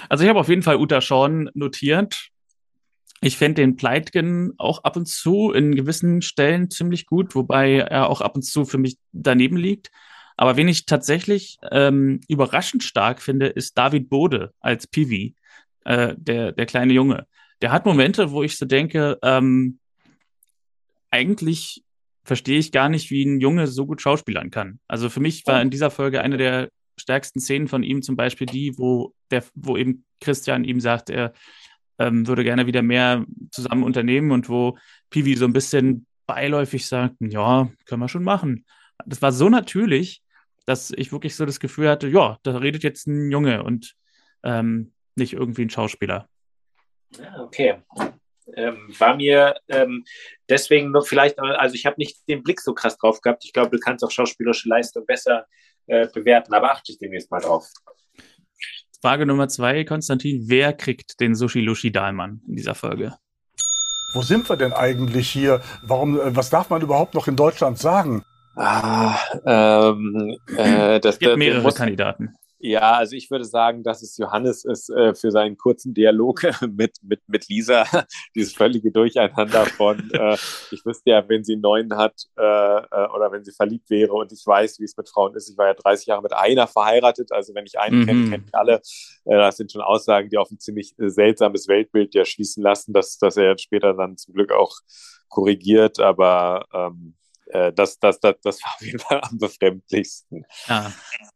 Also 0.09 0.23
ich 0.23 0.29
habe 0.29 0.39
auf 0.39 0.49
jeden 0.49 0.63
Fall 0.63 0.77
Uta 0.77 1.01
Shawn 1.01 1.49
notiert. 1.53 2.29
Ich 3.21 3.37
fände 3.37 3.61
den 3.61 3.75
Pleitgen 3.75 4.53
auch 4.57 4.83
ab 4.83 4.97
und 4.97 5.07
zu 5.07 5.51
in 5.51 5.75
gewissen 5.75 6.21
Stellen 6.21 6.71
ziemlich 6.71 7.05
gut, 7.05 7.35
wobei 7.35 7.77
er 7.77 8.09
auch 8.09 8.21
ab 8.21 8.35
und 8.35 8.41
zu 8.41 8.65
für 8.65 8.79
mich 8.79 8.97
daneben 9.11 9.57
liegt. 9.57 9.91
Aber 10.37 10.57
wen 10.57 10.67
ich 10.67 10.85
tatsächlich 10.85 11.59
ähm, 11.71 12.21
überraschend 12.27 12.83
stark 12.83 13.21
finde, 13.21 13.47
ist 13.47 13.77
David 13.77 14.09
Bode 14.09 14.53
als 14.59 14.87
Pivi, 14.87 15.35
äh, 15.85 16.15
der, 16.17 16.51
der 16.51 16.65
kleine 16.65 16.93
Junge. 16.93 17.27
Der 17.61 17.71
hat 17.71 17.85
Momente, 17.85 18.31
wo 18.31 18.43
ich 18.43 18.57
so 18.57 18.65
denke, 18.65 19.17
ähm, 19.21 19.79
eigentlich 21.11 21.83
verstehe 22.23 22.59
ich 22.59 22.71
gar 22.71 22.89
nicht, 22.89 23.11
wie 23.11 23.25
ein 23.25 23.39
Junge 23.39 23.67
so 23.67 23.85
gut 23.85 24.01
schauspielern 24.01 24.51
kann. 24.51 24.79
Also 24.87 25.09
für 25.09 25.19
mich 25.19 25.45
war 25.47 25.61
in 25.61 25.69
dieser 25.69 25.91
Folge 25.91 26.21
eine 26.21 26.37
der 26.37 26.69
stärksten 26.97 27.39
Szenen 27.39 27.67
von 27.67 27.83
ihm 27.83 28.01
zum 28.01 28.15
Beispiel 28.15 28.47
die, 28.47 28.77
wo 28.77 29.13
der, 29.31 29.43
wo 29.55 29.75
eben 29.77 30.05
Christian 30.19 30.63
ihm 30.63 30.79
sagt, 30.79 31.09
er 31.09 31.33
ähm, 31.99 32.27
würde 32.27 32.43
gerne 32.43 32.67
wieder 32.67 32.81
mehr 32.81 33.25
zusammen 33.51 33.83
unternehmen 33.83 34.31
und 34.31 34.49
wo 34.49 34.77
Pivi 35.09 35.35
so 35.35 35.45
ein 35.45 35.53
bisschen 35.53 36.05
beiläufig 36.27 36.87
sagt, 36.87 37.15
ja, 37.19 37.69
können 37.85 38.01
wir 38.01 38.07
schon 38.07 38.23
machen. 38.23 38.65
Das 39.05 39.21
war 39.21 39.31
so 39.31 39.49
natürlich, 39.49 40.21
dass 40.65 40.91
ich 40.91 41.11
wirklich 41.11 41.35
so 41.35 41.45
das 41.45 41.59
Gefühl 41.59 41.89
hatte, 41.89 42.07
ja, 42.07 42.37
da 42.43 42.57
redet 42.57 42.83
jetzt 42.83 43.07
ein 43.07 43.31
Junge 43.31 43.63
und 43.63 43.95
ähm, 44.43 44.93
nicht 45.15 45.33
irgendwie 45.33 45.63
ein 45.63 45.69
Schauspieler. 45.69 46.27
Okay 47.39 47.77
ähm, 48.55 48.93
war 48.97 49.15
mir 49.15 49.55
ähm, 49.67 50.05
deswegen 50.49 50.91
nur 50.91 51.03
vielleicht, 51.03 51.39
also 51.39 51.75
ich 51.75 51.85
habe 51.85 51.95
nicht 51.97 52.17
den 52.27 52.43
Blick 52.43 52.61
so 52.61 52.73
krass 52.73 52.97
drauf 52.97 53.21
gehabt. 53.21 53.45
Ich 53.45 53.53
glaube, 53.53 53.71
du 53.71 53.79
kannst 53.79 54.03
auch 54.03 54.11
schauspielerische 54.11 54.69
Leistung 54.69 55.05
besser 55.05 55.45
äh, 55.87 56.07
bewerten, 56.13 56.53
aber 56.53 56.71
achte 56.71 56.91
ich 56.91 56.99
demnächst 56.99 57.31
mal 57.31 57.39
drauf. 57.39 57.67
Frage 59.01 59.25
Nummer 59.25 59.47
zwei, 59.47 59.83
Konstantin. 59.83 60.45
Wer 60.47 60.73
kriegt 60.73 61.19
den 61.19 61.33
Sushi-Lushi-Dahlmann 61.33 62.41
in 62.47 62.55
dieser 62.55 62.75
Folge? 62.75 63.15
Wo 64.13 64.21
sind 64.21 64.47
wir 64.49 64.57
denn 64.57 64.73
eigentlich 64.73 65.29
hier? 65.29 65.61
Warum, 65.81 66.19
äh, 66.19 66.35
was 66.35 66.49
darf 66.49 66.69
man 66.69 66.81
überhaupt 66.81 67.13
noch 67.13 67.27
in 67.27 67.35
Deutschland 67.35 67.79
sagen? 67.79 68.23
Ah, 68.55 69.17
ähm, 69.45 70.37
äh, 70.57 70.99
das, 70.99 71.15
es 71.15 71.19
gibt 71.19 71.37
mehrere 71.37 71.61
muss, 71.61 71.75
Kandidaten. 71.75 72.35
Ja, 72.63 72.93
also 72.93 73.15
ich 73.15 73.31
würde 73.31 73.45
sagen, 73.45 73.81
dass 73.81 74.03
es 74.03 74.17
Johannes 74.17 74.65
ist 74.65 74.89
äh, 74.91 75.15
für 75.15 75.31
seinen 75.31 75.57
kurzen 75.57 75.95
Dialog 75.95 76.43
mit, 76.69 76.97
mit, 77.01 77.21
mit 77.27 77.49
Lisa, 77.49 77.85
dieses 78.35 78.53
völlige 78.53 78.91
Durcheinander 78.91 79.65
von, 79.65 79.97
äh, 80.13 80.35
ich 80.69 80.85
wüsste 80.85 81.09
ja, 81.09 81.27
wenn 81.27 81.43
sie 81.43 81.53
einen 81.53 81.63
neuen 81.63 81.97
hat 81.97 82.13
äh, 82.37 82.43
äh, 82.43 83.07
oder 83.15 83.31
wenn 83.31 83.43
sie 83.43 83.51
verliebt 83.51 83.89
wäre 83.89 84.13
und 84.13 84.31
ich 84.31 84.45
weiß, 84.45 84.79
wie 84.79 84.83
es 84.83 84.95
mit 84.95 85.09
Frauen 85.09 85.35
ist. 85.35 85.49
Ich 85.49 85.57
war 85.57 85.67
ja 85.67 85.73
30 85.73 86.05
Jahre 86.05 86.21
mit 86.21 86.33
einer 86.33 86.67
verheiratet, 86.67 87.31
also 87.31 87.55
wenn 87.55 87.65
ich 87.65 87.79
einen 87.79 88.01
mhm. 88.01 88.05
kenne, 88.05 88.29
kenne 88.29 88.43
ich 88.45 88.55
alle. 88.55 88.75
Äh, 89.25 89.37
das 89.37 89.57
sind 89.57 89.71
schon 89.71 89.81
Aussagen, 89.81 90.29
die 90.29 90.37
auf 90.37 90.51
ein 90.51 90.59
ziemlich 90.59 90.93
äh, 90.99 91.09
seltsames 91.09 91.67
Weltbild 91.67 92.13
ja 92.13 92.25
schließen 92.25 92.61
lassen, 92.61 92.93
dass, 92.93 93.17
dass 93.17 93.37
er 93.37 93.49
jetzt 93.49 93.63
später 93.63 93.95
dann 93.95 94.17
zum 94.17 94.35
Glück 94.35 94.51
auch 94.51 94.75
korrigiert, 95.29 95.99
aber 95.99 96.67
ähm, 96.73 97.15
äh, 97.47 97.73
das, 97.73 97.97
das, 97.99 98.19
das, 98.19 98.35
das 98.43 98.61
war 98.61 98.73
auf 98.75 98.81
jeden 98.81 98.99
Fall 98.99 99.21
am 99.21 99.37
befremdlichsten. 99.39 100.45
Ja, 100.67 100.91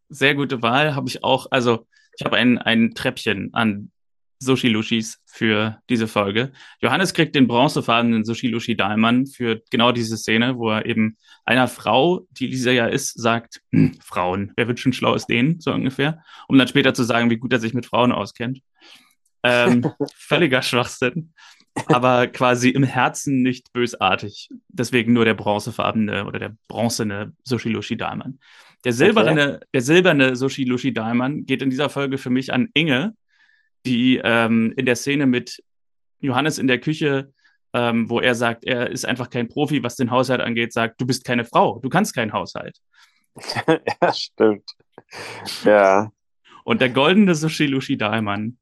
sehr 0.09 0.35
gute 0.35 0.61
Wahl. 0.61 0.95
Habe 0.95 1.09
ich 1.09 1.23
auch, 1.23 1.47
also 1.51 1.87
ich 2.17 2.25
habe 2.25 2.37
ein, 2.37 2.57
ein 2.57 2.93
Treppchen 2.95 3.53
an 3.53 3.91
Sushi-Lushis 4.39 5.21
für 5.25 5.79
diese 5.89 6.07
Folge. 6.07 6.51
Johannes 6.81 7.13
kriegt 7.13 7.35
den 7.35 7.47
bronzefarbenen 7.47 8.23
Sushi-Lushi 8.23 8.75
Dahlmann 8.75 9.25
für 9.25 9.61
genau 9.71 9.91
diese 9.91 10.17
Szene, 10.17 10.57
wo 10.57 10.71
er 10.71 10.85
eben 10.85 11.17
einer 11.45 11.67
Frau, 11.67 12.27
die 12.31 12.47
Lisa 12.47 12.71
ja 12.71 12.87
ist, 12.87 13.19
sagt, 13.19 13.61
hm, 13.71 13.97
Frauen, 14.01 14.51
wer 14.55 14.67
wird 14.67 14.79
schon 14.79 14.93
schlau 14.93 15.13
aus 15.13 15.27
denen, 15.27 15.59
so 15.59 15.71
ungefähr, 15.71 16.23
um 16.47 16.57
dann 16.57 16.67
später 16.67 16.93
zu 16.93 17.03
sagen, 17.03 17.29
wie 17.29 17.37
gut 17.37 17.53
er 17.53 17.59
sich 17.59 17.73
mit 17.73 17.85
Frauen 17.85 18.11
auskennt. 18.11 18.61
Ähm, 19.43 19.85
völliger 20.15 20.61
Schwachsinn 20.61 21.33
aber 21.87 22.27
quasi 22.27 22.69
im 22.69 22.83
Herzen 22.83 23.41
nicht 23.41 23.73
bösartig. 23.73 24.49
Deswegen 24.69 25.13
nur 25.13 25.25
der 25.25 25.33
bronzefarbene 25.33 26.25
oder 26.25 26.39
der 26.39 26.55
bronzene 26.67 27.33
Sushi-Lushi 27.43 27.97
Dahlmann. 27.97 28.39
Der 28.83 28.93
silberne, 28.93 29.55
okay. 29.55 29.65
der 29.73 29.81
silberne 29.81 30.35
Sushi-Lushi 30.35 30.93
Dahlmann 30.93 31.45
geht 31.45 31.61
in 31.61 31.69
dieser 31.69 31.89
Folge 31.89 32.17
für 32.17 32.29
mich 32.29 32.53
an 32.53 32.69
Inge, 32.73 33.13
die 33.85 34.21
ähm, 34.23 34.73
in 34.77 34.85
der 34.85 34.95
Szene 34.95 35.25
mit 35.25 35.63
Johannes 36.19 36.57
in 36.57 36.67
der 36.67 36.79
Küche, 36.79 37.31
ähm, 37.73 38.09
wo 38.09 38.19
er 38.19 38.35
sagt, 38.35 38.63
er 38.63 38.89
ist 38.89 39.05
einfach 39.05 39.29
kein 39.29 39.47
Profi, 39.47 39.83
was 39.83 39.95
den 39.95 40.11
Haushalt 40.11 40.41
angeht, 40.41 40.71
sagt, 40.71 41.01
du 41.01 41.05
bist 41.05 41.25
keine 41.25 41.45
Frau, 41.45 41.79
du 41.79 41.89
kannst 41.89 42.15
keinen 42.15 42.31
Haushalt. 42.31 42.77
ja, 44.01 44.13
stimmt. 44.13 44.69
Ja. 45.63 46.11
Und 46.63 46.81
der 46.81 46.89
goldene 46.89 47.35
Sushi-Lushi 47.35 47.97
Dahlmann 47.97 48.57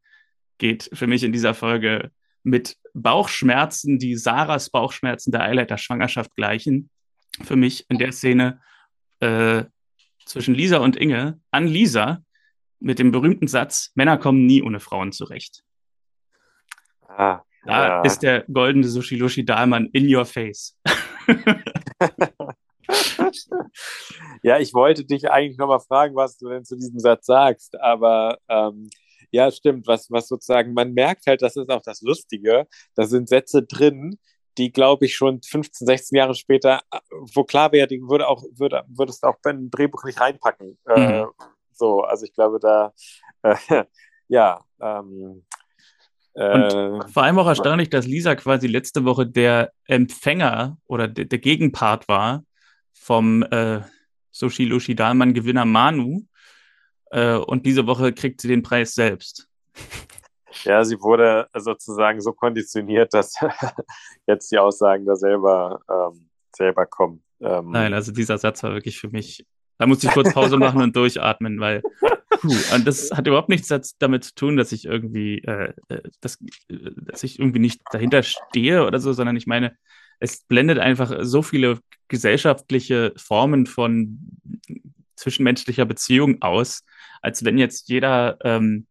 geht 0.57 0.89
für 0.93 1.07
mich 1.07 1.23
in 1.23 1.31
dieser 1.31 1.53
Folge 1.53 2.11
mit 2.43 2.77
Bauchschmerzen, 2.93 3.97
die 3.97 4.15
Sarahs 4.15 4.69
Bauchschmerzen 4.69 5.31
der 5.31 5.41
Eileiter-Schwangerschaft 5.43 6.35
gleichen. 6.35 6.89
Für 7.41 7.55
mich 7.55 7.89
in 7.89 7.97
der 7.97 8.11
Szene 8.11 8.61
äh, 9.19 9.63
zwischen 10.25 10.53
Lisa 10.53 10.77
und 10.77 10.95
Inge 10.95 11.39
an 11.51 11.65
Lisa 11.67 12.23
mit 12.79 12.99
dem 12.99 13.11
berühmten 13.11 13.47
Satz: 13.47 13.91
Männer 13.95 14.17
kommen 14.17 14.45
nie 14.45 14.61
ohne 14.61 14.79
Frauen 14.79 15.11
zurecht. 15.11 15.63
Ah, 17.07 17.41
da 17.65 17.87
ja. 17.87 18.01
ist 18.01 18.19
der 18.19 18.43
goldene 18.51 18.87
Sushilushi 18.87 19.45
Dahlmann 19.45 19.87
in 19.87 20.13
your 20.13 20.25
face. 20.25 20.77
ja, 24.43 24.59
ich 24.59 24.73
wollte 24.73 25.05
dich 25.05 25.31
eigentlich 25.31 25.57
nochmal 25.57 25.79
fragen, 25.79 26.15
was 26.15 26.37
du 26.37 26.49
denn 26.49 26.65
zu 26.65 26.75
diesem 26.75 26.99
Satz 26.99 27.25
sagst, 27.25 27.79
aber 27.79 28.37
ähm, 28.49 28.89
ja, 29.33 29.51
stimmt, 29.51 29.87
was, 29.87 30.11
was 30.11 30.27
sozusagen, 30.27 30.73
man 30.73 30.93
merkt 30.93 31.25
halt, 31.25 31.41
das 31.41 31.55
ist 31.55 31.69
auch 31.69 31.81
das 31.81 32.01
Lustige, 32.01 32.67
da 32.95 33.05
sind 33.05 33.27
Sätze 33.27 33.63
drin, 33.63 34.19
die, 34.59 34.71
glaube 34.71 35.05
ich, 35.05 35.15
schon 35.15 35.41
15, 35.41 35.87
16 35.87 36.15
Jahre 36.15 36.35
später, 36.35 36.81
wo 37.33 37.43
klar 37.43 37.71
wäre, 37.71 37.87
die 37.87 37.99
würde 38.01 38.27
auch, 38.27 38.43
würde, 38.55 38.83
würdest 38.87 39.23
du 39.23 39.27
auch 39.27 39.37
beim 39.41 39.71
Drehbuch 39.71 40.03
nicht 40.03 40.21
reinpacken. 40.21 40.77
Äh, 40.87 40.99
mhm. 40.99 41.13
Äh, 41.13 41.25
so, 41.71 42.01
also 42.01 42.25
ich 42.25 42.33
glaube, 42.33 42.59
da, 42.59 42.93
äh, 43.41 43.55
ja, 44.27 44.61
ähm, 44.79 45.43
und 46.35 47.11
vor 47.11 47.23
allem 47.23 47.37
auch 47.37 47.45
erstaunlich, 47.45 47.91
dass 47.91 48.07
Lisa 48.07 48.33
quasi 48.33 48.65
letzte 48.65 49.05
Woche 49.05 49.27
der 49.27 49.71
Empfänger 49.85 50.77
oder 50.87 51.07
der, 51.07 51.25
der 51.25 51.37
Gegenpart 51.37 52.07
war 52.07 52.43
vom 52.91 53.43
äh, 53.43 53.81
Sushi 54.31 54.65
Lushi 54.65 54.95
Dahlmann 54.95 55.35
Gewinner 55.35 55.65
Manu. 55.65 56.23
Äh, 57.13 57.37
und 57.37 57.65
diese 57.65 57.87
Woche 57.87 58.11
kriegt 58.13 58.41
sie 58.41 58.47
den 58.47 58.63
Preis 58.63 58.93
selbst. 58.93 59.47
Ja, 60.63 60.83
sie 60.83 60.99
wurde 60.99 61.47
sozusagen 61.55 62.21
so 62.21 62.33
konditioniert, 62.33 63.13
dass 63.13 63.35
jetzt 64.27 64.51
die 64.51 64.57
Aussagen 64.57 65.05
da 65.05 65.15
selber, 65.15 65.79
ähm, 65.89 66.29
selber 66.55 66.85
kommen. 66.85 67.23
Ähm, 67.39 67.71
Nein, 67.71 67.93
also 67.93 68.11
dieser 68.11 68.37
Satz 68.37 68.63
war 68.63 68.73
wirklich 68.73 68.99
für 68.99 69.09
mich 69.09 69.45
da 69.77 69.87
musste 69.87 70.07
ich 70.07 70.13
kurz 70.13 70.33
Pause 70.33 70.57
machen 70.57 70.81
und 70.81 70.95
durchatmen, 70.95 71.59
weil 71.59 71.81
puh, 72.29 72.55
und 72.73 72.87
das 72.87 73.11
hat 73.11 73.27
überhaupt 73.27 73.49
nichts 73.49 73.67
damit 73.99 74.23
zu 74.23 74.35
tun, 74.35 74.57
dass 74.57 74.71
ich 74.71 74.85
irgendwie, 74.85 75.39
äh, 75.39 75.73
äh 75.89 76.01
dass, 76.21 76.37
dass 76.69 77.23
ich 77.23 77.39
irgendwie 77.39 77.59
nicht 77.59 77.81
dahinter 77.91 78.23
stehe 78.23 78.85
oder 78.85 78.99
so, 78.99 79.13
sondern 79.13 79.35
ich 79.35 79.47
meine, 79.47 79.75
es 80.19 80.43
blendet 80.43 80.79
einfach 80.79 81.13
so 81.21 81.41
viele 81.41 81.79
gesellschaftliche 82.07 83.13
Formen 83.17 83.65
von 83.65 84.19
zwischenmenschlicher 85.15 85.85
Beziehung 85.85 86.41
aus, 86.41 86.83
als 87.23 87.43
wenn 87.43 87.57
jetzt 87.57 87.89
jeder 87.89 88.37
ähm, 88.43 88.85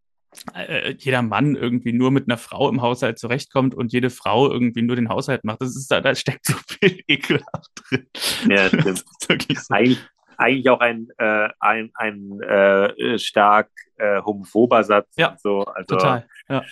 äh, 0.54 0.94
jeder 0.98 1.22
Mann 1.22 1.54
irgendwie 1.54 1.92
nur 1.92 2.10
mit 2.10 2.26
einer 2.26 2.38
Frau 2.38 2.68
im 2.68 2.80
Haushalt 2.80 3.18
zurechtkommt 3.18 3.74
und 3.74 3.92
jede 3.92 4.10
Frau 4.10 4.50
irgendwie 4.50 4.82
nur 4.82 4.96
den 4.96 5.08
Haushalt 5.08 5.44
macht. 5.44 5.60
Das 5.60 5.76
ist 5.76 5.90
da, 5.90 6.00
da 6.00 6.14
steckt 6.14 6.46
so 6.46 6.54
viel 6.66 7.00
ekelhaft 7.06 7.70
drin. 7.76 8.06
Ja, 8.48 8.68
das 8.70 9.02
ist 9.02 9.66
so. 9.66 9.74
eigentlich, 9.74 9.98
eigentlich 10.38 10.70
auch 10.70 10.80
ein, 10.80 11.08
äh, 11.18 11.48
ein, 11.60 11.90
ein 11.94 12.40
äh, 12.40 13.18
stark 13.18 13.70
äh, 13.96 14.22
homophober 14.22 14.82
Satz. 14.82 15.12
Ja, 15.16 15.36
so. 15.38 15.64
also, 15.64 15.96
total. 15.96 16.26
Ja, 16.48 16.64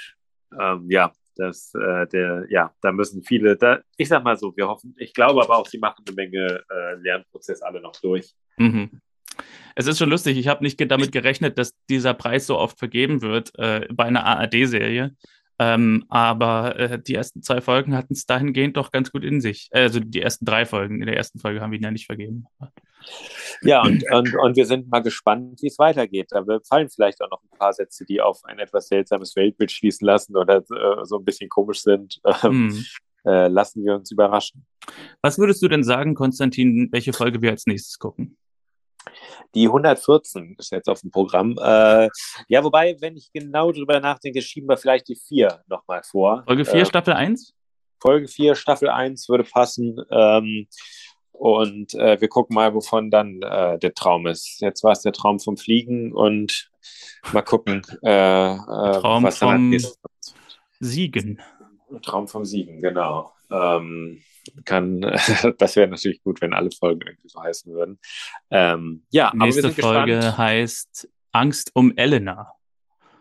ähm, 0.58 0.86
ja 0.88 1.12
das, 1.36 1.74
äh, 1.74 2.06
der, 2.08 2.46
ja, 2.48 2.72
da 2.80 2.92
müssen 2.92 3.22
viele, 3.22 3.56
da, 3.56 3.80
ich 3.96 4.08
sag 4.08 4.24
mal 4.24 4.36
so, 4.36 4.54
wir 4.56 4.68
hoffen, 4.68 4.94
ich 4.98 5.14
glaube 5.14 5.42
aber 5.42 5.58
auch, 5.58 5.66
sie 5.66 5.78
machen 5.78 6.04
eine 6.06 6.14
Menge 6.14 6.62
äh, 6.70 6.94
Lernprozess 6.96 7.62
alle 7.62 7.80
noch 7.80 7.96
durch. 8.00 8.34
Mhm. 8.56 9.00
Es 9.74 9.86
ist 9.86 9.98
schon 9.98 10.10
lustig, 10.10 10.36
ich 10.36 10.48
habe 10.48 10.62
nicht 10.62 10.80
damit 10.90 11.12
gerechnet, 11.12 11.58
dass 11.58 11.74
dieser 11.88 12.14
Preis 12.14 12.46
so 12.46 12.58
oft 12.58 12.78
vergeben 12.78 13.22
wird 13.22 13.56
äh, 13.58 13.86
bei 13.90 14.04
einer 14.04 14.24
ARD-Serie. 14.24 15.14
Ähm, 15.58 16.06
aber 16.08 16.78
äh, 16.78 17.02
die 17.02 17.14
ersten 17.14 17.42
zwei 17.42 17.60
Folgen 17.60 17.94
hatten 17.94 18.14
es 18.14 18.24
dahingehend 18.24 18.78
doch 18.78 18.90
ganz 18.90 19.12
gut 19.12 19.22
in 19.22 19.42
sich. 19.42 19.68
Also 19.72 20.00
die 20.00 20.22
ersten 20.22 20.46
drei 20.46 20.64
Folgen. 20.64 21.02
In 21.02 21.06
der 21.06 21.18
ersten 21.18 21.38
Folge 21.38 21.60
haben 21.60 21.70
wir 21.70 21.78
ihn 21.78 21.84
ja 21.84 21.90
nicht 21.90 22.06
vergeben. 22.06 22.46
Ja, 23.60 23.82
und, 23.82 24.02
und, 24.10 24.34
und 24.34 24.56
wir 24.56 24.64
sind 24.64 24.90
mal 24.90 25.00
gespannt, 25.00 25.60
wie 25.60 25.66
es 25.66 25.78
weitergeht. 25.78 26.28
Da 26.30 26.44
fallen 26.66 26.88
vielleicht 26.88 27.20
auch 27.20 27.30
noch 27.30 27.42
ein 27.42 27.58
paar 27.58 27.74
Sätze, 27.74 28.06
die 28.06 28.22
auf 28.22 28.42
ein 28.44 28.58
etwas 28.58 28.88
seltsames 28.88 29.36
Weltbild 29.36 29.70
schließen 29.70 30.06
lassen 30.06 30.34
oder 30.34 30.58
äh, 30.58 31.04
so 31.04 31.18
ein 31.18 31.24
bisschen 31.24 31.50
komisch 31.50 31.82
sind. 31.82 32.20
Mhm. 32.42 32.84
Äh, 33.26 33.48
lassen 33.48 33.84
wir 33.84 33.96
uns 33.96 34.10
überraschen. 34.10 34.64
Was 35.20 35.38
würdest 35.38 35.62
du 35.62 35.68
denn 35.68 35.84
sagen, 35.84 36.14
Konstantin, 36.14 36.88
welche 36.90 37.12
Folge 37.12 37.42
wir 37.42 37.50
als 37.50 37.66
nächstes 37.66 37.98
gucken? 37.98 38.38
Die 39.54 39.66
114 39.66 40.56
ist 40.58 40.70
jetzt 40.70 40.88
auf 40.88 41.00
dem 41.00 41.10
Programm. 41.10 41.56
Äh, 41.60 42.08
ja, 42.48 42.62
wobei, 42.62 42.96
wenn 43.00 43.16
ich 43.16 43.32
genau 43.32 43.72
drüber 43.72 43.98
nachdenke, 44.00 44.42
schieben 44.42 44.68
wir 44.68 44.76
vielleicht 44.76 45.08
die 45.08 45.16
4 45.16 45.62
nochmal 45.66 46.02
vor. 46.02 46.44
Folge 46.46 46.64
4, 46.64 46.80
äh, 46.80 46.86
Staffel 46.86 47.14
1? 47.14 47.54
Folge 48.00 48.28
4, 48.28 48.54
Staffel 48.54 48.88
1 48.88 49.28
würde 49.28 49.44
passen. 49.44 50.00
Ähm, 50.10 50.66
und 51.32 51.94
äh, 51.94 52.20
wir 52.20 52.28
gucken 52.28 52.54
mal, 52.54 52.74
wovon 52.74 53.10
dann 53.10 53.40
äh, 53.42 53.78
der 53.78 53.94
Traum 53.94 54.26
ist. 54.26 54.60
Jetzt 54.60 54.84
war 54.84 54.92
es 54.92 55.00
der 55.00 55.12
Traum 55.12 55.40
vom 55.40 55.56
Fliegen 55.56 56.12
und 56.12 56.70
mal 57.32 57.42
gucken, 57.42 57.82
äh, 58.02 58.52
äh 58.52 58.56
Traum 58.56 59.22
was 59.24 59.38
vom 59.38 59.74
Siegen. 60.80 61.40
Traum 62.02 62.28
vom 62.28 62.44
Siegen, 62.44 62.80
genau. 62.80 63.32
Ähm, 63.50 64.22
kann, 64.64 65.00
das 65.58 65.76
wäre 65.76 65.88
natürlich 65.88 66.22
gut, 66.22 66.40
wenn 66.40 66.54
alle 66.54 66.70
Folgen 66.70 67.02
irgendwie 67.02 67.28
so 67.28 67.42
heißen 67.42 67.72
würden. 67.72 67.98
Ähm, 68.50 69.04
ja, 69.10 69.32
Nächste 69.34 69.70
Folge 69.70 70.16
gespannt. 70.16 70.38
heißt 70.38 71.08
Angst 71.32 71.70
um 71.74 71.96
Elena. 71.96 72.52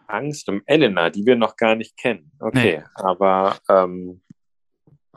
Angst 0.07 0.49
um 0.49 0.61
Elena, 0.65 1.09
die 1.09 1.25
wir 1.25 1.35
noch 1.35 1.55
gar 1.55 1.75
nicht 1.75 1.95
kennen. 1.95 2.31
Okay, 2.39 2.77
nee. 2.79 2.83
aber 2.95 3.57
ähm, 3.69 4.21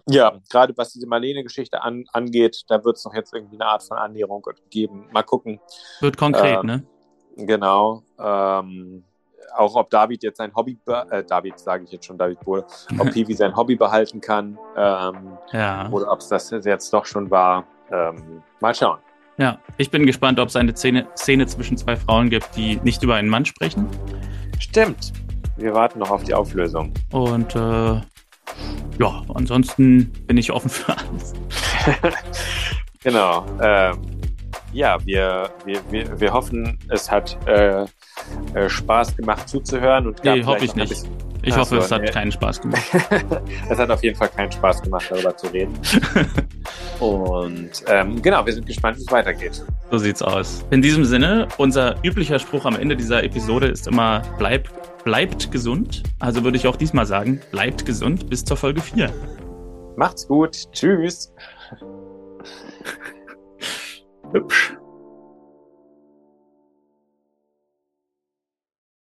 ja, 0.06 0.40
gerade 0.50 0.76
was 0.76 0.92
diese 0.92 1.06
Marlene-Geschichte 1.06 1.80
an, 1.82 2.04
angeht, 2.12 2.62
da 2.68 2.84
wird 2.84 2.96
es 2.96 3.04
noch 3.04 3.14
jetzt 3.14 3.32
irgendwie 3.32 3.56
eine 3.56 3.66
Art 3.66 3.82
von 3.84 3.96
Annäherung 3.96 4.44
geben. 4.68 5.06
Mal 5.12 5.22
gucken. 5.22 5.60
Wird 6.00 6.16
konkret, 6.16 6.58
ähm, 6.60 6.66
ne? 6.66 6.86
Genau. 7.36 8.02
Ähm, 8.18 9.04
auch 9.56 9.74
ob 9.76 9.90
David 9.90 10.22
jetzt 10.22 10.38
sein 10.38 10.52
Hobby, 10.54 10.78
äh, 10.86 11.24
David 11.24 11.58
sage 11.58 11.84
ich 11.84 11.92
jetzt 11.92 12.06
schon, 12.06 12.18
David 12.18 12.40
Bohle, 12.40 12.64
ob 12.98 13.10
Pivi 13.12 13.34
sein 13.34 13.54
Hobby 13.56 13.76
behalten 13.76 14.20
kann 14.20 14.58
ähm, 14.76 15.38
ja. 15.52 15.88
oder 15.90 16.10
ob 16.10 16.20
es 16.20 16.28
das 16.28 16.50
jetzt 16.50 16.92
doch 16.92 17.06
schon 17.06 17.30
war. 17.30 17.64
Ähm, 17.90 18.42
mal 18.60 18.74
schauen. 18.74 18.98
Ja, 19.38 19.58
ich 19.76 19.90
bin 19.90 20.06
gespannt, 20.06 20.38
ob 20.38 20.48
es 20.48 20.56
eine 20.56 20.74
Szene, 20.76 21.06
Szene 21.16 21.46
zwischen 21.46 21.76
zwei 21.76 21.96
Frauen 21.96 22.30
gibt, 22.30 22.54
die 22.56 22.76
nicht 22.82 23.02
über 23.02 23.14
einen 23.14 23.28
Mann 23.28 23.44
sprechen. 23.44 23.88
Stimmt. 24.58 25.12
Wir 25.56 25.74
warten 25.74 25.98
noch 25.98 26.10
auf 26.10 26.22
die 26.22 26.34
Auflösung. 26.34 26.92
Und 27.12 27.54
äh, 27.54 28.00
ja, 28.98 29.22
ansonsten 29.34 30.12
bin 30.26 30.36
ich 30.36 30.52
offen 30.52 30.70
für 30.70 30.96
alles. 30.96 31.32
genau. 33.02 33.46
Ähm, 33.60 33.98
ja, 34.72 34.98
wir, 35.04 35.50
wir, 35.64 35.80
wir, 35.90 36.20
wir 36.20 36.32
hoffen, 36.32 36.78
es 36.88 37.10
hat 37.10 37.36
äh, 37.46 37.84
äh, 38.54 38.68
Spaß 38.68 39.16
gemacht 39.16 39.48
zuzuhören. 39.48 40.06
Und 40.06 40.24
nee, 40.24 40.44
hoffe 40.44 40.64
ich 40.64 40.74
nicht. 40.74 41.04
Ich 41.44 41.56
hoffe, 41.56 41.78
es 41.78 41.90
hat 41.90 42.02
nee. 42.02 42.10
keinen 42.10 42.30
Spaß 42.30 42.60
gemacht. 42.60 42.82
es 43.68 43.78
hat 43.78 43.90
auf 43.90 44.02
jeden 44.04 44.16
Fall 44.16 44.28
keinen 44.28 44.52
Spaß 44.52 44.82
gemacht, 44.82 45.06
darüber 45.10 45.36
zu 45.36 45.48
reden. 45.48 45.76
und 47.00 47.70
ähm, 47.88 48.22
genau, 48.22 48.46
wir 48.46 48.52
sind 48.52 48.66
gespannt, 48.66 48.96
wie 48.98 49.02
es 49.02 49.10
weitergeht. 49.10 49.64
So 49.90 49.98
sieht's 49.98 50.22
aus. 50.22 50.64
In 50.70 50.82
diesem 50.82 51.04
Sinne, 51.04 51.48
unser 51.58 51.96
üblicher 52.04 52.38
Spruch 52.38 52.64
am 52.64 52.76
Ende 52.76 52.96
dieser 52.96 53.24
Episode 53.24 53.66
ist 53.66 53.88
immer, 53.88 54.22
bleib, 54.38 54.68
bleibt 55.04 55.50
gesund. 55.50 56.04
Also 56.20 56.44
würde 56.44 56.56
ich 56.56 56.68
auch 56.68 56.76
diesmal 56.76 57.06
sagen, 57.06 57.40
bleibt 57.50 57.84
gesund 57.86 58.30
bis 58.30 58.44
zur 58.44 58.56
Folge 58.56 58.80
4. 58.80 59.10
Macht's 59.96 60.28
gut. 60.28 60.56
Tschüss. 60.72 61.34
Hübsch. 64.32 64.76